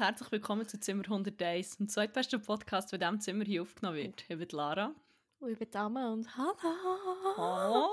Und 0.00 0.06
herzlich 0.06 0.32
willkommen 0.32 0.66
zu 0.66 0.80
Zimmer 0.80 1.04
101, 1.04 1.76
dem 1.76 1.86
zweitbesten 1.86 2.40
Podcast, 2.40 2.90
der 2.90 2.96
in 2.96 3.00
diesem 3.00 3.20
Zimmer 3.20 3.44
hier 3.44 3.60
aufgenommen 3.60 3.98
wird. 3.98 4.24
Ich 4.30 4.38
bin 4.38 4.48
Lara. 4.50 4.94
Und 5.40 5.50
ich 5.50 5.58
bin 5.58 5.70
Dame 5.70 6.10
und 6.10 6.26
hallo. 6.38 7.36
Hallo. 7.36 7.88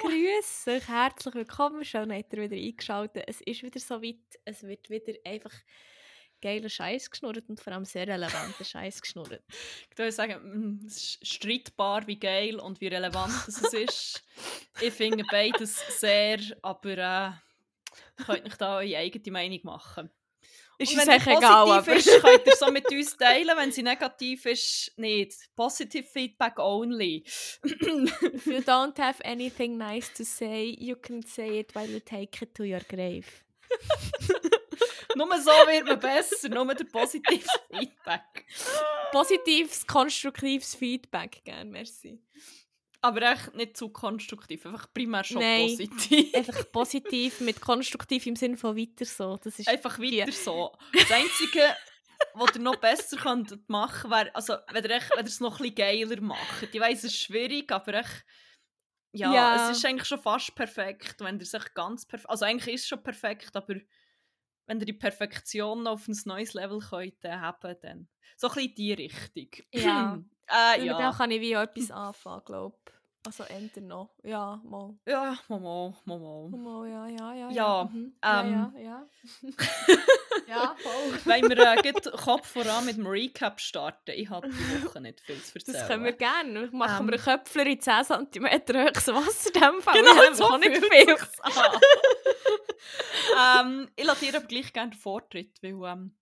Grüß 0.00 0.64
euch, 0.66 0.88
herzlich 0.88 1.34
willkommen. 1.36 1.84
Schön, 1.84 2.08
dass 2.08 2.24
ihr 2.32 2.50
wieder 2.50 2.56
eingeschaltet 2.56 3.22
Es 3.28 3.40
ist 3.42 3.62
wieder 3.62 3.78
so 3.78 4.02
weit, 4.02 4.16
es 4.44 4.64
wird 4.64 4.90
wieder 4.90 5.12
einfach 5.24 5.52
geiler 6.42 6.68
Scheiß 6.68 7.08
geschnurrt 7.08 7.48
und 7.48 7.60
vor 7.60 7.72
allem 7.72 7.84
sehr 7.84 8.08
relevanter 8.08 8.64
Scheiß 8.64 9.00
geschnurrt. 9.00 9.40
Ich 9.92 9.96
würde 9.96 10.10
sagen, 10.10 10.80
mm, 10.80 10.84
es 10.84 10.96
ist 10.96 11.28
streitbar, 11.28 12.08
wie 12.08 12.18
geil 12.18 12.58
und 12.58 12.80
wie 12.80 12.88
relevant 12.88 13.32
es 13.46 13.72
ist. 13.72 14.24
ich 14.80 14.92
finde 14.92 15.22
beides 15.30 15.80
sehr, 16.00 16.40
aber 16.62 16.98
äh, 16.98 17.30
könnt 18.24 18.46
euch 18.46 18.56
da 18.56 18.78
eure 18.78 18.96
eigene 18.96 19.30
Meinung 19.30 19.60
machen. 19.62 20.10
Ist 20.78 20.92
es 20.92 21.06
wenn 21.06 21.20
sie 21.20 21.30
egal, 21.30 21.66
positiv 21.66 21.88
aber... 21.88 21.96
ist, 21.96 22.22
könnt 22.22 22.46
ihr 22.46 22.56
so 22.56 22.70
mit 22.70 22.90
uns 22.90 23.16
teilen. 23.16 23.56
Wenn 23.56 23.72
sie 23.72 23.82
negativ 23.82 24.46
ist, 24.46 24.92
nicht. 24.96 25.34
Positive 25.54 26.04
Feedback 26.04 26.58
only. 26.58 27.24
If 27.64 28.46
you 28.46 28.58
don't 28.58 28.98
have 28.98 29.20
anything 29.24 29.76
nice 29.78 30.12
to 30.14 30.24
say, 30.24 30.76
you 30.78 30.96
can 30.96 31.22
say 31.22 31.60
it 31.60 31.74
while 31.74 31.88
you 31.88 32.00
take 32.00 32.42
it 32.42 32.54
to 32.54 32.64
your 32.64 32.80
grave. 32.80 33.44
nur 35.16 35.38
so 35.38 35.50
wird 35.66 35.86
man 35.86 36.00
besser, 36.00 36.48
nur 36.48 36.74
der 36.74 36.84
positive 36.84 37.46
Feedback. 37.70 38.44
Positives, 39.12 39.86
konstruktives 39.86 40.74
Feedback, 40.74 41.42
gern, 41.44 41.70
merci. 41.70 42.18
Aber 43.04 43.20
echt 43.22 43.54
nicht 43.54 43.76
zu 43.76 43.90
konstruktiv, 43.90 44.64
einfach 44.64 44.92
primär 44.94 45.24
schon 45.24 45.42
Nein. 45.42 45.68
positiv. 45.68 46.34
Einfach 46.34 46.72
positiv 46.72 47.40
mit 47.40 47.60
konstruktiv 47.60 48.26
im 48.26 48.34
Sinne 48.34 48.56
von 48.56 48.74
weiter 48.76 49.04
so. 49.04 49.36
Das 49.36 49.58
ist 49.58 49.68
Einfach 49.68 49.98
weiter 49.98 50.32
so. 50.32 50.72
Das 50.92 51.10
Einzige, 51.10 51.60
was 52.34 52.54
ihr 52.54 52.62
noch 52.62 52.76
besser 52.76 53.18
könnt 53.18 53.68
machen 53.68 54.10
wäre, 54.10 54.34
also 54.34 54.54
wenn 54.72 54.84
ihr, 54.84 54.90
echt, 54.90 55.10
wenn 55.10 55.26
ihr 55.26 55.28
es 55.28 55.40
noch 55.40 55.60
ein 55.60 55.70
bisschen 55.70 55.74
geiler 55.74 56.20
macht. 56.22 56.62
Ich 56.72 56.80
weiss, 56.80 56.98
es 57.00 57.12
ist 57.12 57.18
schwierig, 57.20 57.70
aber 57.70 57.92
echt, 57.94 58.24
ja, 59.12 59.32
Ja. 59.34 59.70
es 59.70 59.76
ist 59.76 59.84
eigentlich 59.84 60.08
schon 60.08 60.20
fast 60.22 60.54
perfekt, 60.54 61.16
wenn 61.20 61.36
ihr 61.36 61.42
es 61.42 61.52
echt 61.52 61.74
ganz 61.74 62.06
perfekt, 62.06 62.30
also 62.30 62.46
eigentlich 62.46 62.74
ist 62.74 62.82
es 62.82 62.88
schon 62.88 63.02
perfekt, 63.02 63.54
aber 63.54 63.74
wenn 64.66 64.80
ihr 64.80 64.86
die 64.86 64.94
Perfektion 64.94 65.82
noch 65.82 65.92
auf 65.92 66.08
ein 66.08 66.16
neues 66.24 66.54
Level 66.54 66.78
könnt 66.80 67.22
äh, 67.22 67.32
haben, 67.32 67.76
dann 67.82 68.08
so 68.38 68.48
ein 68.48 68.54
bisschen 68.54 68.68
in 68.70 68.74
die 68.76 68.92
Richtung. 68.94 69.48
Ja. 69.74 70.18
äh, 70.48 70.78
Mit 70.78 70.86
ja. 70.86 71.10
dem 71.10 71.16
kann 71.16 71.30
ich 71.30 71.40
wie 71.40 71.56
auch 71.56 71.62
etwas 71.62 71.90
anfangen, 71.90 72.42
glaube 72.44 72.76
ich. 72.86 72.94
Also 73.26 73.44
Ende 73.44 73.80
noch. 73.80 74.10
Ja, 74.22 74.60
mal. 74.64 74.94
Ja, 75.06 75.38
mal, 75.48 75.58
mal, 75.58 75.94
mal. 76.04 76.48
Mal, 76.50 76.88
ja, 76.90 77.08
ja, 77.08 77.32
ja. 77.34 77.50
Ja, 77.50 77.84
mhm. 77.90 78.12
ähm, 78.22 78.52
ja, 78.52 78.72
ja. 78.76 79.06
Ja, 79.40 79.54
ja 80.46 80.76
voll. 80.78 81.18
Wenn 81.24 81.48
wir 81.48 81.58
äh, 81.58 81.92
Kopf 82.22 82.48
voran 82.48 82.84
mit 82.84 82.98
dem 82.98 83.06
Recap 83.06 83.60
starten, 83.60 84.10
ich 84.14 84.28
habe 84.28 84.50
die 84.50 84.84
Woche 84.84 85.00
nicht 85.00 85.20
viel 85.22 85.42
zu 85.42 85.54
erzählen. 85.54 85.78
Das 85.78 85.88
können 85.88 86.04
wir 86.04 86.12
gerne. 86.12 86.68
Machen 86.72 87.08
Ähm. 87.08 87.12
wir 87.12 87.14
einen 87.14 87.38
Köpfler 87.38 87.66
in 87.66 87.80
10 87.80 88.04
cm 88.04 88.44
hohes 88.44 89.08
Wasserdämpfer. 89.08 89.92
Genau, 89.92 90.10
wir 90.16 90.26
haben 90.26 90.34
so 90.34 90.44
auch 90.44 90.58
nicht 90.58 90.76
fühlt 90.76 90.92
viel. 90.92 91.16
ähm, 93.40 93.88
ich 93.96 94.04
lasse 94.04 94.26
dir 94.26 94.36
aber 94.36 94.46
gleich 94.46 94.70
gerne 94.70 94.90
den 94.90 94.98
Vortritt, 95.00 95.62
weil, 95.62 95.70
ähm, 95.70 96.14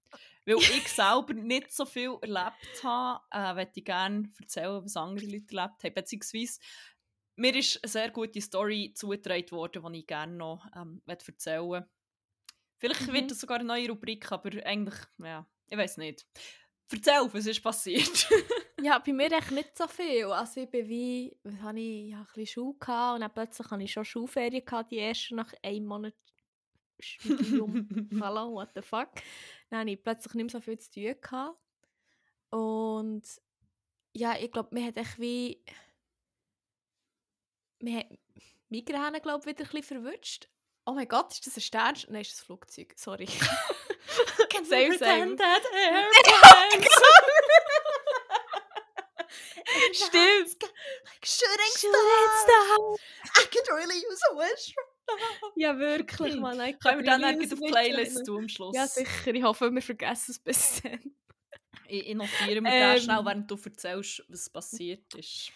weil 0.44 0.56
ich 0.78 0.88
selber 0.88 1.34
nicht 1.34 1.72
so 1.72 1.84
viel 1.84 2.16
erlebt 2.22 2.82
habe, 2.84 3.20
äh, 3.32 3.54
möchte 3.54 3.80
ich 3.80 3.84
gerne 3.84 4.30
erzählen, 4.40 4.82
was 4.84 4.96
andere 4.96 5.26
Leute 5.26 5.56
erlebt 5.56 5.84
haben. 5.84 5.94
Beziehungsweise, 5.94 6.60
mir 7.36 7.54
ist 7.56 7.82
eine 7.82 7.90
sehr 7.90 8.10
gute 8.10 8.40
Story 8.40 8.92
zugetragen 8.94 9.50
worden, 9.52 9.92
die 9.92 10.00
ich 10.00 10.06
gerne 10.06 10.34
noch 10.34 10.66
ähm, 10.76 11.02
erzählen 11.06 11.68
möchte. 11.68 11.90
Vielleicht 12.78 13.06
Mhm. 13.08 13.12
wird 13.12 13.30
das 13.30 13.40
sogar 13.40 13.58
eine 13.58 13.68
neue 13.68 13.88
Rubrik, 13.88 14.30
aber 14.32 14.50
eigentlich, 14.66 14.98
ja, 15.18 15.46
ich 15.66 15.78
weiß 15.78 15.98
nicht. 15.98 16.26
Erzähl, 16.90 17.28
was 17.32 17.46
ist 17.46 17.62
passiert? 17.62 18.28
Ja, 18.80 18.98
bei 18.98 19.12
mir 19.12 19.30
echt 19.32 19.50
nicht 19.52 19.76
so 19.76 19.86
viel. 19.86 20.26
Also 20.26 20.60
ich 20.62 20.70
bin 20.70 20.88
wie, 20.88 21.38
was 21.44 21.54
habe 21.62 21.80
ich, 21.80 22.08
ich 22.08 22.14
habe 22.14 22.24
ein 22.24 22.32
bisschen 22.34 22.46
Schule 22.46 22.78
gehabt 22.78 23.14
und 23.14 23.20
dann 23.22 23.32
plötzlich 23.32 23.70
hatte 23.70 23.82
ich 23.82 23.92
schon 23.92 24.04
Schulferien 24.04 24.64
gehabt, 24.64 24.90
die 24.90 24.96
erste 24.96 25.34
nach 25.36 25.52
einem 25.62 25.86
Monat 25.86 26.14
Studium. 27.02 28.08
Hallo, 28.20 28.52
what 28.52 28.70
the 28.74 28.82
fuck. 28.82 29.10
Dann 29.70 29.80
hatte 29.80 29.90
ich 29.90 30.02
plötzlich 30.02 30.34
nicht 30.34 30.52
mehr 30.52 30.60
so 30.60 30.60
viel 30.60 30.78
zu 30.78 30.90
tun. 30.90 31.14
Gehabt. 31.20 31.58
Und 32.50 33.22
ja, 34.14 34.36
ich 34.38 34.50
glaube, 34.52 34.68
mir 34.72 34.86
hat 34.86 34.96
echt 34.96 35.18
wie... 35.18 35.64
Mir 37.80 37.98
hat 37.98 38.06
Migräne, 38.68 39.20
glaube 39.20 39.40
ich, 39.40 39.46
wieder 39.46 39.64
ein 39.64 39.70
bisschen 39.70 40.02
verwünscht. 40.02 40.48
Oh 40.86 40.92
mein 40.92 41.08
Gott, 41.08 41.32
ist 41.32 41.46
das 41.46 41.56
ein 41.56 41.60
Stern? 41.60 41.94
Nein, 42.08 42.22
ist 42.22 42.32
das 42.32 42.42
ein 42.42 42.46
Flugzeug. 42.46 42.94
Sorry. 42.96 43.26
Can 44.50 44.64
same. 44.64 44.88
pretend 44.88 45.38
that 45.38 45.62
airplanes 45.74 46.88
Stimmt. 49.92 50.64
shooting 51.24 51.72
Shooting 51.76 52.28
stars? 52.36 52.98
I 53.38 53.46
could 53.50 53.68
really 53.74 53.96
use 53.96 54.20
a 54.30 54.36
wish. 54.36 54.74
Ja, 55.56 55.78
wirklich, 55.78 56.36
Mann. 56.36 56.60
Ich 56.60 56.78
Können 56.80 56.98
wir 57.00 57.04
dann 57.04 57.38
nicht 57.38 57.52
auf 57.52 57.58
die 57.60 57.66
Playlist 57.70 58.24
tun 58.26 58.38
am 58.44 58.48
Schluss? 58.48 58.74
Ja, 58.76 58.86
sicher. 58.86 59.34
Ich 59.34 59.42
hoffe, 59.42 59.70
wir 59.72 59.82
vergessen 59.82 60.30
es 60.32 60.38
bis 60.38 60.80
dann. 60.82 61.00
Ich, 61.88 62.08
ich 62.08 62.14
notiere 62.14 62.60
mir 62.60 62.70
Ähm. 62.72 62.94
das 62.94 63.04
schnell, 63.04 63.24
während 63.24 63.50
du 63.50 63.58
erzählst, 63.62 64.24
was 64.28 64.48
passiert 64.50 65.14
ist. 65.14 65.50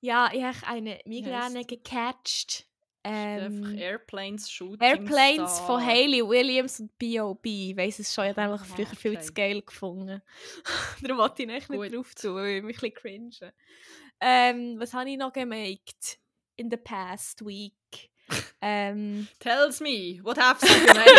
Ja, 0.00 0.30
ich 0.32 0.42
habe 0.42 0.56
eine 0.66 1.00
Migräne 1.06 1.64
gecatcht. 1.64 2.66
Einfach 3.02 3.46
Ähm, 3.46 3.78
Airplanes, 3.78 4.50
Shooting 4.50 4.80
Airplanes 4.86 5.50
Star. 5.56 5.66
von 5.66 5.84
Hayley 5.86 6.20
Williams 6.28 6.80
und 6.80 6.96
B.O.B. 6.98 7.70
Ich 7.70 7.76
weiss 7.76 7.98
es 8.00 8.12
schon, 8.12 8.24
ich 8.24 8.30
habe 8.36 8.42
Ah, 8.42 8.52
einfach 8.52 8.66
früher 8.66 8.86
viel 8.86 9.12
okay. 9.16 9.20
zu 9.22 9.32
geil 9.32 9.62
gefunden. 9.62 10.20
Darum 11.02 11.18
wollte 11.18 11.44
ich 11.44 11.48
echt 11.48 11.68
Gut. 11.68 11.78
nicht 11.80 11.94
drauf 11.94 12.14
zu, 12.14 12.34
weil 12.34 12.56
ich 12.58 12.62
mich 12.62 12.76
ein 12.76 12.92
bisschen 12.92 12.94
cringe. 12.94 13.52
Ähm, 14.20 14.76
was 14.78 14.92
habe 14.92 15.08
ich 15.10 15.16
noch 15.16 15.32
gemacht 15.32 16.18
in 16.56 16.70
the 16.70 16.76
past 16.76 17.44
week? 17.46 18.10
Ähm, 18.60 19.28
Tells 19.40 19.80
me, 19.80 20.20
what 20.22 20.38
have 20.38 20.58
you 20.66 20.86
gemacht? 20.86 21.10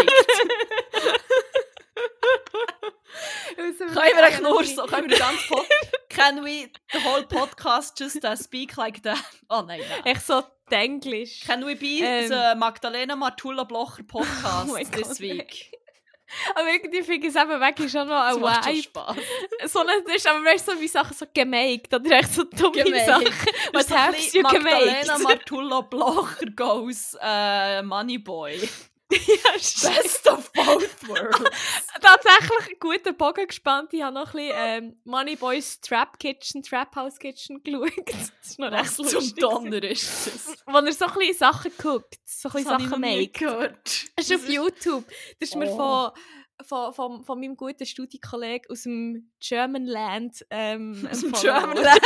können 3.56 3.94
wir 3.94 4.28
echt 4.28 4.42
nur 4.42 4.64
so, 4.64 4.86
können 4.86 5.10
wir 5.10 5.18
den 5.18 5.38
Pod 5.48 5.66
Can 6.10 6.44
we 6.44 6.70
the 6.92 7.00
whole 7.04 7.24
podcast 7.24 8.00
just 8.00 8.24
uh, 8.24 8.36
speak 8.36 8.76
like 8.78 9.02
that? 9.04 9.24
Oh 9.50 9.62
nein, 9.62 9.82
nein. 9.90 10.06
Echt 10.06 10.26
so 10.26 10.44
Englisch. 10.70 11.42
Can 11.46 11.66
we 11.66 11.76
be 11.76 12.02
Ähm. 12.04 12.30
the 12.30 12.56
Magdalena 12.58 13.16
Martula 13.16 13.64
Blocher 13.64 14.04
podcast 14.04 14.70
Oh 14.70 14.92
this 14.92 15.20
week? 15.20 15.72
Aber 16.56 16.68
irgendwie 16.68 17.02
finde 17.04 17.28
ich 17.28 17.36
es 17.36 17.42
eben 17.42 17.60
wirklich 17.60 17.92
schon 17.92 18.08
noch 18.08 18.22
Das 18.22 18.38
ein 18.38 18.64
schon 18.64 18.74
Vibe. 18.74 18.84
Spaß. 18.84 19.16
so 19.74 19.84
das 19.84 20.16
ist 20.16 20.28
aber 20.28 20.44
weißt, 20.46 20.68
du, 20.68 20.72
so 20.76 20.82
wie 20.82 20.88
Sachen 20.88 21.16
so 21.16 21.26
gemaked 21.34 21.94
oder 21.94 22.12
echt 22.20 22.34
so 22.34 22.44
dumme 22.44 22.84
Gemaked. 22.84 23.06
Sachen. 23.06 23.26
Das 23.74 23.74
Was 23.74 23.82
ist 23.84 23.90
so 23.90 23.96
ein 23.96 24.14
hast 24.14 24.36
du 24.36 24.42
Magdalena 24.42 25.02
gemaked? 25.02 25.24
Martula 25.24 25.82
Blocher 25.82 26.46
goes 26.56 27.16
uh, 27.22 27.84
Moneyboy. 27.84 28.70
ja. 29.12 29.52
Best 29.54 30.28
of 30.30 30.52
both 30.54 31.08
worlds. 31.10 31.88
Tatsächlich 32.02 32.68
einen 32.68 32.80
guten 32.80 33.18
Bogen 33.18 33.48
gespannt. 33.48 33.92
Ich 33.94 34.02
habe 34.04 34.14
noch 34.14 34.34
ein 34.34 34.38
bisschen 34.38 34.54
ähm, 34.56 35.02
Moneyboys 35.04 35.82
Trap 35.82 36.20
Kitchen, 36.20 36.62
Trap 36.64 36.96
House 36.96 37.18
Kitchen 37.18 37.64
geschaut. 37.64 37.92
Das 38.06 38.32
ist 38.52 38.60
noch 38.60 38.72
Was 38.72 39.00
recht 39.00 39.10
zum. 39.10 39.36
Donner 39.36 39.84
ist 39.84 40.28
das? 40.28 40.58
Wo 40.66 40.78
er 40.78 40.94
so 40.94 41.06
ein 41.06 41.14
bisschen 41.16 41.38
Sachen 41.38 41.72
guckt, 41.78 42.20
so 42.26 42.50
ein 42.50 42.54
Das 42.54 42.64
bisschen 42.64 42.72
noch 42.72 42.80
Sachen 42.90 43.02
macht. 43.02 43.34
gehört. 43.34 44.06
Das 44.16 44.30
ist 44.30 44.36
auf 44.36 44.50
YouTube. 44.50 45.06
Das 45.40 45.50
ist 45.50 45.56
mir 45.56 45.70
Oh. 45.72 45.78
von, 45.78 46.12
von, 46.68 46.94
von, 46.94 47.24
von 47.26 47.40
meinem 47.40 47.56
guten 47.56 47.86
Studienkollegen 47.86 48.70
aus 48.70 48.84
dem 48.84 49.32
German 49.40 49.86
Land 49.86 50.46
ähm, 50.50 51.08
Aus 51.12 51.22
dem 51.22 51.32
German. 51.32 51.78
Land. 51.78 52.02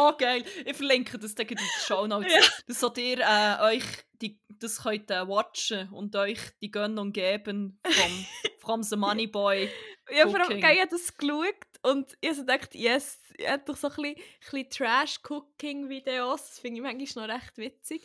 Oh 0.00 0.12
geil, 0.16 0.44
ich 0.64 0.76
verlinke 0.76 1.18
das 1.18 1.34
dann 1.34 1.48
in 1.48 1.56
den 1.56 1.66
Show 1.84 2.06
Notes. 2.06 2.32
Ja. 2.32 2.40
Dass 2.68 2.78
so 2.80 2.92
ihr 2.96 3.18
äh, 3.18 3.62
euch 3.62 3.84
die, 4.20 4.40
das 4.48 4.82
könnt 4.82 5.10
äh, 5.10 5.26
watchen 5.26 5.88
und 5.90 6.14
euch 6.14 6.38
die 6.60 6.70
Gönnung 6.70 7.12
geben 7.12 7.80
vom, 7.84 8.26
vom 8.60 8.82
The 8.82 8.96
Money 8.96 9.26
Boy. 9.26 9.68
Ja, 10.10 10.28
vor 10.28 10.40
allem, 10.40 10.60
geil, 10.60 10.74
ich 10.74 10.80
habe 10.80 10.90
das 10.90 11.16
geschaut 11.16 11.54
und 11.82 12.16
ich 12.20 12.30
habe 12.30 12.40
gedacht, 12.40 12.74
yes, 12.74 13.18
ich 13.36 13.48
habe 13.48 13.62
doch 13.64 13.76
so 13.76 13.88
ein 13.88 13.96
bisschen, 13.96 14.14
bisschen 14.40 14.70
Trash-Cooking-Videos, 14.70 16.48
das 16.48 16.58
finde 16.60 16.76
ich 16.76 16.82
manchmal 16.82 17.26
noch 17.26 17.34
recht 17.34 17.56
witzig. 17.58 18.02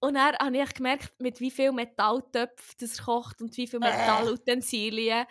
Und 0.00 0.14
dann 0.14 0.36
habe 0.36 0.58
ich 0.58 0.74
gemerkt, 0.74 1.12
mit 1.20 1.38
wie 1.40 1.50
viel 1.50 1.70
Metalltöpfen 1.70 2.74
das 2.80 2.98
er 2.98 3.04
kocht 3.04 3.40
und 3.40 3.56
wie 3.56 3.68
viel 3.68 3.80
Äh. 3.82 3.90
Metallutensilien. 3.90 5.26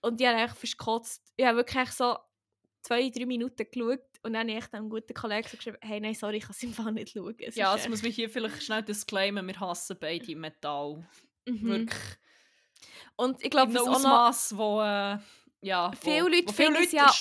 Und 0.00 0.20
ich 0.20 0.26
habe 0.26 0.40
echt 0.40 0.56
fast 0.56 0.78
gekotzt. 0.78 1.32
Ich 1.36 1.44
habe 1.44 1.58
wirklich 1.58 1.90
so 1.90 2.16
zwei, 2.82 3.08
drei 3.10 3.26
Minuten 3.26 3.66
geschaut 3.70 4.11
und 4.22 4.32
dann 4.34 4.48
habe 4.48 4.58
ich 4.58 4.72
einem 4.72 4.88
guten 4.88 5.14
Kollegen 5.14 5.48
so 5.48 5.56
geschrieben, 5.56 5.78
hey, 5.80 6.00
nein, 6.00 6.14
sorry, 6.14 6.36
ich 6.38 6.42
kann 6.44 6.52
es 6.52 6.62
im 6.62 6.72
Fall 6.72 6.92
nicht 6.92 7.10
schauen. 7.12 7.34
Es 7.38 7.54
Ja, 7.56 7.72
das 7.72 7.82
echt- 7.82 7.90
muss 7.90 8.02
mich 8.02 8.14
hier 8.14 8.30
vielleicht 8.30 8.62
schnell 8.62 8.82
disclaimen, 8.82 9.46
wir 9.46 9.58
hassen 9.60 9.96
beide 10.00 10.36
Metall. 10.36 11.06
Mhm. 11.46 11.62
Wirklich. 11.68 12.00
Und 13.16 13.42
ich 13.42 13.50
glaube, 13.50 13.72
noch... 13.72 13.86
Ausmaß, 13.88 14.56
wo, 14.56 14.80
äh, 14.80 15.18
ja, 15.60 15.90
wo, 16.00 16.10
Viele 16.10 16.28
Leute 16.28 16.48
wo 16.48 16.52
finden 16.52 16.82
es 16.82 16.92
ja- 16.92 17.12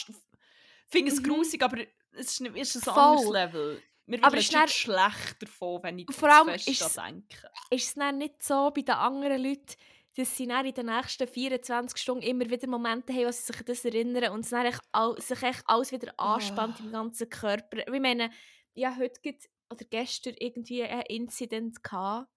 finden 0.87 1.11
es 1.11 1.19
Mhm. 1.19 1.23
grusig, 1.23 1.61
aber 1.63 1.77
es 2.13 2.27
ist, 2.31 2.41
nicht- 2.41 2.55
ist 2.55 2.75
ein 2.75 2.81
Voll. 2.81 2.93
anderes 3.03 3.29
Level. 3.31 3.81
mir 4.07 4.23
Aber 4.23 4.37
ist 4.37 4.53
dann- 4.53 4.67
schlecht 4.67 5.41
davon, 5.41 5.83
wenn 5.83 5.99
ich 5.99 6.07
Vor 6.11 6.29
allem 6.29 6.49
fest 6.49 6.67
ist 6.67 6.97
denke. 6.97 7.49
ist 7.69 7.87
es 7.87 7.93
dann 7.93 8.17
nicht 8.17 8.43
so 8.43 8.69
bei 8.75 8.81
den 8.81 8.95
anderen 8.95 9.41
Leuten, 9.41 9.75
dass 10.17 10.35
sie 10.35 10.47
dann 10.47 10.65
in 10.65 10.73
den 10.73 10.87
nächsten 10.87 11.27
24 11.27 11.97
Stunden 11.97 12.23
immer 12.23 12.49
wieder 12.49 12.67
Momente 12.67 13.13
haben, 13.13 13.27
wo 13.27 13.31
sie 13.31 13.43
sich 13.43 13.57
an 13.59 13.65
das 13.65 13.85
erinnern 13.85 14.31
und 14.33 14.41
es 14.41 14.49
dann 14.49 14.65
echt 14.65 14.81
all, 14.91 15.19
sich 15.21 15.41
echt 15.41 15.63
alles 15.67 15.91
wieder 15.91 16.13
anspannt 16.19 16.77
Ah. 16.79 16.83
im 16.83 16.91
ganzen 16.91 17.29
Körper. 17.29 17.77
Ich 17.87 18.01
meine, 18.01 18.29
ja, 18.73 18.95
heute 18.97 19.21
gibt, 19.21 19.49
oder 19.71 19.85
gestern 19.85 20.35
irgendwie 20.37 20.83
ein 20.83 21.01
Incident 21.07 21.81
gehabt. 21.83 22.27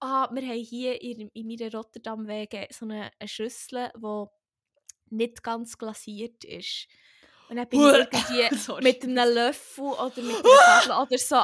Ah, 0.00 0.28
wir 0.32 0.42
haben 0.42 0.64
hier 0.64 1.00
in, 1.02 1.28
in 1.32 1.46
meiner 1.48 1.72
Rotterdam-Wege 1.72 2.68
so 2.70 2.84
eine, 2.84 3.10
eine 3.18 3.28
Schüssel, 3.28 3.90
die 3.96 4.24
nicht 5.10 5.42
ganz 5.42 5.76
glasiert 5.78 6.44
ist. 6.44 6.86
Und 7.48 7.56
dann 7.56 7.68
bin 7.68 7.80
ich 7.80 7.86
irgendwie 7.86 8.82
mit 8.82 9.02
einem 9.04 9.34
Löffel 9.34 9.84
oder 9.84 10.22
mit 10.22 10.34
einer 10.36 10.42
Gabel 10.86 11.06
oder 11.06 11.18
so. 11.18 11.40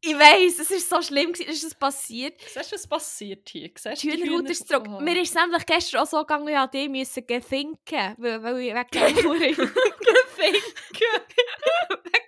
Ich 0.00 0.18
weiss, 0.18 0.58
es 0.58 0.70
ist 0.70 0.88
so 0.88 1.00
schlimm, 1.02 1.32
gewesen, 1.32 1.50
ist 1.50 1.62
das 1.64 1.74
passiert. 1.74 2.40
Siehst 2.52 2.72
du, 2.72 2.74
was 2.76 2.86
passiert 2.86 3.48
hier? 3.50 3.70
Siehst 3.78 4.02
Die 4.02 4.10
du 4.10 4.16
Hühnerhaut 4.16 4.50
ist 4.50 4.66
zurück. 4.66 4.86
Oh. 4.88 5.00
Mir 5.00 5.20
ist 5.20 5.28
es 5.28 5.34
nämlich 5.34 5.64
gestern 5.66 6.00
auch 6.00 6.06
so 6.06 6.18
gegangen, 6.20 6.48
ich 6.48 6.54
musste 6.56 6.70
die 6.78 6.88
müssen 6.88 7.26
gethinken, 7.26 8.14
weil, 8.18 8.42
weil 8.42 8.58
ich 8.60 8.74
wegen 8.74 8.88
dieser 8.92 9.22
Hure 9.28 9.40
wegen 10.38 10.62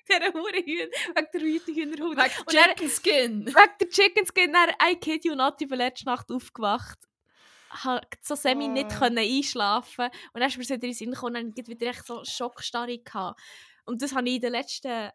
dieser 0.09 0.33
Hure 0.35 0.59
Hühn- 0.59 0.91
wegen 1.15 1.29
der 1.33 1.41
Hühner- 1.41 1.75
Hühnerhaut. 1.75 2.17
Wegen 2.17 2.47
Chicken 2.49 2.91
Skin. 2.91 3.47
Wegen 3.47 3.79
der 3.81 3.89
Chicken 3.89 4.27
Skin, 4.27 4.53
dann, 4.53 4.71
I 4.91 4.97
kid 4.97 5.25
you 5.25 5.35
not, 5.35 5.55
ich 5.61 5.69
bin 5.69 5.79
letzte 5.79 6.07
Nacht 6.07 6.31
aufgewacht. 6.31 6.99
Habe 7.83 8.07
so 8.23 8.35
semi 8.35 8.69
nicht 8.69 8.93
Oh. 8.93 8.99
können 9.01 9.19
einschlafen 9.19 10.07
und 10.33 10.41
dann 10.41 10.49
ist 10.49 10.59
mir 10.59 10.65
so 10.65 10.75
wieder 10.75 10.85
in 10.85 10.91
den 10.91 10.95
Sinn 10.95 11.11
gekommen, 11.13 11.47
und 11.47 11.59
dann 11.59 11.67
wieder 11.67 11.87
echt 11.89 12.07
so 12.07 12.25
Schockstarre 12.25 12.99
gehabt. 12.99 13.41
Und 13.85 14.01
das 14.03 14.15
habe 14.15 14.29
ich 14.29 14.37
in 14.37 14.41
den 14.41 14.53
letzten 14.53 15.11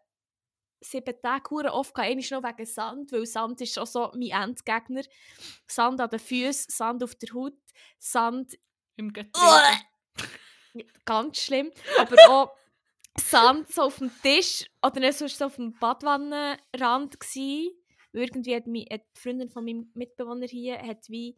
sieben 0.80 1.20
Tagen 1.22 1.68
oft 1.68 1.94
gehabt. 1.94 2.10
Einmal 2.10 2.24
noch 2.30 2.42
wegen 2.48 2.66
Sand, 2.66 3.12
weil 3.12 3.26
Sand 3.26 3.60
ist 3.60 3.78
auch 3.78 3.86
so 3.86 4.10
mein 4.14 4.48
Endgegner. 4.48 5.02
Sand 5.66 6.00
an 6.00 6.10
den 6.10 6.18
Füßen, 6.18 6.66
Sand 6.70 7.02
auf 7.02 7.14
der 7.16 7.34
Haut, 7.34 7.54
Sand 7.98 8.58
Im 8.96 9.12
Getriebe. 9.12 9.80
ganz 11.04 11.38
schlimm, 11.38 11.70
aber 11.98 12.16
auch 12.28 12.56
Sand 13.18 13.70
so 13.72 13.82
auf 13.82 13.98
dem 13.98 14.10
Tisch 14.22 14.70
oder 14.86 15.00
nicht 15.00 15.18
sonst 15.18 15.38
so 15.38 15.46
auf 15.46 15.56
dem 15.56 15.72
Badwannenrand 15.78 17.18
gsi. 17.20 17.76
Irgendwie 18.12 18.56
hat, 18.56 18.66
mi, 18.66 18.86
hat 18.90 19.02
die 19.16 19.20
Freundin 19.20 19.50
von 19.50 19.64
meinem 19.64 19.90
Mitbewohner 19.94 20.46
hier 20.46 20.78
hat 20.78 21.08
wie 21.08 21.36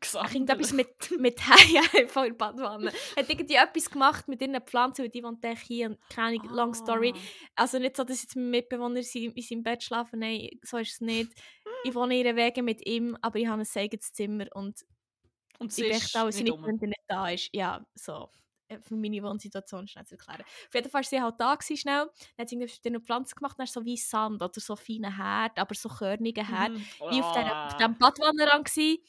Gesagt. 0.00 0.34
irgendetwas 0.34 0.72
mit 0.72 0.88
mit 1.18 1.38
Haien 1.40 2.08
von 2.08 2.24
der 2.24 2.32
Badwanne. 2.34 2.92
Hat 3.16 3.28
irgendwie 3.30 3.54
etwas 3.54 3.90
gemacht 3.90 4.26
mit 4.28 4.40
ihren 4.40 4.60
Pflanzen, 4.62 5.02
weil 5.02 5.10
die 5.10 5.22
wohnt 5.22 5.44
hier 5.66 5.96
keine 6.08 6.40
Ahnung, 6.40 6.54
long 6.54 6.74
story. 6.74 7.12
Also 7.54 7.78
nicht 7.78 7.96
so, 7.96 8.04
dass 8.04 8.22
jetzt 8.22 8.36
mein 8.36 8.50
Mitbewohner 8.50 9.00
in 9.00 9.32
seinem 9.42 9.62
Bett 9.62 9.82
schlafen, 9.82 10.20
nein, 10.20 10.48
so 10.62 10.78
ist 10.78 10.92
es 10.92 11.00
nicht. 11.00 11.32
Ich 11.84 11.94
wohne 11.94 12.14
ihre 12.18 12.34
Wege 12.36 12.62
mit 12.62 12.86
ihm, 12.86 13.16
aber 13.20 13.38
ich 13.38 13.46
habe 13.46 13.62
ein 13.62 13.68
eigenes 13.76 14.12
Zimmer 14.12 14.46
und 14.54 14.84
Und 15.58 15.72
sie 15.72 15.84
ich 15.84 15.92
möchte 15.92 16.20
auch, 16.20 16.26
dass 16.26 16.38
wenn 16.40 16.46
er 16.46 16.86
nicht 16.88 17.00
da 17.06 17.28
ist. 17.28 17.50
Ja, 17.52 17.86
so. 17.94 18.28
äh, 18.68 18.80
Für 18.80 18.96
meine 18.96 19.22
Wohnsituation 19.22 19.86
schnell 19.88 20.04
zu 20.06 20.14
erklären. 20.16 20.42
Auf 20.42 20.74
jeden 20.74 20.90
Fall 20.90 21.00
war 21.00 21.04
sie 21.04 21.20
halt 21.22 21.34
da 21.38 21.54
gewesen, 21.54 21.76
schnell. 21.76 22.06
Dann 22.36 22.42
hat 22.42 22.48
sie 22.48 22.56
irgendwie 22.56 22.72
mit 22.74 22.84
den 22.84 23.00
Pflanzen 23.02 23.36
gemacht, 23.36 23.56
dann 23.58 23.66
so 23.66 23.84
wie 23.84 23.96
Sand 23.96 24.42
oder 24.42 24.52
so 24.60 24.74
feine 24.74 25.16
Herd, 25.16 25.58
aber 25.58 25.74
so 25.74 25.88
körnige 25.88 26.46
Herd. 26.48 26.72
Mhm. 26.72 26.86
Wie 27.10 27.20
auf, 27.22 27.26
auf 27.26 27.36
Ah. 27.36 27.76
diesem 27.76 27.96
Badwannenrand 27.98 28.64
gsi. 28.64 29.02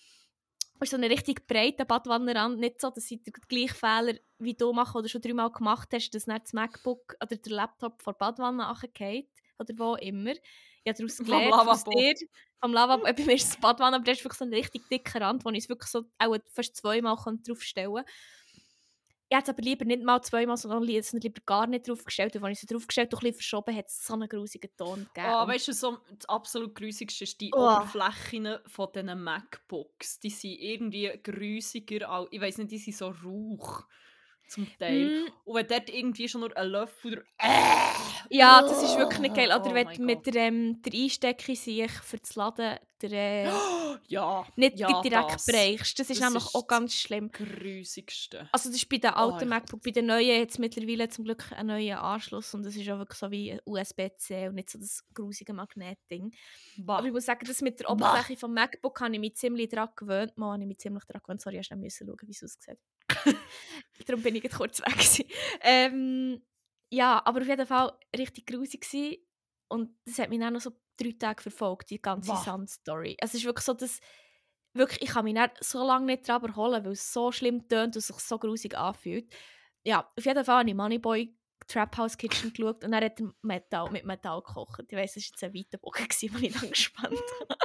Und 0.80 0.88
so 0.88 0.96
einen 0.96 1.12
richtig 1.12 1.48
breiten 1.48 1.88
Badwannenrand. 1.88 2.60
Nicht 2.60 2.82
so, 2.82 2.90
dass 2.90 3.08
sie 3.08 3.22
den 3.22 3.34
gleichen 3.48 3.76
Fehler 3.76 4.20
wie 4.40 4.54
du 4.54 4.74
machen 4.74 4.98
oder 5.00 5.10
schon 5.10 5.22
dreimal 5.22 5.52
gemacht 5.52 5.90
hast, 5.94 6.12
dass 6.12 6.26
dann 6.26 6.40
das 6.40 6.54
MacBook 6.54 7.16
oder 7.22 7.36
der 7.36 7.52
Laptop 7.52 8.02
vor 8.02 8.14
der 8.14 8.20
Badwanne 8.20 8.68
runterfällt. 8.68 9.28
Oder 9.60 9.74
wo 9.78 9.96
immer. 9.96 10.34
Ich 10.84 10.90
habe 10.90 10.98
daraus 11.00 11.16
Vom 11.18 11.26
gelernt, 11.26 11.54
aus 11.54 11.86
Lavabo. 11.86 11.92
dir. 11.92 12.14
Vom 12.62 12.74
Lavabo. 12.74 13.04
Bei 13.04 13.14
mir 13.26 13.34
ist 13.34 13.50
das 13.50 13.60
Badwanne, 13.60 13.96
aber 13.96 14.06
das 14.06 14.20
ist 14.20 14.24
wirklich 14.24 14.38
so 14.38 14.46
ein 14.46 14.54
richtig 14.54 14.88
dicker 14.90 15.22
Rand, 15.22 15.44
wo 15.44 15.50
ich 15.50 15.60
es 15.60 15.70
wirklich 15.70 15.90
so 15.92 16.04
auch 16.20 16.38
fast 16.52 16.76
zweimal 16.78 17.16
draufstellen 17.16 17.96
kann. 17.96 18.06
Ich 19.30 19.36
hätte 19.38 19.52
es 19.52 19.58
aber 19.58 19.62
lieber 19.64 19.84
nicht 19.84 20.04
mal 20.04 20.22
zweimal, 20.22 20.56
sondern 20.56 20.84
li- 20.84 21.02
sondern 21.02 21.24
lieber 21.24 21.42
gar 21.46 21.68
nicht 21.68 21.88
draufgestellt. 21.88 22.36
Und 22.36 22.44
wenn 22.44 22.52
ich 22.54 22.60
sie 22.62 22.66
draufgestellt 22.68 23.14
und 23.14 23.20
ein 23.20 23.22
bisschen 23.24 23.36
verschoben 23.36 23.76
hat 23.76 23.88
es 23.88 24.06
so 24.06 24.14
einen 24.14 24.30
grusigen 24.30 24.70
Ton 24.78 25.06
gegeben. 25.14 25.28
Oh, 25.34 25.46
weißt 25.48 25.68
du, 25.68 25.74
so, 25.74 25.98
das 26.16 26.30
absolut 26.30 26.74
grusigste 26.76 27.26
ist 27.26 27.42
die 27.42 27.52
Oh. 27.54 27.58
Oberflächen 27.58 28.58
von 28.68 28.88
diesen 28.96 29.22
MacBooks. 29.24 30.20
Die 30.22 30.30
sind 30.30 30.52
irgendwie 30.60 31.12
grusiger, 31.22 32.10
als, 32.10 32.28
ich 32.32 32.40
weiß 32.40 32.58
nicht, 32.60 32.72
die 32.72 32.78
sind 32.78 32.96
so 32.96 33.08
rauch 33.10 33.84
zum 34.48 34.66
Teil. 34.80 35.26
Mm, 35.26 35.32
Und 35.44 35.56
wenn 35.56 35.68
dort 35.68 35.90
irgendwie 35.90 36.30
schon 36.30 36.40
nur 36.40 36.56
ein 36.56 36.68
Löffel 36.70 37.26
oder 37.38 37.96
Ja, 38.30 38.62
das 38.62 38.84
ist 38.84 38.98
wirklich 38.98 39.20
nicht 39.20 39.36
geil. 39.36 39.48
Oder 39.48 39.72
Oh 39.72 39.74
wenn 39.74 39.88
du 39.88 40.02
mit 40.04 40.26
der, 40.26 40.36
ähm, 40.36 40.82
der 40.82 40.94
Einstecke 40.94 41.56
sich 41.56 41.92
für 41.92 42.18
das 42.18 42.36
Laden 42.36 42.78
der, 43.02 43.12
äh, 43.46 43.50
ja, 44.08 44.46
nicht 44.56 44.80
ja, 44.80 45.02
direkt 45.02 45.34
das. 45.36 45.46
brechst. 45.46 46.00
Das 46.00 46.10
ist 46.10 46.20
Das 46.22 46.28
nämlich 46.28 46.46
ist 46.46 46.56
auch 46.56 46.68
ganz 46.68 46.94
schlimm. 46.96 47.32
grusigste. 47.32 48.50
Also 48.52 48.70
das 48.70 48.78
ist 48.78 48.90
bei 48.90 48.98
den 48.98 49.12
Oh, 49.12 49.18
alten 49.34 49.44
ich 49.44 49.50
MacBook, 49.50 49.84
bei 49.84 49.92
den 49.92 50.08
neuen 50.08 50.26
jetzt 50.40 50.58
mittlerweile 50.60 51.08
zum 51.10 51.26
Glück 51.26 51.52
einen 51.52 51.68
neuen 51.68 51.98
Anschluss 51.98 52.54
und 52.54 52.64
das 52.64 52.76
ist 52.76 52.90
auch 52.90 52.98
wirklich 52.98 53.20
so 53.20 53.30
wie 53.32 53.52
ein 53.54 53.60
USB-C 53.66 54.48
und 54.48 54.56
nicht 54.56 54.70
so 54.70 54.80
das 54.80 55.04
grusige 55.14 55.54
Magnetding. 55.54 56.34
Bah. 56.78 56.98
Aber 56.98 57.08
ich 57.08 57.14
muss 57.14 57.26
sagen, 57.26 57.46
das 57.46 57.62
mit 57.62 57.80
der 57.80 57.86
Bah. 57.86 57.94
Oberfläche 57.94 58.38
vom 58.40 58.54
MacBook 58.54 59.00
habe 59.02 59.14
ich 59.14 59.20
mich 59.20 59.36
ziemlich 59.36 59.70
daran 59.70 59.90
gewöhnt. 59.96 60.36
Mal 60.38 60.54
habe 60.54 60.64
ich 60.64 60.68
mich 60.68 60.80
ziemlich 60.80 61.06
daran 61.06 61.22
gewöhnt. 61.24 61.42
Sorry, 61.42 61.62
du 61.62 61.76
müssen 61.76 62.08
schauen, 62.08 62.18
wie 62.28 62.32
es 62.32 62.44
aussieht. 62.44 62.80
Darum 64.08 64.22
bin 64.24 64.36
ich 64.36 64.44
jetzt 64.44 64.58
kurz 64.58 64.82
weg. 64.82 65.28
Ähm, 65.62 66.42
ja, 66.90 67.22
aber 67.26 67.42
auf 67.42 67.48
jeden 67.48 67.66
Fall 67.66 67.94
richtig 68.16 68.48
grusig 68.48 68.82
gewesen. 68.82 69.18
Und 69.70 69.90
das 70.06 70.20
hat 70.20 70.30
mich 70.30 70.40
dann 70.40 70.54
noch 70.54 70.62
so 70.62 70.72
drei 70.98 71.14
Tage 71.18 71.42
verfolgt, 71.42 71.90
die 71.90 72.02
ganze. 72.02 72.36
Sand-Story. 72.36 73.18
Es 73.20 73.34
ist 73.34 73.44
wirklich 73.44 73.66
so, 73.66 73.74
dass 73.74 74.00
wirklich, 74.74 75.02
ich 75.02 75.10
kann 75.10 75.26
mich 75.26 75.36
dann 75.36 75.52
so 75.60 75.86
lange 75.86 76.06
nicht 76.06 76.30
daran 76.30 76.52
erholen, 76.52 76.86
weil 76.86 76.92
es 76.94 77.12
so 77.12 77.32
schlimm 77.32 77.68
tönt 77.68 77.96
und 77.96 78.02
sich 78.02 78.16
so 78.18 78.38
grusig 78.38 78.78
anfühlt. 78.78 79.34
Ja, 79.84 80.10
auf 80.18 80.26
jeden 80.26 80.44
Fall 80.46 80.60
habe 80.60 80.70
ich 80.70 80.76
Moneyboy 80.76 81.34
Trap 81.68 81.98
House 81.98 82.18
Kitchen 82.18 82.54
geschaut 82.54 82.84
und 82.84 82.94
er 82.94 83.06
hat 83.06 83.22
Metall, 83.42 83.92
mit 83.92 84.06
Metall 84.06 84.42
gekocht. 84.42 84.86
Ich 84.88 84.98
weiss, 84.98 85.18
es 85.18 85.24
war 85.24 85.30
jetzt 85.32 85.44
ein 85.44 85.54
weiter 85.54 85.78
Bogen, 85.78 86.08
den 86.22 86.44
ich 86.44 86.54
dann 86.54 86.70
gespannt 86.70 87.20
habe. 87.40 87.58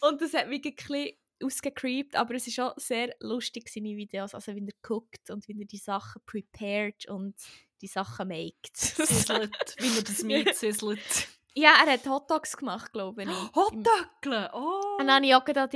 und 0.00 0.20
das 0.20 0.34
hat 0.34 0.48
mich 0.48 0.64
ein 0.64 0.74
bisschen 0.74 1.16
ausgecreept, 1.42 2.16
aber 2.16 2.34
es 2.34 2.46
war 2.58 2.72
auch 2.72 2.78
sehr 2.78 3.14
lustig, 3.20 3.68
seine 3.68 3.96
Videos, 3.96 4.34
also 4.34 4.54
wie 4.54 4.66
er 4.66 4.74
guckt 4.82 5.30
und 5.30 5.46
wie 5.48 5.60
er 5.60 5.66
die 5.66 5.76
Sachen 5.78 6.22
prepared 6.24 7.06
und 7.08 7.36
die 7.82 7.86
Sachen 7.88 8.28
maked. 8.28 8.74
Sizzlet, 8.76 9.74
wie 9.78 9.88
man 9.90 10.04
das 10.04 10.22
Meat 10.22 10.54
sizzlet. 10.56 11.28
ja, 11.54 11.72
er 11.84 11.92
hat 11.92 12.06
Hotdogs 12.06 12.56
gemacht, 12.56 12.92
glaube 12.92 13.24
ich. 13.24 13.28
Hotdöckle, 13.54 14.50
oh! 14.54 14.96
Und 14.98 15.06
dann 15.06 15.16
habe 15.16 15.26
ich 15.26 15.34
auch 15.34 15.44
gedacht, 15.44 15.72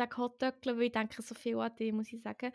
an 0.00 0.08
Hotdöckle, 0.16 0.76
weil 0.76 0.82
ich 0.84 0.92
denke 0.92 1.20
so 1.22 1.34
viel 1.34 1.58
an 1.58 1.74
dich, 1.74 1.92
muss 1.92 2.12
ich 2.12 2.22
sagen. 2.22 2.52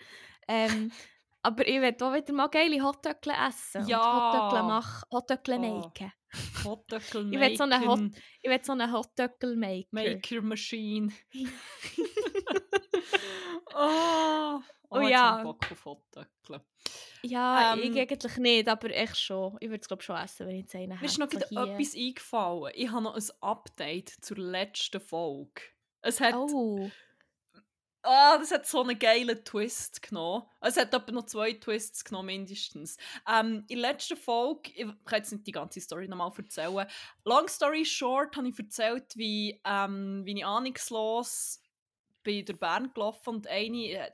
Ähm, 0.48 0.92
aber 1.44 1.68
ich 1.68 1.82
will 1.82 1.96
auch 2.00 2.14
wieder 2.14 2.34
mal 2.34 2.48
geile 2.48 2.82
Hotdöckle 2.84 3.34
essen 3.48 3.88
Ja. 3.88 4.00
Hotdöckle 4.00 4.64
machen, 4.68 5.04
Hotdöckle 5.12 5.58
Oh. 5.58 5.80
machen. 5.80 6.14
Hotdöckle 6.64 7.30
Ich 7.32 7.40
will 7.40 7.58
so 7.58 7.64
eine 7.64 7.80
Hot- 7.82 8.00
maken, 8.00 8.16
Ich 8.42 8.50
so 8.64 8.72
einen 8.72 8.94
Hotdöckle 8.94 9.56
machen. 9.58 9.88
Maker 9.92 10.42
Machine. 10.42 11.12
oh, 13.76 14.60
Oh 14.92 15.00
ja. 15.00 15.38
ich 15.38 15.44
Bock 15.44 15.72
auf 15.72 15.86
Hotdöckle. 15.86 16.62
Ja, 17.24 17.74
Ähm, 17.74 17.80
ich 17.80 18.00
eigentlich 18.00 18.38
nicht, 18.38 18.68
aber 18.68 18.90
echt 18.90 19.18
schon. 19.18 19.56
Ich 19.62 19.70
würde 19.70 19.82
es 19.82 19.88
glaube 19.88 20.04
schon 20.04 20.18
essen, 20.18 20.48
wenn 20.48 20.56
ich 20.56 20.62
jetzt 20.64 20.76
einen 20.76 21.00
Mir 21.00 21.06
ist 21.06 21.18
noch 21.18 21.32
hätte, 21.32 21.46
etwas 21.46 21.96
eingefallen. 21.96 22.74
Ich 22.76 22.92
habe 22.92 23.04
noch 23.04 23.16
ein 23.16 23.24
Update 23.40 24.10
zur 24.10 24.38
letzten 24.38 25.00
Folge. 25.00 25.62
Es 26.02 26.20
hat, 26.20 26.36
oh. 26.36 26.92
Oh, 28.04 28.36
das 28.40 28.52
hat 28.52 28.66
so 28.66 28.82
einen 28.82 28.98
geilen 28.98 29.46
Twist 29.46 30.02
genommen. 30.02 30.44
Es 30.60 30.76
hat 30.76 30.94
etwa 30.94 31.12
noch 31.12 31.28
zwei 31.28 31.54
Twists 31.54 32.04
genommen, 32.04 32.26
mindestens. 32.26 32.98
Ähm, 33.32 33.64
in 33.70 33.80
der 33.80 33.92
letzten 33.92 34.18
Folge, 34.18 34.72
ich 34.76 34.88
kann 35.06 35.20
jetzt 35.20 35.32
nicht 35.32 35.46
die 35.46 35.52
ganze 35.52 35.80
Story 35.80 36.08
nochmal 36.08 36.32
erzählen. 36.36 36.88
Long 37.24 37.48
story 37.48 37.86
short, 37.86 38.36
habe 38.36 38.50
ich 38.50 38.58
erzählt, 38.58 39.16
wie, 39.16 39.62
ähm, 39.64 40.26
wie 40.26 40.36
ich 40.36 40.46
ahnungslos 40.46 41.62
bei 42.24 42.42
der 42.42 42.54
Bern 42.54 42.92
gelaufen 42.92 43.36
und 43.36 43.48
eine 43.48 44.04
hat 44.04 44.14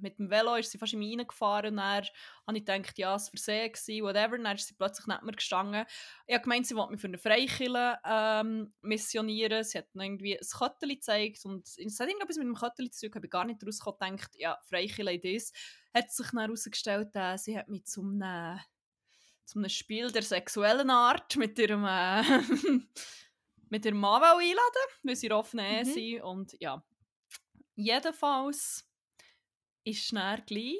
mit 0.00 0.18
dem 0.18 0.30
Velo 0.30 0.54
ist 0.56 0.70
sie 0.70 0.78
fast 0.78 0.92
in 0.92 0.98
mich 0.98 1.18
reingefahren 1.18 1.70
und 1.70 1.76
dann 1.78 2.04
habe 2.46 2.58
ich 2.58 2.64
gedacht, 2.64 2.98
ja, 2.98 3.14
es 3.14 3.32
war 3.32 3.70
Versehen 3.70 4.04
whatever. 4.04 4.38
Dann 4.38 4.56
ist 4.56 4.68
sie 4.68 4.74
plötzlich 4.74 5.06
nicht 5.06 5.22
mehr 5.22 5.34
gestanden. 5.34 5.84
Ich 6.26 6.34
habe 6.34 6.42
gemeint, 6.42 6.66
sie 6.66 6.74
wollte 6.76 6.92
mich 6.92 7.00
für 7.00 7.06
eine 7.08 7.18
Freikille 7.18 7.98
ähm, 8.04 8.72
missionieren. 8.82 9.64
Sie 9.64 9.78
hat 9.78 9.94
mir 9.94 10.04
irgendwie 10.04 10.38
ein 10.38 10.46
Köttchen 10.58 10.88
gezeigt 10.88 11.44
und 11.44 11.66
es 11.66 12.00
hat 12.00 12.08
irgendetwas 12.08 12.36
mit 12.36 12.46
dem 12.46 12.54
Köttchen 12.54 12.90
zu 12.92 13.00
tun. 13.06 13.10
Ich 13.10 13.16
habe 13.16 13.28
gar 13.28 13.44
nicht 13.44 13.64
rausgekommen 13.64 14.12
und 14.12 14.16
gedacht, 14.18 14.36
ja, 14.36 14.58
Freikille 14.68 15.18
das. 15.18 15.52
Hat 15.94 16.10
sich 16.10 16.26
dann 16.30 16.40
herausgestellt, 16.40 17.10
äh, 17.14 17.36
sie 17.38 17.56
hat 17.58 17.68
mich 17.68 17.84
zum 17.84 18.20
einem, 18.20 18.58
zum 19.44 19.60
einem 19.60 19.68
Spiel 19.70 20.10
der 20.10 20.22
sexuellen 20.22 20.90
Art 20.90 21.36
mit 21.36 21.58
ihrem 21.58 21.84
äh, 21.84 22.22
mit 23.70 23.84
ihrem 23.86 23.98
Mann 23.98 24.22
einladen, 24.22 24.88
weil 25.02 25.16
sie 25.16 25.26
in 25.26 25.32
offenen 25.32 25.66
Ehe 25.66 25.84
Mhm. 25.84 25.88
sind 25.92 26.22
und 26.22 26.56
ja. 26.60 26.84
Jedenfalls 27.76 28.88
ist 29.84 30.12
dann 30.12 30.42
gleich, 30.46 30.76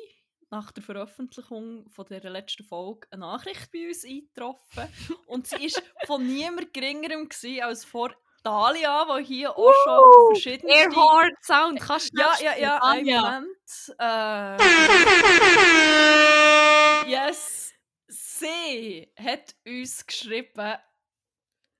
nach 0.50 0.70
der 0.72 0.82
Veröffentlichung 0.82 1.88
von 1.90 2.06
der 2.06 2.30
letzten 2.30 2.64
Folge 2.64 3.08
eine 3.10 3.20
Nachricht 3.22 3.70
bei 3.72 3.88
uns 3.88 4.04
eingetroffen. 4.04 4.88
Und 5.26 5.46
sie 5.46 5.56
war 5.56 5.82
von 6.06 6.26
niemand 6.26 6.72
geringerem 6.72 7.28
als 7.62 7.84
vor 7.84 8.14
Dalia, 8.44 9.18
die 9.18 9.24
hier 9.24 9.56
auch 9.56 9.72
schon 9.84 10.26
verschiedene... 10.34 10.72
Airhard 10.72 11.32
Sound, 11.42 11.80
kannst 11.80 12.12
du 12.12 12.20
Ja, 12.20 12.34
schnell 12.36 12.52
ja, 12.52 12.58
ja, 12.58 12.78
einen. 12.82 13.20
Moment. 13.20 13.48
Äh, 13.98 14.56
yes, 17.10 17.72
sie 18.06 19.10
hat 19.18 19.56
uns 19.66 20.06
geschrieben 20.06 20.76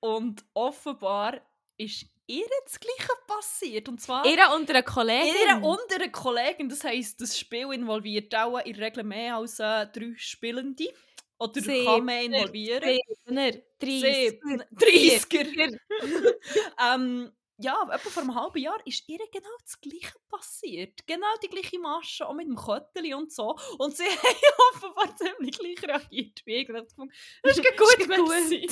und 0.01 0.45
offenbar 0.55 1.41
ist 1.77 2.07
ihr 2.27 2.47
das 2.65 2.79
Gleiche 2.81 3.13
passiert. 3.27 3.89
Und 3.89 4.01
zwar 4.01 4.25
Ihr 4.27 4.39
und 4.55 4.69
eine 4.71 4.83
Kollegin. 4.83 5.35
ihre 5.43 5.67
und 5.67 5.81
ihre 5.91 6.11
Kollegin. 6.11 6.69
Das 6.69 6.85
heisst, 6.85 7.21
das 7.21 7.39
Spiel 7.39 7.73
involviert 7.73 8.35
auch 8.35 8.59
in 8.59 8.75
der 8.75 8.87
Regel 8.87 9.05
mehr 9.05 9.37
als 9.37 9.59
äh, 9.59 9.87
drei 9.87 10.15
Spielende. 10.17 10.93
Oder 11.39 11.61
Sieben, 11.61 11.85
kann 11.85 12.05
mehr 12.05 12.23
involvieren. 12.23 12.99
Sieben, 13.29 14.63
30, 14.79 15.23
30er. 15.25 15.79
ähm, 16.95 17.33
ja, 17.59 17.83
etwa 17.93 18.11
vor 18.11 18.23
einem 18.23 18.35
halben 18.35 18.59
Jahr 18.59 18.79
ist 18.85 19.09
ihr 19.09 19.19
genau 19.31 19.57
das 19.63 19.81
Gleiche 19.81 20.15
passiert. 20.29 21.07
Genau 21.07 21.27
die 21.43 21.49
gleiche 21.49 21.79
Masche, 21.79 22.27
auch 22.27 22.35
mit 22.35 22.49
dem 22.49 22.57
Kötteli 22.57 23.15
und 23.15 23.33
so. 23.33 23.57
Und 23.79 23.97
sie 23.97 24.05
haben 24.05 24.37
offenbar 24.73 25.17
ziemlich 25.17 25.59
gleich 25.59 25.83
reagiert 25.83 26.41
wie 26.45 26.57
ich. 26.57 26.69
Das 26.69 27.57
ist 27.57 27.63
gut, 27.77 28.09
merci. 28.09 28.67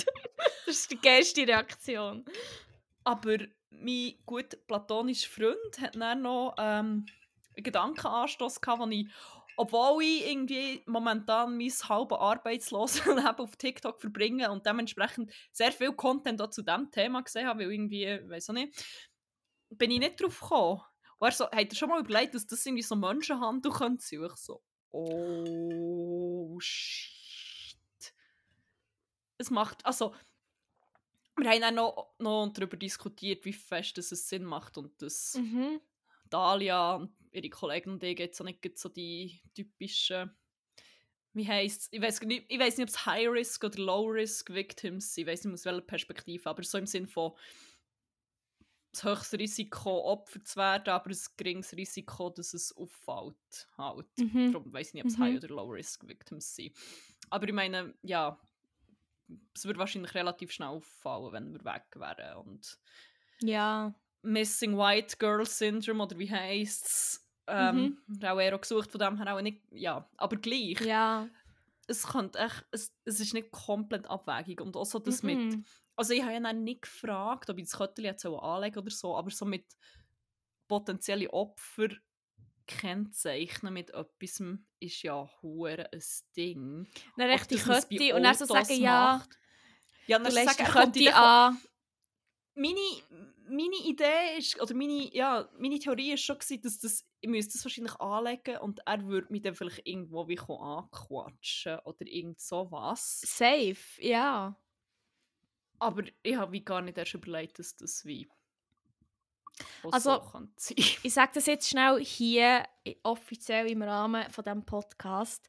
Das 0.67 0.77
ist 0.77 0.91
die 0.91 1.01
geilste 1.01 1.47
Reaktion. 1.47 2.25
Aber 3.05 3.39
mein 3.71 4.15
gut 4.27 4.67
platonischer 4.67 5.31
Freund 5.31 5.81
hat 5.81 5.97
dann 5.97 6.23
noch 6.23 6.55
ähm, 6.59 7.07
einen 7.57 7.65
Gedankenanstoß 7.65 8.61
gehabt, 8.61 8.81
wo 8.81 8.89
ich, 8.89 9.09
obwohl 9.57 10.03
ich 10.03 10.29
irgendwie 10.31 10.83
momentan 10.87 11.57
mein 11.57 11.71
halbes 11.71 12.19
arbeitsloses 12.19 13.05
Leben 13.07 13.39
auf 13.39 13.57
TikTok 13.57 14.01
verbringe 14.01 14.51
und 14.51 14.67
dementsprechend 14.67 15.33
sehr 15.53 15.73
viel 15.73 15.93
Content 15.93 16.41
auch 16.41 16.51
zu 16.51 16.63
diesem 16.63 16.91
Thema 16.91 17.23
gesehen 17.23 17.47
habe, 17.47 17.61
weil 17.61 17.73
irgendwie, 17.73 18.07
weiß 18.29 18.51
auch 18.51 18.55
nicht, 18.55 18.85
bin 19.71 19.91
ich 19.91 19.99
nicht 19.99 20.21
drauf 20.21 20.41
gekommen. 20.41 20.81
Und 21.19 21.29
er 21.29 21.33
so, 21.33 21.45
hat 21.45 21.71
er 21.71 21.75
schon 21.75 21.89
mal 21.89 22.01
überlegt, 22.01 22.35
dass 22.35 22.47
das 22.47 22.67
irgendwie 22.67 22.83
so 22.83 22.97
Menschenhandel 22.97 23.73
könnte 23.73 24.05
ich 24.05 24.37
so, 24.37 24.63
oh 24.91 26.59
shit. 26.61 27.79
Es 29.39 29.51
macht, 29.51 29.85
also, 29.85 30.15
wir 31.37 31.51
haben 31.51 31.61
dann 31.61 31.75
noch, 31.77 32.15
noch 32.19 32.49
darüber 32.53 32.77
diskutiert, 32.77 33.45
wie 33.45 33.53
fest 33.53 33.99
es 33.99 34.11
Sinn 34.29 34.45
macht 34.45 34.77
und 34.79 35.01
dass 35.03 35.35
Mhm. 35.35 35.81
Dalia 36.31 36.97
und 36.97 37.15
ihre 37.33 37.51
Kollegen 37.51 37.91
und 37.93 38.03
ich 38.03 38.19
jetzt 38.19 38.39
so 38.39 38.45
nicht 38.45 38.79
so 38.79 38.89
die 38.89 39.41
typischen 39.55 40.33
wie 41.35 41.49
heisst 41.49 41.89
ich 41.93 42.01
weiß 42.03 42.21
nicht, 42.23 42.45
ich 42.49 42.59
weiß 42.59 42.77
nicht, 42.77 42.85
ob 42.85 42.89
es 42.91 43.07
High 43.07 43.29
Risk 43.29 43.65
oder 43.65 43.79
Low 43.79 44.05
Risk 44.07 44.51
Victims 44.53 45.15
sind, 45.15 45.23
ich 45.23 45.33
weiß 45.33 45.45
nicht 45.45 45.55
aus 45.55 45.65
welcher 45.65 45.81
Perspektive, 45.83 46.49
aber 46.51 46.63
so 46.63 46.79
im 46.79 46.87
Sinn 46.87 47.07
von 47.07 47.33
das 48.93 49.05
höchste 49.05 49.39
Risiko 49.39 50.05
Opfer 50.13 50.45
zu 50.45 50.57
werden, 50.57 50.91
aber 50.91 51.11
ein 51.11 51.17
geringes 51.37 51.73
Risiko, 51.75 52.31
dass 52.31 52.53
es 52.53 52.77
auffällt 52.77 53.69
halt. 53.79 54.07
Mhm. 54.19 54.51
Darum 54.51 54.73
weiß 54.73 54.89
ich 54.89 54.95
nicht, 54.95 55.03
ob 55.05 55.09
es 55.09 55.19
Mhm. 55.19 55.19
High 55.19 55.37
oder 55.43 55.49
Low 55.49 55.69
Risk 55.71 56.07
Victims 56.07 56.55
sind. 56.55 56.77
Aber 57.31 57.47
ich 57.49 57.55
meine, 57.55 57.95
ja, 58.03 58.39
es 59.55 59.65
würde 59.65 59.79
wahrscheinlich 59.79 60.15
relativ 60.15 60.53
schnell 60.53 60.69
auffallen, 60.69 61.33
wenn 61.33 61.53
wir 61.53 61.65
weg 61.65 61.85
wären 61.95 62.37
und 62.39 62.79
Ja. 63.41 63.95
Missing 64.23 64.77
White 64.79 65.17
Girl 65.19 65.45
Syndrome 65.47 66.05
oder 66.05 66.19
wie 66.19 66.31
heisst 66.31 66.87
es? 66.87 67.29
Ähm, 67.49 67.99
Mhm. 68.07 68.25
Auch 68.25 68.39
eher 68.39 68.57
gesucht, 68.57 68.91
von 68.93 69.01
dem 69.01 69.21
her 69.21 69.35
auch 69.37 69.41
nicht, 69.43 69.63
ja, 69.71 70.09
aber 70.17 70.37
gleich. 70.37 70.81
Ja. 70.81 71.29
Es, 71.89 72.07
könnte 72.07 72.39
echt, 72.39 72.65
es, 72.71 72.95
es 73.05 73.19
ist 73.19 73.35
nicht 73.35 73.51
komplett 73.51 74.07
abwägig 74.07 74.61
und 74.61 74.77
auch 74.77 74.87
so 74.87 75.01
das 75.01 75.25
mit, 75.25 75.39
Mhm. 75.39 75.65
also 75.97 76.15
ich 76.15 76.23
habe 76.23 76.33
ja 76.35 76.41
dann 76.41 76.63
nicht 76.63 76.83
gefragt, 76.83 77.51
ob 77.51 77.59
ich 77.59 77.65
das 77.69 77.77
Köttchen 77.79 78.05
jetzt 78.05 78.25
auch 78.25 78.41
anlegen 78.55 78.79
oder 78.79 78.91
so, 78.91 79.17
aber 79.17 79.31
so 79.31 79.45
mit 79.45 79.67
potenziellen 80.69 81.29
Opfer 81.29 81.89
kennzeichnen 82.67 83.75
mit 83.75 83.91
etwas 83.91 84.43
ist 84.81 85.03
ja 85.03 85.29
hure 85.41 85.91
ein 85.93 86.03
Ding. 86.37 86.89
Dann 87.17 87.29
recht 87.29 87.51
die 87.51 87.57
Kötti 87.57 88.13
und 88.13 88.23
dann 88.23 88.35
so 88.35 88.47
sagen, 88.47 88.81
ja, 88.81 89.19
macht. 89.19 89.39
Ja, 90.07 90.19
du 90.19 90.25
dann 90.25 90.33
sagen, 90.33 90.57
die 90.59 90.65
Kötti 90.65 91.09
an. 91.11 91.61
meine, 92.55 92.81
meine 93.49 93.77
Idee 93.85 94.39
ist, 94.39 94.61
oder 94.61 94.75
meine, 94.75 95.15
ja, 95.15 95.49
meine 95.59 95.79
Theorie 95.79 96.13
ist 96.13 96.23
schon 96.23 96.39
gewesen, 96.39 96.63
dass 96.63 96.79
das, 96.79 97.07
ich 97.21 97.29
müsste 97.29 97.55
das 97.55 97.65
wahrscheinlich 97.65 97.95
anlegen 98.01 98.59
und 98.59 98.81
er 98.87 99.07
würde 99.07 99.33
mich 99.33 99.43
dann 99.43 99.55
vielleicht 99.55 99.87
irgendwo 99.87 100.29
wie 100.29 100.39
anquatschen 100.39 101.79
oder 101.81 102.07
irgend 102.07 102.41
sowas. 102.41 103.21
Safe, 103.25 103.77
ja. 103.99 104.57
Aber 105.79 106.05
ich 106.23 106.37
habe 106.37 106.53
wie 106.53 106.65
gar 106.65 106.81
nicht 106.81 106.99
erst 106.99 107.15
überlegt, 107.15 107.59
dass 107.59 107.77
das 107.77 108.05
wie 108.05 108.29
Also- 109.91 110.23
so. 110.57 110.75
Ich 110.77 111.13
sage 111.13 111.33
das 111.35 111.47
jetzt 111.47 111.69
schnell 111.69 112.03
hier 112.05 112.65
offiziell 113.03 113.69
im 113.71 113.83
Rahmen 113.83 114.31
von 114.31 114.45
diesem 114.45 114.65
Podcast. 114.65 115.49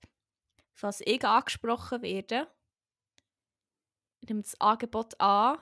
Falls 0.73 1.01
ich 1.05 1.23
angesprochen 1.25 2.01
werde, 2.01 2.47
nimmt 4.27 4.45
das 4.45 4.59
Angebot 4.59 5.19
an 5.19 5.57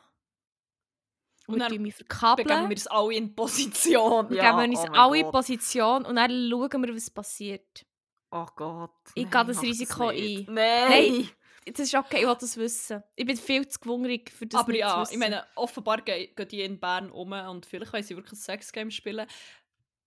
Und 1.48 1.56
und 1.56 1.60
wir 1.60 1.68
dann 1.70 1.82
mich 1.82 1.96
verkabeln. 1.96 2.70
wir 2.70 2.78
es 2.78 2.88
alle 2.88 3.14
in 3.16 3.36
Position. 3.36 4.30
Wir 4.30 4.38
ja, 4.38 4.58
geben 4.60 4.72
uns 4.72 4.80
oh 4.90 4.94
alle 4.94 5.20
in. 5.20 5.32
Position 5.32 6.06
und 6.06 6.16
dann 6.16 6.32
schauen 6.50 6.84
wir, 6.86 6.96
was 6.96 7.10
passiert. 7.10 7.86
Oh 8.32 8.48
Gott. 8.56 8.92
Ich 9.16 9.24
nein, 9.26 9.32
gehe 9.32 9.54
das 9.54 9.62
Risiko 9.62 10.12
nicht. 10.12 10.48
ein. 10.48 10.54
Nein. 10.54 10.90
Nein. 10.90 11.30
Das 11.66 11.80
ist 11.80 11.94
okay, 11.96 12.22
ich 12.22 12.28
will 12.28 12.38
das 12.40 12.58
wissen. 12.58 13.04
Ich 13.16 13.26
bin 13.26 13.38
viel 13.38 13.68
zu 13.68 13.80
gewungrig, 13.80 14.32
für 14.32 14.48
das 14.48 14.62
Aber 14.62 14.74
ja, 14.74 15.04
ich 15.10 15.18
meine, 15.18 15.46
offenbar 15.56 16.02
ge- 16.02 16.28
gehen 16.36 16.48
die 16.48 16.62
in 16.62 16.80
Bern 16.80 17.12
um 17.12 17.32
und 17.32 17.66
vielleicht 17.66 17.94
wollen 17.94 18.04
sie 18.04 18.16
wirklich 18.16 18.34
ein 18.34 18.38
Sexgame 18.44 18.90
spielen. 18.92 19.28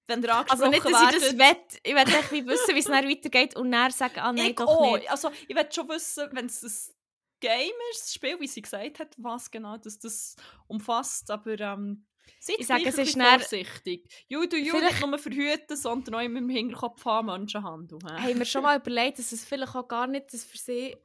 Wenn 0.07 0.21
der 0.21 0.37
Also 0.51 0.65
angesprochen 0.65 0.71
nicht, 0.71 0.85
dass 1.15 1.15
ich 1.15 1.29
das 1.31 1.39
werdet- 1.39 1.73
will. 1.75 1.81
Ich 1.85 1.95
will 1.95 2.15
echt 2.15 2.47
wissen, 2.47 2.75
wie 2.75 2.79
es 2.81 2.85
dann 2.87 3.09
weitergeht 3.09 3.57
und 3.57 3.71
dann 3.73 3.91
sagen, 3.91 4.19
ah 4.19 4.33
nein, 4.33 4.51
ich 4.51 4.57
doch 4.57 4.67
auch. 4.67 4.97
nicht. 4.97 5.11
Also, 5.11 5.31
ich 5.49 5.55
will 5.57 5.67
schon 5.71 5.89
wissen, 5.89 6.29
wenn 6.33 6.47
es 6.47 6.63
ein 6.63 6.95
Game 7.41 7.73
ist, 7.93 8.03
das 8.03 8.15
Spiel, 8.15 8.39
wie 8.41 8.47
sie 8.49 8.61
gesagt 8.63 8.99
hat, 8.99 9.15
was 9.19 9.51
genau 9.51 9.77
das, 9.77 9.99
das 9.99 10.35
umfasst. 10.67 11.31
Aber 11.31 11.59
ähm, 11.61 12.05
seid 12.41 12.57
Ich 12.59 12.67
sage, 12.67 12.87
es 12.87 12.99
ist 12.99 13.17
dann- 13.17 13.39
vorsichtig. 13.41 14.09
You 14.29 14.45
do 14.47 14.57
you, 14.57 14.79
nicht 14.81 15.01
nur 15.07 15.19
verhüten, 15.19 15.77
sondern 15.77 16.15
auch 16.17 16.21
im 16.21 16.49
Hinterkopf 16.49 17.05
haben, 17.05 17.27
Menschenhandel. 17.27 17.99
hä? 18.05 18.09
haben 18.31 18.39
wir 18.39 18.45
schon 18.45 18.63
mal 18.63 18.77
überlegt, 18.79 19.19
dass 19.21 19.33
es 19.33 19.45
vielleicht 19.45 19.75
auch 19.75 19.87
gar 19.89 20.07
nicht 20.07 20.33
das 20.35 20.45
für 20.45 20.59
sie. 20.59 20.97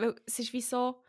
Weil 0.00 0.14
es 0.26 0.38
ist 0.38 0.52
wie 0.52 0.60
so, 0.62 1.00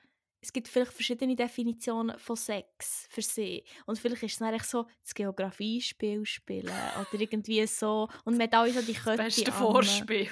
es 0.41 0.53
gibt 0.53 0.67
vielleicht 0.67 0.93
verschiedene 0.93 1.36
Definitionen 1.36 2.17
von 2.17 2.36
Sex 2.36 3.08
für 3.10 3.22
sie. 3.22 3.63
Und 3.86 4.00
vielleicht 4.00 4.24
ist 4.24 4.34
es 4.34 4.39
dann 4.39 4.58
so 4.60 4.88
das 5.03 5.13
Geografiespiel 5.13 6.25
spielen 6.25 6.72
oder 7.00 7.22
irgendwie 7.22 7.65
so. 7.67 8.08
Und 8.24 8.38
man 8.38 8.43
hat 8.43 8.55
alle 8.55 8.72
so 8.72 8.81
die 8.81 8.93
das 8.93 9.03
Köpfe. 9.03 9.24
beste 9.24 9.51
Vorspiel. 9.51 10.29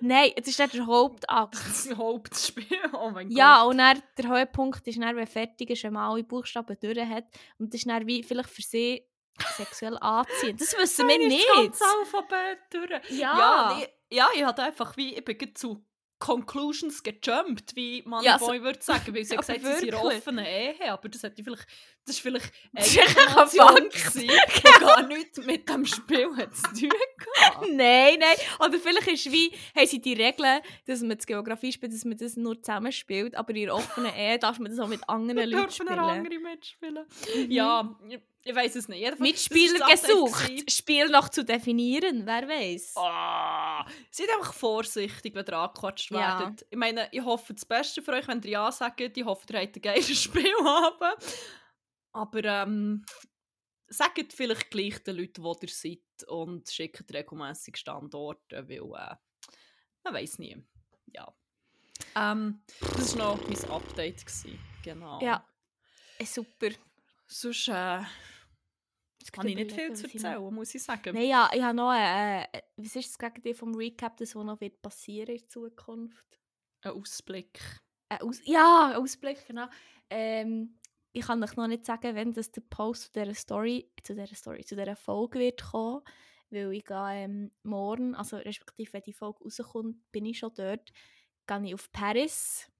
Nein, 0.00 0.32
es 0.36 0.48
ist 0.48 0.58
nicht 0.58 0.74
der 0.74 0.86
Hauptakt. 0.86 1.54
das 1.54 1.96
Hauptspiel. 1.96 2.66
Oh 2.92 3.10
mein 3.10 3.30
Ja, 3.30 3.62
Gott. 3.62 3.70
und 3.72 3.78
dann, 3.78 4.02
der 4.18 4.28
Höhepunkt 4.28 4.86
ist 4.86 4.98
dann, 5.00 5.16
wenn 5.16 5.26
fertig 5.26 5.70
ist, 5.70 5.84
wenn 5.84 5.92
man 5.92 6.10
alle 6.10 6.24
Buchstaben 6.24 6.76
durch 6.80 6.98
hat. 6.98 7.24
Und 7.58 7.72
das 7.72 7.80
ist 7.80 7.88
dann 7.88 8.06
wie 8.06 8.22
vielleicht 8.22 8.50
für 8.50 8.62
sie 8.62 9.04
sexuell 9.56 9.96
anziehen. 9.98 10.56
Das 10.56 10.76
wissen 10.76 11.06
wir 11.08 11.18
nicht. 11.18 11.46
Das 11.48 11.56
ganze 11.56 11.84
Alphabet 11.84 12.58
durch. 12.70 13.10
Ja. 13.10 13.38
Ja, 13.38 13.76
nee, 13.78 14.16
ja 14.16 14.28
ich 14.34 14.44
hatte 14.44 14.62
einfach 14.62 14.96
wie, 14.96 15.14
ich 15.14 15.24
bin 15.24 15.54
zu 15.54 15.84
Conclusions 16.18 17.02
gejumpt, 17.02 17.76
wie 17.76 18.02
man 18.06 18.24
Ja, 18.24 18.32
ja, 18.32 18.38
so- 18.38 18.46
Boy 18.46 18.62
würde 18.62 18.78
sagen, 18.82 19.14
weil 19.14 19.24
sie 19.24 19.32
Aber 19.38 19.42
gesagt 19.46 19.64
hat, 19.64 19.74
sie 19.78 19.84
sind 19.86 19.94
offenen 19.94 20.44
Ehe, 20.46 20.90
aber 20.92 21.08
das 21.08 21.22
hätte 21.22 21.44
vielleicht, 21.44 21.66
das 22.06 22.16
ist 22.16 22.20
vielleicht 22.22 22.52
eine 22.74 23.88
gewesen, 23.88 24.20
die 24.22 24.28
gar 24.80 25.02
nichts 25.06 25.38
mit 25.44 25.68
dem 25.68 25.84
Spiel 25.84 26.34
hat 26.36 26.56
zu 26.56 26.62
tun 26.62 26.90
gehabt. 27.18 27.66
Nein, 27.70 28.18
nein. 28.18 28.36
Oder 28.60 28.78
vielleicht 28.78 29.08
ist 29.08 29.30
wie, 29.30 29.52
haben 29.76 29.86
sie 29.86 30.00
die 30.00 30.14
Regeln, 30.14 30.60
dass 30.86 31.00
man 31.02 31.16
das 31.16 31.26
Geografie 31.26 31.72
spielt, 31.72 31.92
dass 31.92 32.04
man 32.04 32.16
das 32.16 32.36
nur 32.36 32.62
zusammen 32.62 32.92
spielt, 32.92 33.34
aber 33.34 33.54
in 33.54 33.70
offenen 33.70 34.14
Ehe 34.14 34.38
darf 34.38 34.58
man 34.58 34.70
das 34.70 34.78
auch 34.80 34.88
mit 34.88 35.06
anderen 35.08 35.38
Leuten 35.50 35.50
dürfen 35.50 35.70
spielen. 35.86 35.96
noch 35.96 36.08
andere 36.08 36.38
mitspielen. 36.38 37.06
Ja, 37.50 37.96
ich, 38.48 38.54
weiß 38.54 38.76
es 38.76 38.88
nicht. 38.88 39.00
Jedenfalls, 39.00 39.20
Mitspieler 39.20 39.86
gesucht. 39.88 40.70
Spiel 40.70 41.08
noch 41.08 41.28
zu 41.28 41.44
definieren, 41.44 42.24
wer 42.26 42.48
weiß. 42.48 42.94
Ah, 42.96 43.86
seid 44.10 44.28
einfach 44.30 44.52
vorsichtig, 44.54 45.34
wenn 45.34 45.44
ihr 45.46 45.52
angequatscht 45.58 46.10
Ja. 46.10 46.40
werdet. 46.40 46.66
Ich 46.70 46.76
meine, 46.78 47.08
ich 47.12 47.22
hoffe 47.22 47.54
das 47.54 47.64
Beste 47.64 48.02
für 48.02 48.12
euch, 48.12 48.26
wenn 48.28 48.42
ihr 48.42 48.50
Ja 48.50 48.72
sagt. 48.72 49.00
Ich 49.00 49.24
hoffe, 49.24 49.46
ihr 49.52 49.60
habt 49.60 49.76
ein 49.76 49.82
geiles 49.82 50.08
Spielabend. 50.22 51.24
Aber 52.12 52.44
ähm, 52.44 53.04
sagt 53.88 54.32
vielleicht 54.32 54.70
gleich 54.70 55.02
den 55.02 55.16
Leuten, 55.16 55.42
wo 55.42 55.56
ihr 55.60 55.68
seid 55.68 56.00
und 56.28 56.68
schickt 56.70 57.12
regelmäßig 57.12 57.76
Standorte, 57.76 58.68
weil 58.68 58.76
äh, 58.78 59.16
man 60.04 60.14
weiß 60.14 60.38
nie. 60.38 60.56
Ja. 61.08 61.32
Ähm, 62.14 62.62
das 62.96 63.16
war 63.18 63.36
noch 63.36 63.48
mein 63.48 63.70
Update. 63.70 64.24
Gewesen. 64.24 64.58
Genau. 64.82 65.20
Ja. 65.20 65.46
Super. 66.24 66.70
Sonst, 67.26 67.68
äh, 67.68 68.00
Habe 69.36 69.50
ich 69.50 69.56
nicht 69.56 69.72
viel 69.72 69.92
zu 69.94 70.04
was 70.04 70.14
ich 70.14 70.24
erzählen, 70.24 70.54
muss 70.54 70.74
ich 70.74 70.82
sagen. 70.82 71.14
Nein, 71.14 71.28
ja, 71.28 71.50
ich 71.52 71.62
habe 71.62 71.76
noch, 71.76 71.92
äh, 71.92 72.42
äh, 72.42 72.62
was 72.76 72.96
ist 72.96 73.10
das 73.10 73.18
Gegenteil 73.18 73.54
vom 73.54 73.74
Recap, 73.74 74.16
das 74.16 74.34
was 74.34 74.44
noch 74.44 74.60
wird 74.60 74.80
passieren 74.82 75.36
in 75.36 75.48
Zukunft? 75.48 76.38
Ein 76.82 76.92
Ausblick. 76.92 77.60
Äh, 78.08 78.18
aus 78.20 78.40
ja, 78.44 78.92
ein 78.94 79.02
Ausblick, 79.02 79.46
genau. 79.46 79.66
Ähm, 80.10 80.78
ich 81.12 81.26
kann 81.26 81.42
euch 81.42 81.56
noch 81.56 81.66
nicht 81.66 81.86
sagen, 81.86 82.14
wenn 82.14 82.32
das 82.32 82.52
der 82.52 82.60
Post 82.60 83.04
zu 83.04 83.12
dieser 83.12 83.34
Story, 83.34 83.90
zu 84.02 84.14
dieser 84.14 84.34
Story, 84.34 84.64
zu 84.64 84.76
dieser 84.76 84.96
Folge 84.96 85.38
wird 85.38 85.62
kommen, 85.62 86.02
weil 86.50 86.72
ich 86.72 86.84
gehe 86.84 87.10
ähm, 87.12 87.50
morgen, 87.62 88.14
also 88.14 88.36
respektive 88.36 88.92
wenn 88.92 89.02
die 89.02 89.12
Folge 89.12 89.42
rauskommt, 89.42 89.96
bin 90.12 90.26
ich 90.26 90.38
schon 90.38 90.52
dort, 90.54 90.92
gehe 91.46 91.64
ich 91.64 91.74
auf 91.74 91.90
Paris. 91.90 92.70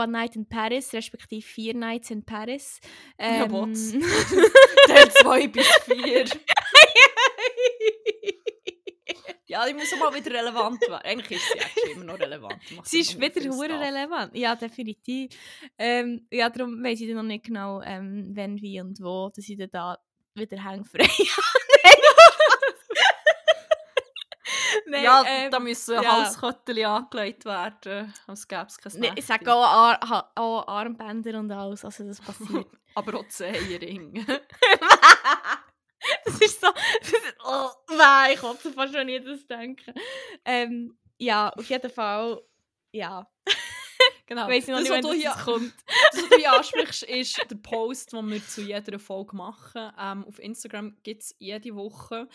One 0.00 0.12
Night 0.12 0.36
in 0.36 0.46
Paris, 0.48 0.92
respektive 0.92 1.42
vier 1.42 1.74
Nights 1.74 2.10
in 2.10 2.24
Paris. 2.24 2.80
Ja, 3.18 3.44
Ähm, 3.44 3.52
was? 3.52 3.92
Teil 4.86 5.10
2 5.12 5.48
bis 5.48 5.66
4. 5.84 6.24
Ja, 9.46 9.66
die 9.66 9.74
muss 9.74 9.92
auch 9.92 9.98
mal 9.98 10.14
wieder 10.14 10.30
relevant 10.32 10.80
werden. 10.82 11.02
Eigentlich 11.04 11.40
ist 11.40 11.84
sie 11.84 11.90
immer 11.90 12.04
noch 12.04 12.20
relevant. 12.20 12.54
Macht 12.76 12.86
Sie 12.86 13.00
ist 13.00 13.20
wieder 13.20 13.50
hure 13.50 13.80
relevant. 13.80 14.36
Ja, 14.36 14.54
definitiv. 14.54 15.32
Ähm, 15.76 16.24
ja, 16.30 16.48
darum 16.50 16.80
weiss 16.84 17.00
ich 17.00 17.12
noch 17.12 17.24
nicht 17.24 17.46
genau, 17.46 17.82
ähm, 17.82 18.30
wenn, 18.32 18.60
wie 18.62 18.80
und 18.80 19.00
wo, 19.00 19.28
dass 19.34 19.48
ich 19.48 19.58
da 19.72 19.98
wieder 20.34 20.62
hängfrei 20.64 21.02
Nein, 24.90 25.04
ja, 25.04 25.22
ähm, 25.24 25.50
da 25.52 25.60
müssen 25.60 26.02
ja. 26.02 26.24
Halsköttel 26.24 26.84
angelegt 26.84 27.44
werden, 27.44 28.12
als 28.26 28.48
gäbe 28.48 28.66
es 28.66 28.76
kein 28.76 28.92
nee, 29.00 29.12
ich 29.14 29.24
sage 29.24 29.52
auch, 29.52 29.62
Ar 29.62 30.32
auch 30.34 30.66
Armbänder 30.66 31.38
und 31.38 31.52
alles, 31.52 31.84
also 31.84 32.04
das 32.04 32.20
passiert. 32.20 32.66
Aber 32.96 33.20
auch 33.20 33.28
Zehenring. 33.28 34.26
das 36.24 36.40
ist 36.40 36.60
so, 36.60 36.66
das 37.00 37.12
ist, 37.12 37.36
oh, 37.44 37.70
nein, 37.96 38.32
ich 38.34 38.40
konnte 38.40 38.72
fast 38.72 38.92
schon 38.92 39.06
nie 39.06 39.20
das 39.20 39.46
denken. 39.46 39.94
Ähm, 40.44 40.98
ja, 41.18 41.50
auf 41.50 41.70
jeden 41.70 41.90
Fall, 41.90 42.42
ja. 42.90 43.30
genau. 44.26 44.48
Weiss 44.48 44.64
ich 44.64 44.70
noch 44.70 44.78
das, 44.78 44.88
nicht, 44.88 45.04
was 45.04 45.10
du 45.12 45.22
das 45.22 45.44
kommt. 45.44 45.74
das, 45.86 46.22
was 46.22 46.28
du 46.30 46.36
hier 46.36 46.52
ansprichst, 46.52 47.02
ist 47.04 47.46
der 47.48 47.56
Post, 47.56 48.12
den 48.12 48.28
wir 48.28 48.44
zu 48.44 48.62
jeder 48.62 48.98
Folge 48.98 49.36
machen. 49.36 49.92
Ähm, 49.96 50.24
auf 50.24 50.40
Instagram 50.40 50.96
gibt 51.04 51.22
es 51.22 51.36
jede 51.38 51.76
Woche 51.76 52.28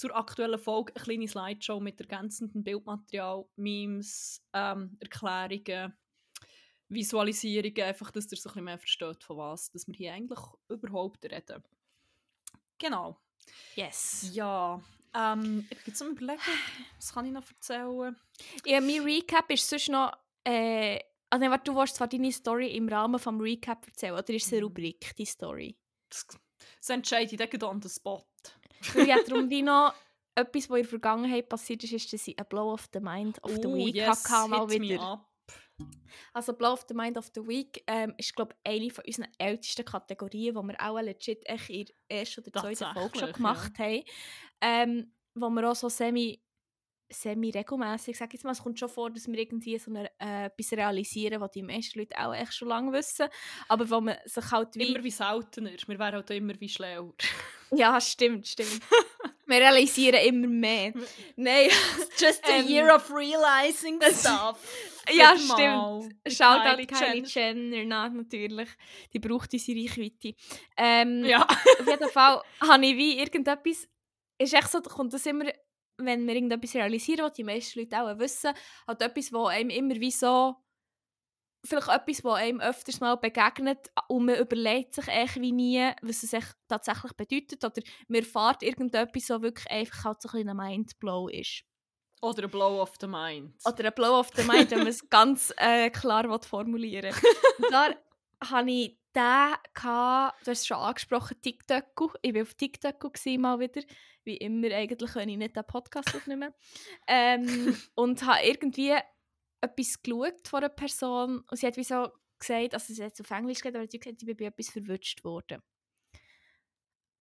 zur 0.00 0.16
aktuellen 0.16 0.58
Folge 0.58 0.94
eine 0.94 1.04
kleine 1.04 1.28
Slideshow 1.28 1.78
mit 1.78 2.00
ergänzendem 2.00 2.64
Bildmaterial, 2.64 3.44
Memes, 3.56 4.42
ähm, 4.54 4.96
Erklärungen, 4.98 5.92
Visualisierungen, 6.88 7.82
einfach, 7.82 8.10
dass 8.10 8.32
ihr 8.32 8.38
so 8.38 8.48
ein 8.48 8.52
bisschen 8.52 8.64
mehr 8.64 8.78
versteht, 8.78 9.22
von 9.22 9.36
was 9.36 9.70
dass 9.70 9.86
wir 9.86 9.94
hier 9.94 10.14
eigentlich 10.14 10.40
überhaupt 10.68 11.22
reden. 11.26 11.62
Genau. 12.78 13.20
Yes. 13.74 14.30
Ja, 14.32 14.82
ähm, 15.14 15.66
ich 15.68 15.76
bin 15.76 15.84
jetzt 15.86 16.00
am 16.00 16.12
überlegen, 16.12 16.40
was 16.96 17.12
kann 17.12 17.26
ich 17.26 17.32
noch 17.32 17.48
erzählen? 17.50 18.16
Ja, 18.64 18.80
mein 18.80 19.02
Recap 19.02 19.50
ist 19.50 19.68
sonst 19.68 19.90
noch. 19.90 20.12
Äh, 20.44 20.98
also, 21.28 21.42
nein, 21.42 21.50
warte, 21.50 21.70
du 21.70 21.76
willst 21.76 21.96
zwar 21.96 22.08
deine 22.08 22.32
Story 22.32 22.74
im 22.74 22.88
Rahmen 22.88 23.20
des 23.20 23.26
Recap 23.26 23.86
erzählen, 23.86 24.14
oder 24.14 24.30
ist 24.30 24.46
es 24.46 24.52
eine 24.52 24.62
Mhm. 24.62 24.68
Rubrik, 24.68 25.14
die 25.16 25.26
Story? 25.26 25.76
Das, 26.08 26.26
das 26.26 26.88
entscheide 26.88 27.34
ich 27.34 27.58
dann 27.58 27.62
on 27.64 27.82
the 27.82 27.88
spot. 27.88 28.29
Weil 28.94 29.08
ja, 29.08 29.18
darum 29.26 29.50
wie 29.50 29.62
noch 29.62 29.94
etwas, 30.34 30.70
was 30.70 30.76
in 30.76 30.82
der 30.82 30.90
Vergangenheit 30.90 31.48
passiert 31.48 31.84
ist, 31.84 31.92
ist, 31.92 32.12
dass 32.12 32.26
ich 32.26 32.38
ein 32.38 32.46
Blow 32.48 32.72
of 32.72 32.88
the 32.92 33.00
Mind 33.00 33.42
of 33.42 33.52
the 33.52 33.66
Oh, 33.66 33.74
Week 33.74 33.94
yes, 33.94 34.28
hatte, 34.28 34.48
mal 34.48 34.68
wieder. 34.68 35.26
Also 36.32 36.52
Blow 36.52 36.72
of 36.72 36.84
the 36.88 36.94
Mind 36.94 37.16
of 37.16 37.30
the 37.34 37.46
Week 37.46 37.82
ähm, 37.86 38.14
ist, 38.18 38.34
glaube 38.34 38.54
ich, 38.62 38.70
eine 38.70 38.90
von 38.90 39.04
unseren 39.06 39.28
ältesten 39.38 39.84
Kategorien, 39.84 40.54
die 40.54 40.62
wir 40.62 40.80
auch 40.80 41.00
legit 41.00 41.46
echt 41.46 41.70
in 41.70 41.86
der 41.86 42.18
ersten 42.18 42.42
oder 42.42 42.60
zweiten 42.60 42.94
Folge 42.94 43.18
schon 43.18 43.32
gemacht 43.32 43.78
haben. 43.78 44.02
Ähm, 44.60 45.12
wo 45.34 45.48
wir 45.48 45.70
auch 45.70 45.76
so 45.76 45.88
semi 45.88 46.40
semi-regelmässig, 47.12 48.16
sage 48.16 48.28
ich 48.28 48.32
jetzt 48.34 48.44
mal, 48.44 48.52
es 48.52 48.62
kommt 48.62 48.78
schon 48.78 48.88
vor, 48.88 49.10
dass 49.10 49.26
wir 49.26 49.36
irgendwie 49.36 49.76
so 49.78 49.90
eine, 49.90 50.08
äh, 50.20 50.46
etwas 50.46 50.72
realisieren, 50.72 51.40
was 51.40 51.50
die 51.50 51.62
meisten 51.62 51.98
Leute 51.98 52.16
auch 52.16 52.32
echt 52.32 52.54
schon 52.54 52.68
lange 52.68 52.92
wissen, 52.92 53.26
aber 53.68 53.90
wo 53.90 54.00
man 54.00 54.16
sich 54.26 54.50
halt 54.52 54.76
wie... 54.76 54.94
Immer 54.94 55.02
wie 55.02 55.10
seltener. 55.10 55.72
Wir 55.86 55.98
wären 55.98 56.14
halt 56.14 56.30
immer 56.30 56.60
wie 56.60 56.68
schlauer. 56.68 57.12
Ja, 57.72 58.00
stimmt, 58.00 58.46
stimmt. 58.46 58.80
wir 59.46 59.58
realisieren 59.58 60.24
immer 60.24 60.46
mehr. 60.48 60.92
Nein, 61.36 61.70
Just 62.18 62.44
a 62.48 62.58
year 62.62 62.94
of 62.94 63.10
realizing 63.10 64.00
stuff. 64.02 64.58
ja, 65.12 65.36
stimmt. 65.36 66.14
Schaut 66.26 66.60
an 66.60 66.86
Kylie 66.86 67.24
Jenner. 67.26 67.76
Jenner, 67.76 67.84
na, 67.84 68.08
natürlich. 68.08 68.68
Die 69.12 69.18
braucht 69.18 69.52
unsere 69.52 69.78
Reichweite. 69.80 70.34
Ähm, 70.76 71.24
Ja. 71.24 71.46
Auf 71.46 71.86
jeden 71.86 72.10
Fall 72.10 72.42
habe 72.60 72.86
ich 72.86 72.96
wie 72.96 73.18
irgendetwas... 73.18 73.88
Ist 74.38 74.54
echt 74.54 74.70
so, 74.70 74.80
kommt 74.80 75.12
das 75.12 75.26
immer, 75.26 75.44
wenn 75.98 76.26
wir 76.26 76.34
irgendetwas 76.34 76.74
realisieren, 76.74 77.26
was 77.26 77.34
die 77.34 77.44
meisten 77.44 77.80
Leute 77.80 78.02
auch 78.02 78.18
wissen, 78.18 78.54
halt 78.86 79.02
etwas, 79.02 79.32
wo 79.32 79.46
einem 79.46 79.70
immer 79.70 79.94
wie 79.96 80.10
so... 80.10 80.56
Vielleicht 81.62 81.88
etwas, 81.88 82.24
was 82.24 82.38
einem 82.38 82.60
öfters 82.60 83.00
mal 83.00 83.16
begegnet 83.16 83.90
und 84.08 84.26
man 84.26 84.36
überlegt 84.36 84.94
sich 84.94 85.08
echt 85.08 85.40
wie 85.40 85.52
nie, 85.52 85.90
was 86.00 86.22
es 86.22 86.32
echt 86.32 86.56
tatsächlich 86.68 87.12
bedeutet. 87.12 87.62
Oder 87.64 87.82
man 88.08 88.20
erfährt 88.20 88.62
irgendetwas, 88.62 89.28
was 89.28 89.42
wirklich 89.42 89.70
einfach 89.70 90.04
halt 90.04 90.22
so 90.22 90.28
ein 90.30 90.32
bisschen 90.32 90.48
ein 90.48 90.56
Mindblow 90.56 91.28
ist. 91.28 91.64
Oder 92.22 92.44
ein 92.44 92.50
Blow 92.50 92.80
of 92.80 92.94
the 93.00 93.06
Mind. 93.06 93.54
Oder 93.64 93.86
ein 93.86 93.94
Blow 93.94 94.18
of 94.18 94.30
the 94.34 94.42
Mind, 94.42 94.70
wenn 94.70 94.78
man 94.78 94.88
es 94.88 95.06
ganz 95.10 95.52
äh, 95.56 95.90
klar 95.90 96.28
will 96.28 96.38
formulieren 96.40 97.14
Und 97.58 97.70
da 97.70 97.88
hatte 98.42 98.70
ich 98.70 98.98
den, 99.14 99.54
gehabt, 99.74 100.46
du 100.46 100.50
hast 100.50 100.60
es 100.60 100.66
schon 100.66 100.76
angesprochen, 100.76 101.40
TikTok. 101.40 102.18
Ich 102.22 102.34
war 102.34 102.42
auf 102.42 102.54
TikTok 102.54 103.02
mal 103.38 103.58
wieder. 103.58 103.82
Wie 104.24 104.36
immer, 104.36 104.70
eigentlich 104.70 105.12
kann 105.12 105.28
ich 105.28 105.36
nicht 105.38 105.56
den 105.56 105.64
Podcast 105.64 106.14
aufnehmen. 106.14 106.52
Ähm, 107.06 107.76
und 107.94 108.24
habe 108.24 108.44
irgendwie 108.44 108.94
etwas 109.60 110.02
geschaut 110.02 110.48
von 110.48 110.60
einer 110.60 110.68
Person 110.68 111.40
und 111.50 111.56
sie 111.56 111.66
hat 111.66 111.76
wie 111.76 111.84
so 111.84 112.08
gesagt, 112.38 112.74
also 112.74 112.92
sie 112.92 113.04
hat 113.04 113.12
es 113.12 113.20
auf 113.20 113.30
Englisch 113.30 113.58
gesagt, 113.60 113.76
aber 113.76 113.86
sie 113.88 113.98
hat 113.98 114.04
gesagt, 114.04 114.22
ich 114.22 114.26
bin 114.26 114.36
bei 114.36 114.46
etwas 114.46 114.70
verwünscht 114.70 115.24
worden. 115.24 115.62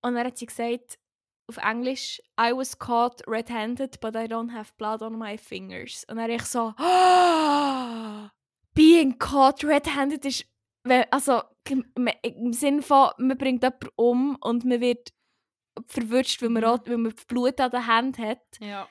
Und 0.02 0.16
dann 0.16 0.26
hat 0.26 0.38
sie 0.38 0.46
gesagt, 0.46 0.98
auf 1.48 1.58
Englisch, 1.58 2.22
I 2.40 2.52
was 2.54 2.78
caught 2.78 3.22
red-handed, 3.28 4.00
but 4.00 4.16
I 4.16 4.28
don't 4.28 4.54
have 4.54 4.72
blood 4.78 5.02
on 5.02 5.18
my 5.18 5.38
fingers. 5.38 6.06
Und 6.08 6.18
dann 6.18 6.30
ich 6.30 6.44
so, 6.44 6.74
being 8.74 9.18
caught 9.18 9.64
red-handed 9.64 10.26
ist, 10.26 10.46
also 11.12 11.42
im 11.68 11.86
im 12.24 12.54
Sinne 12.54 12.82
von, 12.82 13.10
man 13.18 13.38
bringt 13.38 13.64
jemanden 13.64 13.90
um 13.96 14.36
und 14.42 14.64
man 14.64 14.80
wird 14.80 15.12
verwünscht, 15.88 16.42
weil 16.42 16.50
man, 16.50 16.64
auch, 16.64 16.80
weil 16.86 16.98
man 16.98 17.14
Blut 17.28 17.60
an 17.60 17.72
der 17.72 17.88
Hand 17.88 18.18
hat. 18.18 18.42
ja. 18.60 18.88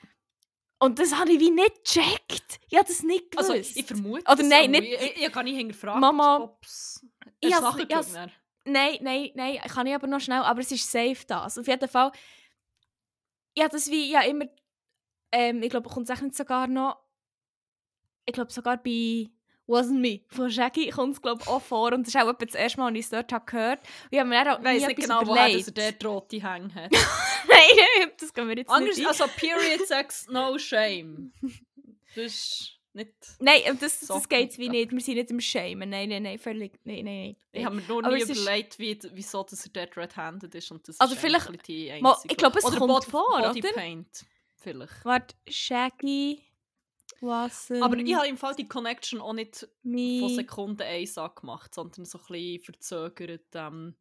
Und 0.81 0.97
das 0.97 1.13
habe 1.13 1.31
ich 1.33 1.39
wie 1.39 1.51
nicht 1.51 1.83
gecheckt. 1.83 2.59
Ich 2.69 2.77
habe 2.77 2.87
das 2.87 3.03
nicht 3.03 3.31
gewusst. 3.31 3.49
Also, 3.51 3.79
ich 3.79 3.85
vermute 3.85 4.23
Oder 4.31 4.41
es, 4.41 4.47
nein, 4.47 4.59
aber 4.69 4.79
nicht- 4.79 4.93
Ich, 4.93 5.01
ich, 5.17 5.25
ich 5.25 5.31
kann 5.31 5.43
nicht 5.45 5.57
hinterfragen, 5.57 5.99
Mama, 5.99 6.57
ich 6.61 7.49
ich 7.49 7.49
nachgeschaut, 7.59 7.93
has- 7.95 8.13
dann? 8.13 8.31
Nein, 8.65 8.97
nein, 9.01 9.31
nein, 9.35 9.57
kann 9.67 9.87
ich 9.87 9.95
aber 9.95 10.07
noch 10.07 10.19
schnell, 10.21 10.41
aber 10.41 10.61
es 10.61 10.71
ist 10.71 10.89
safe 10.89 11.17
da. 11.27 11.43
Also 11.43 11.61
auf 11.61 11.67
jeden 11.67 11.89
Fall, 11.89 12.11
ja, 13.57 13.67
das 13.67 13.89
wie, 13.89 14.11
ja 14.11 14.21
immer, 14.21 14.45
ähm, 15.31 15.61
ich 15.63 15.69
glaube, 15.69 15.89
kommt 15.89 16.05
es 16.09 16.13
echt 16.13 16.21
nicht 16.21 16.35
sogar 16.35 16.67
noch, 16.67 16.97
ich 18.25 18.33
glaube 18.33 18.51
sogar 18.51 18.77
bei 18.77 19.29
Wasn't 19.67 19.99
Me 19.99 20.21
von 20.29 20.49
Shaggy 20.49 20.89
kommt 20.89 21.13
es 21.13 21.21
glaube 21.21 21.41
ich 21.43 21.47
auch 21.47 21.61
vor 21.61 21.93
und 21.93 22.05
das 22.07 22.13
ist 22.15 22.21
auch 22.21 22.31
das 22.33 22.55
erste 22.55 22.79
Mal, 22.79 22.87
als 22.87 22.97
ich 22.97 23.05
es 23.05 23.09
dort 23.11 23.31
habe 23.33 23.45
gehört. 23.45 23.79
Und 23.81 24.09
ich 24.11 24.19
habe 24.19 24.29
mir 24.29 24.41
auch 24.53 24.59
Ich 24.59 24.65
nie 24.81 24.87
nicht 24.87 24.99
genau, 25.01 25.21
woher 25.25 25.47
dass 25.49 25.67
er 25.67 25.73
überlegt. 25.73 26.03
dort 26.03 26.13
rote 26.13 26.41
Hänge 26.41 26.73
hat. 26.75 26.91
nein, 27.59 27.85
nein, 27.99 28.11
das 28.19 28.33
können 28.33 28.49
wir 28.49 28.57
jetzt 28.57 28.69
Anders, 28.69 28.97
nicht 28.97 29.07
also 29.07 29.25
Period 29.37 29.87
Sex, 29.87 30.27
no 30.29 30.57
shame. 30.57 31.31
Das 32.15 32.25
ist 32.33 32.79
nicht... 32.93 33.13
Nein, 33.39 33.77
das, 33.79 33.99
So 33.99 34.15
das 34.15 34.27
geht 34.27 34.57
wie 34.57 34.67
nicht, 34.67 34.91
wir 34.91 34.99
sind 34.99 35.15
nicht 35.15 35.29
im 35.29 35.39
Shamen, 35.39 35.89
nein, 35.89 36.09
nein, 36.09 36.23
nein, 36.23 36.39
völlig, 36.39 36.73
nein, 36.83 37.05
nein, 37.05 37.21
nein. 37.23 37.35
Ich 37.51 37.63
habe 37.63 37.75
mir 37.75 37.83
nur 37.83 38.03
Aber 38.03 38.15
nie 38.15 38.23
ist- 38.23 38.35
überlegt, 38.35 38.79
wie, 38.79 38.97
wieso 39.13 39.43
dass 39.43 39.63
er 39.65 39.71
dort 39.71 39.95
red-handed 39.95 40.53
ist. 40.55 40.71
Und 40.71 40.87
das 40.87 40.99
Also 40.99 41.13
ist 41.13 41.21
vielleicht- 41.21 41.67
die 41.67 41.91
Mal, 42.01 42.13
einzige. 42.13 42.31
ich 42.33 42.37
glaube, 42.37 42.57
es 42.57 42.65
oder 42.65 42.77
kommt 42.79 42.93
Body, 42.93 43.09
vor, 43.11 43.41
Body 43.41 43.59
oder? 43.59 43.73
Paint, 43.73 44.25
vielleicht. 44.57 45.05
Warte, 45.05 45.35
Shaggy, 45.47 46.41
Wasn't 47.21 47.81
Aber 47.83 47.97
ich 47.97 48.15
habe 48.15 48.27
im 48.27 48.37
Fall 48.37 48.55
die 48.55 48.67
Connection 48.67 49.19
auch 49.21 49.33
nicht 49.33 49.67
Me... 49.83 50.19
von 50.21 50.35
Sekunde 50.35 50.85
1 50.85 51.15
gemacht, 51.35 51.75
sondern 51.75 52.05
so 52.05 52.17
ein 52.17 52.25
bisschen 52.27 52.63
verzögert 52.63 53.45
ähm, 53.53 53.95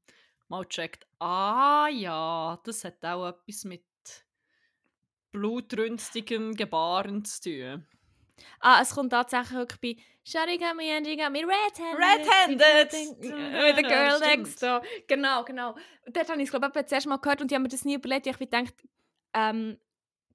mal 0.48 0.64
gecheckt. 0.64 1.06
Ah 1.18 1.88
ja, 1.90 2.58
das 2.64 2.84
hat 2.84 3.04
auch 3.04 3.28
etwas 3.28 3.64
mit 3.64 3.84
blutrünstigen 5.32 6.54
Gebaren 6.54 7.24
zu 7.24 7.40
tun. 7.42 7.86
Ah, 8.60 8.80
es 8.80 8.94
kommt 8.94 9.10
tatsächlich 9.10 9.52
wirklich 9.52 9.96
bei 9.96 10.02
Shawty 10.24 10.58
got 10.58 10.76
me 10.76 10.94
and 10.96 11.06
she 11.06 11.16
got 11.16 11.32
me 11.32 11.40
red-handed. 11.40 11.98
Red-handed! 11.98 12.92
With 12.92 13.76
the 13.76 13.82
girl 13.82 14.20
next 14.20 14.62
door. 14.62 14.82
Genau, 15.08 15.44
genau. 15.44 15.74
Dort 16.06 16.28
habe 16.28 16.40
ich 16.40 16.44
es, 16.48 16.50
glaube 16.50 16.66
ich, 16.66 16.72
das 16.82 16.92
erste 16.92 17.08
Mal 17.08 17.16
gehört 17.18 17.40
und 17.40 17.50
ich 17.50 17.54
habe 17.54 17.62
mir 17.62 17.68
das 17.68 17.84
nie 17.84 17.94
überlegt. 17.94 18.26
Ich 18.26 18.32
habe 18.32 18.44
gedacht, 18.44 18.74
ähm, 19.34 19.78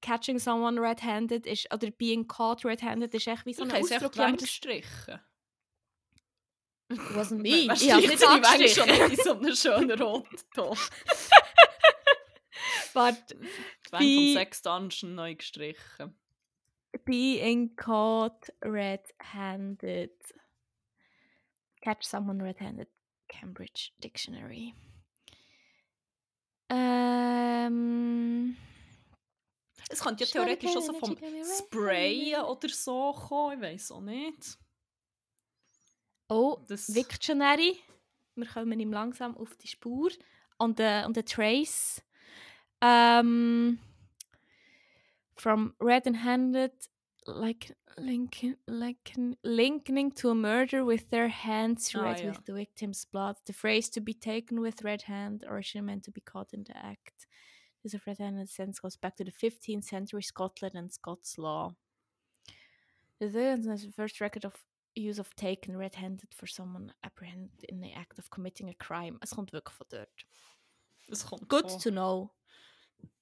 catching 0.02 0.38
someone 0.38 0.82
red-handed 0.82 1.45
ist, 1.45 1.73
oder 1.73 1.89
being 1.91 2.28
caught 2.28 2.65
red-handed 2.65 3.13
ist 3.13 3.28
echt 3.28 3.45
wie 3.45 3.54
so 3.54 3.63
ein 3.63 3.69
es 3.69 3.76
Ausdruck. 3.91 4.13
Ich 4.15 4.19
habe 4.19 4.32
mir 4.32 4.38
das- 4.38 4.49
weggestrichen. 6.97 7.15
Wasn't 7.15 7.41
me. 7.41 7.73
Ich 7.73 7.91
habe 7.91 8.08
nicht 8.08 8.23
schon 8.23 8.43
angestrichen. 8.43 9.10
nicht 9.10 9.19
in 9.19 9.23
so 9.23 9.34
einem 9.34 9.56
schönen 9.56 10.01
roten 10.01 10.38
Ton. 10.53 10.77
Warte. 12.93 13.36
Die 13.36 13.89
Band 13.91 14.03
vom 14.03 14.34
Sex 14.34 14.62
Dungeon 14.62 15.15
neu 15.15 15.36
gestrichen. 15.36 16.15
Being 17.06 17.75
caught 17.75 18.51
red-handed. 18.63 20.12
Catch 21.82 22.03
someone 22.03 22.43
red-handed. 22.43 22.88
Cambridge 23.27 23.91
Dictionary. 24.03 24.73
Ähm. 26.69 28.56
Es 29.89 30.01
könnte 30.01 30.23
ja 30.23 30.29
theoretisch 30.29 30.75
auch 30.75 30.82
so 30.82 30.93
vom 30.93 31.17
Sprayen 31.58 32.43
oder 32.43 32.69
so 32.69 33.12
kommen, 33.13 33.58
ich 33.58 33.62
weiß 33.62 33.91
auch 33.91 34.01
nicht. 34.01 34.58
Oh, 36.33 36.57
Das 36.67 36.89
Victionary. 36.89 37.77
Wir 38.35 38.47
kommen 38.47 38.79
ihm 38.79 38.91
langsam 38.91 39.37
auf 39.37 39.55
die 39.55 39.67
Spur. 39.67 40.09
Und 40.57 40.77
the, 40.77 41.03
on 41.05 41.13
the 41.13 41.21
trace. 41.21 42.01
Um, 42.81 43.77
from 45.35 45.75
red 45.79 46.07
and 46.07 46.17
handed, 46.17 46.71
like 47.27 47.75
linking, 47.99 48.55
linking, 48.67 49.37
linking 49.43 50.11
to 50.15 50.31
a 50.31 50.35
murder 50.35 50.83
with 50.83 51.07
their 51.11 51.27
hands 51.27 51.93
Ah, 51.95 52.01
red 52.01 52.25
with 52.25 52.43
the 52.45 52.53
victim's 52.53 53.05
blood. 53.05 53.35
The 53.45 53.53
phrase 53.53 53.91
to 53.91 54.01
be 54.01 54.15
taken 54.15 54.59
with 54.59 54.83
red 54.83 55.03
hand, 55.03 55.45
originally 55.47 55.85
meant 55.85 56.03
to 56.05 56.11
be 56.11 56.21
caught 56.21 56.53
in 56.53 56.63
the 56.63 56.75
act. 56.75 57.27
This 57.83 57.93
of 57.93 58.07
red 58.07 58.17
handed 58.17 58.49
sense 58.49 58.79
goes 58.79 58.97
back 58.97 59.17
to 59.17 59.23
the 59.23 59.31
15th 59.31 59.83
century 59.83 60.23
Scotland 60.23 60.73
and 60.75 60.91
Scots 60.91 61.37
law. 61.37 61.75
The 63.19 63.93
first 63.95 64.19
record 64.19 64.45
of 64.45 64.55
use 64.95 65.19
of 65.19 65.34
taken 65.36 65.77
red-handed 65.77 66.34
for 66.34 66.47
someone 66.47 66.93
apprehended 67.03 67.63
in 67.69 67.82
the 67.82 67.93
act 67.93 68.19
of 68.19 68.29
committing 68.29 68.69
a 68.69 68.73
crime. 68.73 69.17
Es 69.21 69.32
kommt 69.32 69.51
wirklich 69.53 69.75
von 69.75 69.88
dort. 69.89 70.25
es 71.10 71.25
kommt 71.25 71.47
Good 71.49 71.69
von, 71.69 71.79
to 71.79 71.91
know. 71.91 72.32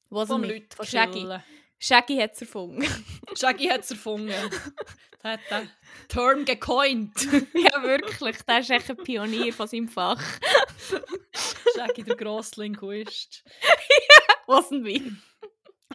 Was 0.10 0.28
von 0.28 0.44
Leuten 0.44 0.76
von 0.76 0.86
Shaggy. 0.86 1.22
chillen. 1.22 1.44
Shaggy 1.80 2.18
hat 2.18 2.34
es 2.34 2.42
erfunden. 2.42 2.84
Shaggy 3.36 3.68
hat 3.68 3.82
es 3.82 3.92
erfunden. 3.92 4.34
Der 5.24 5.34
hat 5.34 5.40
den 5.52 5.70
Term 6.08 6.46
gecoint. 6.46 7.14
ja, 7.54 7.84
wirklich. 7.84 8.42
Der 8.42 8.60
ist 8.60 8.72
echt 8.72 8.90
ein 8.90 8.98
Pionier 8.98 9.54
von 9.54 9.68
seinem 9.68 9.88
Fach. 9.88 10.20
Shaggy, 11.76 12.04
der 12.04 12.16
grosse 12.16 12.60
Linguist. 12.60 13.44
Wasn't 14.48 14.82
me. 14.82 15.16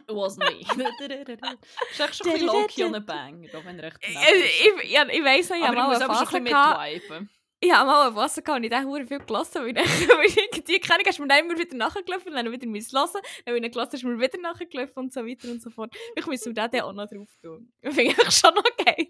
Wasn't 0.07 0.39
me. 0.39 0.61
ist 1.91 1.99
echt 1.99 2.15
schon 2.15 2.27
ein 2.27 2.33
bisschen 2.33 2.47
low-key 2.47 2.83
on 2.85 2.95
a 2.95 2.99
Banger, 2.99 3.49
auch 3.57 3.65
wenn 3.65 3.79
er 3.79 3.85
echt 3.87 3.97
Ich, 4.01 4.83
ich, 4.83 4.93
ich 4.93 5.23
weiss 5.23 5.49
ich 5.49 5.61
habe 5.61 5.75
mal 5.75 5.87
muss 5.87 5.95
eine 5.97 6.05
aber 6.05 6.15
schon 6.15 6.25
Phase 6.25 6.37
ein 6.37 6.43
bisschen 6.43 6.45
gehabt. 6.45 6.93
mitviben. 6.93 7.29
Ich 7.59 7.71
habe 7.71 7.87
mal 7.87 8.05
eine 8.07 8.15
Phase 8.15 8.41
gehabt 8.43 8.57
und 8.59 8.63
ich 8.65 8.71
habe 8.71 8.91
sehr 8.91 9.07
viel 9.07 9.25
gelassen, 9.25 9.61
weil 9.63 9.69
ich, 9.77 10.09
weil 10.09 10.25
ich 10.25 10.63
die 10.63 10.79
Kennung 10.79 11.03
hast 11.07 11.17
du 11.17 11.23
mir 11.23 11.27
dann 11.27 11.45
immer 11.45 11.57
wieder 11.57 11.75
nachgelaufen, 11.75 12.31
dann 12.31 12.51
wieder 12.51 12.67
müssen 12.67 12.97
hören, 12.97 13.21
dann 13.45 13.55
wieder 13.55 13.69
gelassen, 13.69 13.93
hast 13.93 14.03
du 14.03 14.07
mir 14.07 14.19
wieder 14.19 14.39
nachgelaufen 14.39 15.03
und 15.03 15.13
so 15.13 15.25
weiter 15.25 15.49
und 15.49 15.61
so 15.61 15.69
fort. 15.71 15.93
Ich 16.15 16.25
muss 16.25 16.45
mir 16.45 16.53
den 16.53 16.71
dann 16.71 16.81
auch 16.81 16.93
noch 16.93 17.09
drauf 17.09 17.35
tun. 17.41 17.73
Ich 17.81 17.93
finde 17.95 18.15
ich 18.21 18.31
schon 18.31 18.53
noch 18.53 18.63
geil. 18.77 19.07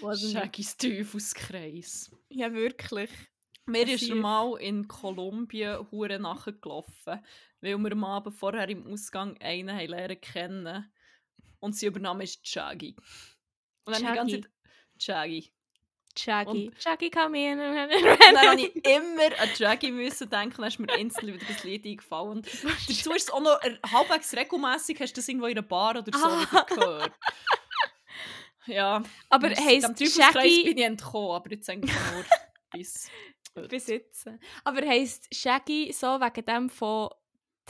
Wasn't 0.00 0.32
me. 0.34 0.40
Shaggys 0.40 0.76
Teufelskreis. 0.76 2.10
Ja, 2.30 2.52
wirklich. 2.52 3.10
Mir 3.66 3.86
ist 3.86 4.08
mal 4.14 4.56
in 4.60 4.88
Kolumbien 4.88 5.86
hure 5.90 6.18
nachgelaufen, 6.18 7.22
weil 7.60 7.76
wir 7.78 7.92
am 7.92 8.04
Abend 8.04 8.36
vorher 8.36 8.68
im 8.68 8.86
Ausgang 8.86 9.36
einen 9.40 9.76
haben 9.76 9.88
lernen 9.88 10.20
kennen 10.20 10.92
und 11.60 11.76
sein 11.76 11.88
Übername 11.88 12.24
ist 12.24 12.46
Shaggy. 12.46 12.94
Und 13.84 13.94
dann 13.94 14.02
ich 14.02 14.08
die 14.08 14.14
ganze. 14.14 14.40
Zeit 14.42 14.50
Shaggy. 14.98 15.52
Shaggy. 16.18 16.70
Shaggy, 16.76 17.10
come 17.10 17.38
in. 17.38 17.60
Und 17.60 18.34
dann 18.34 18.48
habe 18.50 18.60
ich 18.60 18.74
immer 18.84 19.40
an 19.40 19.48
Shaggy 19.56 19.92
müssen 19.92 20.28
denken, 20.28 20.56
dann 20.56 20.66
ist 20.68 20.80
mir 20.80 20.92
instantly 20.98 21.34
wieder 21.34 21.46
das 21.46 21.62
Lied 21.62 21.86
eingefallen. 21.86 22.38
Und 22.38 22.46
dazu 22.88 23.12
ist 23.12 23.28
es 23.28 23.30
auch 23.30 23.40
noch 23.40 23.60
halbwegs 23.88 24.34
regelmässig, 24.34 24.98
hast 25.00 25.12
du 25.12 25.20
das 25.20 25.28
irgendwo 25.28 25.46
in 25.46 25.56
einer 25.58 25.66
Bar 25.66 25.96
oder 25.96 26.10
so 26.18 26.26
Ah. 26.26 26.62
gehört. 26.68 27.12
Ja, 28.66 29.02
Aber 29.30 29.48
heisst 29.48 29.96
Shaggy... 30.14 30.64
bin 30.64 30.78
ich 30.78 30.84
entkommen, 30.84 31.30
aber 31.30 31.50
jetzt 31.52 31.70
eigentlich 31.70 31.94
nur 32.12 32.24
bis 32.72 33.08
besitzen. 33.68 34.40
Aber 34.64 34.86
heisst 34.86 35.32
Shaggy 35.34 35.92
so 35.92 36.20
wegen 36.20 36.44
dem 36.44 36.68
von, 36.68 37.10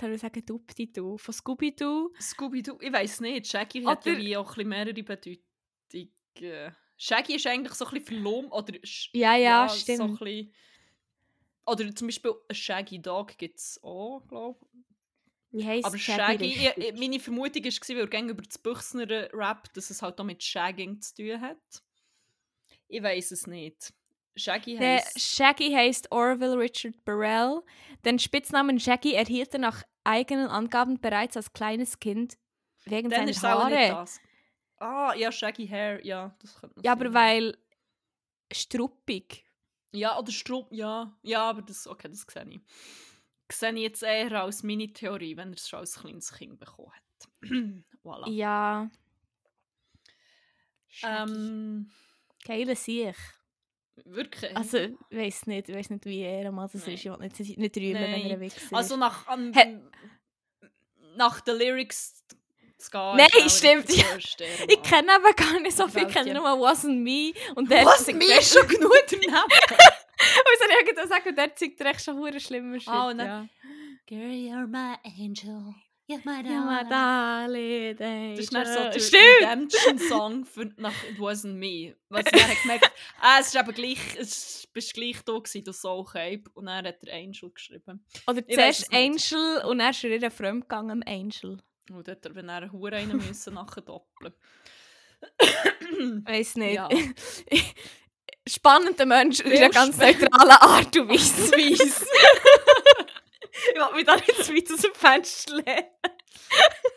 soll 0.01 0.13
ich 0.13 0.21
sagen, 0.21 0.45
Dupti-Du, 0.45 1.19
von 1.19 1.35
Scooby-Doo? 1.35 2.13
Scooby-Doo, 2.21 2.79
ich 2.81 2.93
weiß 2.93 3.21
nicht. 3.21 3.47
Shaggy 3.49 3.83
hat 3.85 4.05
ja 4.07 4.13
Oder- 4.13 4.21
wie 4.21 4.37
auch 4.37 4.57
ein 4.57 4.69
mehrere 4.69 4.95
Bedeutungen. 5.03 5.43
Shaggy 6.97 7.37
ist 7.37 7.47
eigentlich 7.47 7.75
so 7.75 7.85
ein 7.87 7.91
bisschen 7.93 8.07
verlumpt, 8.07 8.53
oder 8.53 8.73
sch- 8.79 9.11
Ja, 9.13 9.37
ja, 9.37 9.69
So 9.69 9.75
ein 9.75 9.81
stimmt. 9.81 10.19
bisschen, 10.19 10.53
oder 11.67 11.95
zum 11.95 12.09
Beispiel 12.09 12.33
ein 12.49 12.55
Shaggy 12.55 13.01
Dog 13.01 13.37
gibt 13.39 13.59
es 13.59 13.81
auch, 13.83 14.27
glaube 14.27 14.59
ich. 14.73 14.79
Wie 15.51 15.65
heisst 15.67 15.87
Aber 15.87 15.97
Shaggy, 15.99 16.45
ich, 16.47 16.77
ich, 16.77 16.95
meine 16.99 17.21
Vermutung 17.21 17.65
war, 17.65 17.97
weil 17.97 18.15
er 18.15 18.23
über 18.29 18.43
das 18.43 18.59
Büchsner 18.59 19.09
Rap, 19.33 19.73
dass 19.75 19.91
es 19.91 20.03
halt 20.03 20.21
auch 20.21 20.25
mit 20.25 20.43
Shagging 20.43 21.01
zu 21.01 21.15
tun 21.15 21.41
hat. 21.41 21.83
Ich 22.89 23.03
weiß 23.03 23.31
es 23.33 23.47
nicht. 23.47 23.93
Shaggy 24.39 24.77
Der 24.77 24.97
heisst... 24.97 25.21
Shaggy 25.21 25.71
heißt 25.73 26.13
Orville 26.13 26.59
Richard 26.59 27.05
Burrell. 27.05 27.63
Den 28.05 28.19
Spitznamen 28.19 28.79
Shaggy 28.81 29.15
erhielt 29.15 29.53
er 29.55 29.61
nach 29.61 29.83
eigenen 30.05 30.49
Angaben 30.49 31.01
bereits 31.01 31.37
als 31.37 31.53
kleines 31.53 31.99
Kind 31.99 32.39
wegen 32.85 33.11
Dann 33.11 33.33
seiner 33.33 33.55
Haare. 33.59 33.89
das. 33.89 34.21
Ah, 34.79 35.13
ja, 35.15 35.33
Shaggy 35.33 35.67
Hair, 35.67 36.05
ja, 36.07 36.35
das 36.41 36.55
könnte 36.55 36.77
noch 36.79 36.85
Ja, 36.85 36.93
aber 36.93 37.07
sein. 37.07 37.15
weil 37.15 37.59
struppig. 38.53 39.45
Ja, 39.93 40.19
oder 40.19 40.31
Strupp, 40.31 40.69
ja. 40.73 41.17
Ja, 41.23 41.49
aber 41.49 41.63
das, 41.63 41.87
okay, 41.87 42.09
das 42.09 42.21
sehe 42.29 42.45
ich. 42.49 42.61
Sehe 43.51 43.73
ich 43.73 43.81
jetzt 43.81 44.03
eher 44.03 44.43
als 44.43 44.63
meine 44.63 44.93
Theorie, 44.93 45.37
wenn 45.37 45.49
er 45.51 45.55
es 45.57 45.69
schon 45.69 45.81
als 45.81 45.99
kleines 45.99 46.33
Kind 46.33 46.59
bekommen 46.59 46.93
hat. 46.93 47.29
voilà. 48.05 48.29
Ja. 48.31 48.91
Shaggy. 50.89 51.33
Ähm, 51.33 51.91
Geile 52.45 52.77
Sieg. 52.77 53.17
Wirklich. 54.05 54.57
Also, 54.57 54.79
ich 54.79 54.97
weiß 55.11 55.47
nicht, 55.47 55.69
ich 55.69 55.75
weiß 55.75 55.91
nicht, 55.91 56.05
wie 56.07 56.21
er 56.23 56.51
mal 56.53 56.69
das 56.73 56.85
Nein. 56.87 56.95
ist. 56.95 57.05
Ich 57.05 57.11
will 57.11 57.19
nicht, 57.19 57.59
nicht 57.59 57.77
rühmen, 57.77 57.95
wenn 57.95 58.13
er 58.31 58.33
ein 58.35 58.41
Wichser 58.41 58.77
also 58.77 58.95
ist. 58.95 59.01
nach, 59.01 59.27
Hä- 59.29 59.81
nach 61.17 61.41
den 61.41 61.57
Lyrics 61.59 62.25
zu 62.79 62.91
gehen. 62.91 63.17
Nein, 63.17 63.29
ist 63.45 63.59
stimmt, 63.59 63.89
ja. 63.91 64.05
Ich 64.69 64.83
kenne 64.83 65.13
aber 65.17 65.33
gar 65.33 65.59
nicht 65.61 65.77
so 65.77 65.89
viel. 65.89 66.07
Ich 66.07 66.15
kenne 66.15 66.35
nur 66.35 66.45
Wasn't 66.45 66.97
Me. 67.03 67.33
Und 67.57 67.71
der 67.71 67.85
Was? 67.85 68.07
singt 68.07 68.19
Mir 68.19 68.31
echt- 68.31 68.41
ist 68.43 68.55
schon 68.59 68.69
genug 68.69 68.93
daneben. 69.11 69.35
Ich 70.21 70.59
soll 70.59 70.69
irgendwas 70.81 71.09
sagen, 71.09 71.37
der 71.37 71.55
zeigt 71.55 71.81
echt 71.81 72.03
schon 72.05 72.41
schlimmer 72.41 72.81
Shit. 72.81 72.89
Ah, 72.89 73.09
und 73.09 73.19
ja. 73.21 73.25
dann- 73.25 73.51
Girl, 74.07 74.31
you're 74.31 74.67
my 74.67 74.97
angel. 75.05 75.75
You're 76.11 76.21
my 76.25 76.41
Ja, 76.49 76.61
my 76.65 76.89
darling. 76.89 77.97
darling. 77.99 78.37
Das 78.37 78.45
ist 78.45 78.55
dann 78.55 78.67
so 78.67 78.81
der 78.85 78.99
Stimmt! 78.99 79.23
Redemption-Song 79.43 80.45
für 80.47 80.71
nach 80.79 80.95
It 81.05 81.19
Wasn't 81.19 81.53
Me. 81.53 81.97
Was 82.09 82.25
er 82.33 82.49
hat 82.49 82.63
gemerkt, 82.63 82.91
ah, 83.21 83.39
es 83.41 83.49
ist 83.49 83.57
eben 83.57 83.73
gleich, 83.75 83.99
es 84.19 84.67
bist 84.73 84.95
gleich 84.95 85.17
da 85.27 85.35
gewesen, 85.35 85.65
du 85.65 85.73
Soul 85.73 86.05
Cape. 86.07 86.45
Und 86.55 86.65
dann 86.67 86.87
hat 86.87 87.05
er 87.05 87.15
Angel 87.15 87.51
geschrieben. 87.51 88.03
Oder 88.27 88.43
Ich 88.47 88.55
zuerst. 88.55 88.91
Angel 88.93 89.63
und 89.67 89.79
dann 89.81 89.91
ist 89.91 90.03
er 90.03 90.11
ihr 90.11 90.31
fremdgegangen, 90.31 91.03
Angel. 91.03 91.59
Und 91.91 92.09
dort 92.09 92.09
hat 92.09 92.25
er, 92.27 92.35
wenn 92.35 92.49
er 92.49 92.57
einen 92.63 92.73
Hure 92.73 92.93
rein 92.93 93.09
müssen, 93.09 93.53
nachher 93.55 93.83
doppeln. 93.83 94.33
Weiß 96.25 96.57
nicht. 96.57 96.75
Ja. 96.75 96.89
Spannender 98.49 99.05
Mensch 99.05 99.41
in 99.41 99.53
einer 99.53 99.69
ganz 99.69 99.99
neutralen 99.99 100.51
Art 100.53 100.97
und 100.97 101.09
Weise. 101.11 101.53
Ich 103.73 103.75
will 103.81 103.95
mich 103.95 104.07
da 104.07 104.17
nicht 104.17 104.45
zu 104.45 104.55
weit 104.55 104.71
aus 104.73 104.81
dem 104.81 104.95
Fenster 104.95 105.57
lehnen. 105.57 105.85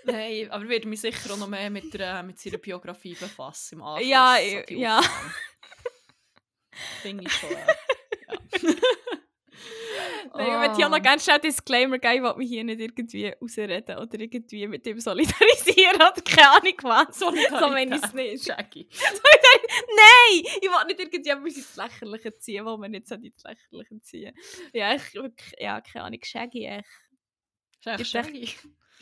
Nein, 0.04 0.52
aber 0.52 0.64
ich 0.64 0.70
werde 0.70 0.88
mich 0.88 1.02
sicher 1.02 1.34
auch 1.34 1.38
noch 1.38 1.48
mehr 1.48 1.70
mit, 1.70 1.94
der, 1.94 2.24
mit 2.24 2.40
seiner 2.40 2.58
Biografie 2.58 3.16
befassen. 3.16 3.76
Im 3.76 3.84
Anschluss 3.84 4.10
Ja, 4.10 4.38
die 4.68 4.76
ja. 4.76 5.02
Finde 7.02 7.26
ich 7.26 7.34
schon. 7.34 7.50
ja. 7.52 7.68
Nein, 10.34 10.48
ich 10.48 10.54
möchte 10.60 10.76
hier 10.76 10.90
noch 10.90 11.02
ganz 11.02 11.24
schnell 11.24 11.40
Disclaimer 11.40 12.00
geben, 12.00 12.16
ich 12.16 12.22
will 12.24 12.36
mich 12.38 12.50
hier 12.50 12.64
nicht 12.64 12.80
irgendwie 12.80 13.28
rausreden 13.28 13.98
oder 13.98 14.20
irgendwie 14.20 14.68
mit 14.68 14.86
ihm 14.88 15.00
solidarisieren 15.00 15.96
oder 15.96 16.22
keine 16.24 16.50
Ahnung 16.50 16.78
was. 16.84 17.20
So 17.20 17.32
meine 17.70 17.96
ich 17.96 18.04
es 18.04 18.14
nicht. 18.14 18.46
Shaggy. 18.46 18.88
Nein! 18.92 20.44
Ich 20.62 20.70
will 20.70 20.86
nicht 20.88 21.00
irgendjemand 21.00 21.56
ins 21.56 21.76
Lächerliche 21.76 22.38
ziehen, 22.38 22.66
wo 22.66 22.78
man 22.78 22.92
nicht 22.92 23.08
so 23.08 23.16
ins 23.16 23.44
Lächerliche 23.44 24.02
ziehen 24.02 24.34
Ja, 24.74 24.96
ich 24.96 25.14
wirklich, 25.14 25.54
ja, 25.60 25.82
keine 25.82 26.06
Ahnung, 26.06 26.20
Shaggy 26.24 26.66
echt. 26.66 26.86
Ist 28.00 28.12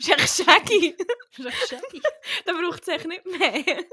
echt 0.08 0.24
Ist 0.24 0.40
echt- 0.40 0.48
Shaggy. 0.48 0.96
Shaggy. 1.36 1.38
Ist 1.38 1.46
echt 1.46 1.68
Shaggy. 1.68 2.00
da 2.46 2.52
braucht 2.52 2.82
es 2.82 2.88
echt 2.88 3.06
nicht 3.06 3.26
mehr. 3.26 3.64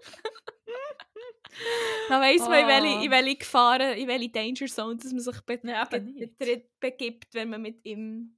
Dann 2.09 2.21
weiss 2.21 2.41
man, 2.41 2.59
in 2.59 2.65
Ah. 2.65 2.67
welche, 2.67 3.05
in 3.05 3.11
welche 3.11 3.35
Gefahren, 3.37 3.97
in 3.97 4.07
welche 4.07 4.29
Danger 4.29 4.67
Zone 4.67 4.97
dass 4.97 5.11
man 5.11 5.19
sich 5.21 5.41
be 5.41 5.59
Ja, 5.63 5.85
be 5.85 6.63
begibt, 6.79 7.33
wenn 7.33 7.49
man 7.49 7.61
mit 7.61 7.83
ihm 7.85 8.35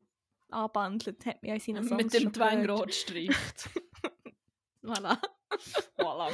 anbandelt, 0.50 1.26
hat 1.26 1.42
man 1.44 1.50
ja 1.50 1.54
in 1.56 1.60
seinen 1.60 1.88
Songs 1.88 2.04
Mit 2.04 2.14
dem. 2.14 2.32
Dwayne 2.32 2.92
streicht. 2.92 3.70
Voilà. 4.82 5.20
Voilà. 5.98 6.32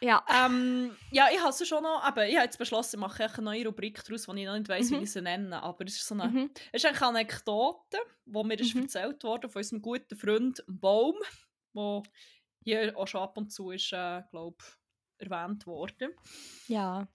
Ja. 0.00 0.24
Ähm, 0.46 0.96
ja, 1.10 1.26
ich 1.32 1.38
habe 1.40 1.50
es 1.50 1.66
schon 1.68 1.82
noch, 1.82 2.02
aber 2.02 2.26
ich 2.28 2.34
habe 2.36 2.44
jetzt 2.44 2.58
beschlossen, 2.58 2.96
ich 2.96 3.00
mache 3.00 3.24
eine 3.24 3.42
neue 3.42 3.66
Rubrik 3.66 4.02
daraus, 4.04 4.26
die 4.26 4.40
ich 4.40 4.46
noch 4.46 4.56
nicht 4.56 4.68
weiss, 4.68 4.90
Mhm. 4.90 4.98
wie 5.00 5.02
ich 5.04 5.12
sie 5.12 5.22
nenne. 5.22 5.62
Aber 5.62 5.84
es 5.84 5.96
ist 5.96 6.06
so 6.06 6.14
eine, 6.14 6.28
Mhm. 6.28 6.50
es 6.72 6.84
ist 6.84 6.86
eine 6.86 7.00
Anekdote, 7.08 7.98
die 8.24 8.44
mir 8.44 8.58
ist 8.60 8.74
Mhm. 8.74 8.82
erzählt 8.82 9.24
wurde 9.24 9.48
von 9.48 9.60
unserem 9.60 9.82
guten 9.82 10.16
Freund 10.16 10.62
Baum, 10.68 11.16
der 11.74 12.02
hier 12.64 12.96
auch 12.96 13.06
schon 13.08 13.22
ab 13.22 13.36
und 13.36 13.50
zu 13.52 13.70
ist, 13.70 13.92
äh, 13.92 14.22
glaube 14.30 14.58
erwähnt 15.18 15.66
worden. 15.66 16.10
Ja. 16.68 17.08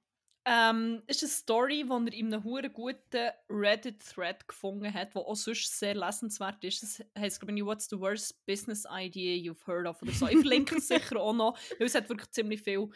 Ähm, 0.46 1.04
es 1.08 1.18
ist 1.18 1.24
eine 1.24 1.32
Story, 1.32 1.84
die 1.86 1.90
er 1.92 2.14
in 2.14 2.34
einem 2.34 2.44
hure 2.44 2.70
guten 2.70 3.30
Reddit-Thread 3.50 4.46
gefunden 4.48 4.94
hat, 4.94 5.16
der 5.16 5.22
auch 5.22 5.36
sonst 5.36 5.80
sehr 5.80 5.96
lesenswert 5.96 6.62
ist. 6.66 6.84
Das 6.84 7.04
heisst, 7.18 7.40
glaube 7.40 7.56
ich, 7.58 7.64
«What's 7.66 7.88
the 7.90 7.98
worst 8.00 8.46
business 8.46 8.86
idea 8.92 9.36
you've 9.38 9.66
heard 9.66 9.88
of?» 9.88 10.02
oder 10.02 10.12
so. 10.12 10.28
Ich 10.28 10.38
verlinke 10.40 10.76
es 10.78 10.90
sicher 10.90 11.18
auch 11.22 11.34
noch, 11.34 11.58
weil 11.78 11.88
es 11.88 11.96
hat 11.96 12.10
wirklich 12.10 12.30
ziemlich 12.32 12.62
viele 12.62 12.90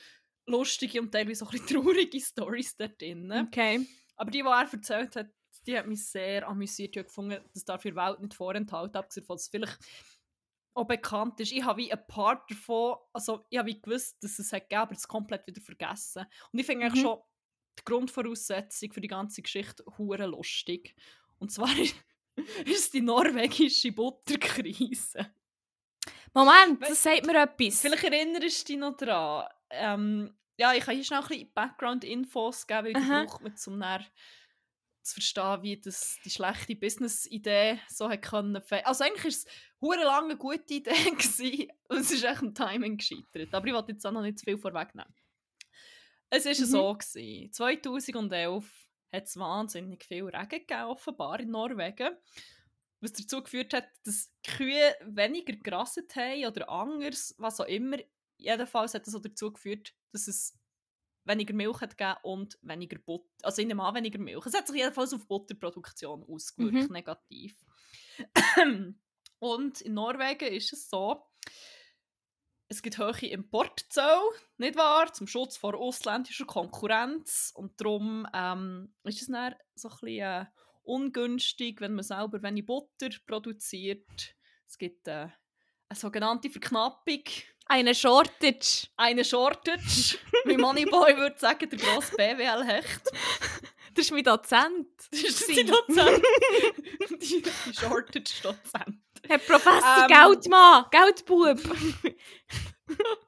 lustige 0.45 1.01
und 1.01 1.11
teilweise 1.11 1.45
auch 1.45 1.53
ein 1.53 1.59
bisschen 1.61 1.81
traurige 1.83 2.19
Stories 2.19 2.75
da 2.75 2.87
drin. 2.87 3.31
Okay. 3.31 3.87
Aber 4.17 4.29
die, 4.31 4.41
die 4.41 4.47
er 4.47 4.69
erzählt 4.71 5.15
hat, 5.15 5.27
die 5.65 5.77
hat 5.77 5.87
mich 5.87 6.05
sehr 6.05 6.47
amüsiert. 6.47 6.95
Ich 6.95 6.99
habe 6.99 7.07
gefunden, 7.07 7.39
das 7.53 7.63
darf 7.65 7.85
ich 7.85 7.93
der 7.93 8.03
Welt 8.05 8.19
nicht 8.21 8.33
vorenthalten, 8.33 8.97
abgesehen 8.97 9.25
von, 9.25 9.35
dass 9.35 9.43
es 9.43 9.49
vielleicht 9.49 9.79
auch 10.73 10.85
bekannt 10.85 11.39
ist. 11.39 11.51
Ich 11.51 11.63
habe 11.63 11.79
wie 11.81 11.91
ein 11.91 12.07
Part 12.07 12.49
davon, 12.51 12.97
also 13.11 13.45
ich 13.49 13.57
habe 13.57 13.67
wie 13.69 13.81
gewusst, 13.81 14.21
dass 14.23 14.37
es 14.37 14.51
hat 14.53 14.63
gegeben, 14.69 14.81
aber 14.81 14.93
es 14.95 15.07
komplett 15.07 15.47
wieder 15.47 15.61
vergessen. 15.61 16.25
Und 16.51 16.59
ich 16.59 16.65
finde 16.65 16.85
eigentlich 16.85 17.03
Mhm. 17.03 17.07
schon 17.07 17.19
die 17.79 17.85
Grundvoraussetzung 17.85 18.91
für 18.91 19.01
die 19.01 19.07
ganze 19.07 19.41
Geschichte 19.41 19.83
hure 19.97 20.25
lustig. 20.25 20.95
Und 21.39 21.51
zwar 21.51 21.69
ist 21.77 21.95
es 22.65 22.91
die 22.91 23.01
norwegische 23.01 23.91
Butterkrise. 23.91 25.31
Moment, 26.33 26.81
das 26.81 27.01
sagt 27.01 27.25
mir 27.25 27.41
etwas. 27.41 27.81
Vielleicht 27.81 28.03
erinnerst 28.03 28.67
du 28.67 28.73
dich 28.73 28.77
noch 28.77 28.97
daran. 28.97 29.47
Ähm, 29.69 30.37
ja, 30.57 30.73
ich 30.73 30.83
kann 30.83 30.95
hier 30.95 31.03
schnell 31.03 31.21
ein 31.21 31.27
bisschen 31.27 31.53
Background-Infos 31.53 32.67
geben, 32.67 32.85
weil 32.85 32.93
die 32.93 32.99
braucht 32.99 33.41
man, 33.41 33.53
um 33.67 33.79
dann 33.79 34.05
zu 35.03 35.13
verstehen, 35.15 35.63
wie 35.63 35.79
das, 35.79 36.19
die 36.23 36.29
schlechte 36.29 36.75
Business-Idee 36.75 37.79
so 37.87 38.09
hat 38.09 38.21
können. 38.21 38.61
Also 38.83 39.03
eigentlich 39.03 39.23
war 39.23 39.29
es 39.29 39.45
hure 39.79 40.03
lange 40.03 40.31
eine 40.31 40.37
gute 40.37 40.73
Idee 40.73 40.91
gewesen, 41.11 41.71
und 41.87 41.99
es 41.99 42.11
ist 42.11 42.23
echt 42.23 42.41
am 42.41 42.53
Timing 42.53 42.97
gescheitert. 42.97 43.53
Aber 43.53 43.67
ich 43.67 43.73
wollte 43.73 43.93
jetzt 43.93 44.05
auch 44.05 44.11
noch 44.11 44.21
nicht 44.21 44.39
zu 44.39 44.45
viel 44.45 44.57
vorwegnehmen. 44.57 45.13
Es 46.29 46.45
war 46.45 46.51
Mhm. 46.51 46.65
so, 46.65 46.93
gewesen. 46.93 47.53
2011 47.53 48.87
hat 49.11 49.23
es 49.25 49.37
wahnsinnig 49.37 50.03
viel 50.03 50.25
Regen 50.25 50.49
gegeben, 50.49 50.83
offenbar 50.83 51.39
in 51.39 51.51
Norwegen. 51.51 52.15
Was 52.99 53.13
dazu 53.13 53.43
geführt 53.43 53.73
hat, 53.73 53.87
dass 54.05 54.33
Kühe 54.45 54.95
weniger 55.05 55.53
gerasset 55.55 56.15
haben 56.15 56.45
oder 56.45 56.67
anders, 56.69 57.35
was 57.37 57.61
auch 57.61 57.65
immer. 57.67 57.97
Jedenfalls 58.37 58.93
hat 58.93 59.05
das 59.07 59.15
auch 59.15 59.21
dazu 59.21 59.51
geführt, 59.53 59.93
dass 60.11 60.27
es 60.27 60.57
weniger 61.23 61.53
Milch 61.53 61.79
hat 61.81 61.97
gegeben 61.97 62.17
und 62.23 62.57
weniger 62.61 62.97
Butter. 62.99 63.27
Also 63.43 63.61
in 63.61 63.69
dem 63.69 63.77
weniger 63.79 64.19
Milch. 64.19 64.45
Es 64.45 64.53
hat 64.55 64.67
sich 64.67 64.77
jedenfalls 64.77 65.13
auf 65.13 65.21
die 65.21 65.27
Butterproduktion 65.27 66.23
ausgewirkt, 66.23 66.87
Mhm. 66.89 66.93
negativ. 66.93 67.55
und 69.39 69.81
in 69.81 69.93
Norwegen 69.93 70.53
ist 70.53 70.73
es 70.73 70.89
so, 70.89 71.23
es 72.69 72.81
gibt 72.81 72.97
hohe 72.97 73.25
Importzölle, 73.27 74.29
nicht 74.57 74.75
wahr? 74.75 75.11
Zum 75.13 75.27
Schutz 75.27 75.57
vor 75.57 75.75
ausländischer 75.75 76.45
Konkurrenz. 76.45 77.51
Und 77.55 77.79
darum 77.79 78.27
ähm, 78.33 78.93
ist 79.03 79.21
es 79.21 79.27
dann 79.27 79.55
so 79.75 79.87
ein 79.89 79.95
bisschen 80.01 80.19
äh, 80.19 80.45
ungünstig, 80.83 81.79
wenn 81.81 81.93
man 81.95 82.03
selber 82.03 82.41
wenig 82.43 82.65
Butter 82.65 83.09
produziert. 83.25 84.35
Es 84.67 84.77
gibt 84.77 85.07
äh, 85.07 85.27
eine 85.89 85.99
sogenannte 85.99 86.49
Verknappung, 86.49 87.23
Eine 87.67 87.95
Shortage. 87.95 88.87
eine 88.97 89.23
Shortage, 89.23 90.17
wie 90.45 90.57
Moneyboy 90.57 91.15
würde 91.17 91.39
sagen, 91.39 91.69
der 91.69 91.79
grosse 91.79 92.15
BWL-Hecht. 92.17 93.01
Das 93.93 94.05
ist 94.05 94.11
mein 94.11 94.23
Dozent. 94.23 94.87
Das 95.11 95.21
ist 95.21 95.47
Sie. 95.47 95.55
die 95.55 95.65
Dozent. 95.65 96.23
die, 97.21 97.41
die 97.41 97.73
Shortage-Dozent. 97.73 98.99
Herr 99.27 99.37
Professor 99.37 100.07
Ähm. 100.07 100.07
Geldmann, 100.07 100.85
Geldbub. 100.91 101.59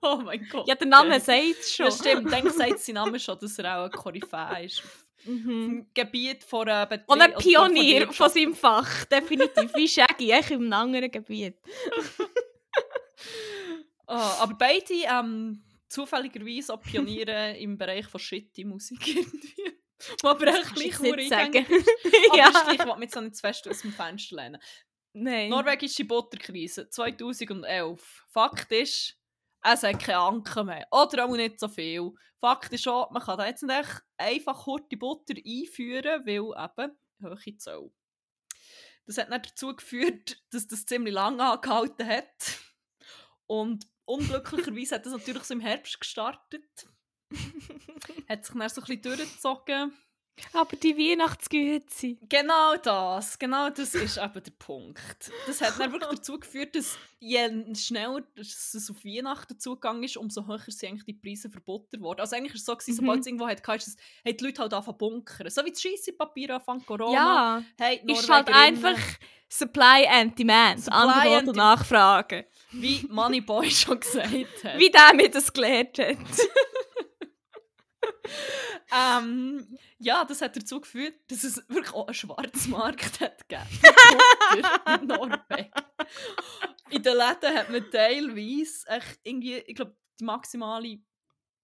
Oh 0.01 0.21
mein 0.23 0.47
Gott. 0.49 0.65
Ja, 0.69 0.75
der 0.75 0.87
Name 0.87 1.19
sagt 1.19 1.59
es 1.59 1.75
schon. 1.75 1.87
Ja, 1.87 1.91
stimmt. 1.91 2.31
Dann 2.31 2.49
sagt 2.49 2.79
sein 2.79 2.95
Name 2.95 3.19
schon, 3.19 3.37
dass 3.39 3.59
er 3.59 3.77
auch 3.77 3.85
ein 3.85 3.91
Koryphäe 3.91 4.63
ist. 4.63 4.81
Mhm. 5.25 5.87
Gebiet 5.93 6.45
von 6.45 6.65
Betrieb. 6.65 7.03
Und 7.07 7.21
ein 7.21 7.35
Pionier 7.35 8.05
von 8.05 8.13
von 8.13 8.29
seinem 8.29 8.55
Fach, 8.55 9.03
definitiv. 9.05 9.75
Wie 9.75 9.87
Shaggy, 9.87 10.31
echt 10.31 10.51
im 10.51 10.71
anderen 10.71 11.11
Gebiet. 11.11 11.57
Ah, 14.11 14.41
aber 14.41 14.55
beide 14.55 14.91
ähm, 15.07 15.61
zufälligerweise 15.87 16.73
auch 16.73 16.81
Pioniere 16.81 17.55
im 17.59 17.77
Bereich 17.77 18.07
von 18.07 18.19
shitty 18.19 18.65
Musik 18.65 19.07
irgendwie. 19.07 19.71
Aber 20.23 20.47
echt 20.47 20.73
gleich 20.73 20.99
nur 20.99 21.15
nicht 21.15 21.29
sagen. 21.29 21.65
Aber 22.29 22.37
ja. 22.37 22.47
ist 22.47 22.73
ich 22.73 22.79
will 22.79 22.95
mich 22.97 23.15
auch 23.15 23.21
nicht 23.21 23.35
zu 23.35 23.41
fest 23.41 23.67
aus 23.67 23.81
dem 23.81 23.93
Fenster 23.93 24.37
lehnen. 24.37 24.59
Nein. 25.21 25.49
Norwegische 25.49 26.05
Butterkrise 26.05 26.89
2011. 26.89 28.25
Fakt 28.29 28.71
ist, 28.71 29.17
es 29.61 29.83
hat 29.83 29.99
keine 29.99 30.19
Anker 30.19 30.63
mehr. 30.63 30.87
Oder 30.91 31.25
auch 31.25 31.35
nicht 31.35 31.59
so 31.59 31.67
viel. 31.67 32.13
Fakt 32.39 32.71
ist 32.71 32.87
auch, 32.87 33.11
man 33.11 33.21
kann 33.21 33.37
da 33.37 33.45
jetzt 33.45 33.63
nicht 33.63 34.03
einfach 34.17 34.63
kurze 34.63 34.95
Butter 34.95 35.33
einführen, 35.35 36.25
weil 36.25 36.63
eben 36.63 36.97
hohe 37.21 37.57
Zoll. 37.57 37.91
Das 39.05 39.17
hat 39.17 39.29
dann 39.29 39.41
dazu 39.41 39.75
geführt, 39.75 40.41
dass 40.51 40.67
das 40.67 40.85
ziemlich 40.85 41.13
lange 41.13 41.43
angehalten 41.43 42.07
hat. 42.07 42.57
Und 43.45 43.87
unglücklicherweise 44.05 44.95
hat 44.95 45.05
das 45.05 45.13
natürlich 45.13 45.43
so 45.43 45.53
im 45.53 45.59
Herbst 45.59 45.99
gestartet. 45.99 46.87
hat 48.29 48.45
sich 48.45 48.55
dann 48.55 48.69
so 48.69 48.81
ein 48.81 48.87
bisschen 48.87 49.01
durchgezogen. 49.01 49.93
Aber 50.53 50.75
die 50.75 50.97
Weihnachtsgüte. 50.97 52.17
Genau 52.27 52.75
das, 52.83 53.37
genau 53.37 53.69
das 53.69 53.93
ist 53.95 54.17
eben 54.17 54.43
der 54.43 54.51
Punkt. 54.57 55.31
Das 55.47 55.61
hat 55.61 55.79
dann 55.79 55.91
wirklich 55.91 56.19
dazu 56.19 56.39
geführt, 56.39 56.75
dass 56.75 56.97
je 57.19 57.49
schneller 57.75 58.21
dass 58.35 58.73
es 58.73 58.89
auf 58.89 59.03
Weihnachten 59.03 59.59
zugegangen 59.59 60.03
ist, 60.03 60.17
umso 60.17 60.47
höher 60.47 60.59
sind 60.67 60.89
eigentlich 60.89 61.05
die 61.05 61.13
Preise 61.13 61.49
für 61.49 61.59
Butter 61.61 61.97
geworden. 61.97 62.21
Also 62.21 62.35
eigentlich 62.35 62.53
war 62.53 62.57
es 62.57 62.65
so, 62.65 62.75
gewesen, 62.75 62.91
Mhm. 62.91 62.95
sobald 63.05 63.19
es 63.21 63.27
irgendwo 63.27 63.47
hat, 63.47 63.59
ist 63.77 63.87
es, 63.87 63.97
haben 64.25 64.37
die 64.37 64.43
Leute 64.43 64.61
halt 64.61 64.73
angefangen 64.73 64.97
bunkern. 64.97 65.49
So 65.49 65.65
wie 65.65 65.71
das 65.71 65.81
Scheissepapier 65.81 66.55
anfangen 66.55 66.85
Corona. 66.85 67.13
Ja, 67.13 67.63
hey, 67.79 68.01
ist 68.05 68.29
halt 68.29 68.49
einfach 68.49 68.97
Supply 69.49 70.05
and 70.07 70.37
Demand. 70.37 70.83
Supply 70.83 70.99
Angebot 70.99 71.47
und 71.47 71.55
Nachfrage. 71.57 72.45
Wie 72.71 73.05
Moneyboy 73.09 73.69
schon 73.71 73.99
gesagt 73.99 74.27
hat. 74.63 74.77
Wie 74.77 74.91
der 74.91 75.13
mir 75.15 75.29
das 75.29 75.51
gelernt 75.51 75.97
hat. 75.97 76.17
Ähm, 78.91 79.77
ja, 79.99 80.25
das 80.25 80.41
hat 80.41 80.55
dazu 80.55 80.81
geführt, 80.81 81.15
dass 81.27 81.43
es 81.43 81.57
wirklich 81.69 81.93
auch 81.93 82.07
einen 82.07 82.13
Schwarzmarkt 82.13 83.19
hat 83.19 83.47
gegeben 83.47 83.67
in 85.01 85.07
Norwegen. 85.07 85.71
In 86.89 87.03
den 87.03 87.17
Läden 87.17 87.57
hat 87.57 87.69
man 87.69 87.91
teilweise 87.91 88.87
echt 88.87 89.19
irgendwie, 89.23 89.57
ich 89.57 89.75
glaube, 89.75 89.95
die 90.19 90.23
maximale, 90.23 90.99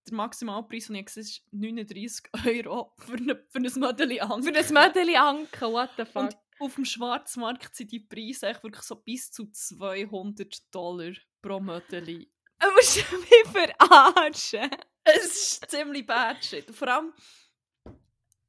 der 0.07 0.13
Maximalpreis, 0.13 0.87
den 0.87 0.97
ich 0.97 1.05
gesehen 1.05 1.23
habe, 1.23 1.29
ist 1.29 1.43
39 1.51 2.25
Euro 2.45 2.93
für, 2.99 3.15
eine, 3.15 3.43
für 3.49 3.57
ein 3.57 3.79
Mödeli 3.79 4.19
an. 4.19 4.43
Für 4.43 4.49
ein 4.49 4.73
Mädchen 4.73 5.15
anken, 5.15 5.73
what 5.73 5.89
the 5.97 6.05
fuck. 6.05 6.23
Und 6.23 6.37
auf 6.59 6.75
dem 6.75 6.85
Schwarzmarkt 6.85 7.75
sind 7.75 7.91
die 7.91 7.99
Preise 7.99 8.47
echt 8.47 8.63
wirklich 8.63 8.83
so 8.83 8.95
bis 8.95 9.31
zu 9.31 9.49
200 9.51 10.73
Dollar 10.73 11.13
pro 11.41 11.59
Mödeli. 11.59 12.31
Du 12.59 12.71
musst 12.71 12.95
mich 13.11 13.77
verarschen. 13.77 14.69
Es 15.05 15.25
ist 15.25 15.69
ziemlich 15.69 16.05
bad 16.05 16.43
shit. 16.43 16.69
Vor 16.75 16.87
allem... 16.87 17.13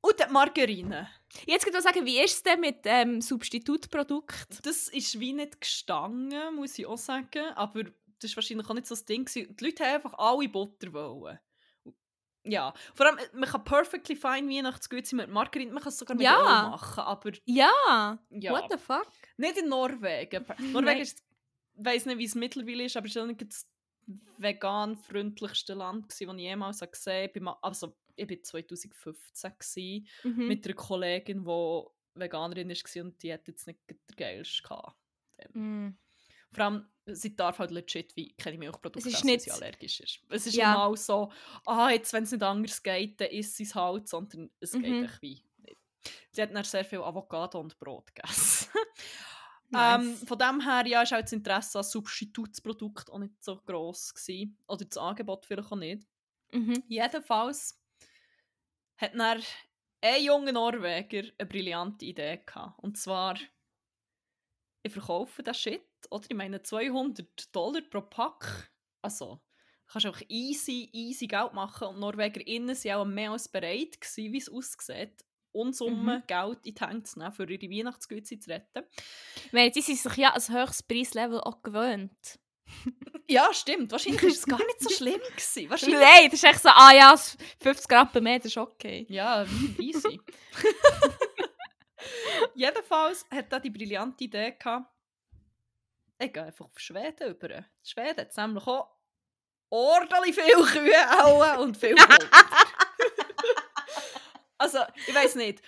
Und 0.00 0.20
die 0.20 0.32
Margarine. 0.32 1.08
Jetzt 1.46 1.64
kann 1.64 1.74
ich 1.74 1.80
sagen, 1.82 2.06
wie 2.06 2.20
ist 2.20 2.34
es 2.36 2.42
denn 2.42 2.60
mit 2.60 2.78
ähm, 2.84 3.20
Substitutprodukt? 3.20 4.64
Das 4.64 4.88
ist 4.88 5.18
wie 5.18 5.32
nicht 5.32 5.60
gestanden, 5.60 6.54
muss 6.54 6.78
ich 6.78 6.86
auch 6.86 6.96
sagen. 6.98 7.46
Aber 7.56 7.82
das 8.20 8.30
war 8.32 8.36
wahrscheinlich 8.36 8.68
auch 8.68 8.74
nicht 8.74 8.86
so 8.86 8.94
das 8.94 9.04
Ding. 9.04 9.24
gewesen. 9.24 9.56
Die 9.56 9.64
Leute 9.64 9.84
haben 9.84 9.94
einfach 9.96 10.14
alle 10.16 10.48
Butter 10.48 10.92
wollen. 10.92 11.38
Ja, 12.44 12.72
vor 12.94 13.06
allem, 13.06 13.18
man 13.32 13.48
kann 13.50 13.64
perfectly 13.64 14.14
fine 14.14 14.48
Weihnachtsgüte 14.48 15.16
mit 15.16 15.28
Margarine, 15.28 15.72
man 15.72 15.82
kann 15.82 15.90
es 15.90 15.98
sogar 15.98 16.16
mit 16.16 16.24
Ja. 16.24 16.38
Öl 16.38 16.70
machen, 16.70 17.00
aber 17.02 17.32
Ja. 17.44 18.18
ja, 18.30 18.52
What 18.52 18.70
the 18.70 18.78
fuck? 18.78 19.08
nicht 19.36 19.58
in 19.58 19.68
Norwegen. 19.68 20.46
Norwegen 20.72 21.00
ist, 21.00 21.18
ich 21.76 21.84
weiß 21.84 22.06
nicht, 22.06 22.18
wie 22.18 22.24
es 22.24 22.36
mittlerweile 22.36 22.84
ist, 22.84 22.96
aber 22.96 23.06
es 23.06 23.16
ist 23.16 23.20
auch 23.20 23.26
nicht 23.26 23.42
das 23.42 23.66
vegan-freundlichste 24.38 25.74
Land, 25.74 26.10
das 26.10 26.20
ich 26.20 26.28
jemals 26.32 26.80
gesehen 26.80 27.28
habe. 27.28 27.40
Mal- 27.40 27.56
Also, 27.62 27.96
ich 28.14 28.28
war 28.30 28.42
2015 28.42 29.52
gewesen, 29.58 30.06
Mhm. 30.24 30.48
mit 30.48 30.64
einer 30.64 30.74
Kollegin, 30.74 31.44
die 31.44 31.84
Veganerin 32.20 32.68
war 32.70 33.02
und 33.04 33.22
die 33.22 33.32
hat 33.32 33.46
jetzt 33.48 33.66
nicht 33.66 33.80
den 33.90 33.98
geilsten 34.16 34.62
gehabt. 34.68 34.96
Mm. 35.52 35.88
Vor 36.52 36.64
allem, 36.64 36.88
sie 37.06 37.36
darf 37.36 37.58
halt 37.58 37.70
legit 37.72 38.16
wie 38.16 38.32
keine 38.34 38.56
Milchprodukte 38.56 39.08
essen, 39.08 39.28
weil 39.28 39.40
sie 39.40 39.50
allergisch 39.50 40.00
ist. 40.00 40.20
Es 40.30 40.46
ist 40.46 40.54
Ja. 40.54 40.72
normal 40.72 40.96
so, 40.96 41.30
ah, 41.66 41.90
jetzt, 41.90 42.12
wenn 42.14 42.24
es 42.24 42.30
nicht 42.32 42.42
anders 42.42 42.82
geht, 42.82 43.20
dann 43.20 43.28
isst 43.30 43.56
sie 43.56 43.64
es 43.64 43.74
halt, 43.74 44.08
sondern 44.08 44.50
es 44.60 44.72
geht 44.72 44.82
Mhm. 44.82 45.04
echt 45.04 45.20
wie. 45.22 45.42
Sie 46.30 46.40
hat 46.40 46.54
dann 46.54 46.64
sehr 46.64 46.84
viel 46.84 47.00
Avocado 47.00 47.58
und 47.60 47.78
Brot 47.78 48.14
gegessen. 48.14 48.68
Nice. 49.70 50.00
ähm, 50.00 50.26
von 50.26 50.38
dem 50.38 50.60
her 50.60 50.86
ja, 50.86 51.02
ist 51.02 51.12
auch 51.12 51.20
das 51.20 51.32
Interesse 51.32 51.78
an 51.78 51.84
Substitutsprodukten 51.84 53.12
auch 53.12 53.18
nicht 53.18 53.42
so 53.42 53.56
gross 53.56 54.14
gewesen. 54.14 54.58
Oder 54.68 54.84
das 54.84 54.96
Angebot 54.96 55.46
vielleicht 55.46 55.72
auch 55.72 55.76
nicht. 55.76 56.06
Mhm. 56.52 56.82
Jedenfalls 56.88 57.80
hat 58.96 59.14
dann 59.14 59.42
ein 60.00 60.24
junger 60.24 60.52
Norweger 60.52 61.30
eine 61.38 61.48
brillante 61.48 62.04
Idee 62.04 62.42
gehabt. 62.44 62.78
Und 62.82 62.96
zwar, 62.96 63.36
ich 64.82 64.92
verkaufe 64.92 65.42
das 65.42 65.58
Shit, 65.58 65.82
oder? 66.10 66.26
Ich 66.28 66.36
meine 66.36 66.62
200 66.62 67.54
Dollar 67.54 67.82
pro 67.82 68.02
Pack. 68.02 68.70
Also, 69.02 69.40
kannst 69.88 70.04
du 70.04 70.08
einfach 70.08 70.24
easy, 70.28 70.88
easy 70.92 71.26
Geld 71.26 71.52
machen. 71.52 71.88
Und 71.88 72.00
NorwegerInnen 72.00 72.76
waren 72.76 73.00
auch 73.00 73.04
mehr 73.04 73.32
als 73.32 73.48
bereit, 73.48 74.00
gewesen, 74.00 74.32
wie 74.32 74.38
es 74.38 74.48
aussieht, 74.48 75.24
Unsummen 75.56 76.16
Mhm. 76.18 76.22
Geld 76.26 76.66
in 76.66 76.74
die 76.74 76.84
Hände 76.84 77.02
zu 77.04 77.18
nehmen, 77.18 77.32
für 77.32 77.50
ihre 77.50 77.70
Weihnachtsgüte 77.70 78.38
zu 78.38 78.50
retten. 78.50 78.84
Meine, 79.52 79.70
die 79.70 79.80
sind 79.80 79.98
sich 79.98 80.16
ja 80.16 80.34
ein 80.34 80.42
höchstes 80.48 80.82
Preislevel 80.82 81.40
auch 81.40 81.62
gewöhnt. 81.62 82.38
Ja, 83.28 83.52
stimmt. 83.52 83.90
Wahrscheinlich 83.90 84.22
war 84.22 84.28
es 84.30 84.46
gar 84.46 84.64
nicht 84.64 84.80
so 84.80 84.88
schlimm. 84.90 85.20
Gewesen. 85.20 85.68
Wahrscheinlich 85.68 85.98
Nein, 85.98 86.24
das 86.26 86.34
ist 86.34 86.44
echt 86.44 86.62
so, 86.62 86.68
ah 86.68 86.92
ja, 86.92 87.12
s- 87.12 87.36
50 87.60 87.90
Rappen 87.90 88.22
mehr, 88.22 88.36
das 88.38 88.46
ist 88.46 88.56
okay. 88.56 89.04
Ja, 89.08 89.44
easy. 89.80 90.20
Jedenfalls 92.54 93.26
hat 93.30 93.52
er 93.52 93.60
die 93.60 93.70
brillante 93.70 94.24
Idee 94.24 94.52
gehabt, 94.52 94.86
ich 96.18 96.32
gehe 96.32 96.42
einfach 96.44 96.66
auf 96.66 96.78
Schweden 96.78 97.30
über. 97.30 97.64
Schweden 97.82 98.20
hat 98.20 98.36
nämlich 98.36 98.66
auch 98.66 98.88
ordentlich 99.70 100.34
viele 100.36 100.64
Kühe 100.64 101.58
und 101.60 101.76
viel 101.76 101.94
Gold. 101.96 102.30
Also, 104.58 104.78
ich 105.06 105.14
weiß 105.14 105.34
nicht. 105.34 105.60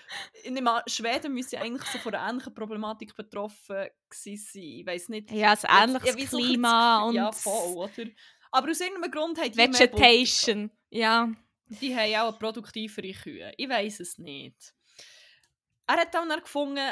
Ich 0.42 0.50
nehme 0.50 0.70
an, 0.70 0.82
Schweden 0.86 1.34
müsste 1.34 1.60
eigentlich 1.60 1.88
so 1.90 1.98
von 1.98 2.14
einer 2.14 2.30
ähnlichen 2.30 2.54
Problematik 2.54 3.14
betroffen 3.14 3.88
gewesen 4.08 4.36
sein. 4.52 4.62
Ich 4.62 4.86
weiß 4.86 5.08
nicht. 5.10 5.30
Ja, 5.30 5.54
ein 5.62 5.90
ähnliches 5.90 6.16
Ja, 6.16 6.26
so 6.26 6.36
Klima 6.38 7.02
und 7.04 7.14
Ja, 7.14 7.32
voll, 7.32 7.76
oder? 7.76 8.10
Aber 8.50 8.70
aus 8.70 8.80
irgendeinem 8.80 9.10
Grund 9.10 9.38
haben 9.38 9.52
die 9.52 9.58
Vegetation. 9.58 10.70
Ja. 10.90 11.30
die 11.68 11.94
haben 11.94 12.14
auch 12.14 12.28
eine 12.28 12.38
produktivere 12.38 13.12
Kühe. 13.12 13.52
Ich 13.56 13.68
weiß 13.68 14.00
es 14.00 14.16
nicht. 14.18 14.74
Er 15.86 15.96
hat 15.96 16.14
dann 16.14 16.28
dann 16.28 16.40
gefunden, 16.40 16.86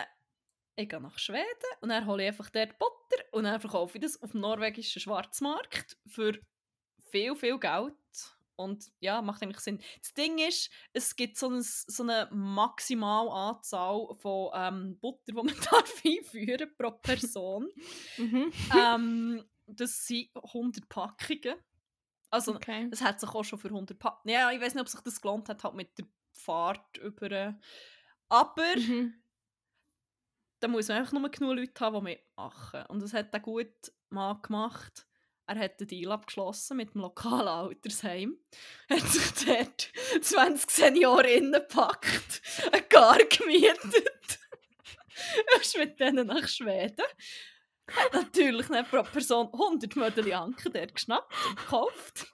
ich 0.76 0.88
gehe 0.88 1.00
nach 1.00 1.18
Schweden 1.18 1.44
und 1.80 1.88
dann 1.88 2.06
hole 2.06 2.22
ich 2.22 2.28
einfach 2.28 2.50
dort 2.50 2.78
Butter 2.78 3.22
und 3.32 3.44
dann 3.44 3.60
verkaufe 3.60 3.96
ich 3.96 4.02
das 4.02 4.22
auf 4.22 4.32
dem 4.32 4.40
norwegischen 4.40 5.00
Schwarzmarkt 5.00 5.96
für 6.06 6.38
viel, 7.10 7.34
viel 7.36 7.58
Geld. 7.58 7.94
Und 8.56 8.90
ja, 9.00 9.20
macht 9.22 9.42
eigentlich 9.42 9.60
Sinn. 9.60 9.80
Das 10.00 10.14
Ding 10.14 10.38
ist, 10.38 10.70
es 10.92 11.14
gibt 11.16 11.36
so, 11.38 11.48
ein, 11.50 11.60
so 11.62 12.02
eine 12.02 12.28
Maximalanzahl 12.32 14.14
von 14.16 14.50
ähm, 14.54 14.98
Butter, 14.98 15.22
die 15.28 15.32
man 15.34 15.46
darf 15.48 16.02
einführen 16.04 16.74
pro 16.76 16.90
Person. 16.92 17.68
Mhm. 18.16 18.52
ähm, 18.74 19.44
das 19.66 20.06
sind 20.06 20.30
100 20.34 20.88
Packungen. 20.88 21.56
Also, 22.30 22.54
Okay. 22.56 22.88
es 22.90 23.02
hat 23.02 23.20
sich 23.20 23.30
auch 23.30 23.44
schon 23.44 23.58
für 23.58 23.68
100 23.68 23.98
Pa 23.98 24.20
Ja, 24.24 24.50
ich 24.52 24.60
weiß 24.60 24.74
nicht, 24.74 24.82
ob 24.82 24.88
sich 24.88 25.00
das 25.00 25.20
gelohnt 25.20 25.48
hat, 25.48 25.62
halt 25.64 25.74
mit 25.74 25.96
der 25.98 26.06
Fahrt 26.32 26.96
über. 26.98 27.30
äh, 27.30 27.54
Aber 28.28 28.76
Mhm. 28.76 29.22
da 30.60 30.68
muss 30.68 30.88
man 30.88 30.98
einfach 30.98 31.12
nur 31.12 31.28
genug 31.30 31.56
Leute 31.56 31.84
haben, 31.84 31.96
die 31.96 32.12
mitmachen. 32.12 32.84
Und 32.86 33.02
das 33.02 33.12
hat 33.12 33.32
er 33.32 33.40
gut 33.40 33.92
mal 34.08 34.34
gemacht. 34.42 35.06
Er 35.48 35.58
hat 35.60 35.78
den 35.80 35.86
Deal 35.86 36.10
abgeschlossen 36.10 36.76
mit 36.76 36.94
dem 36.94 37.02
lokalen 37.02 37.46
Altersheim. 37.46 38.36
Hat 38.90 39.06
sich 39.06 39.44
dort 39.44 39.92
20 40.20 40.70
Seniorinnen 40.70 41.52
gepackt, 41.52 42.42
eine 42.72 42.82
Gar 42.82 43.18
gemietet. 43.18 44.40
ist 45.60 45.78
mit 45.78 46.00
denen 46.00 46.26
nach 46.26 46.48
Schweden. 46.48 47.04
Hat 47.88 48.12
natürlich 48.12 48.68
nicht 48.68 48.90
pro 48.90 49.02
Person 49.04 49.48
100 49.52 49.94
Mödeli 49.94 50.32
Anken 50.32 50.72
dort 50.72 50.94
geschnappt 50.94 51.32
und 51.48 51.56
gekauft. 51.56 52.26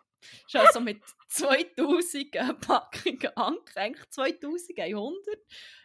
Ist 0.47 0.57
also 0.57 0.81
mit 0.81 1.03
2000 1.29 2.61
Packungen 2.61 3.37
Anken, 3.37 3.79
eigentlich 3.79 4.09
2100. 4.09 5.39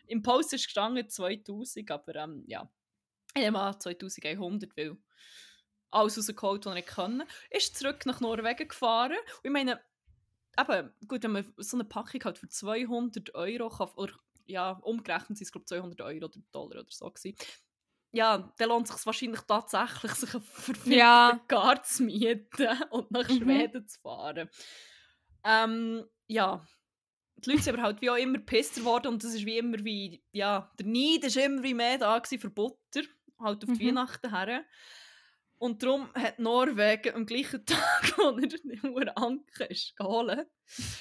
Im 0.08 0.22
Post 0.22 0.54
ist 0.54 0.66
gestanden 0.66 1.10
2000, 1.10 1.92
aber 1.92 2.16
ähm, 2.16 2.44
ja. 2.48 2.72
Ich 3.36 3.44
nehme 3.44 3.60
an 3.60 3.80
2100, 3.80 4.76
weil 4.78 4.98
alles 5.92 6.18
rausgeholt, 6.18 6.66
was 6.66 6.72
er 6.72 6.76
nicht 6.76 6.88
konnte. 6.90 7.26
Ist 7.50 7.78
zurück 7.78 8.06
nach 8.06 8.20
Norwegen 8.22 8.68
gefahren. 8.68 9.12
Und 9.14 9.46
ich 9.46 9.52
meine, 9.52 9.82
eben, 10.60 10.94
gut, 11.08 11.24
wenn 11.24 11.32
man 11.34 11.54
so 11.58 11.78
eine 11.78 11.86
Packung 11.86 12.24
hat 12.24 12.38
für 12.40 12.50
200 12.50 13.36
Euro 13.36 13.70
kauft, 13.70 13.98
oder 13.98 14.14
ja, 14.46 14.72
umgerechnet 14.72 15.38
sind 15.38 15.46
es, 15.46 15.52
glaube 15.52 15.64
ich, 15.64 15.70
200 15.70 16.02
Euro 16.02 16.26
oder 16.26 16.40
Dollar 16.52 16.80
oder 16.82 16.88
so 16.92 17.10
gewesen. 17.12 17.36
Ja, 18.14 18.54
dann 18.58 18.70
lohnt 18.70 18.90
es 18.90 18.96
sich 18.96 19.06
wahrscheinlich 19.06 19.42
tatsächlich, 19.42 20.12
sich 20.14 20.34
einen 20.34 20.44
verfickten 20.44 20.92
Ja. 20.94 21.40
Gar 21.48 21.84
zu 21.84 22.04
mieten 22.04 22.68
und 22.92 23.12
nach 23.12 23.30
Mhm. 23.30 23.30
Schweden 23.30 23.88
zu 23.88 24.00
fahren. 24.00 24.50
Ähm, 25.44 26.06
ja, 26.28 26.66
die 27.38 27.52
Leute 27.52 27.64
sind 27.64 27.74
aber 27.76 27.84
halt 27.84 28.02
wie 28.02 28.10
auch 28.10 28.16
immer 28.18 28.40
pisser 28.40 28.82
geworden 28.82 29.08
und 29.10 29.24
das 29.24 29.34
ist 29.34 29.46
wie 29.46 29.58
immer 29.58 29.84
wie, 29.86 30.24
ja, 30.32 30.72
der 30.80 30.88
Neid 30.88 31.24
ist 31.26 31.38
immer 31.38 31.64
wie 31.64 31.74
mehr 31.74 31.98
da 32.00 32.22
für 32.24 32.50
Butter, 32.50 33.02
halt 33.40 33.64
auf 33.64 33.74
die 33.74 33.86
Mhm. 33.86 33.88
Weihnachten 33.88 34.32
her. 34.36 34.66
Und 35.60 35.82
darum 35.82 36.10
hat 36.14 36.38
Norwegen 36.40 37.16
am 37.16 37.26
gleichen 37.26 37.66
Tag, 37.66 38.18
wo 38.18 38.38
er 38.38 38.48
den 38.48 38.80
Uranken 38.84 39.68
ist 39.70 39.96
geholt, 39.96 40.48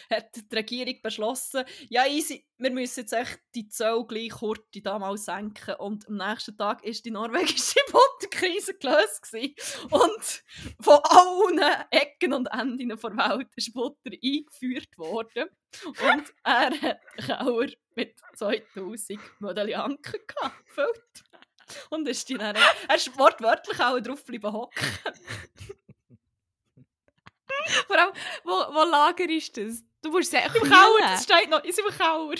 hat 0.08 0.36
die 0.36 0.54
Regierung 0.54 0.94
beschlossen, 1.02 1.64
ja 1.88 2.06
easy, 2.06 2.46
wir 2.56 2.70
müssen 2.70 3.00
jetzt 3.00 3.12
echt 3.12 3.40
die 3.54 3.68
Zoll 3.68 4.06
gleich 4.06 4.30
kurz 4.30 4.64
da 4.82 4.98
mal 4.98 5.16
senken. 5.18 5.74
Und 5.74 6.08
am 6.08 6.16
nächsten 6.16 6.56
Tag 6.56 6.84
ist 6.84 7.04
die 7.04 7.10
norwegische 7.10 7.80
Butterkrise 7.92 8.74
gelöst 8.74 9.22
gewesen. 9.22 9.54
Und 9.90 10.42
von 10.80 11.00
allen 11.02 11.84
Ecken 11.90 12.32
und 12.32 12.46
Enden 12.46 12.88
der 12.88 13.02
Welt 13.02 13.48
ist 13.56 13.74
Butter 13.74 14.10
eingeführt 14.10 14.96
worden. 14.96 15.50
Und 15.84 16.34
er 16.44 16.80
hat 16.80 17.00
Kauer 17.26 17.66
mit 17.94 18.18
2000 18.36 19.20
Modell 19.40 19.74
Anken 19.74 20.20
gefüllt. 20.64 21.24
Und 21.90 22.06
ist 22.08 22.28
die 22.28 22.34
dann, 22.34 22.56
er 22.88 22.94
ist 22.96 23.16
wortwörtlich 23.18 23.80
auch 23.80 23.98
drauf 24.00 24.20
geblieben 24.24 24.52
hocken. 24.52 24.84
Vor 27.86 27.98
allem, 27.98 28.12
wo, 28.44 28.50
wo 28.50 28.84
Lager 28.90 29.28
ist 29.28 29.56
das? 29.56 29.82
Du 30.02 30.10
musst 30.10 30.32
es 30.32 30.40
ja 30.40 30.46
Im 30.46 30.62
Kauer, 30.70 31.00
das 31.00 31.24
steht 31.24 31.48
noch, 31.50 31.64
in 31.64 31.72
seinem 31.72 31.88
Kauer. 31.96 32.34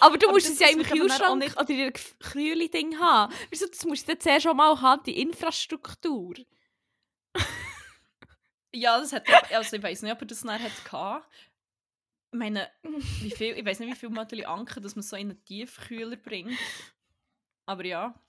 Aber 0.00 0.16
du 0.18 0.26
Aber 0.26 0.34
musst 0.34 0.46
das- 0.46 0.54
es 0.54 0.60
ja 0.60 0.68
im 0.68 0.82
Kühlschrank 0.82 1.38
nicht- 1.38 1.56
oder 1.56 1.70
in 1.70 1.80
einem 1.80 1.92
Krüli-Ding 2.20 2.98
haben. 2.98 3.32
Du, 3.50 3.66
das 3.66 3.84
musst 3.84 4.08
du 4.08 4.18
zuerst 4.18 4.44
schon 4.44 4.56
mal 4.56 4.80
haben, 4.80 5.02
die 5.04 5.20
Infrastruktur. 5.20 6.34
Ja, 8.76 8.98
das 8.98 9.12
hat 9.12 9.22
also 9.52 9.76
ich 9.76 9.82
weiß 9.84 10.02
nicht, 10.02 10.10
ob 10.12 10.20
er 10.22 10.26
das 10.26 10.40
dann 10.40 10.60
hat 10.60 10.84
gehabt. 10.84 11.32
Ich 12.32 12.38
meine, 12.40 12.68
wie 12.82 13.30
viel, 13.30 13.56
ich 13.56 13.64
weiß 13.64 13.78
nicht, 13.78 13.92
wie 13.92 13.96
viel 13.96 14.08
Modell 14.08 14.44
Anken, 14.46 14.82
dass 14.82 14.96
man 14.96 15.04
so 15.04 15.14
in 15.14 15.30
einen 15.30 15.44
Tiefkühler 15.44 16.16
bringt. 16.16 16.58
Aber 17.66 17.84
ja. 17.84 18.20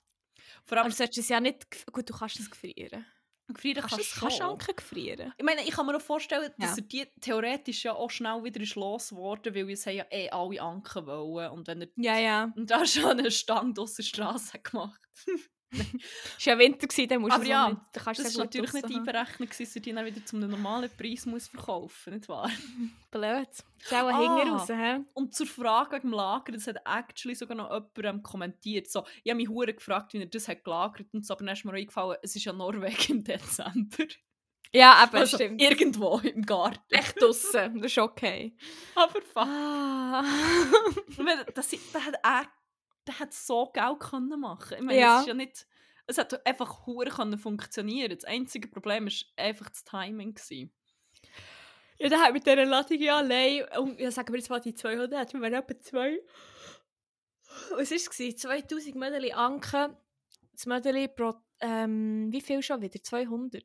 Vor 0.64 0.78
Aber 0.78 0.84
allem, 0.86 0.92
du 0.92 0.96
solltest 0.98 1.20
es 1.20 1.30
ja 1.30 1.40
nicht... 1.40 1.86
Gut, 1.92 2.10
du 2.10 2.14
kannst 2.14 2.40
es 2.40 2.50
gefrieren. 2.50 3.06
gefrieren 3.48 3.82
Kannst 3.82 3.96
kannst 3.98 4.20
kannst. 4.20 4.42
Anken 4.42 4.76
gefrieren? 4.76 5.34
Ich 5.38 5.44
meine, 5.46 5.64
ich 5.64 5.72
kann 5.72 5.86
mir 5.86 5.96
auch 5.98 6.02
vorstellen, 6.02 6.52
dass 6.58 6.78
Ja. 6.78 6.84
er 6.84 6.88
die 6.88 7.06
theoretisch 7.22 7.84
ja 7.84 7.94
auch 7.94 8.10
schnell 8.10 8.44
wieder 8.44 8.60
ist 8.62 8.76
losgeworden, 8.76 9.54
weil 9.54 9.70
es 9.70 9.86
haben 9.86 9.96
ja 9.98 10.06
eh 10.10 10.30
alle 10.30 10.62
Anken 10.62 11.06
wollen. 11.06 11.52
Und 11.52 11.68
wenn 11.68 11.82
er 11.82 11.88
Ja, 11.98 12.18
ja. 12.18 12.52
und 12.56 12.70
da 12.72 12.86
schon 12.86 13.20
einen 13.20 13.30
Stand 13.32 13.78
aus 13.80 13.96
der 13.96 14.04
Straße 14.04 14.60
gemacht. 14.60 15.00
Es 16.38 16.46
war 16.48 16.54
ja 16.54 16.60
Winter, 16.60 16.88
gewesen, 16.88 17.08
dann 17.10 17.22
musst 17.22 17.32
du 17.34 17.36
Aber 17.36 17.46
ja, 17.46 17.70
nicht. 17.70 17.82
Da 17.94 18.02
kannst 18.02 18.20
du 18.20 18.24
Das 18.24 18.34
gut 18.34 18.44
natürlich 18.44 18.74
nicht 18.74 18.86
einberechnet, 18.86 19.50
gewesen, 19.50 19.64
dass 19.64 19.76
er 19.76 19.82
die 19.82 19.94
dann 19.94 20.06
wieder 20.06 20.26
zu 20.26 20.36
einem 20.38 20.50
normalen 20.52 20.90
Preis 20.98 21.26
muss 21.26 21.48
verkaufen 21.48 22.14
nicht 22.14 22.28
wahr? 22.30 22.50
Blöd. 23.12 23.48
Das 23.48 23.92
ist 23.92 23.94
auch 23.94 24.08
ein 24.08 24.16
Ah. 24.16 24.44
Raus, 24.58 24.70
hä? 24.70 25.00
Und 25.14 25.34
zur 25.36 25.48
Frage 25.48 25.96
wegen 25.98 26.10
dem 26.10 26.14
Lager, 26.14 26.52
das 26.52 26.68
hat 26.68 26.78
actually 26.86 27.36
sogar 27.36 27.56
noch 27.58 27.70
jemand 27.72 27.98
ähm, 28.04 28.24
kommentiert. 28.24 28.90
So, 28.90 29.06
ich 29.24 29.32
habe 29.32 29.38
mich 29.38 29.50
hure 29.50 29.74
gefragt, 29.74 30.14
wie 30.14 30.20
er 30.20 30.26
das 30.26 30.48
hat 30.48 30.64
gelagert 30.64 31.08
und 31.14 31.26
so, 31.26 31.34
aber 31.34 31.46
dann 31.46 31.54
ist 31.54 31.64
mir 31.66 31.74
eingefallen, 31.74 32.18
es 32.22 32.36
ist 32.36 32.46
ja 32.46 32.54
Norwegen 32.54 33.12
im 33.20 33.24
Dezember. 33.24 34.06
Ja, 34.74 34.94
aber 34.96 35.20
Also 35.20 35.38
stimmt. 35.38 35.62
irgendwo 35.62 36.18
im 36.20 36.42
Garten. 36.42 36.82
Echt 36.90 37.22
draussen. 37.22 37.76
Das 37.82 37.92
ist 37.92 37.98
okay. 37.98 38.58
Aber 38.96 39.22
fuck. 39.22 39.48
Ah. 39.48 40.24
Das, 41.54 41.70
das 41.70 42.04
hat 42.06 42.16
er, 42.24 42.46
der 43.08 43.20
hat 43.20 43.34
so 43.34 43.68
Geld 43.72 44.00
können 44.00 44.40
machen. 44.40 44.78
Ich 44.78 44.84
meine, 44.84 45.00
Ja. 45.00 45.16
es 45.16 45.22
ist 45.22 45.28
ja 45.28 45.34
nicht, 45.34 45.68
es 46.08 46.18
hat 46.18 46.46
einfach 46.46 46.86
hure 46.86 47.10
können 47.10 47.38
funktionieren. 47.38 48.16
Das 48.16 48.26
einzige 48.26 48.68
Problem 48.68 49.08
ist 49.08 49.26
einfach 49.38 49.70
das 49.70 49.84
Timing 49.84 50.34
gewesen. 50.34 50.72
Ja, 51.98 52.10
der 52.10 52.20
hat 52.20 52.34
mit 52.34 52.46
dieser 52.46 52.66
Ladung 52.66 53.00
ja 53.00 53.18
allein, 53.18 53.64
und 53.80 54.00
ja, 54.00 54.12
sagen 54.12 54.34
wir 54.34 54.40
jetzt 54.40 54.50
mal 54.50 54.60
die 54.60 54.74
200, 54.76 55.34
wir 55.34 55.42
waren 55.42 55.54
etwa 55.54 55.80
zwei. 55.80 56.20
Was 57.72 57.90
war 57.92 57.98
es? 57.98 58.38
2000 58.38 58.96
Mödeli 58.96 59.32
Anken. 59.32 59.96
Das 60.52 60.66
Mödeli 60.66 61.08
pro, 61.08 61.36
ähm, 61.62 62.32
wie 62.32 62.42
viel 62.42 62.62
schon 62.62 62.82
wieder? 62.82 63.02
200? 63.02 63.64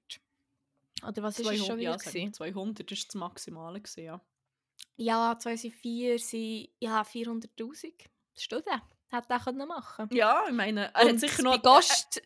Oder 1.07 1.23
was 1.23 1.39
ist 1.39 1.51
es 1.51 1.67
schon 1.67 1.79
wieder? 1.79 1.91
ja, 1.93 1.97
gewesen? 1.97 2.33
200 2.33 2.91
ist 2.93 3.09
das 3.09 3.15
Maximale 3.17 3.81
gewesen, 3.81 4.05
ja. 4.05 4.21
Ja, 4.97 5.37
2004 5.39 6.19
sind 6.19 6.69
ja 6.79 7.03
400'000 7.03 7.93
Stunden. 8.37 8.81
Hätte 9.11 9.33
er 9.33 9.41
können 9.41 9.67
machen 9.69 10.09
Ja, 10.13 10.45
ich 10.49 10.55
meine, 10.55 10.93
er 10.95 11.01
hat 11.01 11.07
Und 11.11 11.19
sicher 11.21 11.43
bei 11.43 11.57
noch... 11.57 11.63
Gast, 11.63 12.23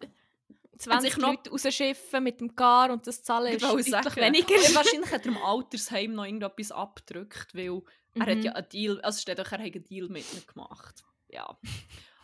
20 0.78 1.12
sich 1.12 1.20
noch- 1.22 1.28
Leute 1.30 1.50
rausschiffen 1.50 2.22
mit 2.24 2.40
dem 2.40 2.54
Car 2.54 2.90
und 2.90 3.06
das 3.06 3.22
Zahlen 3.22 3.48
Ich 3.48 3.62
ist 3.62 3.62
deutlich 3.62 4.16
weniger. 4.16 4.54
aber 4.54 4.74
wahrscheinlich 4.74 5.10
hat 5.12 5.22
er 5.24 5.26
im 5.32 5.38
Altersheim 5.38 6.12
noch 6.12 6.24
irgendetwas 6.24 6.72
abgedrückt, 6.72 7.54
weil 7.54 7.80
er 8.14 8.26
hat 8.26 8.36
Mhm. 8.36 8.42
ja 8.42 8.52
einen 8.52 8.68
Deal, 8.68 9.00
also 9.00 9.20
steht 9.20 9.38
doch, 9.38 9.50
er 9.52 9.58
hat 9.58 9.60
einen 9.60 9.84
Deal 9.84 10.08
mit 10.08 10.24
ihm 10.32 10.42
gemacht. 10.46 11.02
Ja. 11.28 11.56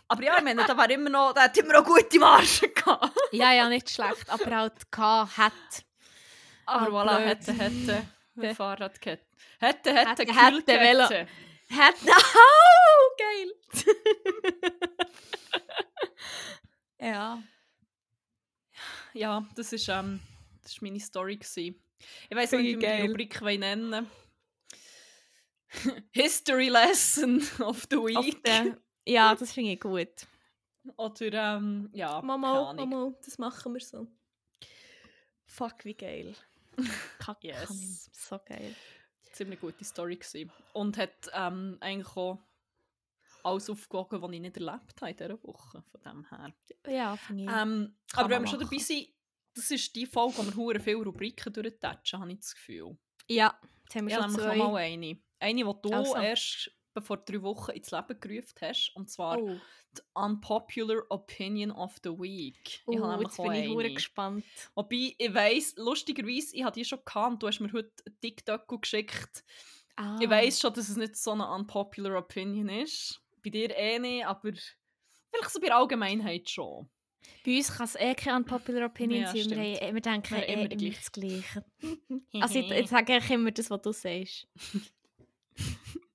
Aber 0.09 0.23
ja, 0.23 0.35
ich 0.39 0.45
meine, 0.45 0.65
da 0.67 0.77
war 0.77 0.91
immer 0.91 1.11
noch, 1.11 1.33
der 1.33 1.45
hat 1.45 1.57
immer 1.57 1.73
noch 1.75 1.85
gute 1.85 2.19
Margen 2.19 2.75
gehabt. 2.75 3.13
Ja, 3.33 3.53
ja, 3.53 3.69
nicht 3.69 3.89
schlecht, 3.89 4.29
aber 4.29 4.57
halt 4.57 4.91
K 4.91 5.29
hat. 5.37 5.53
Aber 6.67 6.87
Ah, 6.87 7.05
voilà, 7.05 7.17
blöd. 7.17 7.27
hätte, 7.29 7.53
hätte, 7.55 8.07
Ja. 8.37 8.49
ein 8.51 8.55
Fahrradkette. 8.57 9.25
Hätte, 9.59 9.93
hätte, 9.93 10.11
Hätte, 10.11 10.33
hätte, 10.35 10.67
Kühlkette. 11.07 11.29
Hat. 11.71 11.95
Oh, 12.93 13.16
geil! 13.18 13.51
ja. 17.01 17.43
Ja, 19.14 19.49
das 19.57 19.73
ist, 19.73 19.89
ähm, 19.89 20.21
das 20.62 20.73
ist 20.73 20.83
meine 20.83 21.01
Story. 21.01 21.37
Gewesen. 21.37 21.81
Ich 22.29 22.37
weiß 22.37 22.53
nicht, 22.53 22.61
ich 22.64 22.77
wie 22.77 22.81
wir 22.83 22.97
die. 22.97 23.07
Rubrik 23.09 23.41
nennen 23.43 24.09
History 26.12 26.68
Lesson 26.68 27.43
of 27.61 27.87
the 27.91 27.97
Week. 27.97 28.43
der, 28.45 28.77
ja, 29.07 29.35
das 29.35 29.53
finde 29.53 29.73
ich 29.73 29.81
gut. 29.81 30.09
Oder, 30.97 31.57
ähm, 31.57 31.91
ja, 31.93 32.21
Mama. 32.23 32.73
Mama, 32.73 33.12
das 33.25 33.39
machen 33.39 33.75
wir 33.75 33.81
so. 33.81 34.07
Fuck, 35.47 35.85
wie 35.85 35.95
geil. 35.95 36.35
Kack, 37.18 37.43
Yes. 37.45 37.71
ich- 37.71 38.09
So 38.12 38.39
geil. 38.45 38.75
Ziemlich 39.33 39.61
gute 39.61 39.85
Story 39.85 40.16
gewesen. 40.16 40.51
Und 40.72 40.97
hat 40.99 41.31
ähm, 41.33 41.76
eigentlich 41.81 42.16
auch 42.16 42.39
alles 43.43 43.70
aufgewogen, 43.70 44.20
was 44.20 44.33
ich 44.33 44.41
nicht 44.41 44.57
erlebt 44.57 45.01
habe 45.01 45.11
in 45.11 45.16
dieser 45.16 45.43
Woche. 45.43 45.83
Von 45.91 46.01
dem 46.03 46.28
her. 46.28 46.53
Ja, 46.87 47.16
finde 47.16 47.45
ich. 47.45 47.49
Ähm, 47.51 47.95
aber 48.14 48.28
wenn 48.31 48.43
wir 48.43 48.49
schon 48.49 48.61
dabei 48.61 48.78
sind, 48.78 49.09
das 49.55 49.70
ist 49.70 49.95
die 49.97 50.07
Folge, 50.07 50.39
wo 50.39 50.43
wir 50.45 50.55
hure 50.57 50.81
viele 50.81 50.97
Rubriken 51.05 51.53
durchtatschen, 51.53 52.20
habe 52.20 52.33
ich 52.33 52.39
das 52.41 52.55
Gefühl. 52.55 52.97
ja, 53.28 53.59
jetzt 53.85 53.95
haben 53.95 54.07
wir 54.09 54.14
Ja, 54.16 54.22
schon 54.22 54.31
zwei. 54.35 54.57
mal 54.57 54.76
eine. 54.76 55.18
Eine, 55.39 55.64
die 55.64 55.83
du 55.83 55.93
Also. 55.93 56.16
erst 56.16 56.70
vor 57.01 57.18
drei 57.18 57.43
Wochen 57.43 57.70
ins 57.72 57.91
Leben 57.91 58.18
gerufen 58.20 58.55
hast. 58.62 58.91
Und 58.95 59.11
zwar 59.11 59.38
Oh, 59.38 59.57
die 59.97 60.03
Unpopular 60.14 61.03
Opinion 61.11 61.70
of 61.70 61.97
the 62.05 62.11
Week. 62.11 62.82
oh 62.86 62.93
ich 62.93 62.99
habe 63.01 63.11
nämlich 63.11 63.28
jetzt 63.28 63.36
bin 63.36 63.53
ich 63.53 63.70
eine. 63.86 63.95
gespannt. 63.95 64.45
Wobei, 64.74 65.14
ich 65.18 65.34
weiss, 65.34 65.74
lustigerweise, 65.76 66.55
ich 66.57 66.62
habe 66.64 66.74
die 66.74 66.84
schon 66.84 66.99
gekannt. 66.99 67.43
Du 67.43 67.47
hast 67.49 67.61
mir 67.61 67.72
heute 67.72 67.91
einen 68.07 68.20
TikTok 68.20 68.80
geschickt. 68.82 69.45
Ah. 69.97 70.18
Ich 70.20 70.30
weiss 70.30 70.61
schon, 70.61 70.72
dass 70.74 70.88
es 70.88 70.97
nicht 70.97 71.16
so 71.16 71.32
eine 71.32 71.49
unpopular 71.51 72.18
Opinion 72.18 72.68
ist. 72.68 73.20
Bei 73.43 73.51
dir 73.51 73.74
eh 73.76 73.99
nicht, 73.99 74.26
aber 74.26 74.53
vielleicht 74.53 75.51
so 75.51 75.61
bei 75.61 75.66
der 75.68 75.76
Allgemeinheit 75.76 76.49
schon. 76.49 76.88
Bei 77.45 77.57
uns 77.57 77.68
kann 77.76 77.84
es 77.86 77.97
eh 77.97 78.14
keine 78.14 78.36
unpopular 78.38 78.86
Opinion 78.86 79.22
Ja, 79.22 79.26
sein. 79.28 79.51
Wir, 79.51 79.76
stimmt. 79.76 79.95
wir 79.95 80.01
denken 80.01 80.34
Wir 80.36 80.49
eh 80.49 80.53
immer 80.55 80.68
die 80.68 80.91
das 80.91 81.12
Gleiche. 81.12 81.64
Also 82.41 82.59
ich, 82.59 82.70
ich 82.70 82.88
sage 82.88 83.12
eigentlich 83.14 83.30
immer 83.30 83.51
das, 83.51 83.70
was 83.70 83.82
du 83.82 83.93
sagst. 83.93 84.47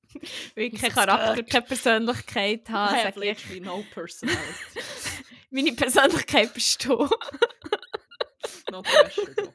Weil 0.56 0.64
ich 0.66 0.82
keinen 0.82 0.94
Charakter, 0.94 1.44
keine 1.44 1.66
Persönlichkeit 1.66 2.70
I 2.70 2.72
habe, 2.72 2.96
have 2.98 3.14
sage 3.20 3.32
ich, 3.32 3.62
no 3.62 3.84
personality. 3.94 4.42
meine 5.50 5.72
Persönlichkeit 5.74 6.54
bist 6.54 6.84
du. 6.86 6.96
no 8.72 8.82
pressure. 8.82 9.36
though. 9.36 9.54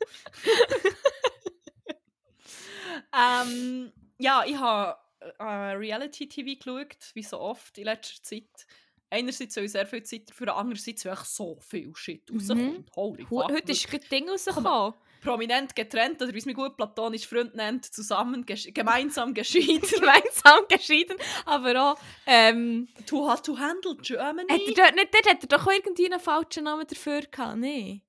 ähm, 3.17 3.93
ja, 4.19 4.45
ich 4.47 4.57
habe 4.57 4.97
äh, 5.39 5.43
Reality-TV 5.45 6.59
geschaut, 6.59 6.97
wie 7.15 7.23
so 7.23 7.41
oft 7.41 7.77
in 7.79 7.85
letzter 7.85 8.23
Zeit. 8.23 8.67
Einerseits 9.13 9.55
soll 9.55 9.65
ich 9.65 9.73
sehr 9.73 9.87
viel 9.87 10.03
Zeit 10.05 10.31
dafür, 10.31 10.55
andererseits 10.57 11.05
weil 11.05 11.13
echt 11.15 11.27
so 11.27 11.59
viel 11.61 11.93
Shit 11.97 12.31
Mhm. 12.31 12.37
rauskommt. 12.39 12.91
Holy 12.97 13.25
Hu- 13.29 13.41
fuck. 13.41 13.51
Heute 13.53 13.73
ist 13.73 13.93
ein 13.93 14.01
Ding 14.11 14.29
rausgekommen. 14.31 14.95
Prominent 15.21 15.75
getrennt, 15.75 16.21
oder 16.23 16.33
wie 16.33 16.39
es 16.39 16.47
mein 16.47 16.55
gut 16.55 16.77
platonisch 16.77 17.27
Freund 17.27 17.55
nennt, 17.55 17.85
zusammen, 17.85 18.47
gesch 18.47 18.69
gemeinsam 18.73 19.35
geschieden. 19.35 19.89
Gemeinsam 19.89 20.61
geschieden. 20.69 21.17
Aber 21.45 21.93
auch, 21.93 21.99
ähm, 22.27 22.89
to 23.07 23.29
how 23.29 23.41
to 23.41 23.59
handle 23.59 23.97
Germany. 23.97 24.51
hat 24.51 24.61
er 24.61 24.75
dort, 24.75 24.95
nicht, 24.95 25.15
dort 25.15 25.29
hat 25.29 25.43
er 25.43 25.59
doch 25.59 25.67
irgendwie 25.67 26.11
einen 26.11 26.21
falschen 26.21 26.65
Namen 26.65 26.87
dafür 26.87 27.23
gehabt, 27.23 27.59
nee. 27.59 28.03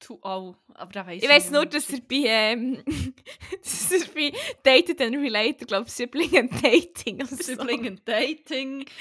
to, 0.00 0.18
oh, 0.22 0.54
aber 0.74 0.92
da 0.92 1.06
weiss 1.06 1.22
Ich 1.22 1.28
weiss 1.28 1.44
nicht, 1.44 1.52
nur, 1.52 1.66
dass 1.66 1.90
er 1.90 2.00
bei, 2.00 2.22
ähm, 2.24 2.82
dass 3.62 3.92
er 3.92 4.06
bei 4.14 4.32
Dated 4.62 5.00
and 5.00 5.16
Related, 5.16 5.68
glaube 5.68 5.86
ich, 5.86 5.92
Sibling 5.92 6.36
and 6.36 6.64
Dating 6.64 7.16
oder 7.16 7.26
so. 7.26 7.42
Sibling 7.42 7.86
and 7.86 8.08
Dating. 8.08 8.86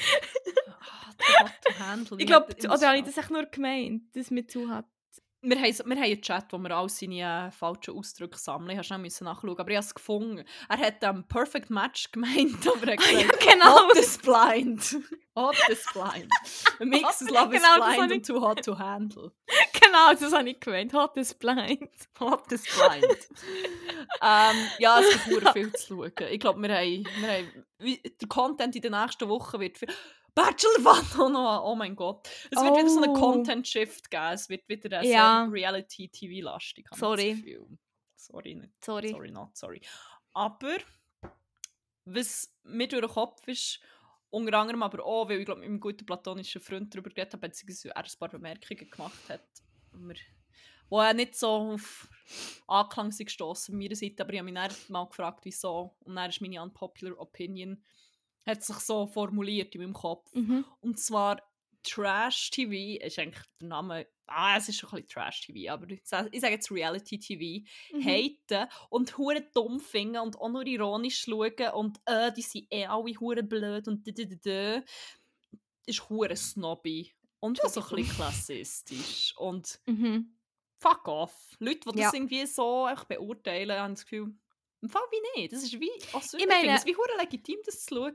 Ah, 0.82 1.12
to 1.18 1.44
how 1.44 1.52
to 1.60 1.80
handle. 1.80 2.18
Ich 2.18 2.26
glaube, 2.26 2.56
er 2.58 2.72
oder 2.72 2.88
habe 2.88 2.98
ich 3.00 3.04
das 3.04 3.16
das 3.16 3.26
echt 3.26 3.32
nur 3.32 3.46
gemeint, 3.46 4.04
dass 4.16 4.32
mit 4.32 4.50
zu 4.50 4.70
hat? 4.70 4.86
Wir 5.42 5.56
haben, 5.58 5.64
wir 5.86 5.96
haben 5.96 6.04
einen 6.04 6.22
Chat, 6.22 6.52
wo 6.52 6.58
wir 6.58 6.72
all 6.72 6.90
seine 6.90 7.48
äh, 7.48 7.52
falschen 7.52 7.96
Ausdrücke 7.96 8.38
sammeln. 8.38 8.78
Ich 8.78 8.90
musste 8.98 9.24
nachschauen, 9.24 9.58
aber 9.58 9.70
ich 9.72 9.78
habe 9.78 9.86
es 9.86 9.96
gefunden. 9.96 10.44
Er 10.68 10.78
hat 10.78 10.96
ähm, 11.02 11.24
Perfect 11.30 11.70
Match 11.70 12.12
gemeint, 12.12 12.68
aber 12.68 12.88
er 12.88 12.98
hat 12.98 13.12
Ja, 13.12 13.22
gesagt, 13.22 13.40
genau. 13.48 13.88
Hot 13.88 13.96
is 13.98 14.18
blind. 14.18 14.98
Hot 15.38 15.56
is 15.70 15.86
blind. 15.94 16.28
A 16.82 16.86
mix 16.86 17.22
of 17.22 17.30
love 17.32 17.56
is 17.56 17.62
Genau, 17.62 17.78
blind 17.86 18.12
and 18.12 18.26
too 18.26 18.42
hot 18.42 18.62
to 18.66 18.78
handle. 18.78 19.32
genau, 19.80 20.14
das 20.14 20.34
habe 20.34 20.50
ich 20.50 20.60
gemeint. 20.60 20.92
Hot 20.92 21.16
is 21.16 21.34
blind. 21.34 21.88
Hot 22.20 22.52
is 22.52 22.64
blind. 22.64 23.06
ähm, 24.22 24.68
ja, 24.80 25.00
es 25.00 25.24
gibt 25.24 25.50
viel 25.52 25.72
zu 25.72 25.88
schauen. 25.96 26.12
Ich 26.32 26.40
glaube, 26.42 26.62
wir 26.62 26.76
haben, 26.76 27.06
wir 27.22 27.30
haben 27.32 27.64
der 28.20 28.28
Content 28.28 28.76
in 28.76 28.82
den 28.82 28.92
nächsten 28.92 29.30
Wochen 29.30 29.62
wird 29.62 29.78
viel... 29.78 29.88
Bachelor 30.36 30.84
war 30.86 30.98
auch 31.26 31.30
noch, 31.30 31.64
oh 31.66 31.76
mein 31.76 31.96
Gott. 31.96 32.28
Es 32.52 32.62
wird 32.62 32.78
wieder 32.78 32.90
so 32.90 33.02
einen 33.02 33.16
Oh. 33.16 33.20
Content-Shift 33.20 34.10
geben. 34.10 34.34
Es 34.34 34.50
wird 34.50 34.68
wieder 34.70 35.00
ein 35.00 35.06
Ja. 35.08 35.44
sehr 35.46 35.54
Reality-TV-lastig. 35.54 36.88
Sorry. 36.96 37.58
Sorry, 38.16 38.56
nicht. 38.56 38.84
Sorry. 38.84 39.10
Sorry, 39.10 39.32
not 39.32 39.56
sorry. 39.58 39.82
Aber, 40.34 40.78
was 42.06 42.54
mir 42.64 42.88
durch 42.88 43.02
den 43.06 43.10
Kopf 43.12 43.48
ist, 43.48 43.80
unter 44.30 44.58
anderem 44.60 44.84
aber 44.84 45.04
auch, 45.06 45.28
weil 45.30 45.40
ich 45.40 45.46
glaube, 45.46 45.62
mit 45.62 45.70
meinem 45.70 45.80
guten 45.80 46.06
platonischen 46.06 46.62
Freund 46.62 46.94
darüber 46.94 47.10
geredet 47.10 47.34
habe, 47.34 47.48
beziehungsweise 47.48 47.90
er 47.90 47.98
ein 47.98 48.12
paar 48.20 48.30
Bemerkungen 48.30 48.90
gemacht 48.90 49.30
hat, 49.30 49.42
wo, 50.90 51.00
er 51.00 51.14
nicht 51.14 51.36
so 51.36 51.48
auf 51.74 52.08
Anklang 52.68 53.12
sind 53.12 53.26
gestossen 53.28 53.78
meiner 53.78 53.96
Seite, 53.96 54.24
aber 54.24 54.34
ich 54.34 54.40
habe 54.40 54.52
mich 54.52 54.56
dann 54.60 54.72
mal 54.90 55.06
gefragt, 55.08 55.42
wieso. 55.46 55.96
Und 56.02 56.16
dann 56.16 56.30
ist 56.30 56.42
meine 56.42 56.62
unpopular 56.62 57.18
Opinion, 57.20 57.84
hat 58.46 58.64
sich 58.64 58.78
so 58.78 59.06
formuliert 59.08 59.76
in 59.76 59.82
meinem 59.82 59.94
Kopf. 59.94 60.34
Mhm. 60.34 60.66
Und 60.82 61.00
zwar 61.00 61.42
Trash 61.84 62.50
TV 62.52 63.04
ist 63.04 63.18
eigentlich 63.20 63.46
der 63.62 63.68
Name. 63.70 64.08
Ah, 64.28 64.58
es 64.58 64.70
ist 64.70 64.78
schon 64.78 64.90
ein 64.90 64.96
bisschen 65.04 65.08
Trash 65.10 65.42
TV, 65.48 65.72
aber 65.74 65.90
ich 65.90 66.02
sage, 66.06 66.30
jetzt 66.32 66.72
Reality 66.72 67.18
TV. 67.18 67.66
Mhm. 67.94 68.04
Haten 68.04 68.70
und 68.90 69.18
hure 69.18 69.42
dumm 69.54 69.80
finden 69.80 70.18
und 70.20 70.36
auch 70.40 70.50
nur 70.50 70.66
ironisch 70.68 71.22
schauen 71.24 71.72
und 71.74 72.00
äh, 72.06 72.32
die 72.34 72.42
sind 72.42 72.68
eh 72.72 72.86
alle 72.86 73.14
hure 73.20 73.44
blöd 73.44 73.88
und 73.88 74.06
d 74.06 74.12
-d 74.12 74.26
-d 74.26 74.40
-d 74.44 74.84
ist 75.88 76.10
hure 76.10 76.36
snobby 76.36 77.12
und 77.40 77.60
so 77.66 77.82
ein 77.82 77.96
bisschen 78.04 78.16
klassistisch 78.18 79.34
und 79.38 79.80
Mhm. 79.88 80.36
fuck 80.80 81.08
off. 81.08 81.56
Leute, 81.60 81.80
die 81.90 81.98
das 81.98 82.02
Ja. 82.02 82.14
irgendwie 82.14 82.46
so 82.46 82.88
beurteilen, 83.08 83.80
haben 83.80 83.96
das 83.96 84.04
Gefühl, 84.04 84.34
im 84.82 84.90
Fall 84.90 85.02
wie 85.12 85.42
nicht. 85.42 85.54
Das 85.54 85.64
ist 85.64 85.80
wie, 85.80 85.92
also, 86.14 86.38
ich, 86.38 86.48
meine- 86.48 86.76
es 86.76 86.86
wie 86.86 86.96
hure 86.96 87.18
legitim, 87.20 87.58
das 87.66 87.86
zu 87.86 87.96
schauen. 87.96 88.14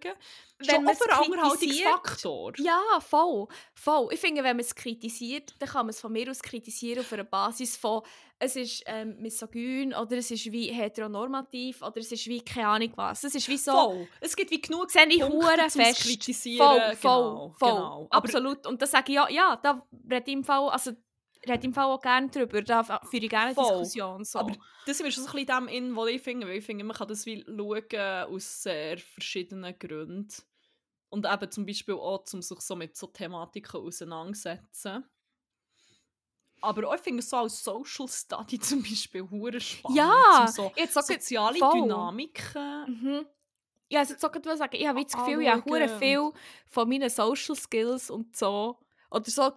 Schon 0.61 0.89
auch 0.89 0.95
für 0.95 1.13
einen 1.13 1.33
Unterhaltungsfaktor. 1.33 2.53
Ja, 2.59 2.81
voll. 3.01 3.49
voll. 3.75 4.09
Ich 4.13 4.21
finde, 4.21 4.43
wenn 4.43 4.57
man 4.57 4.65
es 4.65 4.75
kritisiert, 4.75 5.55
dann 5.59 5.69
kann 5.69 5.87
man 5.87 5.91
es 5.91 6.01
von 6.01 6.13
mir 6.13 6.31
aus 6.31 6.41
kritisieren 6.43 7.01
auf 7.01 7.13
einer 7.13 7.25
Basis 7.25 7.77
von 7.77 8.03
es 8.39 8.57
ist 8.57 8.83
ähm, 8.87 9.17
misogyn 9.21 9.95
oder 9.95 10.17
es 10.19 10.31
ist 10.31 10.51
wie 10.51 10.67
heteronormativ 10.73 11.83
oder 11.83 11.99
es 11.99 12.11
ist 12.11 12.27
wie 12.27 12.41
keine 12.45 12.69
Ahnung 12.69 12.93
was. 12.97 13.25
Es 13.25 13.35
ist 13.35 13.49
wie 13.49 13.57
so... 13.57 13.73
Voll. 13.73 14.09
Es 14.21 14.35
gibt 14.35 14.51
wie 14.51 14.61
genug 14.61 14.91
sehe 14.91 15.07
ich 15.09 15.21
Punkte, 15.21 15.37
hure 15.37 15.63
um 15.63 15.69
zu 15.69 15.79
fest. 15.79 16.03
kritisieren. 16.03 16.59
Voll, 16.67 16.97
voll, 16.97 17.31
genau, 17.31 17.55
voll. 17.59 17.71
genau. 17.71 18.07
Aber 18.11 18.25
Absolut. 18.25 18.67
Und 18.67 18.83
da 18.83 18.87
sage 18.87 19.13
ich 19.13 19.15
ja, 19.15 19.29
ja, 19.29 19.57
da 19.63 19.87
rede 20.11 20.25
ich 20.27 20.33
im 20.33 20.45
Fall, 20.45 20.69
also 20.69 20.93
rede 21.49 21.67
im 21.67 21.75
Fall 21.75 21.87
auch 21.87 22.01
gerne 22.01 22.29
drüber. 22.29 22.63
Da 22.63 22.83
führe 22.83 23.25
ich 23.25 23.31
gerne 23.31 23.47
eine 23.47 23.55
Voll. 23.55 23.81
Diskussion. 23.81 24.25
So. 24.25 24.39
Aber 24.39 24.55
das 24.87 25.03
wir 25.03 25.11
schon 25.11 25.25
so 25.25 25.31
ein 25.31 25.45
bisschen 25.45 25.67
dem 25.67 25.69
in, 25.69 25.97
was 25.97 26.09
ich 26.09 26.23
finde, 26.23 26.47
weil 26.47 26.59
ich 26.59 26.65
finde, 26.65 26.85
man 26.85 26.97
kann 26.97 27.09
das 27.09 27.27
wie 27.27 27.45
schauen 27.45 28.35
aus 28.35 28.63
sehr 28.63 28.99
verschiedenen 28.99 29.79
Gründen. 29.79 30.35
Und 31.11 31.27
eben 31.27 31.51
zum 31.51 31.67
Beispiel 31.67 31.95
auch, 31.95 32.25
um 32.33 32.43
sich 32.43 32.61
so 32.61 32.75
mit 32.75 32.97
so 32.97 33.07
Thematiken 33.07 33.81
auseinandersetzen. 33.81 35.05
Aber 36.61 36.89
auch, 36.89 36.95
ich 36.95 37.01
finde 37.03 37.23
so 37.23 37.37
als 37.37 37.63
Social 37.63 38.09
Study 38.09 38.59
zum 38.61 38.83
Beispiel 38.83 39.23
hure 39.31 39.61
spannend. 39.61 39.99
Ja, 39.99 40.47
so 40.49 40.73
jetzt 40.77 40.95
soziale 40.95 41.59
voll. 41.59 41.83
Dynamiken. 41.83 43.01
Mhm. 43.03 43.27
Ja, 43.91 44.01
also 44.01 44.15
jetzt 44.15 44.21
sagen, 44.21 44.77
ich 44.77 44.87
habe 44.87 45.05
das 45.05 45.13
Gefühl, 45.13 45.43
ich 45.43 45.49
habe 45.49 45.65
hure 45.65 45.89
viel 45.99 46.33
von 46.69 46.89
meinen 46.89 47.11
Social 47.11 47.55
Skills 47.55 48.11
und 48.11 48.35
so, 48.35 48.79
oder 49.11 49.31
so 49.31 49.53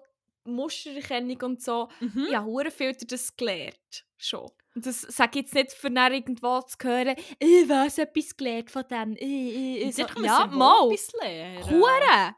Mustererkennung 0.47 1.41
und 1.43 1.61
so, 1.61 1.89
Mhm. 1.99 2.27
ich 2.29 2.35
habe 2.35 2.45
hure 2.47 2.71
viel 2.71 2.93
das 2.93 3.35
gelernt. 3.35 4.05
Schon. 4.17 4.49
Und 4.75 4.85
das 4.85 5.01
sage 5.01 5.39
ich 5.39 5.45
jetzt 5.45 5.53
nicht, 5.55 5.71
für 5.73 5.89
irgendwo 5.89 6.61
zu 6.61 6.77
hören, 6.81 7.15
ich 7.39 7.69
was 7.69 7.97
etwas 7.97 8.35
gelernt 8.35 8.71
von 8.71 8.83
dem. 8.89 9.15
Äh, 9.15 9.25
äh, 9.25 9.81
äh, 9.87 9.91
so. 9.91 10.03
Ja, 10.23 10.47
mal. 10.47 10.91
etwas 10.91 11.11
lernen. 11.21 11.69
Hure! 11.69 12.35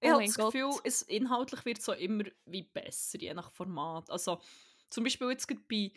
ich 0.00 0.08
Oh 0.10 0.12
habe 0.14 0.24
das 0.24 0.36
Gott. 0.36 0.52
Gefühl, 0.52 0.70
es 0.84 1.02
inhaltlich 1.02 1.64
wird 1.64 1.82
so 1.82 1.92
immer 1.92 2.24
wie 2.46 2.62
besser, 2.62 3.18
je 3.18 3.34
nach 3.34 3.50
Format. 3.50 4.10
Also 4.10 4.40
zum 4.90 5.04
Beispiel 5.04 5.30
jetzt 5.30 5.48
gerade 5.48 5.62
bei 5.68 5.90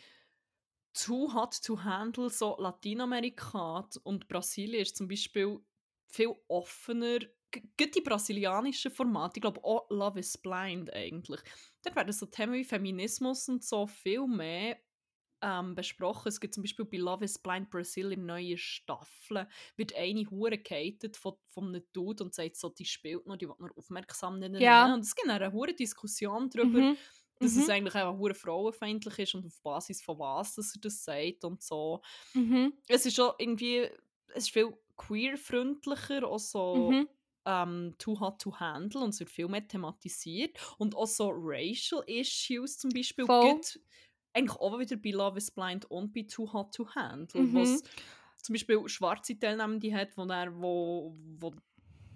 Too 0.94 1.34
Hot 1.34 1.62
to 1.64 1.84
Handle, 1.84 2.30
so 2.30 2.58
Lateinamerika 2.60 3.88
und 4.04 4.28
Brasilien 4.28 4.82
ist 4.82 4.98
zum 4.98 5.08
Beispiel 5.08 5.60
viel 6.08 6.36
offener. 6.48 7.20
G- 7.52 7.64
Gerade 7.78 7.92
die 7.92 8.02
brasilianischen 8.02 8.92
Formate, 8.92 9.34
ich 9.38 9.42
glaube 9.42 9.64
auch 9.64 9.88
Love 9.90 10.20
is 10.20 10.38
Blind 10.38 10.92
eigentlich. 10.94 11.42
Dort 11.84 11.96
werden 11.96 12.14
so 12.14 12.26
Themen 12.26 12.54
wie 12.54 12.64
Feminismus 12.64 13.48
und 13.50 13.64
so 13.64 13.88
viel 13.88 14.26
mehr 14.28 14.78
ähm, 15.44 15.74
besprochen. 15.76 16.28
Es 16.30 16.40
gibt 16.40 16.54
zum 16.54 16.64
Beispiel 16.64 16.86
bei 16.86 16.98
Love 16.98 17.26
is 17.26 17.40
Blind 17.40 17.70
Brazil 17.72 18.12
in 18.12 18.26
neuen 18.28 18.58
Staffeln, 18.58 19.48
wird 19.76 19.96
eine 19.96 20.30
Hure 20.30 20.58
gehatet 20.60 21.18
von, 21.18 21.34
von 21.50 21.68
einem 21.70 21.84
Dude 21.94 22.24
und 22.24 22.34
sagt 22.34 22.56
so, 22.58 22.70
die 22.70 22.86
spielt 22.86 23.26
noch, 23.26 23.38
die 23.38 23.48
will 23.48 23.56
nur 23.60 23.76
aufmerksam 23.76 24.38
nennen. 24.40 24.62
Ja. 24.62 24.94
Und 24.94 25.00
es 25.02 25.16
gibt 25.16 25.28
eine 25.30 25.52
hure 25.52 25.74
Diskussion 25.74 26.50
darüber, 26.50 26.80
Mhm. 26.80 26.98
dass 27.40 27.56
es 27.56 27.66
Mhm. 27.66 27.72
eigentlich 27.72 27.96
auch 27.96 28.18
hure 28.20 28.36
frauenfeindlich 28.36 29.18
ist 29.18 29.34
und 29.34 29.48
auf 29.48 29.60
Basis 29.64 30.04
von 30.04 30.20
was 30.20 30.54
dass 30.56 30.76
er 30.76 30.82
das 30.82 31.04
sagt 31.04 31.44
und 31.44 31.62
so. 31.64 32.02
Mhm. 32.36 32.74
Es 32.88 33.06
ist 33.08 33.16
schon 33.16 33.32
irgendwie, 33.40 33.90
es 34.28 34.44
ist 34.44 34.52
viel 34.52 34.72
queer-freundlicher, 34.96 36.28
auch 36.28 36.38
so 36.40 36.92
Mhm. 36.92 37.10
Ähm, 37.46 37.96
Too 37.98 38.20
Hot 38.20 38.40
to 38.42 38.56
Handle 38.60 39.02
und 39.02 39.10
es 39.10 39.20
wird 39.20 39.30
viel 39.30 39.48
mehr 39.48 39.68
thematisiert 39.68 40.58
und 40.78 40.96
auch 40.96 41.08
so 41.08 41.32
Racial 41.34 42.04
Issues 42.08 42.78
zum 42.78 42.92
Beispiel 42.92 43.26
Voll. 43.26 43.54
gibt 43.56 43.80
eigentlich 44.34 44.58
auch 44.60 44.78
wieder 44.80 44.96
bei 44.98 45.10
Love 45.12 45.38
is 45.38 45.52
Blind 45.52 45.86
und 45.92 46.14
bei 46.14 46.24
Too 46.30 46.52
Hot 46.54 46.74
to 46.74 46.88
Handle, 46.96 47.42
Mhm. 47.42 47.54
wo 47.54 47.62
es 47.62 47.84
zum 48.38 48.54
Beispiel 48.54 48.88
schwarze 48.88 49.38
Teilnehmende 49.38 49.94
hat, 49.94 50.16
wo, 50.18 50.24
er, 50.26 50.54
wo, 50.56 51.16
wo 51.40 51.52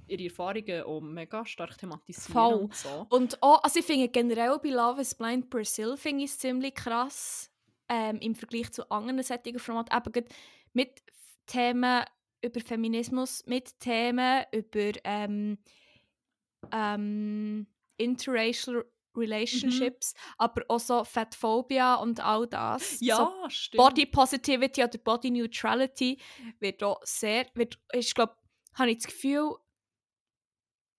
ihre 0.08 0.24
Erfahrungen 0.26 0.84
auch 0.84 1.02
mega 1.02 1.46
stark 1.46 1.78
thematisieren 1.78 2.34
Voll. 2.34 2.54
und 2.54 2.76
so. 2.76 3.08
Und 3.10 3.42
auch, 3.42 3.64
also 3.64 3.80
ich 3.80 3.86
finde 3.86 4.08
generell 4.10 4.58
bei 4.62 4.70
Love 4.70 5.02
is 5.02 5.16
Blind 5.16 5.50
Brazil 5.50 5.98
finde 5.98 6.24
ich 6.26 6.32
es 6.32 6.38
ziemlich 6.40 6.76
krass 6.76 7.52
ähm, 7.90 8.18
im 8.20 8.36
Vergleich 8.36 8.72
zu 8.72 8.90
anderen 8.92 9.22
solchen 9.24 9.60
Formaten, 9.60 9.98
eben 10.16 10.26
mit 10.74 11.02
Themen 11.48 12.04
über 12.46 12.60
Feminismus, 12.62 13.44
mit 13.46 13.80
Themen 13.80 14.46
über 14.52 14.92
ähm, 15.04 15.58
ähm, 16.72 17.68
interracial 17.98 18.86
Relationships, 19.18 20.14
aber 20.38 20.64
auch 20.68 20.80
so 20.80 21.04
Fatphobia 21.04 21.96
und 21.96 22.20
all 22.20 22.48
das. 22.48 23.00
So 23.00 23.06
Ja, 23.06 23.34
stimmt. 23.50 23.78
Body 23.78 24.06
Positivity 24.06 24.84
oder 24.84 24.98
Body 24.98 25.32
Neutrality 25.32 26.20
wird 26.60 26.84
auch 26.84 27.00
sehr, 27.04 27.46
wird, 27.54 27.80
ich 27.94 28.14
glaube, 28.14 28.36
habe 28.74 28.92
ich 28.92 28.98
das 28.98 29.08
Gefühl, 29.08 29.56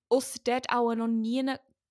außer 0.09 0.38
dort 0.44 0.70
auch 0.70 0.94
noch 0.94 1.09
nie 1.09 1.44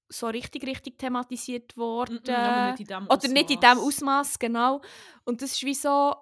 so 0.10 0.28
richtig, 0.28 0.66
richtig 0.66 0.97
thematisiert 0.97 1.78
worden. 1.78 2.20
Aber 2.30 2.72
nicht 2.72 2.82
in 2.82 2.88
dem 2.88 3.08
oder 3.08 3.28
nicht 3.28 3.51
in 3.51 3.60
diesem 3.60 3.78
Ausmaß. 3.78 3.88
Ausmaß, 3.88 4.39
genau. 4.39 4.82
Und 5.26 5.41
das 5.41 5.53
ist 5.53 5.64
wie 5.64 5.74
so, 5.74 6.16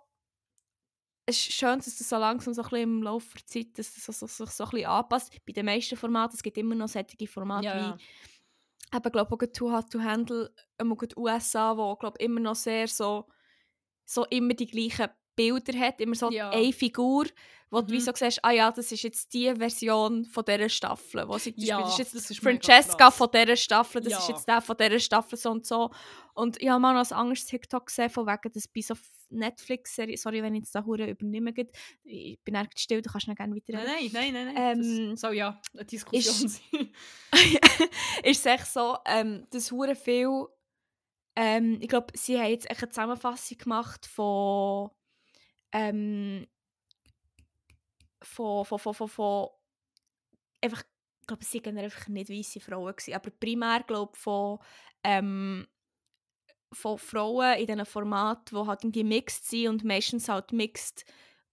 es 1.26 1.38
ist 1.38 1.54
schön, 1.54 1.78
dass 1.78 1.98
das 1.98 2.10
so 2.10 2.18
langsam 2.18 2.54
so 2.54 2.62
ein 2.62 2.70
bisschen 2.70 2.84
im 2.84 3.04
Laufe 3.04 3.38
der 3.38 3.46
Zeit 3.46 3.78
dass 3.78 3.94
das 3.94 4.06
so, 4.06 4.28
so, 4.28 4.46
so 4.46 4.64
ein 4.64 4.70
bisschen 4.70 4.86
anpasst. 4.88 5.34
Bei 5.46 5.54
den 5.54 5.66
meisten 5.66 5.96
Formaten, 5.96 6.36
es 6.36 6.44
gibt 6.44 6.58
immer 6.58 6.76
noch 6.76 6.90
solche 6.90 7.28
Formate 7.28 7.66
Ja, 7.66 7.76
wie 7.76 7.80
ja. 7.80 7.98
eben, 8.98 9.12
glaube 9.12 9.36
ich, 9.42 9.50
auch 9.50 9.54
Too 9.54 9.72
Hot 9.72 9.90
to 9.90 10.02
Handle, 10.02 10.54
ähm, 10.80 10.92
auch 10.92 11.04
die 11.04 11.18
USA, 11.18 11.78
wo, 11.78 11.96
glaube 11.96 12.20
immer 12.20 12.40
noch 12.40 12.56
sehr 12.56 12.88
so, 12.88 13.28
so 14.06 14.26
immer 14.26 14.54
die 14.54 14.68
gleichen 14.68 15.10
Bilder 15.36 15.78
hat, 15.80 16.00
immer 16.02 16.16
so 16.16 16.32
Ja. 16.32 16.50
eine 16.52 16.72
Figur, 16.74 17.26
wo 17.70 17.82
du 17.82 17.92
wie 17.92 17.96
Mhm. 17.98 18.02
so 18.02 18.12
siehst, 18.14 18.44
ah 18.46 18.52
ja, 18.52 18.72
das 18.72 18.92
ist 18.92 19.02
jetzt 19.04 19.34
die 19.34 19.54
Version 19.56 20.26
von 20.26 20.46
dieser 20.46 20.70
Staffel, 20.70 21.28
wo 21.28 21.38
sie 21.40 21.54
Ja, 21.58 21.80
das 21.82 21.90
ist 21.94 21.98
jetzt 22.00 22.16
das 22.16 22.30
ist 22.32 22.40
Francesca 22.44 23.10
von 23.12 23.30
dieser 23.34 23.56
Staffel, 23.56 24.02
das 24.02 24.14
ist 24.14 24.28
Ja. 24.30 24.36
jetzt 24.36 24.48
der 24.48 24.62
von 24.62 24.78
dieser 24.78 25.00
Staffel, 25.00 25.38
so 25.38 25.50
und 25.52 25.66
so. 25.66 25.90
Und 26.36 26.62
ich 26.62 26.70
habe 26.70 26.80
mal 26.80 26.94
noch 26.94 27.10
ein 27.10 27.18
anderes 27.18 27.46
TikTok 27.46 27.88
gesehen, 27.88 28.10
von 28.12 28.28
wegen, 28.28 28.52
dass 28.52 28.68
bei 28.68 28.82
so 28.82 28.94
Netflix-Serie, 29.30 30.16
sorry, 30.18 30.44
wenn 30.44 30.54
ich 30.54 30.62
jetzt 30.62 30.76
da 30.76 30.86
Hure 30.86 31.10
übernehme, 31.10 31.52
ich 32.04 32.40
bin 32.44 32.56
eigentlich 32.56 32.84
still, 32.84 33.02
du 33.02 33.10
kannst 33.10 33.28
noch 33.28 33.36
gerne 33.36 33.56
weiter 33.56 33.74
Nein, 33.74 34.10
nein, 34.14 34.34
nein, 34.34 34.54
nein. 34.54 34.80
Ähm, 34.80 35.10
das 35.12 35.22
soll 35.22 35.34
ja 35.36 35.60
eine 35.74 35.86
Diskussion 35.86 36.48
sein. 36.50 36.90
ist 38.24 38.40
es 38.40 38.46
echt 38.46 38.68
so, 38.68 38.98
ähm, 39.06 39.46
dass 39.50 39.72
hure 39.72 39.96
viel, 39.96 40.46
ähm, 41.36 41.80
ich 41.82 41.88
glaube, 41.88 42.08
sie 42.16 42.40
haben 42.40 42.50
jetzt 42.52 42.70
eine 42.70 42.90
Zusammenfassung 42.90 43.58
gemacht 43.58 44.06
von, 44.06 44.92
ähm, 45.74 46.48
von, 48.22 48.66
von, 48.66 48.80
von, 48.80 48.94
von, 48.94 49.08
von 49.08 49.50
einfach, 50.62 50.84
ich 51.22 51.28
glaube, 51.28 51.44
sie 51.44 51.64
waren 51.66 51.78
einfach 51.78 52.08
nicht 52.08 52.30
weiße 52.30 52.60
Frauen, 52.60 52.96
gewesen, 52.96 53.14
aber 53.14 53.30
primär, 53.32 53.84
glaube 53.84 54.18
von, 54.18 54.60
ähm, 55.04 55.68
von 56.72 56.98
Frauen 56.98 57.58
in 57.60 57.68
diesen 57.68 57.86
Formaten, 57.86 58.58
die 58.58 58.68
halt 58.68 58.84
irgendwie 58.84 59.04
mixed 59.04 59.48
sind 59.50 59.68
und 59.68 59.84
meistens 59.84 60.28
halt 60.28 60.52
mixed 60.52 61.06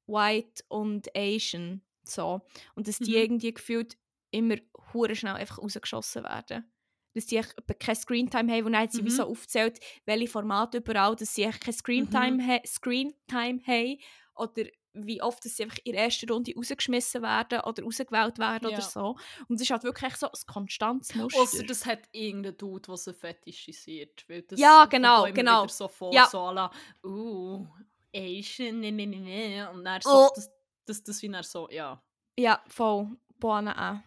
white 0.07 0.64
und 0.68 1.09
Asian, 1.16 1.83
so. 2.05 2.41
Und 2.75 2.89
dass 2.89 2.99
die 2.99 3.12
Mhm. 3.12 3.16
irgendwie 3.16 3.55
gefühlt 3.55 3.99
immer 4.31 4.57
hure 4.93 5.14
schnell 5.14 5.35
einfach 5.35 5.59
rausgeschossen 5.59 6.25
werden. 6.25 6.71
Dass 7.14 7.30
etwa 7.32 7.74
keine 7.74 7.96
Screentime 7.96 8.52
haben 8.52 8.66
und 8.66 8.72
dann 8.72 8.82
hat 8.82 8.92
sie 8.92 9.04
wie 9.04 9.11
Mhm. 9.11 9.14
so 9.16 9.24
aufgezählt, 9.24 9.80
welche 10.06 10.28
Formate 10.28 10.78
überall, 10.78 11.16
dass 11.16 11.34
sie 11.34 11.42
keine 11.44 11.72
Screentime, 11.72 12.32
Mhm. 12.42 12.46
ha 12.48 12.58
Screentime 12.66 13.61
haben 13.66 13.98
oder 14.36 14.64
wie 14.92 15.22
oft 15.22 15.44
dass 15.44 15.56
sie 15.56 15.62
einfach 15.64 15.78
in 15.84 15.92
der 15.92 16.02
ersten 16.04 16.28
Runde 16.30 16.52
rausgeschmissen 16.56 17.22
werden 17.22 17.61
oder 17.61 17.82
rausgewählt 17.84 18.38
werden 18.40 18.70
Ja. 18.70 18.76
oder 18.78 18.82
so. 18.82 19.16
Und 19.48 19.56
es 19.56 19.62
ist 19.62 19.70
halt 19.70 19.84
wirklich 19.84 20.16
so 20.16 20.26
ein 20.26 20.32
konstantes 20.46 21.14
Muster. 21.14 21.40
Ausser 21.40 21.62
das 21.64 21.86
hat 21.86 22.00
irgendein 22.12 22.56
Dude, 22.56 22.82
der 22.88 22.96
sie 22.96 23.14
fetischisiert. 23.14 24.24
Weil 24.28 24.42
das 24.42 24.58
Ja, 24.58 24.86
genau, 24.86 25.24
genau. 25.32 25.66
So 25.68 25.86
vor, 25.88 26.12
Ja. 26.12 26.26
so 26.26 26.50
la, 26.50 26.72
uh, 27.04 27.66
Asian, 28.14 28.80
ne, 28.80 28.90
ne, 28.90 29.06
ne, 29.06 29.20
ne. 29.20 29.70
Und 29.70 29.84
dann 29.84 30.00
so, 30.00 30.11
Oh. 30.11 30.28
das, 30.34 30.50
das, 30.86 31.02
das 31.04 31.22
wie 31.22 31.28
dann 31.28 31.44
so, 31.44 31.68
ja. 31.70 32.02
Ja, 32.36 32.61
voll. 32.68 33.16
Bohnen 33.38 33.68
auch. 33.68 33.98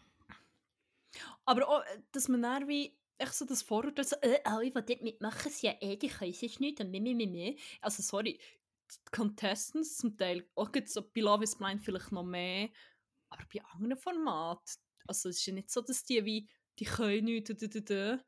Aber 1.45 1.67
auch, 1.67 1.81
äh, 1.85 2.01
dass 2.11 2.27
man 2.27 2.41
dann 2.41 2.67
wie, 2.67 2.97
echt 3.17 3.33
so 3.33 3.45
das 3.45 3.61
Vorurteil, 3.63 4.05
so, 4.05 4.15
äh, 4.21 4.39
alle, 4.43 4.65
die 4.65 4.71
dort 4.73 5.01
mitmachen, 5.01 5.51
sind 5.51 5.63
ja 5.63 5.75
eh, 5.81 5.97
die 5.97 6.07
können 6.09 6.31
es 6.31 6.59
nicht 6.59 6.79
und 6.81 6.91
mehr, 6.91 7.01
mehr, 7.01 7.27
mehr. 7.27 7.55
Also, 7.81 8.01
sorry, 8.03 8.39
die 8.91 8.97
Contestants 9.11 9.97
zum 9.97 10.17
Teil, 10.17 10.49
auch 10.55 10.71
gerade 10.71 10.87
so 10.87 11.01
bei 11.01 11.21
Love 11.21 11.43
is 11.43 11.57
Blind 11.57 11.83
vielleicht 11.83 12.11
noch 12.11 12.23
mehr, 12.23 12.69
aber 13.29 13.45
bei 13.53 13.63
anderen 13.73 13.97
Formaten, 13.97 14.81
also 15.07 15.29
es 15.29 15.37
ist 15.39 15.45
ja 15.47 15.53
nicht 15.53 15.71
so, 15.71 15.81
dass 15.81 16.03
die 16.05 16.23
wie, 16.25 16.49
die 16.79 16.85
können 16.85 17.25
nichts, 17.25 17.49
d- 17.49 17.67
d- 17.67 17.69
d- 17.69 17.81
d. 17.81 18.19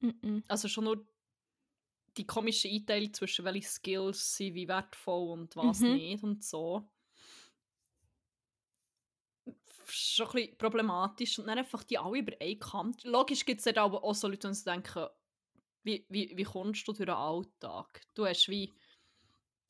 Mhm. 0.00 0.40
also 0.48 0.68
schon 0.68 0.84
nur 0.84 1.06
die 2.16 2.26
komische 2.26 2.68
Einteilung 2.68 3.12
zwischen 3.14 3.44
welche 3.44 3.68
Skills 3.68 4.36
sind 4.36 4.54
wie 4.54 4.68
wertvoll 4.68 5.30
und 5.30 5.56
was 5.56 5.82
Mhm. 5.82 5.86
nicht 5.86 6.22
und 6.24 6.44
so. 6.44 6.88
Schon 9.90 10.26
ein 10.28 10.32
bisschen 10.32 10.58
problematisch 10.58 11.38
und 11.38 11.46
dann 11.46 11.58
einfach 11.58 11.84
die 11.84 11.98
alle 11.98 12.18
über 12.18 12.32
einen 12.40 12.58
Kamm. 12.58 12.92
Logisch 13.04 13.44
gibt 13.44 13.60
es 13.60 13.64
dann 13.64 13.78
aber 13.78 14.02
auch 14.04 14.14
so 14.14 14.28
Leute, 14.28 14.50
die 14.50 14.64
denken, 14.64 15.06
wie, 15.82 16.06
wie, 16.08 16.32
wie 16.36 16.44
kommst 16.44 16.86
du 16.86 16.92
durch 16.92 16.98
den 17.06 17.10
Alltag? 17.10 18.02
Du 18.14 18.26
hast 18.26 18.48
wie 18.48 18.74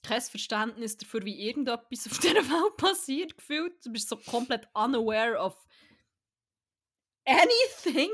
kein 0.02 0.20
Verständnis 0.20 0.96
dafür, 0.96 1.24
wie 1.24 1.46
irgendetwas 1.48 2.06
auf 2.10 2.18
dieser 2.18 2.36
Welt 2.36 2.76
passiert, 2.76 3.36
gefühlt. 3.36 3.84
Du 3.84 3.92
bist 3.92 4.08
so 4.08 4.16
komplett 4.16 4.68
unaware 4.74 5.38
of 5.38 5.56
anything. 7.26 8.10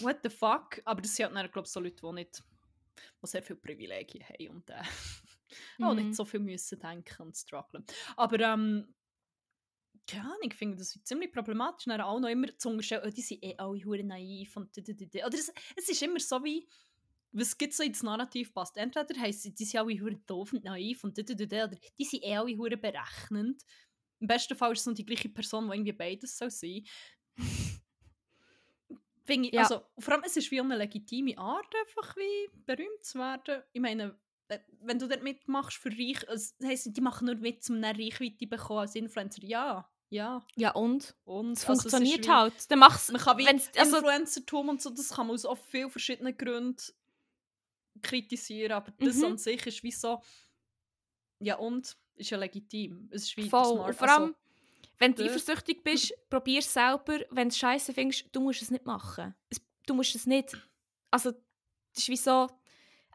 What 0.00 0.22
the 0.22 0.30
fuck? 0.30 0.80
Aber 0.84 1.00
das 1.02 1.14
sind 1.16 1.34
halt, 1.36 1.52
glaube 1.52 1.66
ich, 1.66 1.72
so 1.72 1.80
Leute, 1.80 1.96
die 2.02 2.12
nicht 2.12 2.42
die 3.22 3.26
sehr 3.26 3.42
viele 3.42 3.58
Privilegien 3.58 4.24
haben 4.24 4.48
und 4.48 4.70
äh, 4.70 4.82
auch 5.80 5.94
Mhm. 5.94 5.96
nicht 5.96 6.14
so 6.14 6.24
viel 6.24 6.40
müssen 6.40 6.78
denken 6.78 7.22
und 7.22 7.36
strugglen. 7.36 7.84
Aber 8.16 8.40
ähm, 8.40 8.94
keine 10.08 10.24
Ahnung, 10.24 10.40
ich 10.50 10.54
finde 10.54 10.78
das 10.78 10.98
ziemlich 11.04 11.32
problematisch, 11.32 11.84
dann 11.84 12.00
auch 12.00 12.18
noch 12.18 12.28
immer 12.28 12.48
zu 12.56 12.70
unterstellen, 12.70 13.02
oh, 13.06 13.10
die 13.10 13.22
sind 13.22 13.44
eh 13.44 13.54
alle 13.58 13.84
hure 13.84 14.02
naiv 14.02 14.56
und 14.56 14.74
d- 14.76 14.82
d- 14.82 14.94
d- 15.06 15.24
Oder 15.24 15.34
es, 15.34 15.52
es 15.76 15.88
ist 15.88 16.02
immer 16.02 16.18
so 16.18 16.42
wie, 16.42 16.66
was 17.32 17.56
gibt 17.58 17.74
so 17.74 17.82
ins 17.82 18.02
Narrativ 18.02 18.52
passt. 18.54 18.76
Entweder 18.78 19.20
heisst 19.20 19.44
es, 19.46 19.54
die 19.54 19.64
sind 19.64 19.80
alle 19.80 20.00
hure 20.00 20.16
doof 20.26 20.54
und 20.54 20.64
naiv 20.64 21.04
und 21.04 21.18
oder 21.18 21.68
die 21.68 22.04
sind 22.04 22.24
eh 22.24 22.36
alle 22.36 22.56
hure 22.56 22.76
berechnend. 22.76 23.62
Im 24.20 24.26
besten 24.26 24.56
Fall 24.56 24.72
ist 24.72 24.80
es 24.80 24.86
noch 24.86 24.94
die 24.94 25.04
gleiche 25.04 25.28
Person, 25.28 25.66
die 25.68 25.74
irgendwie 25.76 25.92
beides 25.92 26.36
soll 26.36 26.50
sein. 26.50 26.82
Ich, 29.30 29.52
Ja. 29.52 29.62
also, 29.62 29.82
vor 29.98 30.14
allem, 30.14 30.22
es 30.24 30.38
ist 30.38 30.50
wie 30.50 30.58
eine 30.58 30.74
legitime 30.74 31.36
Art, 31.36 31.66
einfach 31.86 32.16
wie 32.16 32.48
berühmt 32.64 33.04
zu 33.04 33.18
werden. 33.18 33.62
Ich 33.74 33.80
meine, 33.82 34.18
äh, 34.48 34.58
wenn 34.80 34.98
du 34.98 35.06
dort 35.06 35.22
mitmachst 35.22 35.76
für 35.76 35.90
Reich, 35.90 36.26
also, 36.28 36.54
das 36.58 36.68
heisst, 36.68 36.96
die 36.96 37.00
machen 37.02 37.26
nur 37.26 37.36
mit, 37.36 37.68
um 37.68 37.76
eine 37.76 37.88
Reichweite 37.98 38.38
zu 38.38 38.46
bekommen 38.46 38.80
als 38.80 38.94
Influencer. 38.94 39.44
Ja, 39.44 39.90
ja. 40.10 40.42
Ja, 40.56 40.70
und? 40.72 41.14
Und 41.24 41.52
Es 41.52 41.66
also, 41.68 41.82
funktioniert 41.82 42.24
wie- 42.26 42.30
halt. 42.30 42.70
Dann 42.70 42.78
mach's, 42.78 43.10
Man 43.10 43.20
kann 43.20 43.38
wie 43.38 43.46
wenn's- 43.46 43.70
also, 43.76 43.96
Influencertum 43.96 44.68
und 44.70 44.82
so, 44.82 44.90
das 44.90 45.10
kann 45.10 45.26
man 45.26 45.34
aus 45.34 45.44
auch 45.44 45.58
vielen 45.68 45.90
verschiedenen 45.90 46.36
Gründen 46.36 46.76
kritisieren, 48.02 48.72
aber 48.72 48.92
das 48.98 49.16
Mhm. 49.16 49.24
an 49.24 49.38
sich 49.38 49.66
ist 49.66 49.82
wie 49.82 49.90
so, 49.92 50.22
ja 51.40 51.56
und, 51.56 51.96
ist 52.16 52.30
ja 52.30 52.38
legitim. 52.38 53.08
Es 53.12 53.24
ist 53.24 53.36
wie 53.36 53.48
voll. 53.48 53.64
smart. 53.64 53.88
Und 53.88 53.94
vor 53.96 54.08
allem, 54.08 54.22
also, 54.24 54.34
Wenn 55.00 55.14
du 55.14 55.22
eifersüchtig 55.24 55.84
bist, 55.84 56.12
probier 56.30 56.58
es 56.58 56.72
selber. 56.72 57.20
Wenn 57.30 57.48
du 57.48 57.52
es 57.52 57.58
scheiße 57.58 57.92
findest, 57.94 58.24
du 58.32 58.40
musst 58.40 58.62
es 58.62 58.70
nicht 58.72 58.84
machen. 58.84 59.32
Es, 59.48 59.60
du 59.86 59.94
musst 59.94 60.14
es 60.16 60.26
nicht. 60.26 60.56
Also, 61.12 61.30
das 61.30 61.98
ist 62.02 62.08
wie 62.08 62.16
so, 62.16 62.48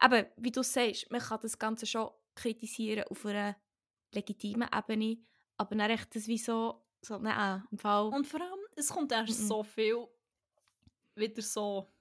eben, 0.02 0.26
wie 0.38 0.52
du 0.52 0.64
sagst, 0.64 1.12
man 1.12 1.20
kann 1.20 1.40
das 1.42 1.60
Ganze 1.60 1.86
schon 1.86 2.10
kritisieren 2.36 3.04
auf 3.10 3.26
einer 3.26 3.58
legitimen 4.14 4.70
Ebene, 4.74 5.18
aber 5.58 5.76
dann 5.76 5.90
echt 5.92 6.16
das 6.16 6.28
wie 6.28 6.38
so, 6.38 6.83
so 7.06 7.18
nein, 7.18 7.64
im 7.72 7.78
Fall... 7.78 8.08
Und 8.08 8.28
vor 8.28 8.42
allem, 8.42 8.60
es 8.76 8.90
kommt 8.90 9.12
erst 9.12 9.48
so 9.48 9.64
viel 9.64 10.08
wieder 11.16 11.42
so 11.42 11.92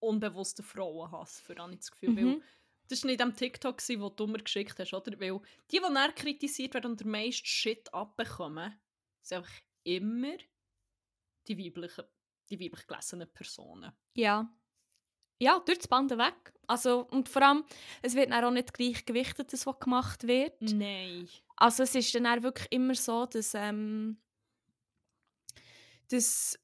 unbewusster 0.00 0.62
Frauenhass, 0.62 1.40
für 1.40 1.56
habe 1.56 1.72
ich 1.72 1.78
das 1.78 1.90
Gefühl. 1.90 2.16
Weil 2.16 2.42
das 2.88 3.02
war 3.04 3.10
nicht 3.10 3.20
am 3.22 3.36
TikTok, 3.36 3.80
wo 3.98 4.10
du 4.10 4.26
mir 4.26 4.42
geschickt 4.42 4.78
hast, 4.78 4.92
oder? 4.92 5.18
Weil 5.20 5.40
die, 5.70 5.78
die 5.78 5.80
dann 5.80 6.14
kritisiert 6.14 6.74
werden 6.74 6.92
und 6.92 7.00
der 7.00 7.06
meiste 7.06 7.46
Shit 7.46 7.92
abbekommen, 7.94 8.74
sind 9.20 9.38
einfach 9.38 9.60
immer 9.84 10.36
die 11.46 11.58
weiblichen, 11.58 12.04
die 12.50 12.60
weiblich 12.60 12.86
gelesenen 12.86 13.32
Personen. 13.32 13.92
Ja. 14.14 14.52
Ja, 15.42 15.58
durch 15.58 15.78
das 15.78 15.88
Band 15.88 16.08
weg. 16.12 16.52
Also, 16.68 17.00
und 17.10 17.28
vor 17.28 17.42
allem, 17.42 17.64
es 18.00 18.14
wird 18.14 18.30
dann 18.30 18.44
auch 18.44 18.52
nicht 18.52 18.72
gleich 18.72 19.04
gewichtet, 19.04 19.52
das, 19.52 19.66
was 19.66 19.80
gemacht 19.80 20.26
wird. 20.28 20.60
Nein. 20.60 21.28
Also 21.56 21.82
es 21.82 21.96
ist 21.96 22.14
dann 22.14 22.26
auch 22.28 22.42
wirklich 22.42 22.68
immer 22.70 22.94
so, 22.94 23.26
dass, 23.26 23.52
ähm, 23.54 24.18
dass 26.10 26.58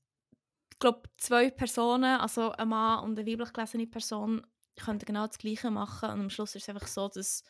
ich 0.73 0.79
glaube, 0.79 1.11
zwei 1.17 1.51
Personen, 1.51 2.21
also 2.21 2.53
ein 2.53 2.69
Mann 2.69 3.03
und 3.03 3.19
eine 3.19 3.29
weiblich 3.29 3.53
gelesene 3.53 3.89
Person, 3.89 4.47
können 4.77 5.01
genau 5.01 5.27
das 5.27 5.39
Gleiche 5.39 5.73
machen. 5.73 6.11
Und 6.11 6.21
am 6.21 6.31
Schluss 6.31 6.55
ist 6.55 6.63
es 6.63 6.69
einfach 6.69 6.87
so, 6.87 7.09
dass 7.09 7.43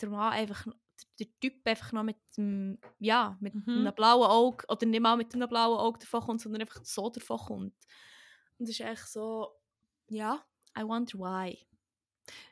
der 0.00 0.10
Mann 0.10 0.32
einfach, 0.32 0.66
der 1.18 1.26
Typ 1.40 1.66
einfach 1.66 1.90
noch 1.90 2.04
mit 2.04 2.18
dem, 2.36 2.78
ja, 3.00 3.36
mit 3.40 3.66
Mhm. 3.66 3.78
einem 3.78 3.94
blauen 3.96 4.30
Auge, 4.30 4.64
oder 4.68 4.86
nicht 4.86 5.00
mal 5.00 5.16
mit 5.16 5.34
einem 5.34 5.48
blauen 5.48 5.76
Auge 5.78 5.98
davon 5.98 6.20
kommt, 6.20 6.40
sondern 6.40 6.60
einfach 6.62 6.84
so 6.84 7.10
davon 7.10 7.38
kommt. 7.38 7.74
Und 8.58 8.68
das 8.68 8.70
ist 8.70 8.80
echt 8.80 9.08
so, 9.08 9.56
ja, 10.08 10.40
I 10.78 10.82
wonder 10.82 11.18
why. 11.18 11.58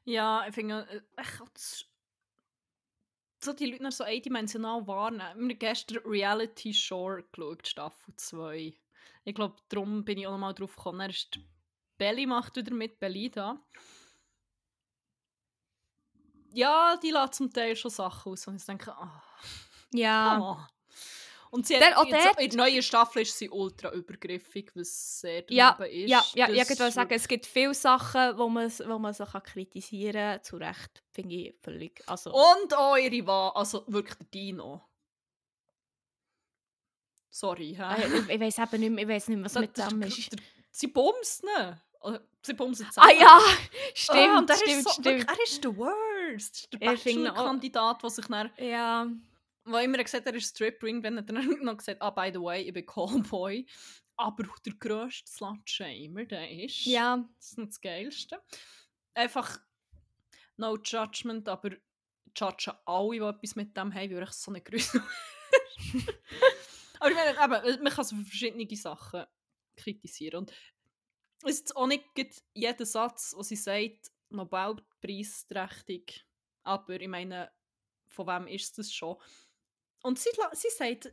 Ja, 0.05 0.45
ich 0.47 0.55
finde, 0.55 0.87
äh, 1.17 1.23
das, 1.55 1.87
so 3.43 3.53
die 3.53 3.67
Leute 3.67 3.83
noch 3.83 3.93
so 3.93 4.05
eindimensional 4.05 4.87
wahrnehmen. 4.87 5.49
Wir 5.49 5.55
haben 5.55 5.59
gestern 5.59 5.99
Reality 6.05 6.75
Show 6.75 7.19
geschaut, 7.33 7.67
Staffel 7.67 8.15
2. 8.17 8.75
Ich 9.25 9.35
glaube, 9.35 9.57
darum 9.69 10.05
bin 10.05 10.19
ich 10.19 10.27
auch 10.27 10.33
noch 10.33 10.39
mal 10.39 10.53
drauf 10.53 10.77
gekommen. 10.77 11.01
Er 11.01 11.11
ist 11.11 11.39
Belly 11.99 12.27
macht 12.27 12.57
wieder 12.57 12.75
mit, 12.75 12.99
Belly 12.99 13.31
da. 13.31 13.59
Ja, 16.53 16.97
die 16.97 17.11
lässt 17.11 17.35
zum 17.35 17.53
Teil 17.53 17.77
schon 17.77 17.91
Sachen 17.91 18.33
aus 18.33 18.47
und 18.47 18.57
ich 18.57 18.65
denke, 18.65 18.93
ah, 18.93 19.23
Ja. 19.93 20.69
Ah. 21.51 21.57
Und 21.57 21.67
sie 21.67 21.75
Der- 21.79 21.95
hat, 21.97 22.11
dort- 22.11 22.41
in 22.41 22.51
der 22.51 22.57
neuen 22.59 22.83
Staffel 22.83 23.23
ist 23.23 23.37
sie 23.37 23.51
ultra 23.51 23.91
übergriffig, 23.93 24.71
was 24.75 25.21
sehr 25.21 25.45
Ja, 25.51 25.71
ist. 25.71 26.09
Ja, 26.09 26.25
ja, 26.35 26.49
ja, 26.49 26.63
ich 26.63 26.71
ist 26.71 26.95
sagen, 26.95 27.13
es 27.15 27.27
gibt 27.29 27.47
viele 27.47 27.75
Sachen, 27.75 28.39
wo 28.39 28.49
man, 28.49 28.71
wo 28.71 28.99
man 28.99 29.13
so 29.13 29.25
kann 29.25 29.43
kritisieren 29.43 30.37
kann. 30.37 30.43
Zu 30.45 30.57
Recht, 30.57 31.03
finde 31.11 31.35
ich 31.35 31.55
völlig. 31.63 32.03
Also, 32.07 32.33
Und 32.33 32.75
auch 32.77 32.97
ihre 32.97 33.27
Wahl, 33.27 33.53
also 33.55 33.85
wirklich 33.89 34.17
der 34.17 34.27
Dino. 34.27 34.83
Sorry, 37.33 37.77
hä? 37.79 38.03
äh, 38.03 38.19
ich, 38.19 38.29
ich 38.29 38.41
weiß 38.41 38.59
eben 38.59 38.81
nicht 38.81 38.91
mehr, 38.91 39.05
ich 39.05 39.09
weiss 39.09 39.29
nicht 39.29 39.37
mehr, 39.37 39.45
was 39.47 39.55
mit 39.55 39.77
dem 39.79 40.03
ist. 40.03 40.31
Sie 40.73 40.87
bumst 40.89 41.45
ne? 41.45 41.81
Sie 42.43 42.55
bumsen 42.55 42.87
Ah 42.87 42.91
zusammen. 42.91 43.21
ja, 43.21 43.39
Ah, 43.39 43.51
stimmt, 43.95 44.39
und 44.39 44.51
er 44.51 44.57
stimmt, 44.57 44.71
ist 44.79 44.85
so, 44.85 44.91
stimmt. 44.91 45.05
Wirklich, 45.07 45.29
er 45.39 45.43
ist 45.45 45.65
der 45.65 45.77
Worst. 45.77 46.73
Der 46.73 46.83
Er 46.83 46.93
Bachelor-Kandidat, 46.93 48.03
der 48.03 48.11
sich 48.11 48.27
dann, 48.27 48.51
Ja, 48.57 49.07
wo 49.65 49.77
immer 49.77 50.03
gesagt 50.03 50.27
hat, 50.27 50.33
er 50.33 50.39
ist 50.39 50.57
Stripring, 50.57 51.03
wenn 51.03 51.17
er 51.17 51.23
dann 51.23 51.37
noch 51.63 51.77
gesagt 51.77 52.01
ah, 52.01 52.11
by 52.11 52.31
the 52.33 52.41
way, 52.41 52.63
ich 52.63 52.73
bin 52.73 52.87
Callboy. 52.87 53.67
Aber 54.17 54.45
der 54.67 54.75
grösste 54.75 55.31
Slut-Shamer, 55.31 56.27
der 56.27 56.51
ist. 56.51 56.85
ja, 56.85 57.17
Das 57.39 57.53
ist 57.53 57.59
nicht 57.59 57.71
das 57.71 57.81
Geilste. 57.81 58.43
Einfach, 59.15 59.61
no 60.57 60.77
judgment, 60.77 61.49
aber 61.49 61.71
judgen 62.37 62.75
alle, 62.85 63.11
die 63.11 63.19
etwas 63.19 63.57
mit 63.57 63.77
dem 63.77 63.95
haben, 63.95 64.15
weil 64.15 64.23
ich 64.23 64.31
so 64.31 64.51
eine 64.51 64.61
Grüße 64.61 65.03
Aber 67.01 67.11
ich 67.11 67.17
meine, 67.17 67.31
eben, 67.31 67.83
man 67.83 67.93
kann 67.93 68.05
so 68.05 68.17
verschiedene 68.17 68.77
Sachen 68.77 69.25
kritisieren. 69.77 70.41
Und 70.41 70.53
es 71.43 71.61
ist 71.61 71.75
auch 71.75 71.87
nicht 71.87 72.05
jeder 72.53 72.85
Satz, 72.85 73.31
den 73.31 73.43
sie 73.43 73.57
sagt, 73.57 74.11
Nobelpreisträchtig. 74.29 76.25
Aber 76.63 77.01
ich 77.01 77.09
meine, 77.09 77.51
von 78.07 78.27
wem 78.27 78.47
ist 78.47 78.79
das 78.79 78.93
schon? 78.93 79.17
Und 80.03 80.19
sie, 80.19 80.31
sie 80.53 80.71
sagt, 80.71 81.07
äh, 81.07 81.13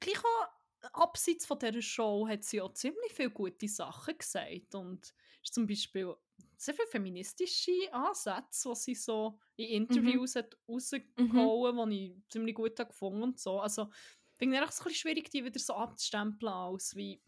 gleich 0.00 0.18
auch 0.18 0.48
abseits 0.92 1.46
von 1.46 1.58
dieser 1.58 1.82
Show 1.82 2.26
hat 2.28 2.44
sie 2.44 2.60
auch 2.60 2.72
ziemlich 2.74 3.12
viele 3.12 3.30
gute 3.30 3.68
Sachen 3.68 4.16
gesagt. 4.16 4.74
Und 4.74 5.14
ist 5.42 5.54
zum 5.54 5.66
Beispiel 5.66 6.14
sehr 6.56 6.74
viele 6.74 6.88
feministische 6.88 7.92
Ansätze, 7.92 8.70
die 8.70 8.76
sie 8.76 8.94
so 8.94 9.38
in 9.56 9.68
Interviews 9.68 10.34
hat 10.34 10.56
rausgehauen, 10.68 11.90
die 11.90 12.06
ich 12.06 12.28
ziemlich 12.28 12.54
gut 12.54 12.78
habe 12.78 12.90
gefunden 12.90 13.22
und 13.22 13.38
so. 13.38 13.60
Also, 13.60 13.90
ich 14.32 14.38
finde 14.38 14.56
es 14.56 14.62
einfach 14.62 14.72
so 14.72 14.82
ein 14.82 14.84
bisschen 14.88 15.00
schwierig, 15.00 15.30
die 15.30 15.44
wieder 15.44 15.58
so 15.58 15.74
abzustempeln, 15.74 16.52
als 16.52 16.96
wie 16.96 17.22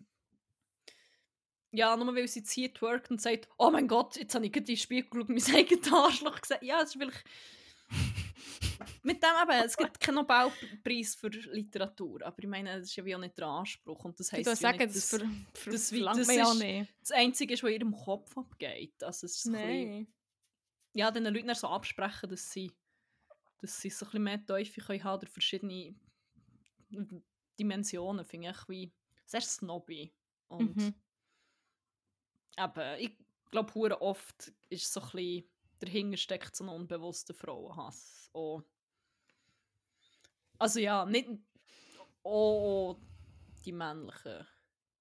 ja, 1.72 1.97
nur 1.97 2.14
weil 2.14 2.26
sie 2.26 2.43
hier 2.49 2.72
twerkt 2.74 3.11
und 3.11 3.20
sagt, 3.20 3.49
oh 3.57 3.70
mein 3.70 3.86
Gott, 3.86 4.16
jetzt 4.16 4.34
habe 4.34 4.47
ich 4.47 4.53
gerade 4.53 4.64
in 4.64 4.74
den 4.74 4.76
Spiegel 4.76 5.11
geschaut 5.11 5.28
mein 5.49 5.55
eigenes 5.55 5.93
Arschloch 5.93 6.41
gesehen. 6.41 6.59
Ja, 6.62 6.82
es 6.82 6.88
ist 6.88 6.93
vielleicht... 6.95 7.24
Mit 9.03 9.22
dem 9.22 9.31
eben, 9.43 9.64
es 9.66 9.76
gibt 9.76 10.01
keinen 10.01 10.14
Nobelpreis 10.16 11.14
für 11.14 11.28
Literatur, 11.28 12.22
aber 12.24 12.39
ich 12.39 12.49
meine, 12.49 12.78
das 12.78 12.89
ist 12.89 12.97
ja 12.97 13.05
wie 13.05 13.14
auch 13.14 13.18
nicht 13.20 13.37
der 13.39 13.47
Anspruch 13.47 14.05
und 14.05 14.18
das 14.18 14.33
heisst 14.33 14.47
ja 14.49 14.57
sagen, 14.57 14.78
nicht, 14.78 14.97
das, 14.97 15.09
dass 15.11 15.20
das 15.66 15.93
wie- 15.93 15.97
verlangt 15.97 16.18
das 16.20 16.26
man 16.26 16.37
ja 16.37 16.53
ist- 16.53 16.59
nicht. 16.59 16.95
das 17.01 17.11
Einzige 17.12 17.55
ist, 17.55 17.62
was 17.62 17.70
in 17.70 17.76
ihrem 17.81 17.93
Kopf 17.97 18.37
abgeht. 18.39 19.03
Also 19.03 19.26
es 19.26 19.37
ist 19.37 19.43
so 19.45 19.51
ein 19.51 19.55
bisschen, 19.57 19.89
Nein. 19.91 20.07
ja, 20.95 21.11
den 21.11 21.24
Leuten 21.24 21.55
so 21.55 21.68
absprechen, 21.68 22.28
dass 22.31 22.51
sie, 22.51 22.72
dass 23.61 23.81
sie 23.81 23.91
so 23.91 24.05
ein 24.07 24.09
bisschen 24.09 24.22
mehr 24.24 24.47
Teufel 24.47 24.83
können 24.85 25.05
haben 25.05 25.18
oder 25.20 25.26
verschiedene 25.31 25.95
Dimensionen, 27.59 28.24
finde 28.24 28.51
ich 28.51 28.68
wie 28.68 28.93
sehr 29.26 29.41
snobby. 29.43 30.12
Und 30.49 30.76
Mhm. 30.76 30.95
eben, 32.59 32.99
ich 32.99 33.16
glaube, 33.51 34.01
oft 34.01 34.53
ist 34.68 34.93
so 34.93 35.01
ein 35.01 35.07
bisschen, 35.11 35.45
dahinter 35.81 36.16
steckt 36.18 36.57
so 36.57 36.64
ein 36.64 36.70
unbewusster 36.70 37.35
Frauenhass. 37.35 38.31
Auch, 38.33 38.62
also 40.59 40.81
ja, 40.81 41.05
nicht 41.05 41.28
auch 42.24 43.01
die 43.64 43.72
männlichen 43.72 44.47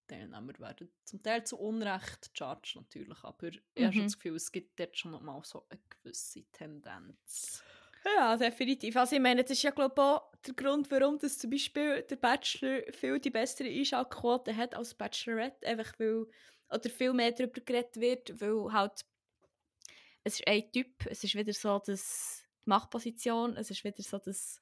Teilnehmer 0.07 0.57
werden 0.59 0.93
zum 1.05 1.21
Teil 1.23 1.45
zu 1.45 1.57
Unrecht 1.59 2.31
judged 2.35 2.75
natürlich, 2.75 3.23
aber 3.23 3.49
ich 3.49 3.83
habe 3.83 3.93
schon 3.93 4.05
Mhm. 4.05 4.07
das 4.07 4.17
Gefühl, 4.17 4.35
es 4.35 4.51
gibt 4.51 4.79
dort 4.79 4.97
schon 4.97 5.11
mal 5.23 5.41
so 5.43 5.67
eine 5.69 5.81
gewisse 5.89 6.45
Tendenz. 6.51 7.65
Ja, 8.05 8.37
definitiv. 8.37 8.95
Also 8.95 9.15
ich 9.15 9.21
meine, 9.21 9.41
das 9.43 9.51
ist 9.51 9.63
ja 9.63 9.71
glaube 9.71 9.93
ich 9.97 10.01
auch 10.01 10.31
der 10.47 10.53
Grund, 10.53 10.89
warum 10.91 11.19
das 11.19 11.37
zum 11.37 11.49
Beispiel 11.51 12.01
der 12.03 12.15
Bachelor 12.15 12.81
viel 12.93 13.19
die 13.19 13.29
bessere 13.29 13.67
Einschaltquote 13.67 14.55
hat 14.55 14.73
als 14.75 14.93
Bachelorette, 14.95 15.67
einfach 15.67 15.91
weil, 15.99 16.25
oder 16.69 16.89
viel 16.89 17.13
mehr 17.13 17.31
darüber 17.31 17.59
geredet 17.61 17.97
wird, 17.99 18.41
weil 18.41 18.71
halt 18.71 19.05
es 20.29 20.39
ist 20.39 20.47
ein 20.47 20.71
Typ, 20.71 21.05
es 21.05 21.23
ist 21.23 21.35
wieder 21.35 21.53
so 21.53 21.79
das 21.85 22.43
die 22.65 22.69
Machtposition, 22.69 23.55
es 23.57 23.71
ist 23.71 23.83
wieder 23.83 24.01
so 24.01 24.17
das, 24.17 24.61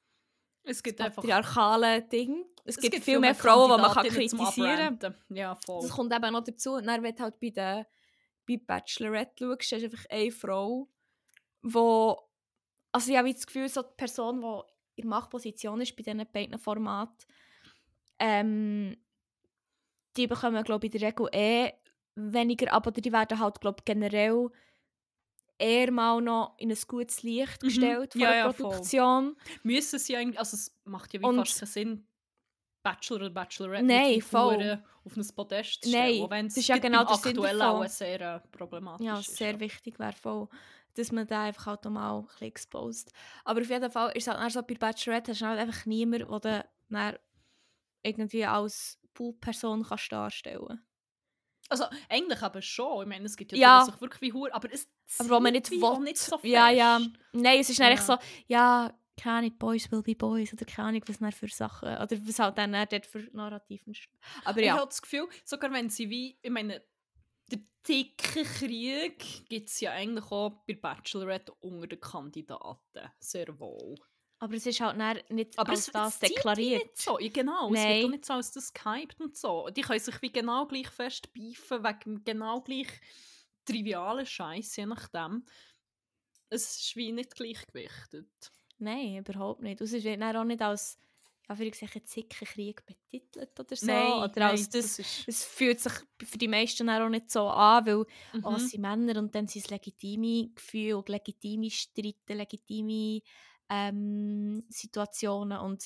Es 0.62 0.82
gibt 0.82 1.00
das 1.00 1.14
patriarchale 1.14 2.02
Ding. 2.02 2.44
Es, 2.64 2.76
gibt, 2.76 2.94
viel 2.94 3.02
viel 3.02 3.18
mehr 3.18 3.34
Frauen, 3.34 3.70
die 3.70 3.82
man 3.82 3.92
kann 3.92 4.06
kritisieren 4.06 4.98
kann. 4.98 5.14
Ja, 5.30 5.54
voll. 5.54 5.82
Das 5.82 5.90
kommt 5.90 6.14
eben 6.14 6.32
noch 6.32 6.44
dazu. 6.44 6.74
Und 6.74 6.86
dann, 6.86 7.02
wenn 7.02 7.14
du 7.14 7.22
halt 7.22 7.40
bei 7.40 7.50
der 7.50 7.86
bei 8.46 8.56
Bachelorette 8.56 9.44
schaust, 9.60 9.72
du 9.72 9.84
einfach 9.84 10.04
eine 10.08 10.30
Frau, 10.30 10.88
wo 11.62 12.18
also 12.92 13.10
ich 13.10 13.18
habe 13.18 13.32
das 13.32 13.46
Gefühl, 13.46 13.68
so 13.68 13.82
die 13.82 13.94
Person, 13.96 14.40
die 14.40 15.02
in 15.02 15.08
Machtposition 15.08 15.80
ist 15.80 15.94
bei 15.96 16.02
diesen 16.02 16.26
beiden 16.32 16.58
Formaten, 16.58 17.26
ähm, 18.18 18.96
die 20.16 20.26
bekommen, 20.26 20.64
glaube 20.64 20.86
ich, 20.86 20.94
in 20.94 20.98
der 20.98 21.08
Regel 21.08 21.28
eh 21.32 21.72
weniger 22.14 22.72
ab, 22.72 22.86
oder 22.86 23.00
die 23.00 23.12
werden 23.12 23.38
halt, 23.38 23.60
glaube 23.60 23.76
ich, 23.80 23.84
generell 23.84 24.50
eher 25.58 25.90
mal 25.90 26.20
noch 26.20 26.54
in 26.58 26.70
ein 26.70 26.78
gutes 26.86 27.22
Licht 27.22 27.62
Mhm. 27.62 27.66
gestellt 27.66 28.12
von 28.12 28.20
Ja, 28.20 28.28
der 28.30 28.38
ja, 28.38 28.52
voll. 28.52 28.70
Produktion. 28.70 29.36
Müssen 29.62 29.98
sie 29.98 30.16
eigentlich, 30.16 30.38
also 30.38 30.54
es 30.56 30.74
macht 30.84 31.12
ja 31.14 31.20
wie 31.20 31.24
Und- 31.24 31.36
fast 31.36 31.58
keinen 31.60 31.68
Sinn, 31.68 32.06
Bachelor 32.82 33.16
oder 33.16 33.30
Bachelorette 33.30 33.84
Nein, 33.84 34.22
voll. 34.22 34.82
Auf 35.04 35.16
ein 35.16 35.26
Podest 35.34 35.82
zu 35.84 35.90
Nein, 35.90 36.08
stellen, 36.10 36.24
auch 36.24 36.30
wenn 36.30 36.46
es 36.46 36.66
ja 36.66 36.78
genau 36.78 37.00
aktuell 37.02 37.60
auch 37.62 37.86
sehr 37.86 38.20
äh, 38.20 38.40
problematisch 38.56 39.04
Ja, 39.06 39.18
ist. 39.18 39.36
sehr 39.36 39.58
wichtig 39.58 39.98
wäre 39.98 40.12
voll, 40.12 40.48
dass 40.94 41.10
man 41.12 41.26
da 41.26 41.44
einfach 41.44 41.66
halt 41.66 41.86
auch 41.86 41.90
mal 41.90 42.18
ein 42.18 42.24
bisschen 42.26 42.46
exposed. 42.48 43.12
Aber 43.44 43.60
auf 43.60 43.68
jeden 43.68 43.90
Fall 43.90 44.12
ist 44.16 44.28
es 44.28 44.34
halt 44.34 44.52
so, 44.52 44.62
bei 44.62 44.74
Bachelorette 44.74 45.32
hast 45.32 45.40
du 45.40 45.46
halt 45.46 45.58
einfach 45.58 45.86
niemanden, 45.86 46.40
der 46.40 46.68
dann 46.88 47.16
irgendwie 48.02 48.44
als 48.44 48.98
Pool-Person 49.14 49.82
kannst 49.82 50.12
darstellen 50.12 50.80
Also 51.68 51.84
eigentlich 52.08 52.42
aber 52.42 52.62
schon, 52.62 53.02
ich 53.02 53.08
meine, 53.08 53.26
es 53.26 53.36
gibt 53.36 53.52
ja, 53.52 53.58
Ja. 53.58 53.84
sich 53.84 54.00
wirklich 54.00 54.20
wie 54.22 54.32
Hure, 54.32 54.54
aber 54.54 54.72
es 54.72 54.88
Aber 55.18 55.30
wo 55.30 55.40
man 55.40 55.52
nicht 55.52 55.70
will. 55.70 56.00
nicht 56.00 56.18
so 56.18 56.38
fest. 56.38 56.50
Ja, 56.52 56.70
ja. 56.70 57.00
Nein, 57.32 57.60
es 57.60 57.70
ist 57.70 57.78
Ja. 57.78 57.96
so, 57.96 58.16
ja, 58.46 58.98
keine 59.20 59.38
Ahnung, 59.38 59.58
Boys 59.58 59.90
will 59.90 60.02
be 60.02 60.14
Boys 60.14 60.52
oder 60.52 60.64
keine 60.64 60.88
Ahnung, 60.88 61.02
was 61.06 61.18
dann 61.18 61.32
für 61.32 61.48
Sachen, 61.48 61.88
oder 61.88 62.08
was 62.26 62.38
halt 62.38 62.56
dann 62.56 62.72
dort 62.72 63.04
für 63.06 63.18
Narrativen. 63.32 63.94
Aber 64.44 64.60
Ich 64.60 64.66
ja, 64.66 64.76
habe 64.76 64.86
das 64.86 65.02
Gefühl, 65.02 65.28
sogar 65.44 65.72
wenn 65.72 65.90
sie 65.90 66.08
wie, 66.08 66.38
ich 66.40 66.50
meine, 66.50 66.82
der 67.50 67.60
dicke 67.86 68.44
Krieg 68.44 69.48
gibt 69.48 69.68
es 69.68 69.80
ja 69.80 69.92
eigentlich 69.92 70.30
auch 70.30 70.62
bei 70.66 70.74
Bachelorette 70.74 71.52
unter 71.60 71.86
den 71.86 72.00
Kandidaten. 72.00 73.10
Sehr 73.18 73.58
wohl. 73.58 73.96
Aber 74.38 74.54
es 74.54 74.66
ist 74.66 74.80
halt 74.80 74.96
nicht 75.30 75.58
Aber 75.58 75.70
als 75.70 75.86
es, 75.86 75.90
das 75.90 76.14
es 76.14 76.18
deklariert. 76.20 76.82
Nicht 76.84 76.98
so. 76.98 77.18
Ja, 77.18 77.28
genau, 77.28 77.72
es 77.72 77.72
Nein. 77.74 77.88
wird 77.88 78.04
auch 78.04 78.10
nicht 78.10 78.24
so 78.24 78.32
als 78.34 78.50
das 78.52 78.72
gehypt 78.72 79.20
und 79.20 79.36
so. 79.36 79.68
Die 79.70 79.82
können 79.82 80.00
sich 80.00 80.22
wie 80.22 80.32
genau 80.32 80.66
gleich 80.66 80.88
fest 80.90 81.32
beifen, 81.32 81.82
wegen 81.84 82.24
genau 82.24 82.60
gleich 82.60 82.88
trivialen 83.64 84.26
Scheiß, 84.26 84.76
je 84.76 84.86
nachdem. 84.86 85.44
Es 86.50 86.78
ist 86.80 86.96
wie 86.96 87.12
nicht 87.12 87.34
gleichgewichtet. 87.34 88.52
Nein, 88.78 89.18
überhaupt 89.18 89.62
nicht. 89.62 89.80
Und 89.80 89.92
Es 89.92 90.04
wird 90.04 90.22
auch 90.22 90.44
nicht 90.44 90.62
als, 90.62 90.98
ja, 91.48 91.56
für 91.56 91.64
ich 91.64 92.04
Zickenkrieg 92.04 92.86
betitelt 92.86 93.58
oder 93.58 93.76
so. 93.76 93.86
Nein, 93.86 94.12
oder 94.12 94.32
nein, 94.36 94.50
als 94.50 94.68
das, 94.70 94.96
das 94.96 94.98
ist... 94.98 95.28
es 95.28 95.44
fühlt 95.44 95.80
sich 95.80 95.92
für 96.22 96.38
die 96.38 96.48
meisten 96.48 96.88
auch 96.88 97.08
nicht 97.08 97.30
so 97.30 97.48
an, 97.48 97.86
weil 97.86 98.06
Mhm. 98.32 98.44
oh, 98.44 98.54
es 98.54 98.70
sind 98.70 98.80
Männer 98.82 99.18
und 99.18 99.34
dann 99.34 99.48
sind 99.48 99.64
es 99.64 99.70
legitime 99.70 100.50
Gefühle 100.54 100.96
und 100.98 101.08
legitime 101.08 101.70
Streiten, 101.70 102.36
legitime 102.36 103.22
ähm, 103.70 104.64
Situationen 104.68 105.58
und 105.58 105.84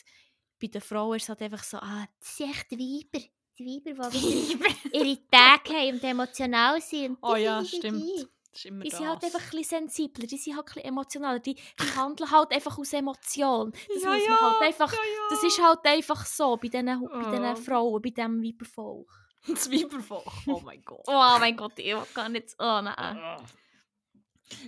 bei 0.61 0.69
den 0.69 0.81
Frauen 0.81 1.17
ist 1.17 1.25
es 1.25 1.29
halt 1.31 1.43
einfach 1.43 1.65
so, 1.65 1.79
ah, 1.79 2.07
das 2.21 2.37
sind 2.37 2.51
echt 2.51 2.71
die 2.71 2.79
Weiber. 2.79 3.25
Die 3.59 3.67
Weiber, 3.85 4.11
die 4.11 4.97
ihre 4.97 5.29
Tage 5.31 5.71
haben 5.75 5.95
und 5.95 6.05
emotional 6.05 6.81
sind. 6.81 7.11
Und 7.15 7.19
oh 7.23 7.37
ja, 7.37 7.65
stimmt. 7.65 8.03
die. 8.03 8.27
Das. 8.53 8.61
sind 8.63 9.09
halt 9.09 9.25
einfach 9.25 9.41
ein 9.41 9.51
bisschen 9.51 9.89
sensibler, 9.89 10.27
die 10.27 10.37
sind 10.37 10.55
halt 10.57 10.67
ein 10.69 10.75
bisschen 10.75 10.89
emotionaler, 10.91 11.39
die, 11.39 11.55
die 11.55 11.97
handeln 11.97 12.31
halt 12.31 12.53
einfach 12.53 12.77
aus 12.77 12.93
Emotion. 12.93 13.73
Das 13.73 14.03
Ja, 14.03 14.11
muss 14.13 14.29
man 14.29 14.41
halt 14.41 14.63
einfach, 14.63 14.93
ja, 14.93 14.99
ja. 14.99 15.29
das 15.31 15.43
ist 15.43 15.63
halt 15.63 15.79
einfach 15.85 16.27
so 16.27 16.59
bei 16.59 16.69
diesen, 16.69 16.85
bei 16.85 16.99
Oh. 17.01 17.31
diesen 17.31 17.57
Frauen, 17.57 18.03
bei 18.03 18.11
diesem 18.11 18.43
Weibervolk. 18.43 19.09
Das 19.49 19.71
Weibervolk. 19.71 20.27
Oh 20.47 20.61
mein 20.61 20.83
Gott. 20.83 21.01
Oh 21.09 21.37
mein 21.41 21.57
Gott, 21.57 21.79
ich 21.79 21.95
gar 22.13 22.29
nicht, 22.29 22.55
oh 22.59 22.81
nein. 22.83 23.39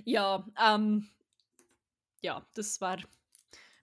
Ja, 0.06 0.44
ähm, 0.58 1.06
ja, 2.24 2.46
das 2.54 2.80
war 2.80 2.98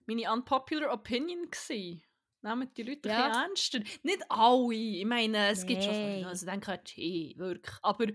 meine 0.06 0.32
unpopular 0.32 0.92
Opinion 0.92 1.50
gsi. 1.50 2.02
Nehmt 2.42 2.76
die 2.76 2.82
Leute 2.82 3.08
Ja. 3.08 3.26
ein 3.26 3.50
ernster. 3.50 3.80
Nicht 4.02 4.24
alle. 4.30 4.74
Ich 4.74 5.04
meine, 5.06 5.48
es 5.50 5.66
gibt 5.66 5.84
schon 5.84 5.94
viele, 5.94 6.26
also 6.26 6.46
denken, 6.46 6.78
hey, 6.94 7.34
wirklich. 7.38 7.76
Aber 7.82 8.06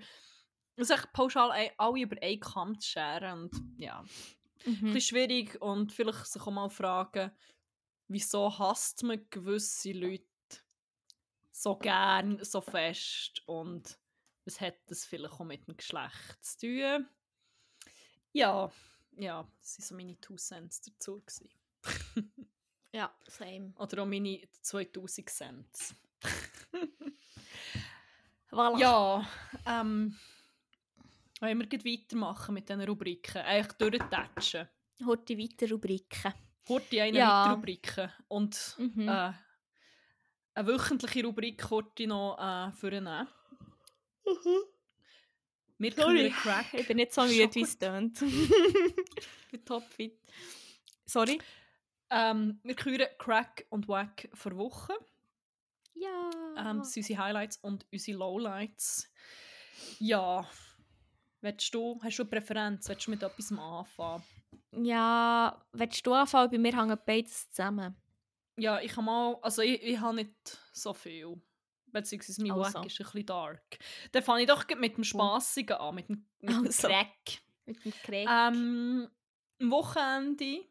sich 0.77 1.13
pauschal 1.13 1.51
ei- 1.51 1.73
alle 1.77 2.01
über 2.01 2.17
einen 2.21 2.39
Kamm 2.41 2.79
zu 2.79 2.89
scheren 2.89 3.43
und 3.43 3.55
ja, 3.77 4.01
ein 4.01 4.09
Mhm. 4.65 4.85
bisschen 4.91 5.17
schwierig 5.17 5.61
und 5.61 5.93
vielleicht 5.93 6.27
sich 6.27 6.41
auch 6.41 6.51
mal 6.51 6.69
fragen, 6.69 7.31
wieso 8.09 8.57
hasst 8.59 9.03
man 9.03 9.27
gewisse 9.29 9.93
Leute 9.93 10.25
so 11.51 11.77
gern, 11.77 12.43
so 12.43 12.61
fest 12.61 13.41
und 13.47 13.99
was 14.45 14.61
hat 14.61 14.75
das 14.87 15.05
vielleicht 15.05 15.33
auch 15.33 15.43
mit 15.45 15.67
dem 15.67 15.75
Geschlecht 15.75 16.37
zu 16.43 16.59
tun? 16.59 17.09
Ja, 18.33 18.71
ja, 19.17 19.47
das 19.59 19.77
waren 19.79 19.85
so 19.85 19.95
meine 19.95 20.19
Two 20.21 20.35
Cents 20.35 20.81
dazu. 20.81 21.21
Ja, 22.93 23.13
same. 23.27 23.73
Oder 23.77 24.01
auch 24.01 24.07
meine 24.07 24.41
2000 24.61 25.29
Cents. 25.29 25.93
Voilà. 28.49 28.79
Ja, 28.79 29.27
ähm, 29.65 30.15
wollen 31.41 31.59
wir 31.71 31.85
weitermachen 31.85 32.53
mit 32.55 32.69
diesen 32.69 32.81
Rubriken? 32.81 33.41
Eigentlich 33.41 33.73
durchtatschen. 33.73 34.67
Heute 35.05 35.37
weiter 35.37 35.69
Rubriken. 35.69 36.33
Horti 36.69 36.99
eine 37.01 37.17
Ja. 37.17 37.27
weitere 37.41 37.53
Rubriken. 37.55 38.11
Und 38.29 38.75
Mhm. 38.79 39.07
äh, 39.09 39.33
eine 40.53 40.67
wöchentliche 40.67 41.23
Rubrik 41.25 41.69
Horti 41.69 42.07
noch 42.07 42.37
äh, 42.39 42.71
vornehmen. 42.71 43.27
Wir 44.23 44.63
Sorry. 45.79 46.29
Crack. 46.31 46.73
Ich 46.73 46.87
bin 46.87 46.97
nicht 46.97 47.13
so 47.13 47.21
müde, 47.25 47.53
wie 47.55 47.61
es 47.61 47.77
tönt. 47.77 48.21
ich 48.21 49.51
bin 49.51 49.65
topfit. 49.65 50.19
Sorry? 51.05 51.39
Ähm, 52.09 52.59
wir 52.63 52.75
küren 52.75 53.07
Crack 53.17 53.65
und 53.69 53.87
Wack 53.87 54.29
vor 54.33 54.55
Woche. 54.57 54.93
Ja. 55.93 56.29
Ähm, 56.57 56.79
das 56.79 56.93
sind 56.93 57.03
unsere 57.03 57.23
Highlights 57.23 57.57
und 57.57 57.85
unsere 57.91 58.17
Lowlights. 58.17 59.11
Ja. 59.99 60.47
Willst 61.41 61.73
du, 61.73 61.99
hast 62.03 62.17
du 62.17 62.23
eine 62.23 62.29
Präferenz? 62.29 62.89
Willst 62.89 63.07
du 63.07 63.11
mit 63.11 63.23
etwas 63.23 63.51
anfangen? 63.51 64.23
ja, 64.71 65.65
willst 65.71 66.05
du 66.05 66.13
anfangen? 66.13 66.51
Bei 66.51 66.57
mir 66.57 66.75
hängen 66.77 66.97
beides 67.05 67.49
zusammen. 67.51 67.95
Ja, 68.57 68.79
ich 68.81 68.91
habe 68.93 69.03
mal, 69.03 69.37
also 69.41 69.61
ich, 69.61 69.81
ich 69.81 69.99
habe 69.99 70.15
nicht 70.15 70.57
so 70.73 70.93
viel. 70.93 71.39
Beziehungsweise 71.91 72.41
mein 72.41 72.51
Also. 72.51 72.79
Wack 72.79 72.85
ist 72.85 72.99
ein 72.99 73.05
bisschen 73.05 73.25
dark. 73.25 73.77
Dann 74.11 74.23
fange 74.23 74.41
ich 74.41 74.47
doch 74.47 74.65
mit 74.77 74.97
dem 74.97 75.03
Spassigen 75.03 75.77
an, 75.77 75.95
mit 75.95 76.09
dem, 76.09 76.25
mit 76.41 76.51
dem 76.51 76.65
Also. 76.65 76.87
Crack. 76.87 77.41
Mit 77.65 77.83
dem 77.83 77.91
Krieg. 78.03 78.27
Ähm, 78.29 79.07
am 79.59 79.71
Wochenende 79.71 80.65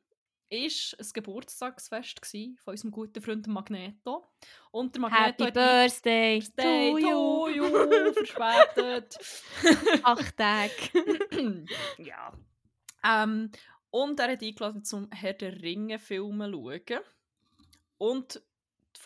war 0.48 0.58
ein 0.58 1.06
Geburtstagsfest 1.12 2.20
von 2.58 2.72
unserem 2.72 2.90
guten 2.90 3.20
Freund 3.20 3.46
Magneto. 3.48 4.24
Und 4.70 4.94
der 4.94 5.02
Magneto 5.02 5.44
Happy 5.44 5.52
Birthday 5.52 6.38
Birthday 6.38 6.90
to 6.92 6.98
you. 6.98 7.48
you, 7.48 8.12
verspätet. 8.12 9.18
Acht 10.02 10.36
Tage. 10.36 11.64
ja. 11.98 12.32
Ähm, 13.04 13.50
und 13.90 14.20
er 14.20 14.32
hat 14.32 14.42
eingeladen 14.42 14.84
zum 14.84 15.10
Herr 15.10 15.32
der 15.32 15.60
Ringe 15.62 15.98
Filme 15.98 16.50
schauen. 16.50 17.00
Und 17.98 18.42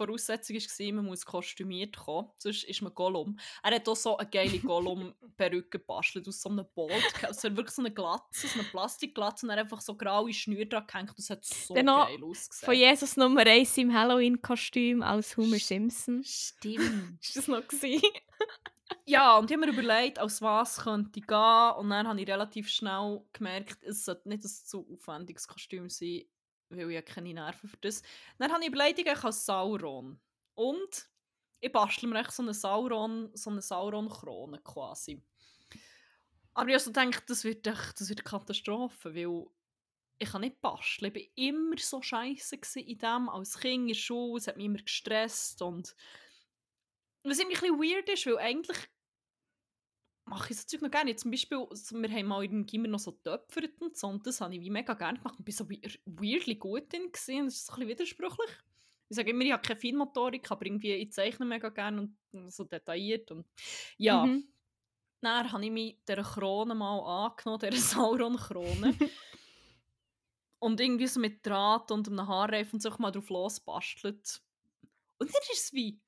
Voraussetzung 0.06 0.56
war, 0.56 0.92
man 0.94 1.04
muss 1.04 1.26
kostümiert 1.26 1.96
kommen, 1.96 2.30
sonst 2.36 2.64
ist 2.64 2.80
man 2.80 2.94
Gollum. 2.94 3.38
Er 3.62 3.74
hat 3.74 3.88
auch 3.88 3.96
so 3.96 4.16
eine 4.16 4.30
geile 4.30 4.58
Gollum-Perücke 4.58 5.78
gebastelt 5.78 6.26
aus 6.26 6.40
so 6.40 6.48
einem 6.48 6.64
Bolt. 6.74 6.92
Hat 7.22 7.42
wirklich 7.42 7.70
so 7.70 7.82
eine 7.82 7.92
Glatze, 7.92 8.46
so 8.48 8.60
eine 8.60 8.68
Plastikglatze 8.68 9.46
und 9.46 9.50
er 9.50 9.56
hat 9.56 9.64
einfach 9.64 9.80
so 9.82 9.94
graue 9.94 10.32
Schnüre 10.32 10.66
dran 10.66 10.86
gehängt. 10.86 11.12
Das 11.16 11.28
hat 11.28 11.44
so 11.44 11.74
Dann 11.74 11.86
noch 11.86 12.08
geil 12.08 12.22
ausgesehen. 12.22 12.66
Von 12.66 12.74
Jesus 12.74 13.16
Nummer 13.16 13.46
1 13.46 13.76
im 13.76 13.92
Halloween-Kostüm 13.92 15.02
als 15.02 15.36
Homer 15.36 15.58
Simpson. 15.58 16.22
Stimmt. 16.24 17.18
Ist 17.22 17.36
das 17.36 17.48
noch 17.48 17.66
gewesen? 17.66 18.02
Ja, 19.06 19.38
und 19.38 19.50
ich 19.50 19.56
habe 19.56 19.66
mir 19.66 19.72
überlegt, 19.72 20.18
aus 20.18 20.42
was 20.42 20.78
könnte 20.78 21.20
ich 21.20 21.26
gehen. 21.26 21.72
Und 21.78 21.90
dann 21.90 22.08
habe 22.08 22.20
ich 22.20 22.28
relativ 22.28 22.68
schnell 22.68 23.22
gemerkt, 23.32 23.82
es 23.84 24.04
sollte 24.04 24.28
nicht 24.28 24.44
ein 24.44 24.50
zu 24.50 24.86
aufwendiges 24.92 25.46
Kostüm 25.46 25.88
sein, 25.88 26.22
weil 26.70 26.88
ich 26.88 26.94
ja 26.94 27.02
keine 27.02 27.34
Nerven 27.34 27.68
für 27.68 27.76
das. 27.78 28.02
Dann 28.38 28.52
habe 28.52 28.64
ich 28.64 28.72
gehe 28.96 29.24
als 29.24 29.44
Sauron. 29.44 30.20
Und 30.54 31.08
ich 31.60 31.72
bastle 31.72 32.08
mir 32.08 32.20
echt 32.20 32.32
so 32.32 32.42
eine 32.42 32.54
Sauron, 32.54 33.30
so 33.34 33.50
eine 33.50 33.60
Sauron-Krone 33.60 34.60
quasi. 34.62 35.22
Aber 36.54 36.68
ich 36.68 36.74
habe 36.74 36.82
so 36.82 36.92
gedacht, 36.92 37.24
das 37.28 37.44
wird, 37.44 37.66
echt, 37.66 38.00
das 38.00 38.08
wird 38.08 38.20
eine 38.20 38.38
Katastrophe, 38.38 39.14
weil 39.14 39.46
ich 40.18 40.30
kann 40.30 40.42
nicht 40.42 40.60
basteln. 40.60 41.12
Ich 41.14 41.30
war 41.38 41.44
immer 41.46 41.78
so 41.78 42.02
scheiße 42.02 42.56
in 42.80 42.98
dem, 42.98 43.28
als 43.28 43.58
Kind 43.58 43.82
in 43.82 43.88
der 43.88 43.94
Schule, 43.94 44.38
es 44.38 44.46
hat 44.46 44.56
mich 44.56 44.66
immer 44.66 44.78
gestresst 44.78 45.62
und 45.62 45.94
was 47.22 47.38
irgendwie 47.38 47.56
ein 47.56 47.78
bisschen 47.78 47.96
weird 47.96 48.08
ist, 48.08 48.26
weil 48.26 48.38
eigentlich 48.38 48.78
mache 50.30 50.52
ich 50.52 50.58
so 50.60 50.66
Zeug 50.66 50.82
noch 50.82 50.90
gerne. 50.90 51.14
Zum 51.16 51.30
Beispiel, 51.30 51.58
wir 51.58 52.10
haben 52.10 52.26
mal 52.26 52.44
in 52.44 52.64
Gimmer 52.64 52.88
noch 52.88 52.98
so 53.00 53.12
getöpfert 53.12 53.80
und 53.80 53.96
so, 53.96 54.06
und 54.06 54.26
das 54.26 54.40
habe 54.40 54.54
ich 54.54 54.60
wie 54.60 54.70
mega 54.70 54.94
gerne 54.94 55.18
gemacht 55.18 55.38
und 55.38 55.44
bin 55.44 55.54
so 55.54 55.68
we- 55.68 55.80
weirdly 56.06 56.54
gut 56.54 56.90
drin 56.92 57.10
gewesen. 57.12 57.40
und 57.40 57.46
Das 57.46 57.54
ist 57.56 57.66
so 57.66 57.72
ein 57.72 57.80
bisschen 57.80 57.88
widersprüchlich. 57.88 58.50
Ich 59.08 59.16
sage 59.16 59.30
immer, 59.30 59.42
ich 59.44 59.52
habe 59.52 59.62
keine 59.62 59.78
Feinmotorik, 59.80 60.50
aber 60.50 60.64
irgendwie, 60.66 60.92
ich 60.94 61.12
zeichne 61.12 61.44
mega 61.44 61.68
gerne 61.68 62.08
und 62.32 62.50
so 62.52 62.64
detailliert 62.64 63.30
und 63.32 63.44
ja. 63.98 64.24
Mhm. 64.24 64.44
Dann 65.22 65.52
habe 65.52 65.62
ich 65.64 65.70
mich 65.70 65.98
dieser 66.08 66.22
Krone 66.22 66.74
mal 66.74 67.26
angenommen, 67.26 67.58
dieser 67.60 67.72
Sauron-Krone. 68.08 68.94
und 70.60 70.80
irgendwie 70.80 71.06
so 71.06 71.20
mit 71.20 71.44
Draht 71.46 71.90
und 71.90 72.08
einem 72.08 72.26
Haarreif 72.26 72.72
und 72.72 72.80
so 72.80 72.90
mal 72.98 73.10
drauf 73.10 73.28
losbastelt. 73.28 74.40
Und 75.18 75.28
dann 75.28 75.42
ist 75.52 75.64
es 75.64 75.72
wie 75.74 76.00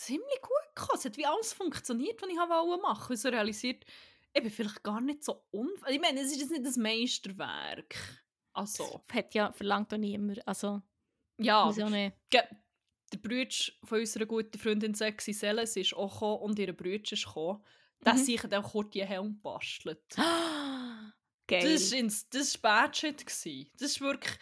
ziemlich 0.00 0.40
gut 0.40 0.74
gekommen. 0.74 0.98
Es 0.98 1.04
hat 1.04 1.16
wie 1.16 1.26
alles 1.26 1.52
funktioniert, 1.52 2.20
was 2.22 2.28
ich 2.30 2.36
wollte 2.36 2.82
machen. 2.82 3.12
Ich 3.12 3.20
so 3.20 3.28
realisiert, 3.28 3.84
ich 4.32 4.42
bin 4.42 4.50
vielleicht 4.50 4.82
gar 4.82 5.00
nicht 5.00 5.24
so 5.24 5.44
un... 5.52 5.68
Ich 5.88 6.00
meine, 6.00 6.20
es 6.20 6.32
ist 6.32 6.40
jetzt 6.40 6.50
nicht 6.50 6.64
das 6.66 6.76
Meisterwerk. 6.76 7.94
Also, 8.52 9.02
Hat 9.12 9.34
ja 9.34 9.52
verlangt 9.52 9.92
auch 9.92 9.98
niemand. 9.98 10.46
Also, 10.46 10.82
ja. 11.38 11.70
ja 11.70 11.90
nicht. 11.90 12.16
Der 12.32 13.18
Bruder 13.20 13.48
von 13.84 13.98
unserer 14.00 14.26
guten 14.26 14.58
Freundin 14.58 14.94
Sexy 14.94 15.32
Seles 15.32 15.76
ist 15.76 15.94
auch 15.94 16.12
gekommen 16.12 16.42
und 16.42 16.58
ihre 16.58 16.72
Bruder 16.72 17.12
ist 17.12 17.24
gekommen. 17.26 17.64
Der 18.04 18.14
Mhm. 18.14 18.18
sich 18.18 18.52
auch 18.54 18.72
kurz 18.72 18.90
die 18.92 19.04
Helm 19.04 19.38
bastelt. 19.40 20.02
Geil. 21.46 21.72
Das 21.72 21.90
war 21.92 21.98
ins- 21.98 22.28
das 22.30 22.56
Bad-Shit. 22.56 23.26
gewesen. 23.26 23.68
Das 23.78 23.82
ist 23.90 24.00
wirklich... 24.00 24.38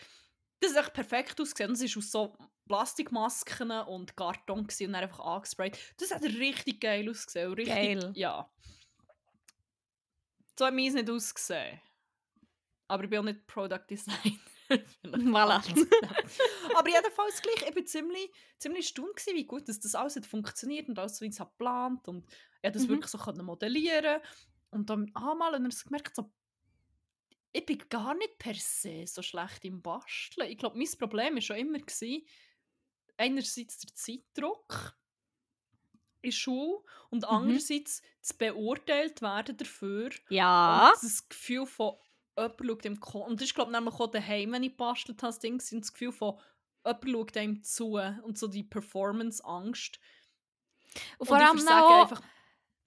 Das 0.61 0.73
ist 0.73 0.77
echt 0.77 0.93
perfekt 0.93 1.41
ausgesehen. 1.41 1.71
Das 1.71 1.81
ist 1.81 1.97
aus 1.97 2.11
so 2.11 2.37
Plastikmasken 2.69 3.71
und 3.71 4.17
Karton 4.17 4.61
und 4.61 4.81
dann 4.81 4.95
einfach 4.95 5.21
angesprayt. 5.21 5.79
Das 5.99 6.13
hat 6.15 6.23
richtig 6.23 6.81
geil 6.81 7.09
ausgesehen. 7.11 7.53
Richtig, 7.55 7.75
Geil. 7.75 8.13
Ja. 8.15 8.49
So 10.59 10.67
hat 10.67 10.75
meins 10.75 10.95
nicht 10.95 11.11
ausgesehen. 11.11 11.81
Aber 12.89 13.05
ich 13.05 13.11
bin 13.11 13.21
auch 13.21 13.25
nicht 13.25 13.47
Product 13.47 13.85
Designer. 13.89 14.39
voilà. 15.03 15.63
Aber 16.77 16.89
jedenfalls 16.89 17.41
gleich, 17.41 17.69
ich 17.69 17.77
war 17.77 17.85
ziemlich, 17.87 18.31
ziemlich 18.59 18.85
erstaunt, 18.87 19.17
gewesen, 19.17 19.37
wie 19.37 19.47
gut 19.47 19.69
dass 19.69 19.81
das 19.81 19.95
alles 19.95 20.17
hat 20.17 20.27
funktioniert 20.27 20.89
und 20.89 20.99
alles 20.99 21.21
wie 21.21 21.29
es 21.29 21.41
hat 21.41 21.53
geplant 21.53 22.07
und 22.09 22.27
ich 22.27 22.63
konnte 22.63 22.79
das 22.79 22.83
Mhm. 22.87 22.89
wirklich 22.91 23.11
so 23.11 23.43
modellieren 23.43 24.21
und 24.71 24.91
dann 24.91 25.11
einmal 25.15 25.55
und 25.55 25.63
dann 25.65 25.73
gemerkt, 25.85 26.17
so, 26.17 26.31
ich 27.53 27.65
bin 27.65 27.79
gar 27.89 28.15
nicht 28.15 28.39
per 28.39 28.55
se 28.55 29.07
so 29.07 29.23
schlecht 29.23 29.65
im 29.65 29.81
Basteln. 29.81 30.51
Ich 30.51 30.59
glaube, 30.59 30.77
mein 30.77 30.89
Problem 30.99 31.35
war 31.35 31.41
schon 31.41 31.57
immer, 31.57 31.79
gewesen, 31.79 32.27
einerseits 33.19 33.79
der 33.79 33.95
Zeitdruck 33.95 34.97
in 36.23 36.33
Schule 36.33 36.83
und 37.11 37.21
Mhm. 37.23 37.29
andererseits 37.29 38.03
das 38.21 38.33
beurteilt 38.35 39.23
werden 39.23 39.57
dafür 39.57 40.11
Ja. 40.31 40.91
und 40.95 41.03
das 41.03 41.29
Gefühl 41.29 41.67
von 41.67 41.97
jemand 42.37 42.61
schaut 42.67 42.85
dem 42.85 43.01
Ko 43.01 43.19
und 43.25 43.41
das 43.41 43.49
ist 43.49 43.55
glaube 43.55 43.71
ich 43.73 43.77
nämlich 43.79 43.95
auch 43.95 44.11
daheim, 44.11 44.53
wenn 44.53 44.63
ich 44.63 44.71
gebastelt 44.73 45.23
habe, 45.23 45.33
das 45.33 45.39
Ding 45.41 45.59
das 45.59 45.93
Gefühl 45.93 46.13
von 46.13 46.39
jemand 46.85 47.05
schaut 47.09 47.37
einem 47.37 47.63
zu 47.63 47.93
und 48.25 48.39
so 48.39 48.47
die 48.49 48.63
Performance-Angst. 48.65 49.99
Und 51.19 51.27
vor 51.27 51.37
ich 51.37 51.43
allem 51.45 51.59
versage 51.59 51.87
auch 51.87 52.03
einfach 52.03 52.23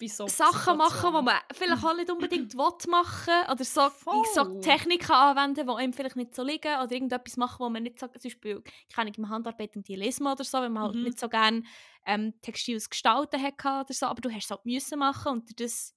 so 0.10 0.30
Sachen 0.30 0.78
machen, 0.78 1.14
die 1.14 1.22
man 1.24 1.39
vielleicht 1.54 1.84
auch 1.84 1.95
nicht 1.95 2.12
unbedingt 2.12 2.54
will 2.56 2.72
machen 2.89 3.34
oder 3.52 3.64
so, 3.64 3.89
so 4.24 4.45
Techniken 4.62 5.12
anwenden, 5.12 5.66
die 5.68 5.74
einem 5.74 5.93
vielleicht 5.93 6.16
nicht 6.16 6.36
so 6.36 6.43
liegen 6.43 6.76
oder 6.80 6.91
irgendetwas 6.91 7.38
machen, 7.38 7.60
wo 7.60 7.70
man 7.70 7.84
nicht 7.84 7.99
so, 7.99 8.08
zum 8.08 8.22
Beispiel 8.24 8.64
keine 8.93 9.12
im 9.16 9.30
Handarbeit 9.30 9.76
und 9.76 9.88
Dialysm 9.88 10.28
oder 10.28 10.43
so, 10.43 10.62
wenn 10.62 10.74
man 10.74 10.84
halt 10.84 11.02
Mhm. 11.02 11.02
nicht 11.02 11.20
so 11.20 11.30
gerne 11.30 11.64
ähm, 12.06 12.34
textiles 12.41 12.89
Gestalten 12.89 13.41
hatte 13.41 13.68
oder 13.86 13.93
so, 13.93 14.06
aber 14.08 14.22
du 14.22 14.30
hast 14.32 14.45
es 14.45 14.52
halt 14.52 14.66
müssen 14.66 14.99
machen 14.99 15.32
und 15.34 15.60
das, 15.60 15.95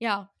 ja, 0.00 0.32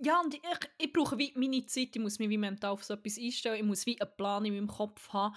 Ja, 0.00 0.20
und 0.20 0.34
ich, 0.34 0.42
ich 0.78 0.92
brauche 0.92 1.18
wie 1.18 1.32
meine 1.36 1.66
Zeit, 1.66 1.94
ich 1.96 2.00
muss 2.02 2.18
mich 2.18 2.28
wie 2.28 2.38
mental 2.38 2.70
auf 2.70 2.84
so 2.84 2.94
etwas 2.94 3.18
einstellen, 3.18 3.56
ich 3.56 3.64
muss 3.64 3.86
wie 3.86 4.00
einen 4.00 4.16
Plan 4.16 4.44
in 4.44 4.54
meinem 4.54 4.68
Kopf 4.68 5.08
haben 5.12 5.34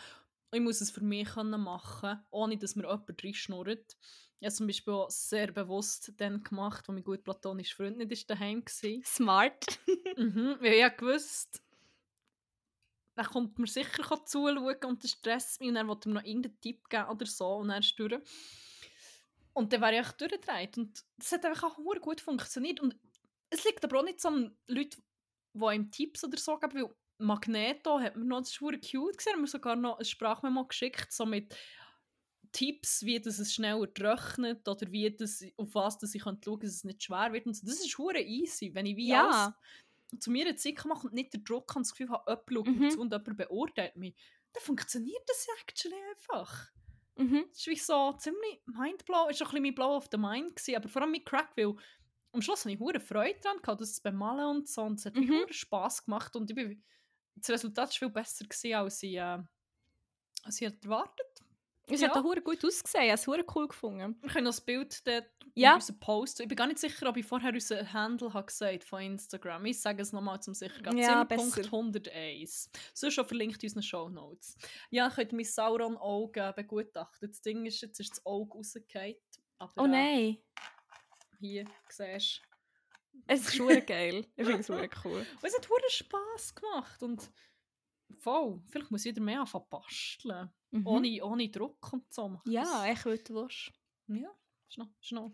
ich 0.54 0.60
muss 0.62 0.82
es 0.82 0.92
für 0.92 1.02
mich 1.02 1.30
können 1.30 1.62
machen, 1.62 2.20
ohne 2.30 2.58
dass 2.58 2.76
mir 2.76 2.84
jemand 2.84 3.24
reinschnurrt. 3.24 3.98
Ich 4.42 4.46
habe 4.48 4.56
zum 4.56 4.66
Beispiel 4.66 4.94
auch 4.94 5.12
sehr 5.12 5.52
bewusst 5.52 6.14
dann 6.18 6.44
gemacht, 6.44 6.88
wo 6.88 6.94
mein 6.94 7.04
gut 7.04 7.24
platonischer 7.24 7.76
Freund 7.76 8.00
nicht 8.00 8.12
ist 8.12 8.28
daheim 8.28 8.64
war. 8.66 9.04
smart. 9.04 9.80
Mhm, 10.18 10.58
weil 10.60 10.74
ich 10.74 10.80
ja 10.80 10.90
gewusst, 10.90 11.62
dann 13.16 13.26
kommt 13.28 13.60
mir 13.60 13.68
sicher 13.68 14.26
zuschauen 14.26 14.84
und 14.84 15.04
das 15.04 15.12
stresst 15.12 15.60
mich 15.60 15.70
und 15.70 15.76
dann 15.76 15.88
will 15.88 15.96
er 16.04 16.08
mir 16.08 16.14
noch 16.16 16.24
irgendeinen 16.24 16.60
Tipp 16.60 16.90
geben 16.90 17.10
oder 17.10 17.26
so 17.28 17.58
und 17.58 17.68
dann 17.68 17.86
durch. 17.96 18.20
Und 19.54 19.74
dann 19.74 19.82
wäre 19.82 20.02
ich 20.02 20.12
durchgedreht 20.14 20.76
und 20.76 21.06
das 21.18 21.32
hat 21.34 21.46
einfach 21.46 21.78
auch 21.78 22.02
gut 22.02 22.20
funktioniert 22.20 22.80
und 22.80 22.96
es 23.52 23.64
liegt 23.64 23.86
aber 23.86 24.00
auch 24.00 24.04
nicht 24.04 24.22
so 24.22 24.30
an 24.30 24.58
Leuten, 24.66 25.04
die 25.54 25.66
einem 25.66 25.92
Tipps 25.92 26.24
oder 26.24 26.40
so 26.40 26.58
geben, 26.58 26.74
weil 26.74 26.96
Magneto 27.20 28.00
hat 28.00 28.16
mir 28.16 28.26
noch, 28.26 28.40
das 28.40 28.54
verdammt 28.54 28.90
cute 28.90 29.18
gesehen, 29.18 29.34
hat 29.34 29.42
mir 29.42 29.48
sogar 29.48 29.76
noch 29.76 30.00
ein 30.00 30.06
Sprachmemo 30.06 30.66
geschickt, 30.66 31.12
so 31.12 31.28
mit 31.28 31.56
Tipps, 32.52 33.04
wie 33.06 33.20
das 33.22 33.40
es 33.40 33.54
schneller 33.54 33.94
trocknet 33.94 34.68
oder 34.68 34.92
wie 34.92 35.10
das, 35.16 35.44
auf 35.58 35.76
was 35.76 35.98
das 36.00 36.16
ich 36.16 36.24
schauen 36.24 36.42
kann, 36.42 36.60
dass 36.60 36.72
es 36.72 36.84
nicht 36.84 37.04
schwer 37.04 37.34
wird 37.34 37.46
und 37.48 37.56
so. 37.56 37.66
Das 37.66 37.80
ist 37.80 37.96
verdammt 37.96 38.28
easy, 38.28 38.74
wenn 38.74 38.86
ich 38.86 38.98
wie 38.98 39.14
Ja. 39.14 39.16
alles 39.16 39.54
zu 40.20 40.32
mir 40.32 40.56
Zeit 40.58 40.84
machen 40.86 41.08
und 41.10 41.14
nicht 41.16 41.34
den 41.34 41.44
Druck 41.44 41.72
habe, 41.72 41.82
das 41.82 41.92
Gefühl 41.92 42.10
habe, 42.10 42.32
jemand 42.50 42.70
schaut 42.70 42.70
Mhm. 42.70 43.02
und 43.02 43.14
jemand 43.14 43.38
beurteilt 43.38 43.96
mich, 43.98 44.16
dann 44.54 44.64
funktioniert 44.64 45.24
das 45.28 45.48
ja 45.48 45.54
actually 45.68 45.96
einfach. 46.12 46.72
Mhm. 47.18 47.52
Das 47.52 47.60
ist 47.62 47.68
wie 47.68 47.76
so 47.76 48.14
ziemlich 48.14 48.62
mindblow, 48.66 49.28
es 49.30 49.40
war 49.42 49.48
ein 49.48 49.52
bisschen 49.52 49.64
mein 49.64 49.76
Blow 49.76 49.96
of 49.98 50.08
the 50.12 50.18
Mind, 50.18 50.56
gewesen, 50.56 50.76
aber 50.76 50.90
vor 50.90 51.02
allem 51.02 51.12
mit 51.12 51.26
Crack, 51.26 51.52
weil 51.58 51.76
am 52.34 52.42
Schluss 52.42 52.62
hatte 52.62 52.74
ich 52.74 52.80
hure 52.80 53.00
Freude 53.02 53.40
daran, 53.42 53.62
gehabt, 53.62 53.82
das 53.82 53.96
zu 53.96 54.04
bemalen 54.04 54.58
und 54.58 54.70
so, 54.70 54.84
und 54.84 55.00
es 55.00 55.06
hat 55.06 55.16
Mhm. 55.16 55.32
mir 55.34 55.46
hure 55.46 55.54
Spass 55.54 56.06
gemacht 56.06 56.36
und 56.36 56.50
ich 56.50 56.56
bin, 56.56 56.84
das 57.36 57.50
Resultat 57.52 57.90
war 57.90 57.94
viel 57.94 58.10
besser, 58.10 58.46
gewesen, 58.46 58.74
als 58.76 59.04
ich, 59.04 59.16
äh, 59.16 59.40
als 60.44 60.62
ich 60.62 60.68
erwartet 60.84 61.31
Es 61.88 62.02
Ja. 62.02 62.10
hat 62.10 62.18
auch 62.18 62.24
gut 62.44 62.64
ausgesehen, 62.64 63.06
ich 63.06 63.12
habe 63.12 63.20
es 63.20 63.28
cool 63.56 63.68
gefunden. 63.68 64.16
Wir 64.22 64.30
können 64.30 64.46
noch 64.46 64.52
das 64.52 64.62
Bild 64.62 65.06
dort 65.06 65.26
Ja. 65.56 65.76
unseren 65.76 66.00
Post. 66.00 66.40
Ich 66.40 66.48
bin 66.48 66.56
gar 66.56 66.68
nicht 66.68 66.80
sicher, 66.80 67.10
ob 67.10 67.18
ich 67.18 67.26
vorher 67.26 67.52
unseren 67.54 67.92
Handle 67.92 68.34
habe 68.34 68.46
gesagt 68.46 68.84
von 68.84 69.02
Instagram. 69.02 69.66
Ich 69.66 69.82
sage 69.82 70.02
es 70.02 70.14
nochmal 70.14 70.42
zum 70.42 70.54
Sicherheit. 70.54 70.94
Ja, 70.94 71.24
besser. 71.24 71.64
101. 71.72 72.70
Sonst 72.94 73.14
schon 73.16 73.26
verlinkt 73.28 73.62
in 73.64 73.68
unseren 73.68 73.84
Show 73.84 74.10
Notes. 74.10 74.58
Ja, 74.90 75.08
ich 75.08 75.16
könnte 75.16 75.36
mein 75.36 75.46
Sauron-Auge 75.46 76.54
begutachten. 76.56 77.30
Das 77.30 77.42
Ding 77.42 77.66
ist, 77.66 77.82
jetzt 77.82 78.00
ist 78.00 78.12
das 78.12 78.26
Auge 78.26 78.58
rausgefallen. 78.58 79.16
Oh 79.78 79.88
nein, 79.88 80.38
hier 81.40 81.66
siehst 81.90 82.42
es 83.28 83.42
ist 83.42 83.56
verdammt 83.56 83.88
geil. 83.88 84.26
Ich 84.36 84.46
finde 84.46 84.62
es 84.62 84.70
cool. 84.70 84.88
du. 85.04 85.10
Und 85.10 85.44
es 85.44 85.56
hat 85.56 85.68
Spass 85.90 86.56
gemacht. 86.56 87.04
Und 87.04 87.30
voll, 88.20 88.62
vielleicht 88.70 88.92
muss 88.92 89.06
ich 89.06 89.12
wieder 89.14 89.24
mehr 89.24 89.42
anfangen 89.42 89.66
basteln. 89.70 90.50
Mhm. 90.72 90.88
Ohne, 90.88 91.24
ohne 91.24 91.50
Druck 91.50 91.92
und 91.94 92.12
so. 92.14 92.40
Ja, 92.46 92.84
weil 93.06 93.18
du 93.20 93.36
willst. 93.36 93.72
Ja, 94.08 94.30
ist 94.70 94.78
noch, 94.78 94.88
ist 95.02 95.12
noch 95.12 95.32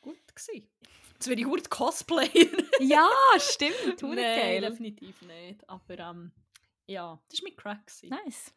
gut 0.00 0.18
gewesen. 0.34 0.68
Jetzt 1.14 1.28
werde 1.28 1.40
ich 1.42 1.46
verdammt 1.46 1.70
Cosplayer. 1.70 2.30
Ja, 2.80 3.08
stimmt, 3.38 4.02
Nein, 4.02 4.16
geil. 4.16 4.60
definitiv 4.62 5.22
nicht. 5.22 5.68
Aber 5.68 5.98
ähm, 5.98 6.32
ja, 6.86 7.20
das 7.30 7.40
war 7.40 7.48
mein 7.48 7.56
Crack. 7.56 7.86
gewesen. 7.86 8.08
Nice. 8.10 8.52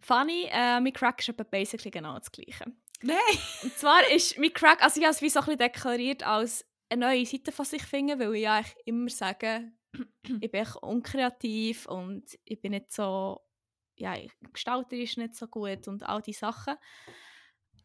Funny, 0.00 0.46
äh, 0.50 0.80
mein 0.80 0.92
Crack 0.92 1.20
ist 1.20 1.28
aber 1.28 1.44
basically 1.44 1.90
genau 1.90 2.18
das 2.18 2.30
Gleiche. 2.32 2.64
Nein! 3.02 3.18
Und 3.62 3.72
zwar 3.76 4.08
ist 4.10 4.38
mein 4.38 4.52
Crack, 4.52 4.82
also 4.82 4.98
ich 5.00 5.04
habe 5.06 5.14
es 5.14 5.20
wie 5.22 5.28
so 5.28 5.40
ein 5.40 5.44
bisschen 5.44 5.58
deklariert 5.58 6.22
als 6.22 6.64
eine 6.88 7.06
neue 7.06 7.26
Seite 7.26 7.52
von 7.52 7.64
sich 7.64 7.82
finden, 7.82 8.18
weil 8.18 8.34
ich 8.36 8.42
ja 8.42 8.54
eigentlich 8.56 8.76
immer 8.86 9.10
sage, 9.10 9.70
ich 10.40 10.50
bin 10.50 10.66
unkreativ 10.82 11.86
und 11.86 12.38
ich 12.44 12.60
bin 12.60 12.72
nicht 12.72 12.92
so, 12.92 13.40
ja, 13.96 14.14
gestalterisch 14.52 15.16
nicht 15.16 15.34
so 15.34 15.46
gut 15.46 15.88
und 15.88 16.02
all 16.02 16.22
diese 16.22 16.40
Sachen. 16.40 16.76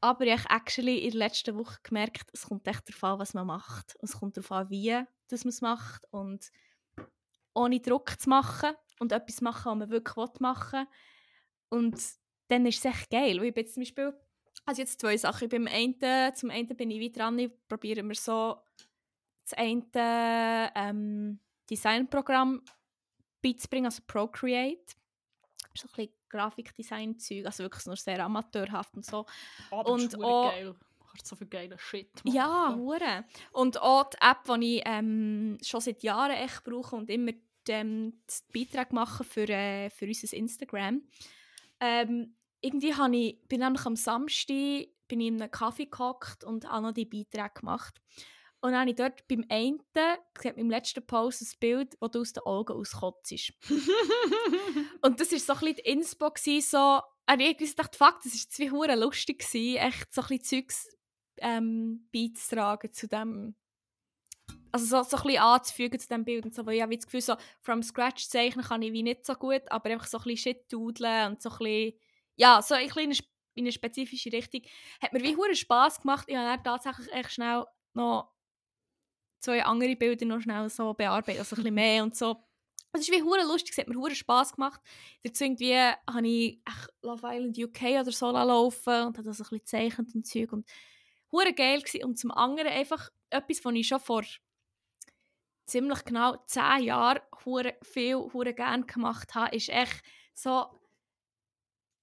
Aber 0.01 0.25
ich 0.25 0.31
habe 0.33 0.55
actually 0.55 0.97
in 0.99 1.11
der 1.11 1.19
letzten 1.19 1.55
Woche 1.55 1.77
gemerkt, 1.83 2.29
es 2.33 2.47
kommt 2.47 2.67
echt 2.67 2.89
darauf 2.89 3.03
an, 3.03 3.19
was 3.19 3.33
man 3.35 3.47
macht. 3.47 3.95
Es 4.01 4.13
kommt 4.13 4.35
darauf 4.35 4.51
an, 4.51 4.69
wie 4.69 4.91
man 4.91 5.05
es 5.29 5.61
macht 5.61 6.05
und 6.11 6.51
ohne 7.53 7.79
Druck 7.79 8.19
zu 8.19 8.29
machen 8.29 8.71
und 8.99 9.11
etwas 9.11 9.41
machen, 9.41 9.71
was 9.71 9.77
man 9.77 9.89
wirklich 9.89 10.39
machen 10.39 10.87
will. 11.69 11.79
Und 11.79 12.01
dann 12.47 12.65
ist 12.65 12.79
es 12.79 12.85
echt 12.85 13.11
geil. 13.11 13.43
Ich 13.43 13.53
bin 13.53 13.63
jetzt 13.63 13.75
zum 13.75 13.81
Beispiel, 13.81 14.13
also 14.65 14.81
jetzt 14.81 14.99
zwei 14.99 15.15
Sachen. 15.17 15.45
Ich 15.45 15.49
bin 15.49 15.67
einen, 15.67 16.35
zum 16.35 16.49
einen 16.49 16.75
bin 16.75 16.91
ich 16.91 17.01
weiter 17.01 17.19
dran, 17.19 17.39
ich 17.39 17.51
probiere 17.67 17.99
immer 17.99 18.15
so 18.15 18.57
das 19.43 19.53
eine 19.53 20.71
ähm, 20.75 21.39
Designprogramm 21.71 22.61
beizubringen, 23.41 23.85
also 23.85 24.01
Procreate. 24.05 24.93
So 25.73 25.87
ein 25.87 25.91
bisschen 25.95 26.13
Grafikdesign-Zeug, 26.29 27.45
also 27.45 27.63
wirklich 27.63 27.85
nur 27.85 27.95
sehr 27.95 28.23
amateurhaft 28.23 28.93
und 28.95 29.05
so. 29.05 29.25
Aber 29.71 29.89
Und 29.91 30.03
das 30.05 30.13
ist 30.13 30.19
auch- 30.23 30.51
geil. 30.51 30.75
Du 30.99 31.05
kannst 31.17 31.27
so 31.27 31.35
viel 31.35 31.47
geilen 31.47 31.77
Shit 31.79 32.09
Ja, 32.25 32.47
machen. 32.47 32.79
hure. 32.81 33.25
Und 33.51 33.81
auch 33.81 34.05
die 34.09 34.17
App, 34.21 34.43
die 34.59 34.77
ich 34.77 34.83
ähm, 34.85 35.57
schon 35.61 35.81
seit 35.81 36.03
Jahren 36.03 36.31
echt 36.31 36.63
brauche 36.63 36.95
und 36.95 37.09
immer 37.09 37.31
ähm, 37.67 38.21
die 38.53 38.65
Beiträge 38.65 38.93
mache 38.95 39.23
für, 39.23 39.47
äh, 39.49 39.89
für 39.89 40.05
unser 40.07 40.35
Instagram. 40.35 41.01
Ähm, 41.79 42.35
irgendwie 42.61 42.93
habe 42.95 43.15
ich, 43.15 43.39
bin 43.47 43.59
nämlich 43.59 43.85
am 43.85 43.95
Samstag 43.95 44.87
bin 45.07 45.19
ich 45.19 45.27
in 45.27 45.41
einem 45.41 45.51
Kaffee 45.51 45.87
gehockt 45.87 46.43
und 46.45 46.69
habe 46.69 46.83
noch 46.87 46.93
die 46.93 47.05
Beiträge 47.05 47.51
gemacht. 47.59 48.01
Und 48.61 48.71
dann 48.73 48.81
habe 48.81 48.89
ich 48.91 48.95
dort 48.95 49.27
beim 49.27 49.43
einen, 49.49 49.81
sieht 50.39 50.55
im 50.57 50.69
letzten 50.69 51.05
Post 51.05 51.41
ein 51.41 51.59
Bild, 51.59 51.97
wo 51.99 52.07
du 52.07 52.21
aus 52.21 52.33
den 52.33 52.43
Augen 52.43 52.73
auskotzt. 52.73 53.53
Und 55.01 55.19
das 55.19 55.31
war 55.31 55.39
so 55.39 55.53
ein 55.53 55.59
bisschen 55.59 55.75
die 55.77 55.81
Inspo, 55.91 56.29
gewesen, 56.29 56.61
so, 56.69 57.01
und 57.31 57.39
ich 57.39 57.75
dachte, 57.75 57.97
fuck, 57.97 58.19
das 58.23 58.33
war 58.33 58.49
zwei 58.49 58.69
hure 58.69 58.95
lustig, 58.95 59.39
gewesen, 59.39 59.77
echt 59.77 60.13
so 60.13 60.21
ein 60.21 60.27
bisschen 60.27 60.43
Zeugs 60.67 60.89
ähm, 61.37 62.07
beizutragen 62.13 62.93
zu 62.93 63.07
dem, 63.07 63.55
also 64.71 64.85
so, 64.85 65.03
so 65.09 65.17
ein 65.17 65.23
bisschen 65.23 65.41
anzufügen 65.41 65.99
zu 65.99 66.07
dem 66.07 66.23
Bild 66.23 66.45
und 66.45 66.53
so, 66.53 66.65
weil 66.65 66.75
ich 66.75 66.81
habe 66.81 66.95
das 66.95 67.05
Gefühl, 67.05 67.21
so 67.21 67.35
from 67.61 67.81
scratch 67.83 68.27
zeichnen 68.27 68.63
kann 68.65 68.81
ich 68.81 68.91
wie 68.91 69.03
nicht 69.03 69.25
so 69.25 69.33
gut, 69.35 69.63
aber 69.69 69.89
einfach 69.89 70.07
so 70.07 70.17
ein 70.19 70.23
bisschen 70.23 70.53
shit 70.55 70.71
dudeln 70.71 71.31
und 71.31 71.41
so 71.41 71.49
ein 71.49 71.57
bisschen, 71.57 71.99
ja, 72.35 72.61
so 72.61 72.75
ein 72.75 72.85
bisschen 72.85 73.01
in 73.03 73.07
eine, 73.07 73.13
sp- 73.17 73.31
in 73.55 73.63
eine 73.65 73.71
spezifische 73.71 74.31
Richtung. 74.31 74.61
Hat 75.01 75.13
mir 75.13 75.21
wie 75.23 75.35
hure 75.35 75.55
Spass 75.55 75.99
gemacht, 76.01 76.25
ich 76.27 76.35
habe 76.35 76.47
dann 76.47 76.63
tatsächlich 76.63 77.11
echt 77.11 77.31
schnell 77.33 77.65
noch 77.93 78.30
zwei 79.41 79.63
andere 79.63 79.95
Bilder 79.95 80.25
noch 80.25 80.39
schnell 80.39 80.69
so 80.69 80.93
bearbeitet, 80.93 81.39
also 81.39 81.55
ein 81.55 81.57
bisschen 81.57 81.73
mehr 81.73 82.03
und 82.03 82.15
so. 82.15 82.37
Es 82.93 83.01
ist 83.01 83.11
wie 83.11 83.23
hure 83.23 83.43
lustig, 83.43 83.71
es 83.71 83.77
hat 83.77 83.87
mir 83.87 83.95
hure 83.95 84.15
Spass 84.15 84.53
gemacht. 84.53 84.81
Dazu 85.23 85.45
irgendwie 85.45 85.75
habe 85.75 86.27
ich 86.27 86.59
echt 86.67 86.89
Love 87.01 87.25
Island 87.25 87.57
UK 87.57 88.01
oder 88.01 88.11
so 88.11 88.31
laufen 88.31 89.07
und 89.07 89.17
habe 89.17 89.23
das 89.23 89.39
ein 89.39 89.43
bisschen 89.43 89.57
gezeichnet 89.59 90.13
und 90.13 90.27
Zeug 90.27 90.51
und 90.51 90.69
hure 91.31 91.53
geil 91.53 91.79
gewesen. 91.81 92.03
Und 92.03 92.19
zum 92.19 92.31
anderen 92.31 92.69
einfach 92.69 93.09
etwas, 93.29 93.63
was 93.63 93.73
ich 93.73 93.87
schon 93.87 93.99
vor 94.01 94.23
ziemlich 95.65 96.03
genau 96.03 96.35
zehn 96.47 96.83
Jahren 96.83 97.21
hure 97.45 97.75
viel, 97.81 98.15
hure 98.15 98.53
gern 98.53 98.85
gemacht 98.85 99.35
habe, 99.35 99.55
ist 99.55 99.69
echt 99.69 100.03
so 100.33 100.65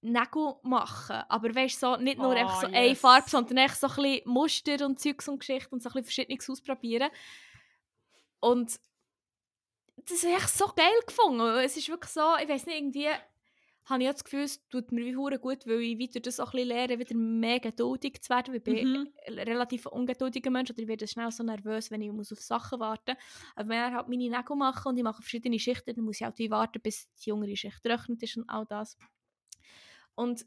Nägel 0.01 0.55
machen. 0.63 1.23
Aber 1.29 1.53
weißt 1.53 1.79
so, 1.79 1.97
nicht 1.97 2.19
nur 2.19 2.31
Ah, 2.33 2.35
einfach 2.35 2.61
so 2.61 2.67
eine 2.67 2.87
yes. 2.89 2.99
Farbe, 2.99 3.29
sondern 3.29 3.57
echt 3.57 3.75
so 3.77 3.87
ein 3.87 3.95
bisschen 3.95 4.21
Muster 4.25 4.85
und 4.85 4.99
Zeugs 4.99 5.27
und 5.27 5.39
Geschichten 5.39 5.73
und 5.75 5.81
so 5.83 5.89
ein 5.89 5.93
bisschen 5.93 6.05
Verschiedenes 6.05 6.49
ausprobieren. 6.49 7.09
Und 8.39 8.79
das 10.07 10.23
habe 10.23 10.33
ich 10.37 10.47
so 10.47 10.65
geil 10.75 10.99
gefunden. 11.05 11.41
Es 11.63 11.77
ist 11.77 11.89
wirklich 11.89 12.11
so, 12.11 12.21
ich 12.41 12.47
weiß 12.49 12.65
nicht, 12.65 12.77
irgendwie 12.77 13.07
habe 13.85 14.03
ich 14.03 14.09
das 14.09 14.23
Gefühl, 14.23 14.41
es 14.43 14.67
tut 14.69 14.91
mir 14.91 15.03
wie 15.03 15.15
hure 15.15 15.39
gut, 15.39 15.65
weil 15.65 15.81
ich 15.81 15.97
wieder 15.97 16.19
das 16.19 16.39
auch 16.39 16.47
ein 16.47 16.51
bisschen 16.51 16.67
lerne, 16.69 16.99
wieder 16.99 17.15
mehr 17.15 17.59
geduldig 17.59 18.21
zu 18.21 18.29
werden. 18.29 18.53
Ich 18.55 18.63
bin 18.63 18.77
Mhm. 18.77 19.13
ein 19.27 19.33
relativ 19.39 19.87
ungeduldiger 19.87 20.51
Mensch 20.51 20.69
oder 20.69 20.79
ich 20.79 20.87
werde 20.87 21.07
schnell 21.07 21.31
so 21.31 21.43
nervös, 21.43 21.89
wenn 21.89 22.01
ich 22.01 22.11
muss 22.11 22.31
auf 22.31 22.39
Sachen 22.39 22.79
warten 22.79 23.15
muss. 23.15 23.53
Aber 23.55 23.69
wenn 23.69 23.87
ich 23.89 23.93
halt 23.95 24.07
meine 24.07 24.29
Nägel 24.29 24.55
mache 24.55 24.87
und 24.89 24.97
ich 24.97 25.03
mache 25.03 25.21
verschiedene 25.21 25.59
Schichten, 25.59 25.95
dann 25.95 26.05
muss 26.05 26.17
ich 26.21 26.23
halt 26.23 26.37
wie 26.37 26.51
warten, 26.51 26.79
bis 26.81 27.11
die 27.15 27.29
jüngere 27.29 27.55
Schicht 27.55 27.83
trocknet 27.83 28.21
ist 28.23 28.37
und 28.37 28.47
all 28.49 28.65
das. 28.65 28.95
Und 30.19 30.45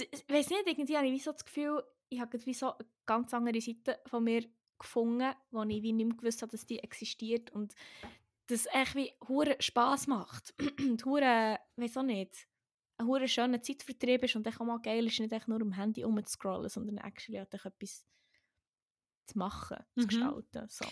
ich 0.00 0.24
weiß 0.28 0.48
nicht, 0.50 0.66
irgendwie 0.66 0.96
habe 0.96 1.06
ich 1.06 1.12
wie 1.12 1.18
so 1.18 1.32
das 1.32 1.44
Gefühl, 1.44 1.82
ich 2.08 2.18
habe 2.18 2.38
wie 2.46 2.54
so 2.54 2.72
eine 2.72 2.88
ganz 3.04 3.34
andere 3.34 3.60
Seite 3.60 4.00
von 4.06 4.24
mir 4.24 4.44
gefunden, 4.78 5.34
wo 5.50 5.62
ich 5.64 5.82
wie 5.82 5.92
nicht 5.92 6.06
mehr 6.08 6.16
gewusst 6.16 6.40
habe, 6.40 6.52
dass 6.52 6.64
die 6.64 6.78
existiert 6.78 7.50
und 7.50 7.74
das 8.46 8.66
echt 8.72 8.94
wie 8.94 9.12
hure 9.28 9.56
Spass 9.60 10.06
macht. 10.06 10.54
und 10.80 11.04
hure, 11.04 11.58
weiß 11.76 11.98
auch 11.98 12.02
nicht, 12.04 12.48
ein 12.96 13.06
hure 13.06 13.28
schöner 13.28 13.60
Zeitvertrieb 13.60 14.24
ist 14.24 14.36
und 14.36 14.46
echt 14.46 14.60
auch 14.60 14.64
mal 14.64 14.80
geil 14.80 15.06
ist, 15.06 15.20
nicht 15.20 15.32
echt 15.32 15.48
nur 15.48 15.60
am 15.60 15.72
Handy 15.72 16.02
rumzuscrollen, 16.04 16.70
sondern 16.70 16.96
actually 16.98 17.38
halt 17.38 17.52
echt 17.52 17.66
etwas 17.66 18.06
zu 19.26 19.38
machen, 19.38 19.76
zu 19.98 20.04
Mhm. 20.04 20.08
gestalten. 20.08 20.68
So. 20.68 20.86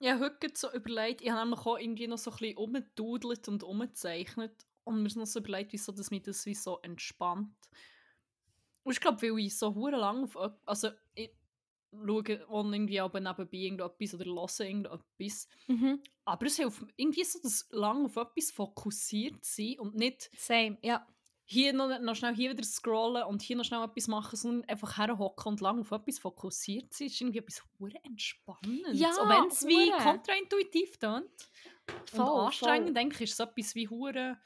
Ich 0.00 0.08
habe 0.10 0.24
heute 0.24 0.50
so 0.54 0.72
überlegt, 0.72 1.20
ich 1.20 1.30
habe 1.30 1.40
nämlich 1.40 1.60
auch 1.66 1.78
irgendwie 1.78 2.08
noch 2.08 2.18
so 2.18 2.30
ein 2.32 2.36
bisschen 2.38 2.56
umgedudelt 2.56 3.48
und 3.48 3.62
umgezeichnet 3.62 4.67
und 4.88 5.02
mir 5.02 5.06
ist 5.06 5.16
noch 5.16 5.26
so 5.26 5.40
überlegt, 5.40 5.72
wieso 5.72 5.92
dass 5.92 6.10
mich 6.10 6.22
das 6.22 6.44
wie 6.46 6.54
so 6.54 6.78
entspannt. 6.82 7.54
Und 8.82 8.92
ich 8.92 9.00
glaube, 9.00 9.20
weil 9.22 9.38
ich 9.38 9.56
so 9.56 9.74
hure 9.74 9.96
lang 9.96 10.24
auf 10.24 10.36
also 10.64 10.88
ich 11.14 11.30
schaue 11.90 12.48
auch 12.48 12.64
irgendwie 12.70 13.00
aber 13.00 13.20
nebenbei 13.20 13.56
irgendetwas 13.56 14.14
oder 14.14 14.26
höre 14.26 14.66
irgendetwas. 14.66 15.48
Mhm. 15.66 16.02
Aber 16.24 16.46
es 16.46 16.56
hilft 16.56 16.84
irgendwie 16.96 17.24
so, 17.24 17.38
das 17.42 17.66
lang 17.70 18.06
auf 18.06 18.16
etwas 18.16 18.50
fokussiert 18.50 19.44
sein 19.44 19.78
und 19.78 19.94
nicht 19.94 20.30
Same, 20.36 20.78
ja. 20.82 21.06
hier 21.44 21.72
noch, 21.72 21.98
noch 22.00 22.14
schnell 22.14 22.34
hier 22.34 22.50
wieder 22.50 22.64
scrollen 22.64 23.24
und 23.24 23.42
hier 23.42 23.56
noch 23.56 23.64
schnell 23.64 23.82
etwas 23.84 24.08
machen, 24.08 24.36
sondern 24.36 24.68
einfach 24.68 24.98
herhocken 24.98 25.52
und 25.52 25.60
lang 25.60 25.80
auf 25.80 25.90
etwas 25.92 26.18
fokussiert 26.18 26.92
sein. 26.92 27.08
ist 27.08 27.20
irgendwie 27.20 27.38
etwas 27.38 27.64
hure 27.78 27.98
Entspannendes. 28.04 28.98
Ja, 28.98 29.10
Auch 29.10 29.28
wenn 29.28 29.48
es 29.48 29.66
wie 29.66 29.90
kontraintuitiv 29.90 30.98
tönt. 30.98 31.30
Voll, 32.06 32.20
und 32.20 32.46
anstrengend, 32.46 32.88
voll. 32.88 32.94
denke 32.94 33.14
ich, 33.16 33.30
ist 33.30 33.40
es 33.40 33.46
etwas 33.46 33.74
wie 33.74 33.88
hure 33.88 34.38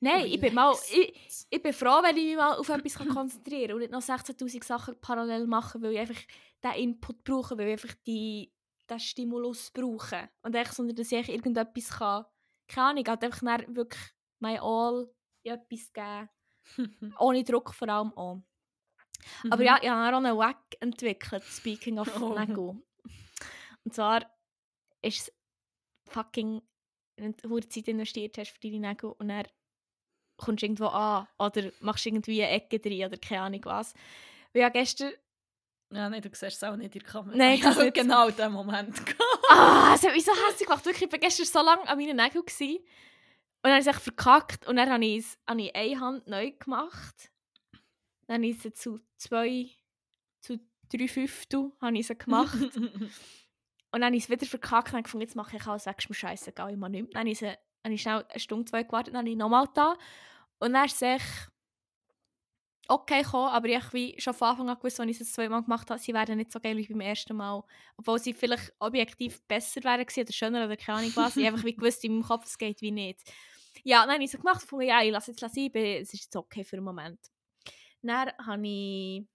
Nein, 0.00 0.26
ich 0.26 0.40
bin 0.40 0.54
mal... 0.54 0.74
Ich, 0.90 1.46
ich 1.48 1.62
bin 1.62 1.72
froh, 1.72 2.02
wenn 2.02 2.16
ich 2.16 2.24
mich 2.24 2.36
mal 2.36 2.56
auf 2.56 2.68
etwas 2.68 2.94
konzentrieren 3.16 3.68
kann 3.68 3.74
und 3.74 3.80
nicht 3.80 3.92
noch 3.92 4.02
16'000 4.02 4.64
Sachen 4.64 5.00
parallel 5.00 5.46
machen, 5.46 5.82
weil 5.82 5.92
ich 5.92 6.00
einfach 6.00 6.22
diesen 6.62 6.76
Input 6.76 7.24
brauche, 7.24 7.56
weil 7.58 7.68
ich 7.68 7.72
einfach 7.82 7.94
die, 8.06 8.52
den 8.88 9.00
Stimulus 9.00 9.70
brauche. 9.70 10.28
Und 10.42 10.54
echt, 10.54 10.74
sondern 10.74 10.96
dass 10.96 11.12
ich 11.12 11.28
irgendetwas 11.28 11.90
kann, 11.90 12.24
keine 12.68 12.88
Ahnung, 12.88 13.04
halt 13.06 13.24
einfach 13.24 13.42
wirklich 13.68 14.02
mein 14.38 14.60
All 14.60 15.10
in 15.42 15.52
etwas 15.52 15.92
geben. 15.92 16.28
Ohne 17.18 17.44
Druck 17.44 17.74
vor 17.74 17.88
allem 17.88 18.12
auch. 18.14 18.42
Aber 19.50 19.56
Mhm. 19.58 19.62
ja, 19.62 19.78
ich 19.80 19.88
habe 19.88 20.16
auch 20.16 20.20
einen 20.20 20.36
Wack 20.36 20.76
entwickelt, 20.80 21.44
speaking 21.44 21.98
of 21.98 22.20
Oh. 22.20 22.36
Nägel. 22.38 22.82
Und 23.84 23.94
zwar 23.94 24.28
ist 25.00 25.28
es 25.28 25.32
fucking, 26.08 26.60
wenn 27.16 27.36
du 27.36 27.60
Zeit 27.60 27.88
investiert 27.88 28.38
hast 28.38 28.50
für 28.50 28.60
deine 28.60 28.80
Nägel 28.80 29.12
und 29.12 29.28
dann 29.28 29.46
kommst 30.44 30.62
irgendwo 30.62 30.86
an 30.86 31.26
oder 31.38 31.70
machst 31.80 32.06
irgendwie 32.06 32.42
eine 32.42 32.52
Ecke 32.52 32.78
drin 32.78 33.04
oder 33.06 33.16
keine 33.16 33.42
Ahnung 33.42 33.60
was. 33.64 33.94
Weil 34.52 34.62
ja 34.62 34.68
gestern, 34.68 35.12
Ja, 35.92 36.08
nein, 36.10 36.20
du 36.22 36.28
siehst 36.28 36.42
es 36.42 36.64
auch 36.64 36.76
nicht 36.76 36.94
in 36.94 37.00
der 37.02 37.10
Kamera. 37.10 37.36
Nein, 37.36 37.54
ich 37.54 37.64
habe 37.64 37.84
nicht. 37.84 37.94
genau 37.94 38.28
in 38.28 38.36
dem 38.36 38.52
Moment 38.52 39.00
ah, 39.50 39.92
es 39.94 40.02
hat 40.02 40.12
mich 40.12 40.24
so 40.24 40.32
hässlich 40.32 40.68
gemacht. 40.68 40.84
Wirklich, 40.84 41.06
ich 41.06 41.12
war 41.12 41.18
gestern 41.18 41.46
so 41.46 41.62
lange 41.62 41.88
an 41.88 41.98
meinen 41.98 42.16
Nägeln 42.16 42.44
gewesen. 42.44 42.76
und 42.78 42.84
dann 43.62 43.72
habe 43.72 43.80
ich 43.82 43.86
es 43.88 44.02
verkackt 44.02 44.66
und 44.66 44.76
dann 44.76 44.90
habe 44.90 45.04
ich 45.04 45.18
es 45.18 45.38
habe 45.48 45.62
ich 45.62 45.74
eine 45.74 46.00
Hand 46.00 46.26
neu 46.26 46.50
gemacht. 46.52 47.30
Dann 48.26 48.36
habe 48.36 48.46
ich 48.46 48.58
sie 48.60 48.72
zu 48.72 49.00
zwei, 49.18 49.68
zu 50.40 50.58
drei 50.90 51.08
Fünftel 51.08 51.72
habe 51.80 51.96
ich 51.98 52.06
sie 52.06 52.16
gemacht. 52.16 52.56
Und 53.94 54.00
dann 54.00 54.06
habe 54.06 54.16
ich 54.16 54.24
es 54.24 54.30
wieder 54.30 54.46
verkackt 54.46 54.88
und 54.88 54.92
habe 54.94 55.02
gefunden, 55.02 55.26
jetzt 55.26 55.36
mache 55.36 55.54
ich 55.54 55.66
alles 55.66 55.84
weg, 55.84 55.96
ist 55.98 56.08
mir 56.08 56.14
scheißegal, 56.14 56.70
ich 56.70 56.78
mache 56.78 56.92
nichts. 56.92 57.10
Dann 57.12 57.20
habe 57.20 57.30
ich, 57.30 57.42
habe 57.42 57.58
ich 57.94 58.00
schnell 58.00 58.24
eine 58.26 58.40
Stunde, 58.40 58.64
zwei 58.64 58.84
gewartet, 58.84 59.12
dann 59.12 59.18
habe 59.18 59.28
ich 59.28 59.36
nochmal 59.36 59.68
da. 59.74 59.98
Und 60.62 60.74
dann 60.74 60.84
ist 60.84 61.02
es 61.02 61.20
okay 62.86 63.22
gekommen, 63.22 63.48
aber 63.48 63.66
ich 63.66 63.92
wie 63.92 64.14
schon 64.20 64.32
von 64.32 64.48
Anfang 64.48 64.68
an 64.70 64.76
gewusst, 64.76 65.00
als 65.00 65.10
ich 65.10 65.20
es 65.20 65.32
zweimal 65.32 65.64
gemacht 65.64 65.90
habe, 65.90 65.98
sie 65.98 66.14
werden 66.14 66.36
nicht 66.36 66.52
so 66.52 66.60
geil 66.60 66.76
wie 66.76 66.86
beim 66.86 67.00
ersten 67.00 67.36
Mal. 67.36 67.64
Obwohl 67.96 68.20
sie 68.20 68.32
vielleicht 68.32 68.72
objektiv 68.78 69.42
besser 69.48 69.82
wären 69.82 70.06
gewesen 70.06 70.20
oder 70.20 70.32
schöner 70.32 70.64
oder 70.66 70.76
keine 70.76 70.98
Ahnung 70.98 71.12
was. 71.16 71.36
Ich 71.36 71.44
einfach 71.44 71.64
wie 71.64 71.74
gewusst, 71.74 72.04
in 72.04 72.12
meinem 72.12 72.22
Kopf, 72.22 72.46
es 72.46 72.58
geht 72.58 72.80
wie 72.80 72.92
nicht. 72.92 73.20
Ja, 73.82 74.02
dann 74.02 74.14
habe 74.14 74.22
ich 74.22 74.32
es 74.32 74.38
gemacht 74.38 74.60
und 74.60 74.62
gefunden, 74.62 74.86
ja, 74.86 75.02
ich 75.02 75.10
lasse 75.10 75.32
jetzt 75.32 75.40
sein, 75.40 75.50
ich 75.52 75.74
es 75.74 76.14
ist 76.14 76.24
jetzt 76.24 76.36
okay 76.36 76.62
für 76.62 76.76
einen 76.76 76.84
Moment. 76.84 77.18
Dann 78.00 78.30
habe 78.46 78.64
ich 78.64 79.26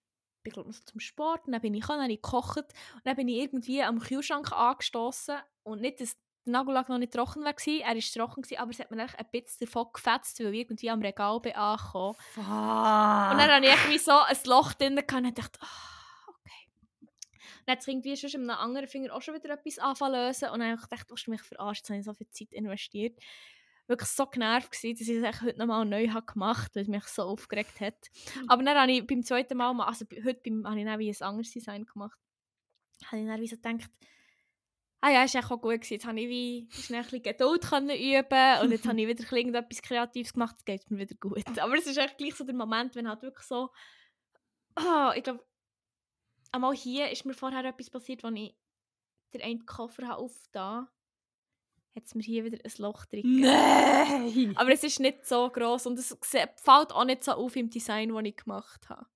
bin 0.44 0.54
glaub, 0.54 0.66
noch 0.68 0.74
so 0.74 0.84
zum 0.86 1.02
Sport, 1.02 1.42
dann 1.48 1.60
bin 1.60 1.74
ich 1.74 1.86
dann 1.86 2.02
habe 2.02 2.14
ich 2.14 2.22
gekocht 2.22 2.58
und 2.96 3.06
dann 3.06 3.18
bin 3.18 3.28
ich 3.28 3.40
irgendwie 3.40 3.84
am 3.84 4.00
Kühlschrank 4.00 4.54
angestoßen 4.54 5.40
und 5.64 5.82
nicht, 5.82 6.00
dass 6.00 6.16
der 6.48 6.54
Nagellack 6.54 6.90
noch 6.90 6.98
nicht 6.98 7.14
trocken 7.14 7.44
war, 7.44 7.54
er 7.54 7.96
war 7.96 8.02
trocken, 8.02 8.58
aber 8.58 8.72
es 8.72 8.80
hat 8.80 8.92
mir 8.92 9.02
ein 9.02 9.26
bisschen 9.32 9.68
davon 9.68 9.88
gefetzt, 9.94 10.40
weil 10.40 10.54
ich 10.54 10.62
irgendwie 10.62 10.90
am 10.90 11.02
Regal 11.02 11.40
bin 11.40 11.54
angekommen. 11.54 12.16
Fuck. 12.34 12.44
Und 12.44 12.48
dann 12.48 13.40
hatte 13.40 13.66
ich 13.66 13.72
irgendwie 13.72 13.98
so 13.98 14.12
ein 14.12 14.38
Loch 14.46 14.74
drin 14.74 14.98
und 14.98 15.38
dachte, 15.38 15.60
ah, 15.62 16.28
okay. 16.28 16.70
Dann 17.66 17.76
hat 17.76 17.84
sich 17.84 17.94
irgendwie 17.94 18.18
schon 18.18 18.42
mit 18.42 18.50
einem 18.50 18.60
anderen 18.60 18.88
Finger 18.88 19.14
auch 19.14 19.22
schon 19.22 19.36
wieder 19.36 19.54
etwas 19.54 19.80
anfangen 19.80 20.14
lösen 20.14 20.50
und 20.50 20.60
dann 20.60 20.72
habe 20.72 20.82
ich 20.82 20.90
gedacht, 20.90 21.10
willst 21.10 21.28
du 21.28 21.32
mich 21.32 21.42
verarschen, 21.42 21.76
jetzt 21.76 21.90
habe 21.90 22.00
ich 22.00 22.06
so 22.06 22.14
viel 22.14 22.30
Zeit 22.30 22.54
investiert. 22.54 23.20
Wirklich 23.88 24.10
so 24.10 24.26
genervt 24.26 24.72
gewesen, 24.72 24.98
dass 25.00 25.08
ich 25.08 25.24
es 25.24 25.42
heute 25.42 25.60
nochmal 25.60 25.86
neu 25.86 26.10
habe 26.10 26.26
gemacht 26.26 26.76
weil 26.76 26.84
es 26.84 26.90
mich 26.90 27.06
so 27.06 27.24
aufgeregt 27.24 27.80
hat. 27.80 28.10
Aber 28.48 28.62
dann 28.64 28.78
habe 28.78 28.92
ich 28.92 29.08
beim 29.08 29.24
zweiten 29.24 29.58
Mal, 29.58 29.80
also 29.82 30.06
heute 30.26 30.42
beim, 30.44 30.68
habe 30.68 30.80
ich 30.80 30.86
dann 30.86 31.00
wie 31.00 31.10
ein 31.10 31.22
anderes 31.22 31.52
Design 31.52 31.86
gemacht, 31.86 32.18
habe 33.06 33.22
ich 33.22 33.28
dann 33.28 33.40
wie 33.40 33.48
so 33.48 33.56
gedacht, 33.56 33.90
ah 35.02 35.10
ja, 35.12 35.24
ist 35.24 35.36
echt 35.36 35.52
auch 35.52 35.62
gut 35.62 35.74
gewesen. 35.74 35.94
Jetzt 35.94 36.06
habe 36.06 36.20
ich 36.20 36.30
wie 36.30 36.70
ein 36.94 37.04
bisschen 37.04 37.24
Geduld 37.24 37.64
können 37.64 37.90
üben 37.90 38.60
und 38.62 38.72
jetzt 38.72 38.88
habe 38.88 39.02
ich 39.02 39.08
wieder 39.08 39.32
irgendetwas 39.32 39.82
Kreatives 39.82 40.34
gemacht, 40.34 40.56
jetzt 40.58 40.66
geht 40.66 40.82
es 40.82 40.90
mir 40.90 41.00
wieder 41.00 41.16
gut. 41.20 41.60
Aber 41.60 41.76
es 41.78 41.88
ist 41.88 41.98
echt 41.98 42.18
gleich 42.18 42.36
so 42.36 42.44
der 42.44 42.56
Moment, 42.56 42.96
wenn 42.96 43.08
halt 43.08 43.22
wirklich 43.22 43.46
so, 43.46 43.70
ah, 44.76 45.14
ich 45.16 45.24
glaube, 45.24 45.46
einmal 46.52 46.76
hier 46.76 47.10
ist 47.10 47.26
mir 47.26 47.34
vorher 47.34 47.66
etwas 47.66 47.90
passiert, 47.90 48.24
als 48.24 48.36
ich 48.36 48.56
den 49.34 49.42
einen 49.42 49.66
Koffer 49.66 50.08
habe 50.08 50.22
aufgetan 50.22 50.88
hat 51.98 52.06
es 52.06 52.16
mir 52.16 52.24
hier 52.24 52.46
wieder 52.46 52.60
ein 52.64 52.72
Loch 52.78 53.06
drin. 53.06 53.42
Nein! 53.42 54.54
Aber 54.56 54.72
es 54.72 54.84
ist 54.84 55.00
nicht 55.00 55.26
so 55.26 55.50
groß 55.50 55.88
und 55.88 56.00
es 56.00 56.16
fällt 56.56 56.92
auch 56.92 57.06
nicht 57.06 57.24
so 57.24 57.32
auf 57.32 57.56
im 57.56 57.70
Design, 57.70 58.10
das 58.10 58.24
ich 58.24 58.38
gemacht 58.38 58.88
habe. 58.88 59.08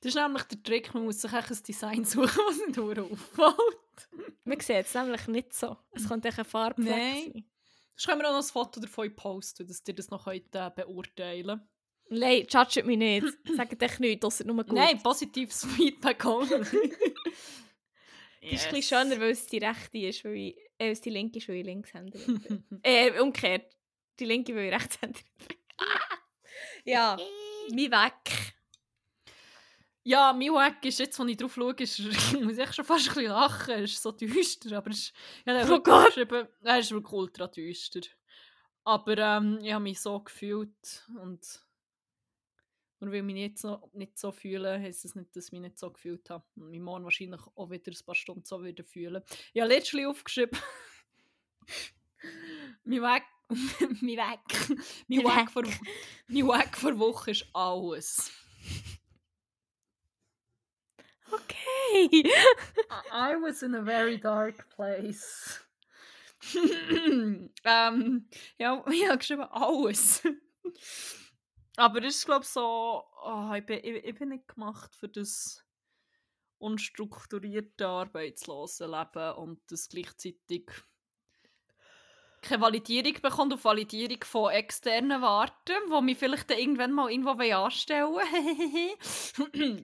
Das 0.00 0.14
ist 0.14 0.14
nämlich 0.16 0.42
der 0.44 0.62
Trick, 0.62 0.92
man 0.94 1.04
muss 1.04 1.20
sich 1.20 1.32
echt 1.32 1.50
ein 1.50 1.62
Design 1.66 2.04
suchen, 2.04 2.30
das 2.48 2.56
nicht 2.66 2.74
verdammt 2.74 3.12
auffällt. 3.12 4.08
Man 4.44 4.60
sieht 4.60 4.86
es 4.86 4.94
nämlich 4.94 5.26
nicht 5.28 5.54
so. 5.54 5.76
Es 5.92 6.08
könnte 6.08 6.28
echt 6.28 6.38
ein 6.38 6.44
Farbfleck 6.44 6.88
Nein. 6.88 7.32
sein. 7.32 7.44
Sonst 7.90 8.06
können 8.06 8.20
wir 8.20 8.28
auch 8.28 8.32
noch 8.32 8.46
ein 8.46 8.52
Foto 8.52 8.80
davon 8.80 9.14
posten, 9.14 9.66
dass 9.66 9.82
ihr 9.86 9.94
das 9.94 10.10
noch 10.10 10.24
könnt, 10.24 10.54
äh, 10.54 10.70
beurteilen 10.74 11.46
könnt. 11.46 11.68
Nein, 12.10 12.46
judget 12.48 12.86
mich 12.86 12.98
nicht. 12.98 13.26
Sagt 13.56 13.82
euch 13.82 13.98
nichts, 13.98 14.20
das 14.20 14.40
ist 14.40 14.46
nur 14.46 14.56
gut. 14.64 14.72
Nein, 14.72 15.02
positives 15.02 15.66
Feedback 15.76 16.24
auch. 16.24 16.46
Das 16.46 16.72
ist 16.72 18.66
ein 18.66 18.74
bisschen 18.74 18.82
schöner, 18.82 19.20
weil 19.20 19.30
es 19.30 19.46
die 19.46 19.58
rechte 19.58 19.98
ist, 19.98 20.24
weil 20.24 20.34
ich, 20.36 20.56
äh, 20.78 20.90
es 20.90 21.00
die 21.00 21.10
linke 21.10 21.38
ist, 21.38 21.48
weil 21.48 21.56
ich 21.56 21.66
Linkshänderin 21.66 22.40
bin. 22.40 22.64
äh, 22.82 23.20
umgekehrt. 23.20 23.76
Die 24.18 24.24
linke, 24.24 24.54
weil 24.54 24.66
ich 24.66 24.74
Rechtshänderin 24.74 25.26
bin. 25.46 25.56
ja, 26.84 27.16
mein 27.70 27.90
Weg. 27.90 28.54
Ja, 30.08 30.32
mein 30.32 30.54
Wack 30.54 30.82
ist 30.86 31.00
jetzt, 31.00 31.18
wenn 31.18 31.28
ich 31.28 31.36
drauf 31.36 31.52
schaue, 31.54 31.74
ist, 31.74 31.98
ich 31.98 32.40
muss 32.40 32.56
echt 32.56 32.74
schon 32.74 32.84
fast 32.86 33.08
ein 33.10 33.14
bisschen 33.14 33.30
lachen. 33.30 33.70
Er 33.74 33.82
ist 33.82 34.00
so 34.00 34.10
düster, 34.10 34.78
aber 34.78 34.90
es 34.90 34.98
ist, 35.00 35.12
ich 35.44 35.52
habe 35.52 35.74
Oh 35.74 35.80
Gott. 35.82 36.06
geschrieben, 36.06 36.48
er 36.62 36.78
ist 36.78 36.90
wirklich 36.92 37.12
ultra 37.12 37.46
düster. 37.46 38.00
Aber 38.84 39.18
ähm, 39.18 39.58
ich 39.60 39.70
habe 39.70 39.82
mich 39.82 40.00
so 40.00 40.18
gefühlt 40.20 41.06
und 41.20 41.46
nur 43.00 43.10
weil 43.12 43.18
ich 43.18 43.22
mich 43.22 43.34
nicht 43.34 43.58
so, 43.58 43.90
nicht 43.92 44.18
so 44.18 44.32
fühle, 44.32 44.80
heisst 44.80 45.04
es 45.04 45.14
nicht, 45.14 45.36
dass 45.36 45.48
ich 45.48 45.52
mich 45.52 45.60
nicht 45.60 45.78
so 45.78 45.90
gefühlt 45.90 46.30
habe. 46.30 46.42
Und 46.56 46.70
mich 46.70 46.80
morgen 46.80 47.04
wahrscheinlich 47.04 47.42
auch 47.54 47.68
wieder 47.68 47.92
ein 47.92 48.06
paar 48.06 48.14
Stunden 48.14 48.46
so 48.46 48.64
wieder 48.64 48.84
fühlen. 48.84 49.22
Ich 49.52 49.60
habe 49.60 49.74
letztlich 49.74 50.06
aufgeschrieben, 50.06 50.58
mein 52.84 53.02
Weg, 53.02 53.24
mein 54.00 54.16
Weg, 54.16 54.78
mein 55.06 55.22
Mein 55.22 55.36
Weg 55.36 55.50
vor, 55.50 55.64
mein 56.28 56.48
Weg 56.48 56.76
vor 56.78 56.98
Woche 56.98 57.32
ist 57.32 57.46
alles. 57.52 58.32
Okay. 61.32 62.24
I 63.12 63.36
was 63.36 63.62
in 63.62 63.74
a 63.74 63.82
very 63.82 64.18
dark 64.18 64.68
place. 64.70 65.60
ähm, 67.64 68.28
ja, 68.58 68.84
ich 68.90 69.08
habe 69.08 69.18
geschrieben 69.18 69.42
alles. 69.50 70.22
Aber 71.76 72.02
es 72.02 72.16
ist, 72.16 72.26
glaube 72.26 72.44
ich, 72.44 72.48
so, 72.48 73.04
oh, 73.24 73.52
ich, 73.54 73.64
bin, 73.64 73.78
ich, 73.82 74.04
ich 74.04 74.14
bin 74.14 74.30
nicht 74.30 74.48
gemacht 74.48 74.94
für 74.94 75.08
das 75.08 75.64
unstrukturierte, 76.58 77.86
arbeitslose 77.86 78.86
Leben 78.86 79.36
und 79.36 79.60
das 79.70 79.88
gleichzeitig 79.88 80.70
keine 82.42 82.62
Validierung 82.62 83.14
bekommt, 83.20 83.52
auf 83.52 83.64
Validierung 83.64 84.22
von 84.24 84.50
externen 84.50 85.22
warten, 85.22 85.74
die 85.90 86.02
mich 86.02 86.18
vielleicht 86.18 86.50
dann 86.50 86.58
irgendwann 86.58 86.92
mal 86.92 87.10
irgendwo 87.10 87.30
anstellen 87.30 88.18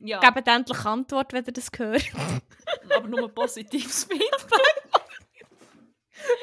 ja, 0.05 0.21
Gebt 0.21 0.49
endlich 0.49 0.85
Antwort, 0.85 1.33
wenn 1.33 1.45
ihr 1.45 1.53
das 1.53 1.71
hört. 1.77 2.05
aber 2.97 3.09
nur 3.09 3.29
positives 3.29 4.05
Feedback. 4.05 4.83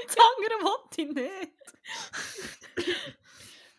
das 0.07 0.17
andere 0.17 0.63
wollte 0.63 1.01
ich 1.01 1.09
nicht. 1.09 1.51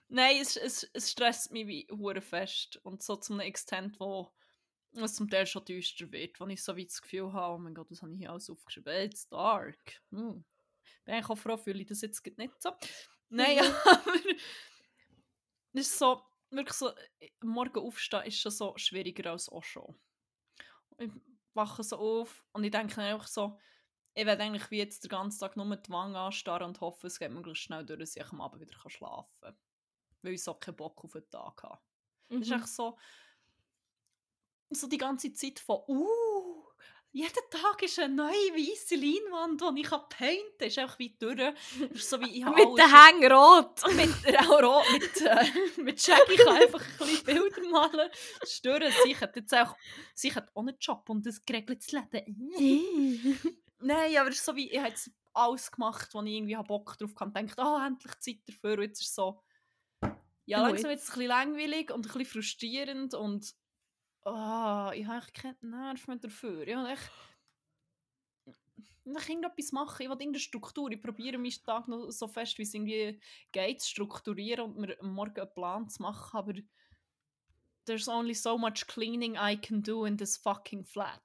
Nein, 0.09 0.37
es, 0.41 0.57
es, 0.57 0.91
es 0.93 1.11
stresst 1.11 1.53
mich 1.53 1.66
wie 1.66 1.89
hure 1.91 2.20
fest. 2.20 2.78
Und 2.83 3.03
so 3.03 3.16
zu 3.16 3.33
einem 3.33 3.41
Extent, 3.41 3.99
wo 3.99 4.30
es 4.95 5.14
zum 5.14 5.30
Teil 5.30 5.47
schon 5.47 5.64
düster 5.64 6.11
wird, 6.12 6.39
wo 6.39 6.47
ich 6.47 6.62
so 6.62 6.76
wie 6.76 6.85
das 6.85 7.01
Gefühl 7.01 7.33
habe, 7.33 7.55
oh 7.55 7.59
mein 7.59 7.74
Gott, 7.74 7.91
das 7.91 8.03
habe 8.03 8.12
ich 8.12 8.18
hier 8.18 8.30
alles 8.30 8.51
aufgeschrieben. 8.51 8.93
It's 8.95 9.28
dark. 9.28 9.78
Hm. 10.11 10.45
Bin 11.05 11.16
ich 11.16 11.28
auch 11.28 11.36
froh, 11.36 11.57
fühle 11.57 11.80
ich 11.82 11.88
das 11.88 12.01
jetzt 12.03 12.24
nicht 12.38 12.62
so. 12.62 12.70
Nein, 13.30 13.59
aber 13.86 14.14
es 15.72 15.88
ist 15.88 15.99
so, 15.99 16.22
wirklich 16.51 16.76
so, 16.76 16.88
am 17.40 17.49
Morgen 17.49 17.78
aufstehen 17.80 18.24
ist 18.24 18.38
schon 18.40 18.53
so 18.53 18.74
schwieriger 18.76 19.30
als 19.30 19.49
auch 19.49 19.64
schon. 19.64 19.95
Ich 20.99 21.11
wache 21.55 21.82
so 21.82 21.97
auf 21.99 22.45
und 22.53 22.64
ich 22.64 22.70
denke 22.70 23.01
einfach 23.01 23.26
so, 23.28 23.59
ich 24.14 24.26
werde 24.26 24.43
eigentlich 24.43 24.70
wie 24.70 24.78
jetzt 24.78 25.05
den 25.05 25.09
ganzen 25.11 25.40
Tag 25.40 25.57
nur 25.57 25.76
die 25.76 25.90
Wange 25.90 26.18
anstarren 26.18 26.68
und 26.68 26.80
hoffe, 26.80 27.07
es 27.07 27.18
geht 27.18 27.30
möglichst 27.30 27.64
schnell 27.64 27.84
durch, 27.86 28.01
dass 28.01 28.16
ich 28.16 28.30
am 28.32 28.40
Abend 28.40 28.61
wieder 28.61 28.74
schlafen 28.90 29.30
kann. 29.40 29.57
Weil 30.22 30.34
ich 30.34 30.45
so 30.45 30.55
keinen 30.55 30.76
Bock 30.76 31.03
auf 31.05 31.12
den 31.12 31.28
Tag 31.30 31.62
habe. 31.62 31.80
Das 32.38 32.49
ist 32.49 32.51
Mhm. 32.51 32.53
echt 32.55 32.68
so, 32.68 32.99
so 34.70 34.86
die 34.88 34.99
ganze 34.99 35.32
Zeit 35.32 35.59
von, 35.61 35.82
uh, 35.88 36.07
jeden 37.12 37.50
Tag 37.50 37.82
ist 37.82 37.98
eine 37.98 38.14
neue 38.14 38.30
weiße 38.30 38.94
Leinwand, 38.94 39.60
die 39.60 39.82
ich 39.82 39.90
painten 39.90 40.58
kann. 40.58 40.66
Ist 40.66 40.78
einfach 40.78 40.98
wie 40.98 41.14
durch. 41.18 41.54
Ist 41.90 42.08
so 42.08 42.18
wie, 42.20 42.38
ich 42.38 42.44
Mit 42.46 42.78
den 42.78 42.90
Hängen 42.90 43.30
rot. 43.30 43.82
mit, 43.94 44.38
auch 44.38 44.62
rot, 44.62 44.84
mit, 44.92 45.20
äh, 45.20 45.80
mit 45.82 46.00
Shaggy 46.00 46.36
kann 46.36 46.56
einfach 46.56 46.80
ein 46.80 46.98
bisschen 46.98 47.24
Bilder 47.24 47.68
malen. 47.70 48.10
Stören. 48.44 48.92
Sie 49.04 49.16
hat 49.16 49.36
jetzt 49.36 49.54
auch, 49.54 49.76
sie 50.14 50.34
hat 50.34 50.50
auch 50.54 50.62
einen 50.62 50.76
Job 50.80 51.08
und 51.10 51.26
ein 51.26 51.36
geregeltes 51.44 51.92
Leben. 51.92 52.50
Nein, 53.80 54.16
aber 54.16 54.30
es 54.30 54.36
ist 54.36 54.46
so 54.46 54.56
wie, 54.56 54.70
ich 54.70 54.78
habe 54.78 54.88
jetzt 54.88 55.10
alles 55.34 55.70
gemacht, 55.70 56.08
wo 56.14 56.22
ich 56.22 56.32
irgendwie 56.32 56.56
Bock 56.66 56.96
drauf 56.96 57.10
hatte 57.16 57.24
und 57.24 57.48
dachte, 57.48 57.62
ah, 57.62 57.86
endlich 57.86 58.18
Zeit 58.20 58.40
dafür. 58.46 58.78
Und 58.78 58.84
jetzt 58.84 59.00
ist 59.02 59.08
es 59.08 59.14
so, 59.14 59.42
ja, 60.00 60.16
Ja, 60.46 60.62
langsam 60.62 60.90
wird 60.90 61.00
es 61.00 61.08
ein 61.08 61.12
bisschen 61.12 61.28
langweilig 61.28 61.90
und 61.90 62.06
ein 62.06 62.12
bisschen 62.12 62.24
frustrierend 62.24 63.14
und 63.14 63.54
ah, 64.25 64.93
ich 64.95 65.05
habe 65.07 65.16
eigentlich 65.18 65.33
keinen 65.33 65.70
Nerv 65.70 66.07
mehr 66.07 66.16
dafür. 66.16 66.62
Ich 66.62 66.75
will 66.77 66.87
echt, 66.87 67.11
ich 68.47 68.55
will 69.05 69.16
irgendetwas 69.29 69.73
machen, 69.73 70.03
ich 70.03 70.09
will 70.09 70.16
irgendeine 70.16 70.39
Struktur. 70.39 70.91
Ich 70.91 71.03
probiere 71.03 71.39
meinen 71.39 71.51
Tag 71.64 71.89
noch 71.89 72.11
so 72.11 72.29
fest, 72.29 72.59
wie 72.59 72.62
es 72.62 72.75
irgendwie 72.75 73.20
geht, 73.53 73.83
zu 73.83 73.91
strukturieren 73.91 74.64
und 74.64 74.79
mir 74.79 74.97
Morgen 75.03 75.41
einen 75.41 75.55
Plan 75.55 75.89
zu 75.89 76.03
machen, 76.03 76.37
aber 76.37 76.55
there's 77.85 78.09
only 78.09 78.35
so 78.35 78.57
much 78.57 78.87
cleaning 78.87 79.37
I 79.37 79.57
can 79.57 79.83
do 79.83 80.05
in 80.05 80.16
this 80.16 80.37
fucking 80.37 80.85
flat. 80.85 81.20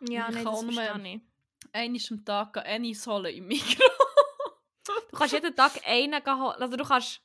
Ja, 0.00 0.28
Ich 0.28 0.34
nein, 0.34 0.44
kann 0.44 0.52
das 0.52 0.62
verstehe 0.64 1.14
ich. 1.14 1.20
Einmal 1.72 2.00
am 2.10 2.24
Tag 2.24 2.56
Ennis 2.66 3.06
holen 3.06 3.34
im 3.34 3.46
Mikro. 3.46 3.82
Du 5.10 5.16
kannst 5.16 5.32
jeden 5.32 5.56
Tag 5.56 5.80
einen 5.86 6.22
holen. 6.26 6.60
Also 6.60 6.76
du 6.76 6.84
kannst... 6.84 7.22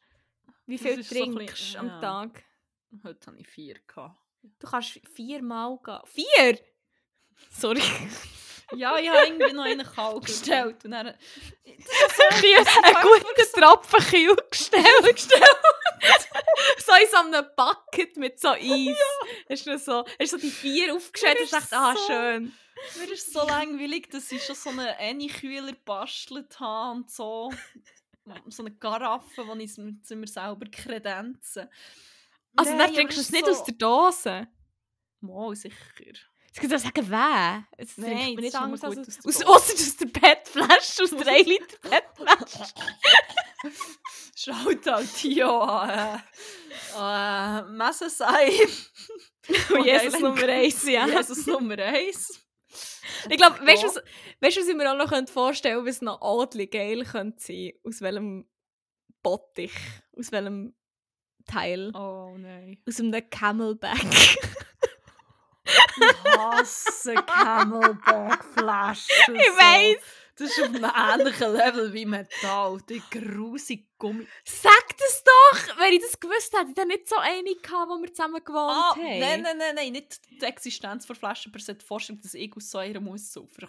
Wie 0.66 0.78
viel 0.78 1.04
so 1.04 1.14
trinkst 1.14 1.38
bisschen- 1.38 1.80
am 1.80 1.88
ja. 1.88 2.00
Tag? 2.00 2.44
Heute 3.04 3.28
hatte 3.28 3.40
ich 3.40 3.48
vier. 3.48 3.80
Gehabt. 3.86 4.18
Du 4.42 4.68
kannst 4.68 5.00
viermal 5.14 5.78
gehen. 5.84 6.00
Vier? 6.06 6.60
Sorry. 7.52 7.82
Ja, 8.76 9.00
ich 9.00 9.10
habe 9.10 9.26
irgendwie 9.26 9.52
noch 9.54 9.64
einen 9.64 9.84
kalt 9.84 10.26
gestellt. 10.26 10.86
Und 10.86 10.92
dann, 10.92 11.16
Ich 11.64 11.86
habe 12.56 12.84
einen 12.84 13.02
guten 13.02 13.60
Tropfenkiel 13.60 14.36
gestellt. 14.52 15.20
so 16.78 16.94
in 16.94 17.10
so 17.10 17.18
einem 17.18 17.46
Bucket 17.56 18.18
mit 18.18 18.40
so 18.40 18.50
Eis. 18.50 18.96
Hast 19.50 19.66
du 19.66 19.78
so, 19.80 20.06
hast 20.20 20.30
so 20.30 20.38
die 20.38 20.52
vier 20.52 20.94
aufgestellt 20.96 21.38
und 21.40 21.44
ist 21.46 21.54
dachte, 21.54 21.76
ah, 21.76 21.96
so- 21.96 22.06
schön. 22.14 22.54
mir 23.00 23.12
ist 23.12 23.34
so 23.34 23.40
langweilig, 23.48 24.10
dass 24.12 24.32
ich 24.32 24.44
schon 24.44 24.54
so 24.56 24.70
einen 24.70 25.28
gebastelt 25.68 26.60
habe 26.60 26.92
und 26.98 27.10
so. 27.10 27.52
So 28.50 28.62
eine 28.64 28.76
Karaffe, 28.76 29.46
die 29.58 29.64
ich 29.64 29.78
mir 30.16 30.28
selber 30.28 30.68
kredenze. 30.72 31.72
Also, 32.56 32.72
Nein, 32.72 32.80
dann 32.80 32.93
trinkst 32.93 33.18
du 33.18 33.22
es 33.22 33.28
es 33.28 33.32
nicht 33.32 33.45
so- 33.45 33.52
aus 33.52 33.64
der 33.64 33.74
Dose. 33.76 34.47
Mal, 35.22 35.56
sicher. 35.56 35.76
Ich 36.52 36.60
kann 36.60 36.80
sagen, 36.80 37.06
wer? 37.10 37.66
Es 37.78 37.97
Nein, 37.97 38.36
nicht 38.36 38.56
anders 38.56 38.84
als 38.84 38.97
aus 38.97 39.26
aus, 39.26 39.38
der 39.38 39.50
aus, 39.50 39.72
aus 39.72 39.97
der 39.97 40.06
PET-Flasche, 40.08 41.04
aus 41.04 41.12
der 41.12 41.28
1 41.28 41.47
Liter 41.47 41.78
PET-Flasche. 41.82 42.74
Schaut 44.36 44.86
halt 44.88 45.14
Tio 45.16 45.60
an. 45.60 46.22
Äh, 46.95 47.60
äh, 47.60 47.64
Messesei. 47.72 48.52
Und 49.74 49.86
Jesus 49.86 50.20
Nummer 50.20 50.43
1, 50.43 50.88
ja. 50.88 51.08
Jesus 51.08 51.45
Nummer 51.45 51.78
1. 51.78 52.45
Ich 53.30 53.38
glaube, 53.38 53.66
weißt 53.66 53.84
du, 53.84 53.88
was, 53.88 53.95
weißt, 54.41 54.58
was 54.58 54.68
ich 54.68 54.76
mir 54.76 54.91
auch 54.91 54.97
noch 54.97 55.30
vorstellen 55.30 55.76
könnte, 55.76 55.89
was 55.89 56.02
noch 56.02 56.22
Adli 56.22 56.68
geil 56.68 57.04
könnte 57.04 57.41
sein? 57.41 57.72
Aus 57.84 58.02
welchem 58.02 58.47
Bottich? 59.22 59.74
Aus 60.18 60.32
welchem 60.32 60.76
Teil? 61.50 61.91
Oh 61.95 62.36
nein. 62.38 62.78
Aus 62.88 63.00
einem 63.00 63.28
Camelback. 63.30 64.38
Ich 65.66 66.38
hasse 66.38 67.16
Camelback-Flaschen. 67.16 69.36
ich 69.36 69.41
weiss! 69.41 69.97
Das 70.36 70.52
ist 70.52 70.60
auf 70.62 70.68
einem 70.74 70.91
ähnlichen 71.20 71.52
Level 71.54 71.93
wie 71.93 72.06
Metall. 72.06 72.80
Die 72.88 73.02
grusige 73.12 73.84
Gummi. 73.97 74.26
Sag 74.45 74.97
das 74.97 75.24
doch! 75.24 75.78
Wenn 75.78 75.93
ich 75.93 76.02
das 76.02 76.18
gewusst 76.20 76.54
hätte, 76.58 76.70
ich 76.70 76.76
dann 76.76 76.88
nicht 76.88 77.08
so 77.10 77.18
eine 77.18 77.43
gehabt, 77.56 77.89
wo 77.89 78.02
wir 78.02 78.14
zusammen 78.14 78.41
gewohnt 78.43 78.72
Ah, 78.72 78.91
haben. 78.95 79.02
nein, 79.20 79.41
nein, 79.41 79.58
nein, 79.58 79.76
nein, 79.76 79.91
nicht 79.91 80.22
die 80.32 80.45
Existenz 80.45 81.06
von 81.06 81.16
Flaschen 81.18 81.52
per 81.52 81.60
se. 81.62 81.76
Die 81.76 81.86
Vorstellung, 81.86 82.22
dass 82.22 82.34
ich 82.34 82.56
aus 82.56 82.70
so 82.72 82.78
einer 82.78 83.02
muss 83.02 83.34
saufen. 83.34 83.68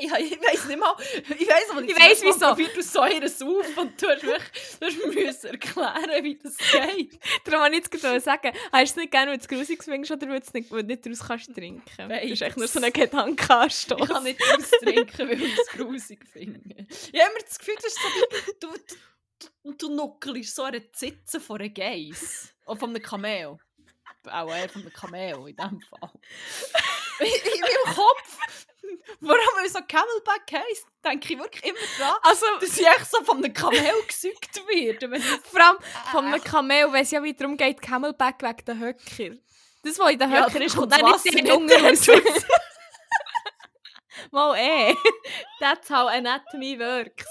Ja, 0.00 0.18
ich 0.18 0.40
weiß 0.40 0.66
nicht 0.66 0.78
mal. 0.78 0.96
Ich 1.38 1.48
weiß 1.48 1.70
aber 1.70 1.82
nicht, 1.82 1.96
Ich 1.96 2.02
weiss, 2.02 2.22
wieso. 2.22 2.56
Wie 2.56 2.68
du 2.74 2.82
so 2.82 3.00
einer 3.00 3.28
sauf 3.28 3.76
und 3.76 4.00
du 4.00 4.08
hast 4.08 4.22
mich, 4.22 5.40
du 5.40 5.48
erklären, 5.48 6.24
wie 6.24 6.38
das 6.38 6.56
geht. 6.56 7.18
Darum 7.44 7.60
wollte 7.60 7.76
ich 7.76 7.84
jetzt 7.84 7.90
gerade 7.90 8.20
sagen, 8.20 8.52
hast 8.72 8.72
du 8.72 8.82
es 8.82 8.96
nicht 8.96 9.10
gerne, 9.10 9.32
wenn 9.32 9.38
du 9.38 9.42
es 9.42 9.48
grusig 9.48 9.82
findest 9.84 10.12
oder 10.12 10.28
weil 10.28 10.40
du 10.40 10.46
es 10.46 10.52
nicht, 10.54 10.70
weil 10.70 10.82
du 10.82 10.86
nicht 10.88 11.04
daraus 11.04 11.20
kannst 11.26 11.54
trinken? 11.54 12.08
Das 12.08 12.22
ist 12.22 12.42
echt 12.42 12.56
nur 12.56 12.68
so 12.68 12.80
ein 12.80 12.92
Gedankenanstoß. 12.92 14.00
Ich 14.00 14.08
kann 14.08 14.24
nicht 14.24 14.40
austrinken, 14.42 15.28
weil 15.28 15.42
ich 15.42 15.58
es 15.58 15.66
grusig 15.68 16.26
finde. 16.26 16.86
Ich 16.88 17.20
habe 17.20 17.32
immer 17.32 17.44
das 17.44 17.58
Gefühl, 17.58 17.74
das 17.76 17.86
ist 17.86 17.98
so 18.00 18.08
wie, 18.08 18.52
du, 18.60 18.68
du, 19.64 19.72
du 19.74 19.94
nuckelst 19.94 20.54
so 20.54 20.62
eine 20.62 20.90
Zitze 20.92 21.40
von 21.40 21.60
einer 21.60 21.68
Geiss. 21.68 22.54
Oder 22.66 22.78
von 22.80 22.90
einem 22.90 23.02
Kamel. 23.02 23.58
Auch 24.24 24.54
eher 24.54 24.68
von 24.68 24.82
einem 24.82 24.92
Kamel 24.92 25.48
in 25.48 25.56
diesem 25.56 25.80
Fall. 25.82 26.10
in 27.20 27.60
meinem 27.60 27.94
Kopf, 27.94 28.38
warum 29.20 29.68
so 29.68 29.80
Camelback 29.86 30.52
heisst, 30.52 30.86
denke 31.04 31.32
ich 31.32 31.38
wirklich 31.38 31.64
immer 31.64 31.78
dran, 31.98 32.14
Also, 32.22 32.46
dass 32.60 32.78
ich 32.78 32.86
echt 32.86 33.10
so 33.10 33.22
von 33.24 33.38
einem 33.38 33.52
Kamel 33.52 33.92
gesückt 34.06 34.56
werde. 34.68 35.20
Vor 35.42 35.60
allem 35.60 35.78
von 36.10 36.24
einem 36.26 36.42
Kamel, 36.42 36.92
wenn 36.92 37.02
es 37.02 37.10
ja 37.10 37.22
wieder 37.22 37.38
darum 37.38 37.56
geht, 37.56 37.80
Camelback 37.80 38.42
wegen 38.42 38.64
den 38.64 38.80
Höcker. 38.80 39.36
Das, 39.82 39.98
was 39.98 40.12
in 40.12 40.18
den 40.18 40.30
Ja, 40.30 40.46
Höcker 40.46 40.58
da 40.58 40.64
ist, 40.64 40.76
kommt 40.76 40.92
dann 40.92 41.10
nicht 41.10 41.26
in 41.26 41.44
den 41.44 41.54
Hunger 41.54 41.82
raus. 41.82 42.06
Mal 44.30 44.56
eh. 44.56 44.94
That's 45.60 45.88
how 45.88 46.08
anatomy 46.08 46.78
works. 46.78 47.26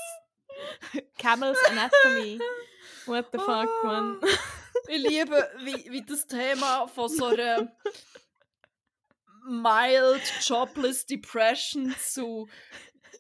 Camel's 1.18 1.60
anatomy. 1.70 2.40
What 3.06 3.28
the 3.32 3.38
fuck, 3.38 3.70
man. 3.84 4.20
Ich 4.88 4.98
liebe, 4.98 5.50
wie, 5.60 5.92
wie 5.92 6.06
das 6.06 6.26
Thema 6.26 6.88
von 6.88 7.10
so 7.10 7.28
einer 7.28 7.72
mild 9.50 10.22
jobless 10.46 11.06
depression 11.06 11.94
zu 12.00 12.48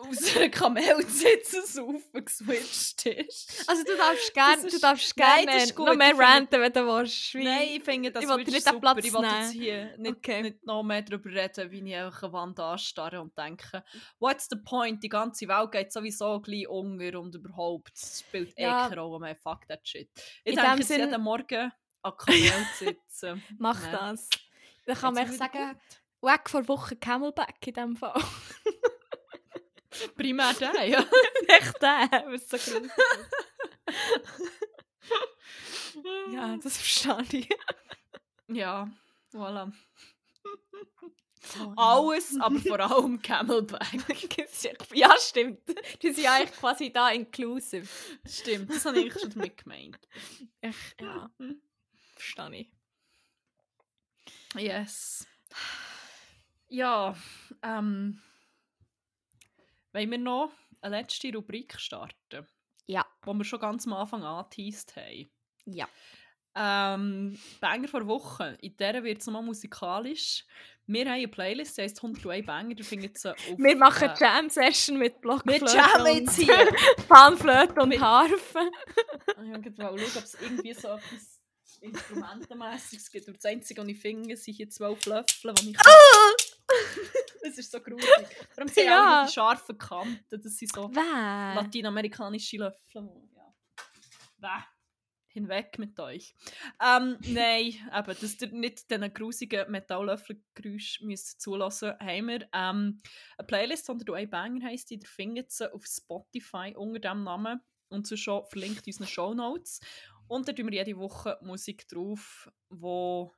aus 0.01 0.33
einer 0.33 0.47
Kamelzitze 0.47 1.61
saufen 1.65 2.03
geswitcht 2.25 3.05
ist. 3.05 3.65
Also 3.67 3.83
du 3.83 3.97
darfst 3.97 4.33
gerne, 4.33 4.61
du 4.69 4.79
darfst 4.79 5.17
Nein, 5.17 5.45
gerne 5.45 5.63
ist 5.63 5.77
noch 5.77 5.87
gut, 5.87 5.97
mehr 5.97 6.17
ranten, 6.17 6.61
wenn 6.61 6.71
du 6.71 6.85
willst. 6.87 7.33
Wie- 7.33 7.43
Nein, 7.43 7.67
ich 7.75 7.83
finde, 7.83 8.09
das 8.09 8.23
ich 8.23 8.29
dir 8.29 8.51
nicht 8.51 8.63
super. 8.65 8.79
Platz 8.79 9.05
ich 9.05 9.11
will 9.13 9.23
jetzt 9.25 9.51
hier 9.51 9.97
nicht, 9.97 10.15
Okay. 10.17 10.41
nicht 10.43 10.65
noch 10.65 10.83
mehr 10.83 11.01
darüber 11.01 11.29
reden, 11.29 11.69
wie 11.71 11.89
ich 11.89 11.95
einfach 11.97 12.23
eine 12.23 12.31
Wand 12.31 12.59
anstarre 12.61 13.19
und 13.19 13.37
denke, 13.37 13.83
what's 14.19 14.47
the 14.49 14.55
point? 14.55 15.03
Die 15.03 15.09
ganze 15.09 15.49
Welt 15.49 15.71
geht 15.73 15.91
sowieso 15.91 16.39
gleich 16.39 16.69
unter 16.69 17.19
und 17.19 17.35
überhaupt 17.35 17.91
es 17.93 18.21
spielt 18.25 18.57
eh 18.57 18.61
Ja. 18.63 18.87
keine 18.87 19.01
Rolle 19.01 19.19
mehr. 19.19 19.35
Fuck 19.35 19.67
that 19.67 19.85
shit. 19.85 20.09
Ich 20.45 20.53
In 20.53 20.61
denke 20.61 20.77
jetzt 20.77 20.87
Sinn- 20.87 21.01
jeden 21.01 21.21
Morgen 21.21 21.73
an 22.03 22.13
Kamel 22.17 22.51
sitzen. 22.77 23.43
Mach 23.59 23.81
Nein. 23.81 23.91
das. 23.91 24.29
Dann 24.85 24.95
kann 24.97 25.13
man 25.13 25.31
sagen, 25.31 25.79
weg 26.21 26.49
vor 26.49 26.67
Woche 26.67 26.95
Camelback 26.95 27.67
in 27.67 27.73
dem 27.73 27.95
Fall. 27.95 28.21
Primär 30.15 30.53
der, 30.53 30.85
ja. 30.85 31.05
echt 31.47 31.81
der, 31.81 32.25
was 32.27 32.49
so 32.49 32.57
ist. 32.57 32.73
Ja, 36.31 36.55
das 36.57 36.77
verstehe 36.77 37.41
ich. 37.41 37.49
Ja, 38.47 38.89
voilà. 39.33 39.71
Oh, 41.57 41.59
ja. 41.59 41.73
Alles, 41.75 42.39
aber 42.39 42.59
vor 42.59 42.79
allem 42.79 43.21
Camelback. 43.21 44.37
ja, 44.93 45.15
stimmt. 45.19 45.61
Die 46.01 46.13
sind 46.13 46.27
eigentlich 46.27 46.57
quasi 46.57 46.93
da 46.93 47.09
inclusive. 47.09 47.87
Stimmt, 48.25 48.69
das 48.69 48.85
habe 48.85 48.99
ich 49.01 49.13
schon 49.13 49.31
damit 49.31 49.57
gemeint. 49.57 49.99
Ich, 50.61 50.75
ja, 51.01 51.29
verstehe 52.15 52.55
ich. 52.55 52.71
Yes. 54.55 55.27
Ja, 56.69 57.15
ähm. 57.63 58.21
Wollen 59.91 60.11
wir 60.11 60.17
noch 60.19 60.51
eine 60.81 60.97
letzte 60.97 61.33
Rubrik 61.33 61.79
starten? 61.79 62.47
Ja. 62.85 63.05
Die 63.25 63.33
wir 63.33 63.43
schon 63.43 63.59
ganz 63.59 63.87
am 63.87 63.93
Anfang 63.93 64.23
angeteased 64.23 64.95
haben. 64.95 65.29
Ja. 65.65 65.87
Ähm, 66.55 67.37
Banger 67.59 67.87
vor 67.87 68.05
Woche. 68.07 68.57
In 68.61 68.75
der 68.77 69.03
wird 69.03 69.19
es 69.19 69.27
nochmal 69.27 69.43
musikalisch. 69.43 70.45
Wir 70.87 71.05
haben 71.05 71.13
eine 71.13 71.27
Playlist, 71.27 71.77
die 71.77 71.83
heisst 71.83 72.03
101 72.03 72.45
Banger. 72.45 72.75
Da 72.75 72.83
findet 72.83 73.17
sie 73.17 73.29
auf, 73.31 73.37
Wir 73.57 73.75
machen 73.75 74.09
äh, 74.09 74.15
Jam-Session 74.19 74.97
mit 74.97 75.21
Blockflöte 75.21 75.65
jammen 75.65 76.01
und 76.01 76.17
jetzt 76.17 76.35
hier. 76.35 76.67
Panflöte 77.07 77.79
und 77.81 77.99
Harfe. 77.99 78.71
ich 79.27 79.35
wollte 79.37 79.73
schauen, 79.75 79.99
ob 79.99 80.23
es 80.23 80.37
irgendwie 80.41 80.73
so 80.73 80.87
etwas 80.89 81.39
Instrumentenmässiges 81.81 83.11
gibt. 83.11 83.27
Aber 83.27 83.37
das 83.37 83.45
Einzige, 83.45 83.81
was 83.81 83.87
ich 83.87 83.99
finde, 83.99 84.35
sind 84.35 84.53
hier 84.55 84.69
zwölf 84.69 85.05
Löffel, 85.05 85.53
die 85.53 85.71
ich... 85.71 85.77
das 87.43 87.57
ist 87.57 87.71
so 87.71 87.79
gruselig. 87.79 88.27
Allem 88.57 88.67
sind 88.67 88.85
Ja. 88.85 89.21
auch 89.23 89.27
die 89.27 89.33
scharfen 89.33 89.77
Kanten. 89.77 90.23
Das 90.29 90.53
sind 90.57 90.73
so 90.73 90.89
Wer? 90.93 91.55
lateinamerikanische 91.55 92.57
Löffel. 92.57 93.09
Ja. 93.35 93.53
Bäh. 94.37 94.63
Hinweg 95.31 95.77
mit 95.77 95.99
euch. 95.99 96.35
Ähm, 96.83 97.17
nein, 97.27 97.65
eben, 97.95 98.17
dass 98.19 98.41
ihr 98.41 98.51
nicht 98.51 98.89
diesen 98.89 99.13
grusigen 99.13 99.69
Metalllöffelgeräusch 99.71 101.01
müsst 101.01 101.39
zulassen 101.39 101.93
haben 101.99 102.27
wir 102.27 102.49
ähm, 102.51 103.01
eine 103.37 103.47
Playlist 103.47 103.89
unter 103.91 104.05
«Du 104.05 104.13
ein 104.13 104.29
Banger» 104.29 104.65
heisst 104.65 104.89
die. 104.89 104.95
Ihr 104.95 105.07
findet 105.07 105.51
sie 105.51 105.71
auf 105.71 105.85
Spotify 105.85 106.73
unter 106.75 106.99
diesem 106.99 107.23
Namen 107.23 107.61
und 107.89 108.07
so 108.07 108.17
schon 108.17 108.45
verlinkt 108.47 108.87
in 108.87 108.93
unseren 108.93 109.07
Shownotes. 109.07 109.81
Und 110.27 110.47
da 110.47 110.51
tun 110.53 110.67
wir 110.71 110.79
jede 110.83 110.97
Woche 110.97 111.37
Musik 111.41 111.87
drauf, 111.87 112.49
wo 112.69 113.31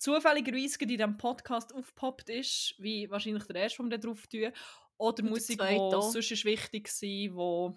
zufälligerweise 0.00 0.78
in 0.80 0.88
diesem 0.88 1.16
Podcast 1.18 1.74
aufgepoppt 1.74 2.30
ist, 2.30 2.74
wie 2.78 3.08
wahrscheinlich 3.10 3.44
der 3.44 3.56
erste, 3.56 3.82
den 3.82 3.90
wir 3.90 3.98
drauf 3.98 4.26
tun. 4.26 4.50
Oder 4.96 5.22
der 5.22 5.30
Musik, 5.30 5.60
die 5.60 5.76
sonst 5.76 6.16
ist 6.30 6.44
wichtig 6.44 6.88
war, 7.34 7.76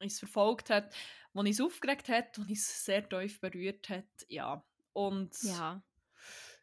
die 0.00 0.04
uns 0.04 0.18
verfolgt 0.18 0.70
hat, 0.70 0.92
die 1.34 1.38
uns 1.38 1.60
aufgeregt 1.60 2.08
hat, 2.08 2.36
die 2.36 2.40
uns 2.52 2.84
sehr 2.84 3.08
tief 3.08 3.40
berührt 3.40 3.88
hat. 3.88 4.04
Ja, 4.28 4.64
und 4.92 5.30
Ja. 5.42 5.82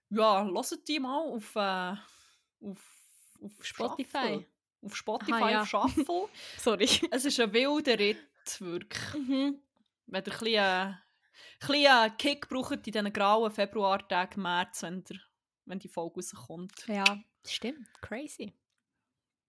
ja, 0.10 0.46
hört 0.46 0.88
die 0.88 1.00
mal 1.00 1.22
auf, 1.22 1.56
äh, 1.56 1.96
auf, 2.66 2.80
auf 3.42 3.52
Spotify. 3.62 4.18
Shuffle. 4.18 4.46
Auf 4.82 4.96
Spotify, 4.96 5.32
Aha, 5.34 5.50
ja. 5.52 5.62
auf 5.62 5.68
Shuffle. 5.70 6.30
Sorry. 6.58 6.90
es 7.12 7.26
ist 7.26 7.40
ein 7.40 7.52
wilder 7.54 8.00
Ritt, 8.00 8.62
wirklich. 8.62 9.14
Mhm. 9.16 9.60
Wenn 10.06 10.24
ihr 10.24 10.32
ein 10.34 10.40
bisschen, 10.40 10.54
äh, 10.54 10.94
ein 11.62 11.68
bisschen 11.68 12.18
Kick 12.18 12.50
braucht 12.50 12.72
in 12.74 12.82
diesen 12.84 13.14
grauen 13.14 13.52
Februartagen, 13.52 14.42
März, 14.44 14.84
wenn, 14.84 15.04
der, 15.04 15.18
wenn 15.66 15.80
die 15.80 15.88
Folge 15.88 16.16
rauskommt. 16.16 16.74
Ja, 16.88 17.04
stimmt. 17.46 17.88
Crazy. 18.02 18.54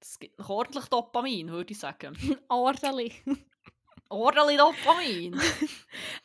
Das 0.01 0.19
gibt 0.19 0.39
noch 0.39 0.49
ordentlich 0.51 0.85
Dopamin, 0.87 1.51
würde 1.51 1.73
ich 1.73 1.79
sagen. 1.79 2.17
Ordentlich. 2.49 3.23
Ordentlich 4.09 4.59
Dopamin. 4.59 5.41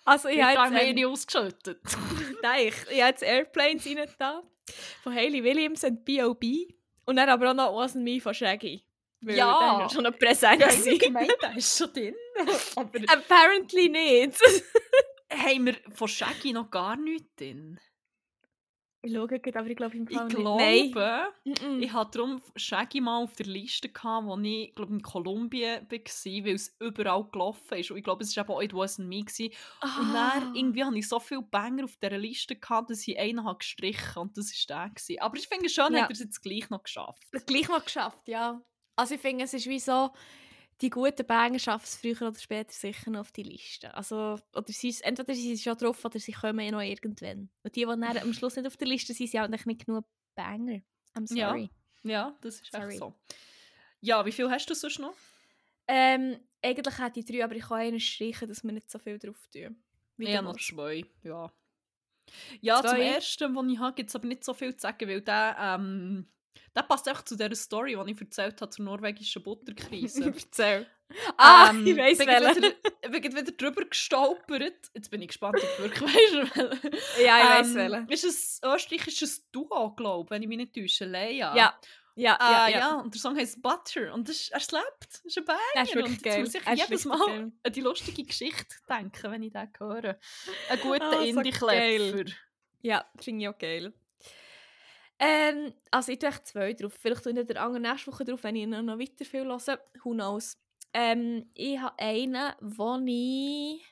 Also 0.05 0.27
ich 0.27 0.37
Ich 0.37 0.43
habe 0.43 0.75
jetzt, 0.75 1.05
ausgeschüttet. 1.05 1.79
ähm, 1.95 2.37
nein, 2.43 2.67
ich, 2.67 2.73
ich 2.91 3.01
habe 3.01 3.09
jetzt 3.11 3.23
Airplanes 3.23 3.85
rein 3.85 4.09
da 4.19 4.43
von 5.01 5.13
Hayley 5.13 5.41
Williams 5.43 5.83
und 5.85 6.03
B.O.B. 6.03 6.67
Und 7.05 7.15
dann 7.15 7.29
aber 7.29 7.51
auch 7.51 7.53
noch 7.53 7.73
Wasn't 7.73 8.01
Me 8.01 8.19
von 8.19 8.33
Shaggy. 8.33 8.83
Weil 9.21 9.37
Ja. 9.37 9.45
war 9.47 9.89
schon 9.89 10.03
noch 10.03 10.17
präsent. 10.19 10.59
Ja, 10.61 10.67
ich 10.69 10.99
der 10.99 11.55
ist 11.57 11.77
schon 11.77 11.93
drin. 11.93 12.15
Aber 12.75 12.99
Apparently 13.07 13.87
nicht. 13.89 14.37
Haben 15.37 15.65
wir 15.65 15.75
von 15.93 16.07
Shaggy 16.07 16.53
noch 16.53 16.69
gar 16.71 16.95
nichts 16.95 17.35
drin? 17.35 17.79
ich 19.05 19.11
schaue 19.13 19.27
gerade, 19.27 19.59
aber 19.59 19.67
ich 19.69 19.75
glaube 19.75 19.97
im 19.97 20.07
Ich 20.09 20.15
Fall 20.15 20.29
glaube, 20.29 20.63
nicht. 20.63 20.95
Nein. 20.95 21.81
Ich 21.81 21.91
hatte 21.91 22.19
darum 22.19 22.41
Shaggy 22.55 23.01
mal 23.01 23.21
auf 23.21 23.35
der 23.35 23.47
Liste, 23.47 23.89
gehabt, 23.89 24.25
wo 24.27 24.39
ich 24.39 24.73
glaub, 24.75 24.89
in 24.89 25.01
Kolumbien 25.01 25.81
war, 25.81 26.45
weil 26.45 26.55
es 26.55 26.73
überall 26.79 27.25
gelaufen 27.29 27.79
ist. 27.79 27.91
Und 27.91 27.97
ich 27.97 28.03
glaube, 28.05 28.23
es 28.23 28.37
war 28.37 28.45
eben 28.45 28.53
auch 28.53 28.61
«It 28.61 28.71
Wasn't 28.71 29.03
Me». 29.03 29.25
Gewesen. 29.25 29.53
Und 29.81 30.15
Ah. 30.15 30.31
dann 30.39 30.55
irgendwie 30.55 30.85
hatte 30.85 30.97
ich 30.97 31.09
so 31.09 31.19
viele 31.19 31.41
Banger 31.41 31.83
auf 31.83 31.97
dieser 31.97 32.17
Liste, 32.17 32.55
gehabt, 32.55 32.91
dass 32.91 33.05
ich 33.05 33.19
einen 33.19 33.43
habe 33.43 33.57
gestrichen 33.57 34.21
und 34.21 34.37
das 34.37 34.53
war 34.69 34.77
der. 34.85 34.89
Gewesen. 34.95 35.19
Aber 35.19 35.35
ich 35.37 35.47
finde 35.49 35.65
es 35.65 35.73
schön, 35.73 35.93
Ja. 35.93 36.03
hat 36.03 36.09
er 36.09 36.13
es 36.13 36.19
jetzt 36.19 36.41
gleich 36.41 36.69
noch 36.69 36.83
geschafft. 36.83 37.27
Gleich 37.45 37.67
noch 37.67 37.83
geschafft, 37.83 38.25
ja. 38.29 38.61
Also 38.95 39.15
ich 39.15 39.21
finde, 39.21 39.43
es 39.43 39.53
ist 39.53 39.67
wie 39.67 39.79
so, 39.79 40.11
die 40.81 40.89
guten 40.89 41.25
Banger 41.25 41.59
schaffen 41.59 41.85
es 41.85 41.95
früher 41.97 42.27
oder 42.29 42.39
später 42.39 42.71
sicher 42.73 43.09
noch 43.11 43.21
auf 43.21 43.31
die 43.31 43.43
Liste. 43.43 43.93
Also, 43.93 44.39
oder 44.53 44.71
sie, 44.73 44.89
ist- 44.89 45.03
entweder 45.03 45.33
sie 45.33 45.55
sind 45.55 45.63
schon 45.63 45.77
drauf 45.77 46.03
oder 46.03 46.19
sie 46.19 46.31
kommen 46.33 46.59
ja 46.65 46.71
noch 46.71 46.81
irgendwann. 46.81 47.49
Und 47.63 47.75
die, 47.75 47.81
die 47.81 47.85
dann 47.85 48.03
am 48.17 48.33
Schluss 48.33 48.55
nicht 48.55 48.67
auf 48.67 48.77
der 48.77 48.87
Liste 48.87 49.13
sind, 49.13 49.29
sind 49.29 49.39
eigentlich 49.41 49.65
nicht 49.65 49.85
genug 49.85 50.05
Banger. 50.35 50.81
I'm 51.15 51.33
Ja. 51.35 51.49
sorry. 51.49 51.69
Ja, 52.03 52.37
das 52.41 52.59
ist 52.59 52.71
Sorry. 52.71 52.89
echt 52.89 52.99
so. 52.99 53.13
Ja, 54.01 54.25
wie 54.25 54.31
viel 54.33 54.49
hast 54.49 54.65
du 54.69 54.73
sonst 54.75 54.99
noch? 54.99 55.13
Ähm, 55.87 56.37
eigentlich 56.61 56.97
hätte 56.97 57.19
ich 57.19 57.25
drei, 57.25 57.43
aber 57.43 57.55
ich 57.55 57.63
kann 57.63 57.77
einen 57.79 57.99
streichen, 57.99 58.47
dass 58.49 58.63
wir 58.63 58.71
nicht 58.71 58.89
so 58.89 58.99
viel 58.99 59.19
drauf 59.19 59.47
tun. 59.53 59.81
Wie 60.17 60.29
Ja, 60.29 60.41
noch 60.41 60.57
zwei. 60.57 61.05
Ja, 61.23 61.51
ja 62.61 62.81
zum 62.81 62.91
Zwei. 62.91 63.05
ersten, 63.07 63.53
den 63.53 63.69
ich 63.69 63.79
habe, 63.79 63.95
gibt 63.95 64.09
es 64.09 64.15
aber 64.15 64.27
nicht 64.27 64.43
so 64.43 64.53
viel 64.53 64.73
zu 64.75 64.81
sagen, 64.81 65.07
weil 65.07 65.21
der, 65.21 65.55
ähm, 65.59 66.27
der 66.75 66.81
passt 66.83 67.07
echt 67.07 67.27
zu 67.27 67.35
dieser 67.35 67.55
Story, 67.55 67.97
die 68.05 68.11
ich 68.11 68.21
erzählt 68.21 68.61
habe 68.61 68.69
zur 68.71 68.85
norwegischen 68.85 69.43
Butterkrise. 69.43 70.23
Erzähl. 70.35 70.87
Ah, 71.37 71.69
Ähm, 71.69 71.85
ich 71.85 71.95
weiss 71.97 72.17
bin 72.17 72.27
wieder, 72.27 73.09
bin 73.09 73.35
wieder 73.35 73.51
drüber 73.51 73.85
gestolpert. 73.85 74.89
Jetzt 74.93 75.11
bin 75.11 75.21
ich 75.21 75.27
gespannt, 75.27 75.57
ob 75.61 75.77
du 75.77 75.83
wirklich 75.83 76.01
weißt. 76.53 76.93
Ja, 77.23 77.37
ich 77.39 77.49
weiss 77.59 77.67
Ähm, 77.69 77.75
welchen. 77.75 78.09
Ist 78.09 78.63
ein 78.63 78.73
österreichisches 78.75 79.49
Duo, 79.51 79.91
glaube 79.95 80.25
ich, 80.27 80.31
wenn 80.31 80.41
ich 80.41 80.47
mich 80.47 80.57
nicht 80.57 80.73
täusche. 80.75 81.05
Leia. 81.05 81.55
Ja, 81.55 81.79
ja, 82.15 82.37
Ah, 82.39 82.67
ja, 82.67 82.69
ja, 82.69 82.79
ja. 82.79 82.95
und 82.99 83.13
der 83.13 83.19
Song 83.21 83.35
heißt 83.37 83.61
Butter 83.61 84.13
und 84.13 84.29
das 84.29 84.49
er 84.49 84.59
slept. 84.59 84.85
Das 85.09 85.21
ist 85.25 85.37
ein 85.37 85.45
Banger. 85.45 85.59
Er 85.73 85.83
ist 85.83 85.95
wirklich 85.95 86.17
und 86.17 86.23
geil. 86.23 86.39
Muss 86.43 86.53
ich 86.55 86.65
Er 86.65 86.73
jedes 86.75 87.05
Mal 87.05 87.19
geil. 87.25 87.51
an 87.63 87.71
die 87.73 87.81
lustige 87.81 88.23
Geschichte 88.23 88.75
denken, 88.89 89.31
wenn 89.31 89.41
ich 89.43 89.51
den 89.53 89.69
höre. 89.79 90.19
Ein 90.69 90.79
guter 90.79 91.01
Ah, 91.11 91.13
so 91.17 91.21
Indie-Klepfer. 91.21 92.25
Ja, 92.81 93.05
finde 93.19 93.43
ich 93.43 93.49
auch 93.49 93.57
geil. 93.57 93.93
Ähm, 95.19 95.73
also 95.91 96.11
ich 96.11 96.19
tue 96.19 96.29
echt 96.29 96.47
zwei 96.47 96.73
drauf. 96.73 96.93
Vielleicht 96.99 97.23
tue 97.23 97.39
ich 97.39 97.47
der 97.47 97.61
andere 97.61 97.79
nächste 97.81 98.11
Woche 98.11 98.25
drauf, 98.25 98.43
wenn 98.43 98.55
ich 98.55 98.67
noch 98.67 98.81
noch 98.81 98.99
weiter 98.99 99.25
viel 99.25 99.45
höre. 99.45 99.79
Who 100.03 100.11
knows. 100.11 100.57
Ähm, 100.93 101.49
ich 101.53 101.79
habe 101.79 101.97
einen, 101.99 102.53
den 102.61 103.07
ich 103.07 103.85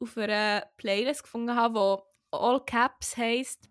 auf 0.00 0.16
einer 0.16 0.66
Playlist 0.76 1.22
gefunden 1.22 1.54
habe, 1.54 1.74
wo 1.74 2.02
All 2.30 2.64
Caps 2.64 3.16
heisst 3.16 3.68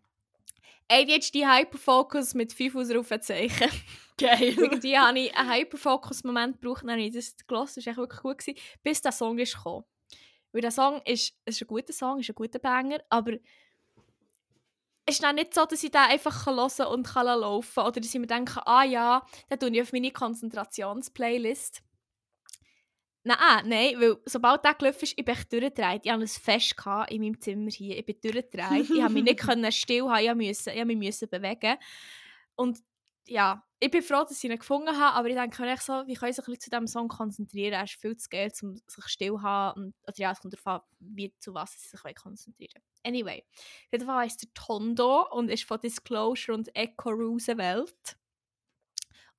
ADHD 0.90 1.46
Hyperfocus 1.46 2.34
mit 2.34 2.54
5 2.54 2.76
Ausrufezeichen. 2.76 3.70
Geil. 4.18 4.54
Irgendwie 4.58 4.98
habe 4.98 5.20
ich 5.20 5.36
einen 5.36 5.52
Hyperfocus-Moment 5.52 6.62
gebraucht, 6.62 6.84
dann 6.84 6.92
habe 6.92 7.02
ich 7.02 7.14
das 7.14 7.36
gehört, 7.48 7.76
das 7.76 7.86
war 7.86 7.92
echt 7.92 7.98
wirklich 7.98 8.22
gut, 8.22 8.38
gewesen, 8.38 8.60
bis 8.84 9.02
der 9.02 9.12
Song 9.12 9.40
ist 9.40 9.56
gekommen. 9.56 9.86
Weil 10.52 10.62
der 10.62 10.72
Song 10.72 11.02
ist, 11.06 11.34
ist 11.46 11.62
ein 11.62 11.68
guter 11.68 11.94
Song, 11.94 12.20
ist 12.20 12.30
ein 12.30 12.36
guter 12.36 12.60
Banger, 12.60 13.00
aber 13.10 13.34
es 15.06 15.16
ist 15.16 15.24
dann 15.24 15.36
nicht 15.36 15.54
so, 15.54 15.66
dass 15.66 15.84
ich 15.84 15.92
den 15.92 16.02
einfach 16.02 16.46
hören 16.46 16.70
kann 16.70 16.88
und 16.88 17.08
kann 17.08 17.26
laufen 17.26 17.76
kann. 17.76 17.88
Oder 17.88 18.00
dass 18.00 18.14
ich 18.14 18.20
mir 18.20 18.28
denke, 18.28 18.66
ah 18.66 18.84
ja, 18.84 19.26
dann 19.50 19.60
tue 19.60 19.70
ich 19.72 19.82
auf 19.82 19.92
meine 19.92 20.12
Konzentrationsplaylist. 20.12 21.84
Nein, 23.26 23.38
nein, 23.66 23.96
weil 24.00 24.18
sobald 24.26 24.66
der 24.66 24.74
gelaufen 24.74 25.04
ist, 25.04 25.18
ich 25.18 25.26
bin 25.26 25.36
durchgedreht. 25.36 26.02
Ich 26.04 26.12
hatte 26.12 26.22
ein 26.22 26.28
Fest 26.28 26.76
in 27.10 27.22
meinem 27.22 27.40
Zimmer 27.40 27.72
hier. 27.72 27.98
Ich 27.98 28.06
bin 28.06 28.18
durchgedreht. 28.22 28.90
ich 28.90 29.02
habe 29.02 29.14
mich 29.14 29.24
nicht 29.24 29.42
still 29.74 30.10
haben, 30.10 30.42
ich 30.42 30.50
musste, 30.50 30.72
ich 30.72 30.76
musste 30.78 30.86
mich 30.86 30.98
müssen 30.98 31.30
bewegen. 31.30 31.78
Und 32.56 32.80
ja, 33.28 33.64
ich 33.80 33.92
bin 33.92 34.02
froh, 34.02 34.24
dass 34.24 34.38
ich 34.38 34.50
ihn 34.50 34.58
gefunden 34.58 34.98
habe, 34.98 35.16
aber 35.16 35.28
ich 35.28 35.36
denke 35.36 35.62
mir 35.62 35.78
so, 35.78 36.04
wie 36.08 36.14
kann 36.14 36.30
ich 36.30 36.36
sich 36.36 36.46
bisschen 36.46 36.62
zu 36.62 36.70
diesem 36.70 36.88
Song 36.88 37.08
konzentrieren? 37.10 37.74
Er 37.74 37.84
ist 37.84 38.00
viel 38.00 38.16
zu 38.16 38.30
geil, 38.30 38.52
um 38.62 38.78
sich 38.78 39.08
still 39.08 39.34
zu 39.34 39.42
haben. 39.42 39.86
Und, 39.86 39.96
oder 40.08 40.18
ja, 40.18 40.32
es 40.32 40.40
kommt 40.40 40.54
darauf 40.54 40.68
an, 40.68 40.82
wie, 41.00 41.34
zu 41.40 41.54
was 41.54 41.74
sie 41.74 41.90
sich 41.90 42.16
konzentrieren 42.16 42.76
wollen. 42.76 43.16
Anyway, 43.16 43.44
auf 43.46 43.92
jeden 43.92 44.06
Fall 44.06 44.24
heisst 44.24 44.44
er 44.44 44.54
Tondo 44.54 45.28
und 45.32 45.50
ist 45.50 45.66
von 45.66 45.80
Disclosure 45.80 46.58
und 46.58 46.74
Echo 46.76 47.10
Roosevelt. 47.10 48.18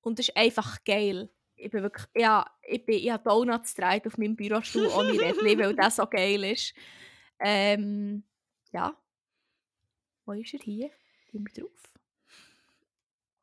Und 0.02 0.18
das 0.18 0.28
ist 0.28 0.36
einfach 0.36 0.84
geil. 0.84 1.30
Ich 1.56 1.70
bin 1.70 1.82
wirklich, 1.82 2.06
ja, 2.14 2.44
ich, 2.62 2.84
bin, 2.84 2.96
ich 2.96 3.10
habe 3.10 3.24
Donuts 3.24 3.74
gedreht 3.74 4.06
auf 4.06 4.18
meinem 4.18 4.36
Bürostuhl 4.36 4.88
ohne 4.88 5.12
Rädchen, 5.20 5.58
weil 5.58 5.74
das 5.74 5.96
so 5.96 6.06
geil 6.06 6.44
ist. 6.44 6.74
Ähm, 7.38 8.24
ja. 8.72 8.94
Wo 10.26 10.32
ist 10.32 10.52
er 10.52 10.60
hier? 10.60 10.90
Gehen 11.30 11.46
wir 11.46 11.62
drauf. 11.62 11.93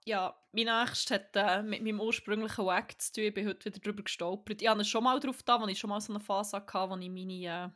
Ja, 0.06 0.36
mein 0.52 0.66
nächstes 0.66 1.12
hat 1.12 1.36
äh, 1.36 1.62
mit 1.62 1.84
meinem 1.84 2.00
ursprünglichen 2.00 2.66
Wack 2.66 3.00
zu 3.00 3.12
tun. 3.14 3.24
Ich 3.26 3.34
bin 3.36 3.48
heute 3.48 3.66
wieder 3.66 3.80
drüber 3.80 4.04
gestolpert. 4.04 4.62
Ich 4.62 4.68
hatte 4.68 4.84
schon 4.84 5.04
mal 5.04 5.20
drauf 5.20 5.44
da, 5.44 5.58
als 5.58 5.72
ich 5.72 5.80
schon 5.80 5.92
mal 5.92 6.02
so 6.02 6.12
eine 6.12 6.20
Phase 6.20 6.58
hatte, 6.58 6.90
wo 6.90 6.98
ich 6.98 7.10
meine, 7.10 7.46
äh, 7.46 7.70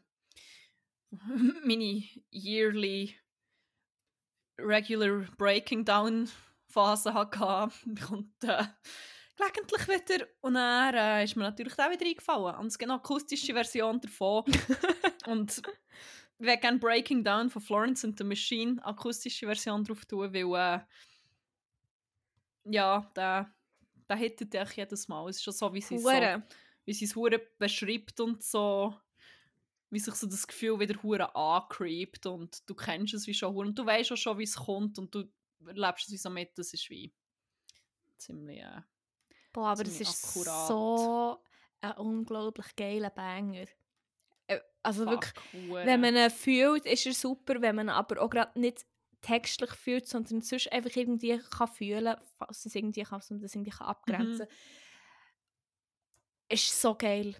meine 1.65 2.03
yearly 2.31 3.15
regular 4.57 5.27
Breaking 5.37 5.85
Down 5.85 6.27
Phase 6.67 7.13
hatte, 7.13 7.69
kommt 8.07 8.43
äh, 8.43 8.63
gelegentlich 9.37 9.87
wieder. 9.87 10.25
Und 10.41 10.55
dann 10.55 10.95
äh, 10.95 11.23
ist 11.23 11.35
mir 11.35 11.43
natürlich 11.43 11.77
auch 11.77 11.91
wieder 11.91 12.05
eingefallen. 12.05 12.55
Und 12.55 12.67
es 12.67 12.77
gibt 12.77 12.89
eine 12.89 12.99
akustische 12.99 13.53
Version 13.53 14.01
davon. 14.01 14.43
und 15.27 15.61
ich 16.39 16.45
würde 16.45 16.57
gerne 16.57 16.79
Breaking 16.79 17.23
Down 17.23 17.51
von 17.51 17.61
Florence 17.61 18.03
and 18.03 18.17
the 18.17 18.23
Machine 18.23 18.83
akustische 18.83 19.45
Version 19.45 19.83
drauf 19.83 20.05
tun, 20.05 20.33
weil 20.33 20.55
äh, 20.55 20.79
ja, 22.65 23.11
der, 23.15 23.53
der 24.09 24.17
hittet 24.17 24.53
dich 24.53 24.71
jedes 24.73 25.07
Mal. 25.07 25.29
Es 25.29 25.37
ist 25.37 25.43
schon 25.43 25.53
so, 25.53 25.73
wie 25.73 25.81
sie 25.81 25.95
es 25.95 26.03
so, 26.03 26.09
wie 26.85 26.93
sie 26.93 27.05
es 27.05 27.15
hure 27.15 27.39
beschreibt 27.57 28.19
und 28.19 28.43
so 28.43 28.95
wie 29.91 29.99
sich 29.99 30.15
so 30.15 30.27
das 30.27 30.45
Gefühl 30.45 30.79
wieder 30.79 31.01
hure 31.03 31.33
ancreept 31.35 32.25
und 32.25 32.67
du 32.69 32.75
kennst 32.75 33.13
es 33.13 33.27
wie 33.27 33.33
schon 33.33 33.55
und 33.55 33.77
du 33.77 33.85
weißt 33.85 34.11
auch 34.11 34.17
schon, 34.17 34.37
wie 34.37 34.43
es 34.43 34.55
kommt 34.55 34.99
und 34.99 35.13
du 35.13 35.23
lebst 35.59 36.07
es 36.07 36.11
wie 36.11 36.17
so 36.17 36.29
mit, 36.29 36.57
das 36.57 36.73
ist 36.73 36.89
wie 36.89 37.13
ziemlich 38.17 38.59
äh, 38.59 38.81
Boah, 39.53 39.69
aber 39.69 39.83
das 39.85 40.01
ist 40.01 40.25
akkurat. 40.25 40.67
so 40.67 41.41
ein 41.81 41.93
unglaublich 41.93 42.75
geiler 42.75 43.09
Banger. 43.09 43.67
Äh, 44.47 44.59
also 44.83 45.05
Fuck, 45.05 45.11
wirklich, 45.13 45.69
hure. 45.69 45.85
wenn 45.85 46.01
man 46.01 46.15
ihn 46.15 46.29
fühlt, 46.29 46.85
ist 46.85 47.05
er 47.05 47.13
super, 47.13 47.61
wenn 47.61 47.75
man 47.75 47.89
aber 47.89 48.21
auch 48.21 48.29
gerade 48.29 48.59
nicht 48.59 48.85
textlich 49.25 49.71
fühlt, 49.71 50.07
sondern 50.07 50.41
sonst 50.41 50.71
einfach 50.71 50.95
irgendwie 50.95 51.39
kann 51.49 51.67
fühlen, 51.67 52.15
falls 52.37 52.65
es 52.65 52.75
irgendwie 52.75 53.03
kann, 53.03 53.21
und 53.29 53.41
das 53.41 53.55
irgendwie 53.55 53.71
kann 53.71 53.87
abgrenzen. 53.87 54.47
Mhm. 54.47 54.53
Ist 56.49 56.79
so 56.79 56.95
geil. 56.95 57.35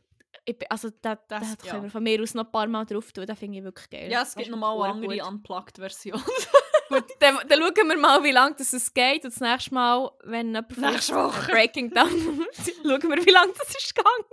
Ich, 0.45 0.72
also 0.72 0.90
da, 1.02 1.16
das, 1.16 1.57
da 1.57 1.64
können 1.64 1.78
ja. 1.78 1.84
wir 1.84 1.90
von 1.91 2.03
mir 2.03 2.22
aus 2.22 2.34
noch 2.34 2.45
ein 2.45 2.52
paar 2.52 2.68
Mal 2.68 2.86
drauf 2.86 3.12
tun, 3.12 3.26
das 3.26 3.38
finde 3.38 3.60
ich 3.60 3.64
wirklich 3.64 3.90
geil. 3.90 4.12
Ja, 4.12 4.24
es 4.24 4.36
gibt 4.36 4.49
nochmal 4.49 4.82
eine 4.82 4.94
andere 4.94 5.28
Unplugged-Version. 5.28 6.22
Gut, 6.90 7.06
dann, 7.20 7.40
dann 7.48 7.60
schauen 7.60 7.88
wir 7.88 7.98
mal, 7.98 8.24
wie 8.24 8.32
lange 8.32 8.56
es 8.60 8.94
geht 8.94 9.24
und 9.24 9.34
das 9.34 9.40
nächste 9.40 9.74
Mal, 9.74 10.12
wenn 10.24 10.48
jemand 10.48 10.78
Nächste 10.78 11.16
Woche. 11.16 11.52
Breaking 11.52 11.90
Down 11.90 12.10
schauen 12.53 13.10
wir, 13.10 13.26
wie 13.26 13.32
lange 13.32 13.53
das 13.57 13.70
ist 13.76 13.95
gegangen. 13.95 14.26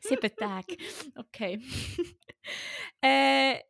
Sieben 0.00 0.36
Tage. 0.36 0.76
Okay. 1.16 1.60
äh, 3.02 3.60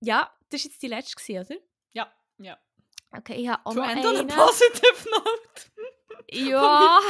ja, 0.00 0.30
das 0.50 0.64
war 0.64 0.70
jetzt 0.70 0.82
die 0.82 0.88
letzte, 0.88 1.32
oder? 1.32 1.56
Ja, 1.92 2.12
ja. 2.38 2.58
Okay, 3.10 3.34
ich 3.34 3.48
habe 3.48 3.64
auch 3.64 3.74
to 3.74 3.80
noch 3.80 3.88
end 3.88 4.04
eine. 4.04 4.08
on 4.08 4.30
a 4.30 4.36
positive 4.36 5.10
note. 5.10 5.88
Ja, 6.30 7.00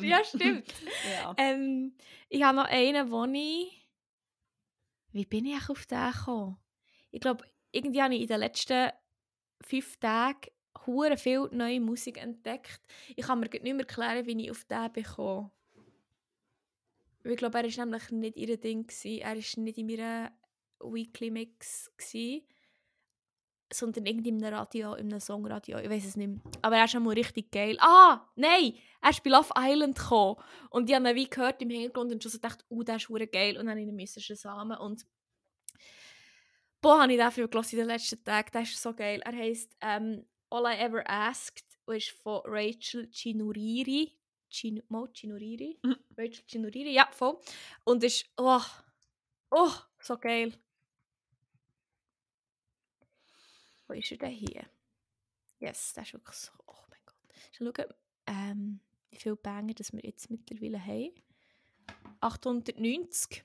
ja 0.00 0.24
stimmt. 0.24 0.72
Ja. 1.10 1.34
Ähm, 1.36 1.94
ich 2.28 2.42
habe 2.42 2.56
noch 2.56 2.64
einen, 2.64 3.10
wo 3.10 3.24
ich... 3.26 3.88
Wie 5.12 5.26
bin 5.26 5.44
ich 5.44 5.68
auf 5.68 5.84
den 5.84 6.10
gekommen? 6.10 6.56
Ich 7.10 7.20
glaube, 7.20 7.44
irgendwie 7.70 8.02
habe 8.02 8.14
ich 8.14 8.22
in 8.22 8.28
den 8.28 8.40
letzten 8.40 8.90
fünf 9.60 9.98
Tagen 9.98 10.50
hure 10.86 11.18
viel 11.18 11.48
neue 11.52 11.80
Musik 11.80 12.16
entdeckt. 12.16 12.80
Ich 13.14 13.26
kann 13.26 13.40
mir 13.40 13.50
nicht 13.50 13.62
mehr 13.62 13.78
erklären, 13.80 14.26
wie 14.26 14.44
ich 14.44 14.50
auf 14.50 14.64
den 14.64 14.92
bekomme. 14.92 15.50
Ich 17.24 17.36
glaube, 17.36 17.58
er 17.58 17.64
war 17.64 17.84
nämlich 17.84 18.10
nicht 18.10 18.36
ihr 18.38 18.56
Ding. 18.56 18.90
Er 19.04 19.36
war 19.36 19.62
nicht 19.62 19.78
in 19.78 19.86
meinem 19.86 20.30
Weekly 20.80 21.30
Mix. 21.30 21.90
Gewesen 21.98 22.42
sondern 23.72 24.06
irgendwie 24.06 24.30
in 24.30 24.44
einem 24.44 24.54
Radio, 24.54 24.94
in 24.94 25.06
einem 25.06 25.20
Songradio, 25.20 25.78
ich 25.78 25.90
weiß 25.90 26.04
es 26.04 26.16
nicht 26.16 26.28
mehr. 26.28 26.40
Aber 26.62 26.76
er 26.76 26.84
ist 26.84 26.94
mal 26.94 27.14
richtig 27.14 27.50
geil. 27.50 27.76
Ah, 27.80 28.26
nein, 28.36 28.74
er 29.00 29.10
ist 29.10 29.22
bei 29.22 29.30
Love 29.30 29.50
Island 29.56 29.98
gekommen 29.98 30.36
und 30.70 30.88
ich 30.88 30.94
habe 30.94 31.08
ihn 31.10 31.16
wie 31.16 31.28
gehört 31.28 31.60
im 31.62 31.70
Hintergrund 31.70 32.12
und 32.12 32.22
schon 32.22 32.32
so 32.32 32.38
gedacht, 32.38 32.64
oh, 32.68 32.82
der 32.82 32.96
ist 32.96 33.08
geil 33.32 33.58
und 33.58 33.66
dann 33.66 33.78
ich 33.78 33.86
ihn 33.86 34.36
Samen 34.36 34.78
und 34.78 35.06
boah, 36.80 37.02
habe 37.02 37.12
ich 37.12 37.18
dafür 37.18 37.48
gelesen 37.48 37.78
in 37.78 37.78
den 37.78 37.88
letzten 37.88 38.22
Tagen, 38.22 38.50
der 38.52 38.62
ist 38.62 38.80
so 38.80 38.92
geil. 38.92 39.20
Er 39.24 39.32
heisst 39.32 39.76
ähm, 39.80 40.26
All 40.50 40.64
I 40.66 40.78
Ever 40.78 41.02
Asked 41.06 41.64
und 41.86 41.96
ist 41.96 42.10
von 42.10 42.42
Rachel 42.44 43.08
Chinuriri. 43.10 44.12
Chin 44.50 44.82
Mo 44.88 45.08
Chinuriri? 45.12 45.78
Mhm. 45.82 45.96
Rachel 46.18 46.44
Chinuriri, 46.46 46.92
ja, 46.92 47.08
voll. 47.10 47.38
Und 47.84 48.04
ist, 48.04 48.26
oh, 48.36 48.60
oh, 49.50 49.70
so 49.98 50.18
geil. 50.18 50.52
Wo 53.92 53.98
ist 53.98 54.10
er 54.10 54.16
denn 54.16 54.30
hier? 54.30 54.64
Yes, 55.58 55.92
das 55.92 56.06
ist 56.06 56.14
wirklich 56.14 56.36
so. 56.36 56.50
Oh 56.66 56.78
mein 56.88 56.98
Gott. 57.04 57.74
Schau, 57.76 57.84
ähm, 58.26 58.80
wie 59.10 59.16
viele 59.18 59.36
Banger 59.36 59.74
das 59.74 59.92
wir 59.92 60.00
jetzt 60.02 60.30
mittlerweile 60.30 60.82
haben. 60.82 61.12
890. 62.20 63.44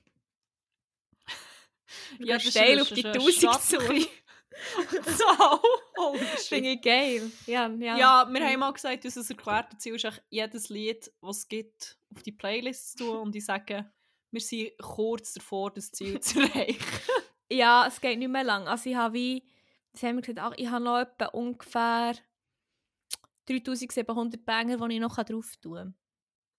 ja, 2.20 2.36
das 2.36 2.44
steil 2.44 2.80
auf 2.80 2.88
die 2.88 3.04
1000 3.04 3.60
zu 3.60 3.78
so, 3.78 3.78
oh, 5.98 6.14
Finde 6.38 6.70
ich 6.70 6.80
geil. 6.80 7.30
Ja, 7.44 7.68
ja. 7.68 7.98
ja, 7.98 8.28
wir 8.30 8.46
haben 8.46 8.60
mal 8.60 8.72
gesagt, 8.72 9.04
unser 9.04 9.28
erklärtes 9.28 9.80
Ziel 9.80 9.96
ist 9.96 10.22
jedes 10.30 10.70
Lied, 10.70 11.12
das 11.20 11.36
es 11.36 11.48
gibt, 11.48 11.98
auf 12.14 12.22
die 12.22 12.32
Playlist 12.32 12.96
zu 12.96 13.04
tun 13.04 13.18
und 13.18 13.36
ich 13.36 13.44
sage, 13.44 13.92
wir 14.30 14.40
sind 14.40 14.78
kurz 14.78 15.34
davor, 15.34 15.70
das 15.72 15.92
Ziel 15.92 16.20
zu 16.20 16.40
erreichen. 16.40 16.80
ja, 17.50 17.86
es 17.86 18.00
geht 18.00 18.18
nicht 18.18 18.30
mehr 18.30 18.44
lang. 18.44 18.66
Also 18.66 18.88
ich 18.88 18.96
habe 18.96 19.12
wie 19.12 19.57
Jetzt 19.98 20.06
haben 20.06 20.14
wir 20.14 20.22
gesagt, 20.22 20.38
ach, 20.38 20.52
ich 20.56 20.70
habe 20.70 20.84
noch 20.84 21.00
etwa 21.00 21.26
ungefähr 21.26 22.14
3700 23.46 24.44
Banger, 24.44 24.76
die 24.76 24.94
ich 24.94 25.00
noch 25.00 25.16
drauf 25.16 25.56
tun 25.56 25.74
kann. 25.74 25.94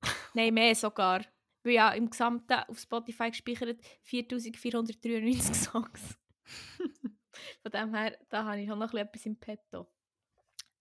Nein, 0.33 0.53
mehr 0.53 0.75
sogar. 0.75 1.23
Weil 1.63 1.71
ja 1.71 1.91
im 1.93 2.09
Gesamten 2.09 2.59
auf 2.67 2.77
Spotify 2.77 3.29
gespeichert 3.29 3.79
4493 4.01 5.55
Songs. 5.55 6.19
Von 7.61 7.71
dem 7.71 7.93
her, 7.93 8.17
da 8.27 8.43
habe 8.43 8.59
ich 8.59 8.67
noch 8.67 8.93
etwas 8.93 9.25
im 9.25 9.39
Petto. 9.39 9.89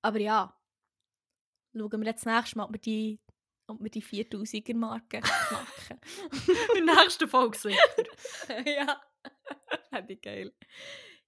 Aber 0.02 0.18
ja, 0.18 0.60
schauen 1.72 2.00
wir 2.00 2.08
jetzt 2.08 2.26
nächstes 2.26 2.56
Mal, 2.56 2.64
ob 2.64 2.72
wir 2.72 2.80
die, 2.80 3.20
ob 3.68 3.80
wir 3.80 3.90
die 3.90 4.02
4000er 4.02 4.74
Marke 4.74 5.20
knacken. 5.20 6.00
In 6.76 6.86
der 6.86 6.96
nächsten 6.96 7.28
Folge 7.28 7.56
sicher. 7.56 7.78
ja, 8.66 9.00
hätte 9.92 10.12
ich 10.12 10.20
geil. 10.20 10.52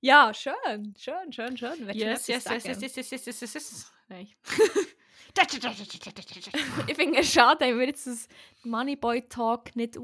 Ja, 0.03 0.33
schön, 0.33 0.95
schön, 0.99 1.33
schön, 1.33 1.57
schön. 1.57 1.91
Yes, 1.93 2.27
yes, 2.27 2.45
yes, 2.45 2.65
yes, 2.65 2.81
yes, 2.81 2.97
yes, 2.97 3.11
yes, 3.11 3.27
yes, 3.27 3.41
yes, 3.41 3.55
yes. 3.55 3.93
Nein. 4.09 4.29
ich 6.87 6.97
finde 6.97 7.21
es 7.21 7.33
schade, 7.33 7.67
wenn 7.67 7.79
wir 7.79 7.87
jetzt 7.87 8.07
das 8.07 8.27
Moneyboy 8.65 9.29
Talk 9.29 9.77
nicht 9.77 9.99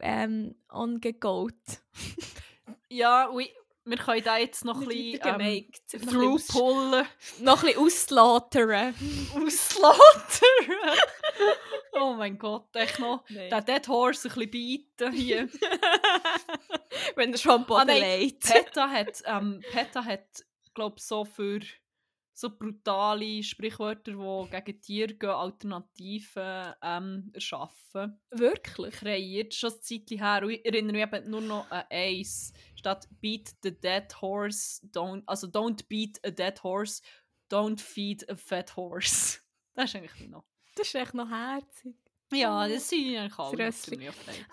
ähm, 0.00 0.54
angegoat. 0.68 1.54
ja, 2.88 3.30
oui. 3.30 3.48
Wir 3.88 3.96
können 3.96 4.22
da 4.22 4.36
jetzt 4.36 4.64
noch 4.64 4.80
ein 4.80 4.88
bisschen 4.88 5.20
ähm, 5.24 6.08
through-pullen. 6.08 7.06
Noch 7.40 7.62
ein 7.62 7.66
bisschen 7.66 7.84
auslautern. 7.84 8.94
auslautern? 9.34 10.86
oh 12.00 12.14
mein 12.14 12.38
Gott, 12.38 12.74
echt 12.74 12.98
noch 12.98 13.24
nee. 13.28 13.48
den 13.48 13.64
Dead 13.64 13.88
Horse 13.88 14.28
ein 14.28 14.34
bisschen 14.34 14.86
beiten 14.96 15.12
hier. 15.12 15.48
Wenn 17.16 17.32
er 17.32 17.38
schon 17.38 17.64
Boden 17.64 17.90
ah, 17.90 17.94
legt. 17.94 18.44
Peta 18.44 18.88
hat, 18.90 19.22
ähm, 19.24 19.62
Peta 19.70 20.04
hat 20.04 20.26
glaube 20.74 21.00
so 21.00 21.24
für 21.24 21.60
so 22.38 22.50
brutale 22.56 23.42
Sprichwörter, 23.42 24.12
die 24.12 24.50
gegen 24.50 24.80
Tiere 24.80 25.14
gehen, 25.14 25.30
Alternativen 25.30 26.72
ähm, 26.82 27.30
erschaffen. 27.34 28.20
Wirklich? 28.30 28.94
Kreiert, 28.94 29.54
schon 29.54 29.72
ein 29.72 29.82
Zeitchen 29.82 30.18
her. 30.18 30.42
ich 30.44 30.64
erinnere 30.64 30.92
mich 30.92 31.02
eben 31.02 31.30
nur 31.30 31.40
noch 31.40 31.68
an 31.68 31.84
eins. 31.90 32.52
Statt 32.76 33.08
beat 33.20 33.54
the 33.64 33.72
dead 33.72 34.14
horse, 34.22 34.80
don't, 34.92 35.24
also 35.26 35.48
don't 35.48 35.88
beat 35.88 36.20
a 36.24 36.30
dead 36.30 36.62
horse, 36.62 37.02
don't 37.50 37.80
feed 37.80 38.28
a 38.30 38.36
fat 38.36 38.76
horse. 38.76 39.38
Das 39.74 39.94
ist 39.94 39.96
eigentlich 39.96 40.28
noch. 40.28 40.44
Das 40.74 40.88
ist 40.88 40.94
echt 40.96 41.14
noch 41.14 41.28
herzig. 41.30 41.94
Ja, 42.32 42.68
das 42.68 42.88
sind 42.88 43.16
eigentlich 43.16 43.38
alle 43.38 43.72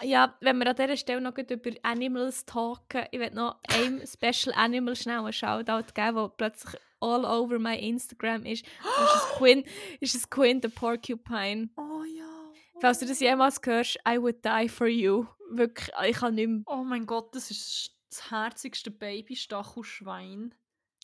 Ja, 0.02 0.36
wenn 0.40 0.58
wir 0.58 0.68
an 0.68 0.76
dieser 0.76 0.98
Stelle 0.98 1.22
noch 1.22 1.38
über 1.38 1.72
Animals 1.84 2.46
talken, 2.46 3.06
ich 3.12 3.20
will 3.20 3.32
noch 3.32 3.60
einem 3.68 4.02
Special 4.06 4.54
Animal 4.56 4.96
schnell 4.96 5.20
einen 5.20 5.34
Shoutout 5.34 5.94
geben, 5.94 6.16
der 6.16 6.32
plötzlich 6.38 6.82
all 7.02 7.26
over 7.26 7.60
my 7.60 7.76
Instagram 7.76 8.46
ist. 8.46 8.66
Das 8.84 9.16
ist 9.16 9.30
Quinn, 9.38 9.64
ist 10.00 10.16
es 10.16 10.30
Quinn 10.30 10.62
the 10.62 10.70
Porcupine. 10.70 11.70
Oh 11.76 12.04
ja. 12.04 12.26
Oh 12.76 12.80
Falls 12.80 13.00
du 13.00 13.06
das 13.06 13.20
jemals 13.20 13.60
hörst, 13.64 13.98
I 14.08 14.20
would 14.20 14.44
die 14.44 14.70
for 14.70 14.88
you. 14.88 15.26
Wirklich, 15.50 15.90
ich 16.08 16.18
kann 16.18 16.36
nicht 16.36 16.48
mehr. 16.48 16.64
Oh 16.66 16.84
mein 16.84 17.06
Gott, 17.06 17.36
das 17.36 17.52
ist 17.52 17.92
das 18.10 18.32
herzigste 18.32 18.92
Baby-Stachelschwein. 18.92 20.54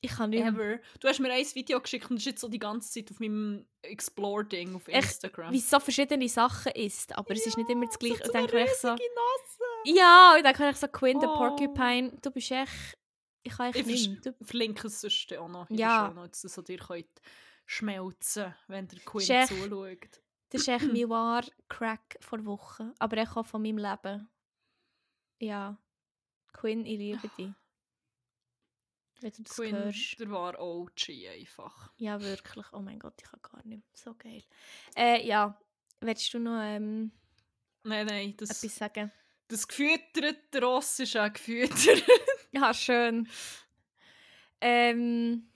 Ich 0.03 0.11
kann 0.11 0.31
nicht 0.31 0.43
Ever. 0.43 0.79
Du 0.99 1.07
hast 1.07 1.19
mir 1.19 1.31
ein 1.31 1.45
Video 1.53 1.79
geschickt 1.79 2.09
und 2.09 2.15
das 2.15 2.23
ist 2.23 2.25
jetzt 2.25 2.41
so 2.41 2.47
die 2.47 2.57
ganze 2.57 2.91
Zeit 2.91 3.11
auf 3.11 3.19
meinem 3.19 3.67
Explore-Ding 3.83 4.75
auf 4.75 4.87
Instagram. 4.87 5.53
Wie 5.53 5.59
es 5.59 5.69
so 5.69 5.79
verschiedene 5.79 6.27
Sachen 6.27 6.71
ist, 6.71 7.15
aber 7.15 7.29
ja, 7.33 7.39
es 7.39 7.45
ist 7.45 7.57
nicht 7.57 7.69
immer 7.69 7.85
das 7.85 7.99
Gleiche. 7.99 8.17
So 8.17 8.31
und 8.31 8.33
dann 8.33 8.67
so, 8.79 8.95
Ja, 9.85 10.35
und 10.35 10.43
dann 10.43 10.55
kann 10.55 10.71
ich 10.71 10.77
so 10.77 10.87
Quinn 10.87 11.17
oh. 11.17 11.21
the 11.21 11.27
Porcupine, 11.27 12.17
du 12.19 12.31
bist 12.31 12.51
echt... 12.51 12.97
Ich 13.43 13.53
kann 13.53 13.67
echt 13.67 13.79
ich 13.79 13.85
nicht. 13.85 14.25
Du... 14.25 14.33
verlinke 14.41 14.87
es 14.87 15.01
sonst 15.01 15.37
auch 15.37 15.47
noch 15.47 15.69
ja. 15.69 16.07
der 16.07 16.15
Notes, 16.15 16.41
dass 16.41 16.57
ihr 16.67 16.77
könnt 16.77 17.21
schmelzen 17.67 18.55
wenn 18.67 18.87
der 18.87 18.99
Quinn 18.99 19.29
echt, 19.29 19.49
zuschaut. 19.49 20.21
Das 20.49 20.61
ist 20.61 20.67
echt 20.67 20.91
mein 20.91 21.09
wahr 21.09 21.45
Crack 21.69 22.17
vor 22.21 22.43
Wochen, 22.45 22.91
aber 22.97 23.21
auch 23.21 23.45
von 23.45 23.61
meinem 23.61 23.77
Leben. 23.77 24.29
Ja. 25.39 25.77
Quinn, 26.53 26.85
ich 26.85 26.97
liebe 26.97 27.29
dich. 27.37 27.53
Wenn 29.22 29.31
du 29.31 29.43
das 29.43 29.56
Quinn, 29.56 29.76
hörst. 29.76 30.19
der 30.19 30.30
war 30.31 30.60
OG 30.60 31.10
einfach. 31.38 31.91
Ja, 31.98 32.22
wirklich. 32.22 32.65
Oh 32.73 32.80
mein 32.80 32.99
Gott, 32.99 33.14
ich 33.18 33.30
kann 33.30 33.39
gar 33.41 33.65
nicht. 33.65 33.84
So 33.93 34.14
geil. 34.15 34.43
Äh, 34.95 35.26
ja, 35.26 35.57
willst 35.99 36.34
du 36.34 36.39
noch 36.39 36.60
ähm, 36.61 37.11
Nein, 37.84 38.06
nein, 38.06 38.34
das, 38.38 38.49
etwas 38.49 38.76
sagen? 38.76 39.11
das 39.48 39.68
gefütterte 39.68 40.61
Ross 40.61 40.99
ist 40.99 41.18
auch 41.18 41.31
gefüttert. 41.31 42.03
Ja, 42.52 42.73
schön. 42.73 43.27
Ähm, 44.61 45.48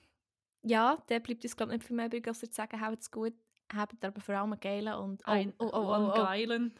ja, 0.64 0.98
der 1.10 1.20
bleibt 1.20 1.44
uns, 1.44 1.56
glaube 1.56 1.74
ich, 1.74 1.80
nicht 1.80 1.88
viel 1.88 1.96
mehr 1.96 2.08
übrig, 2.08 2.28
als 2.28 2.40
zu 2.40 2.48
sagen, 2.52 2.82
habt's 2.82 3.12
gut. 3.12 3.34
Habt 3.74 4.04
aber 4.04 4.22
vor 4.22 4.36
allem 4.36 4.54
einen 4.54 4.60
geilen 4.60 4.94
und... 4.94 5.22
Oh, 5.26 5.32
Ein, 5.32 5.54
oh, 5.60 5.66
oh, 5.66 5.70
oh, 5.74 5.94
one 5.94 6.12
oh. 6.12 6.16
geilen. 6.16 6.74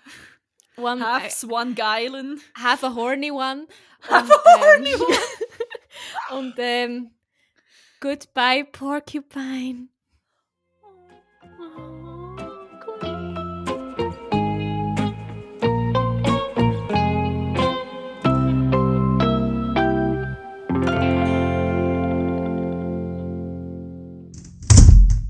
One, 0.78 1.02
äh, 1.02 1.04
Half's 1.04 1.44
one 1.46 1.74
geilen. 1.74 2.42
have 2.56 2.86
a 2.86 2.94
horny 2.94 3.32
one. 3.32 3.68
Have 4.10 4.26
Und, 4.26 4.32
a 4.32 4.60
horny 4.60 4.92
ähm, 4.94 5.00
Und 6.32 6.56
ähm, 6.58 7.12
goodbye, 8.00 8.66
Porcupine. 8.66 9.90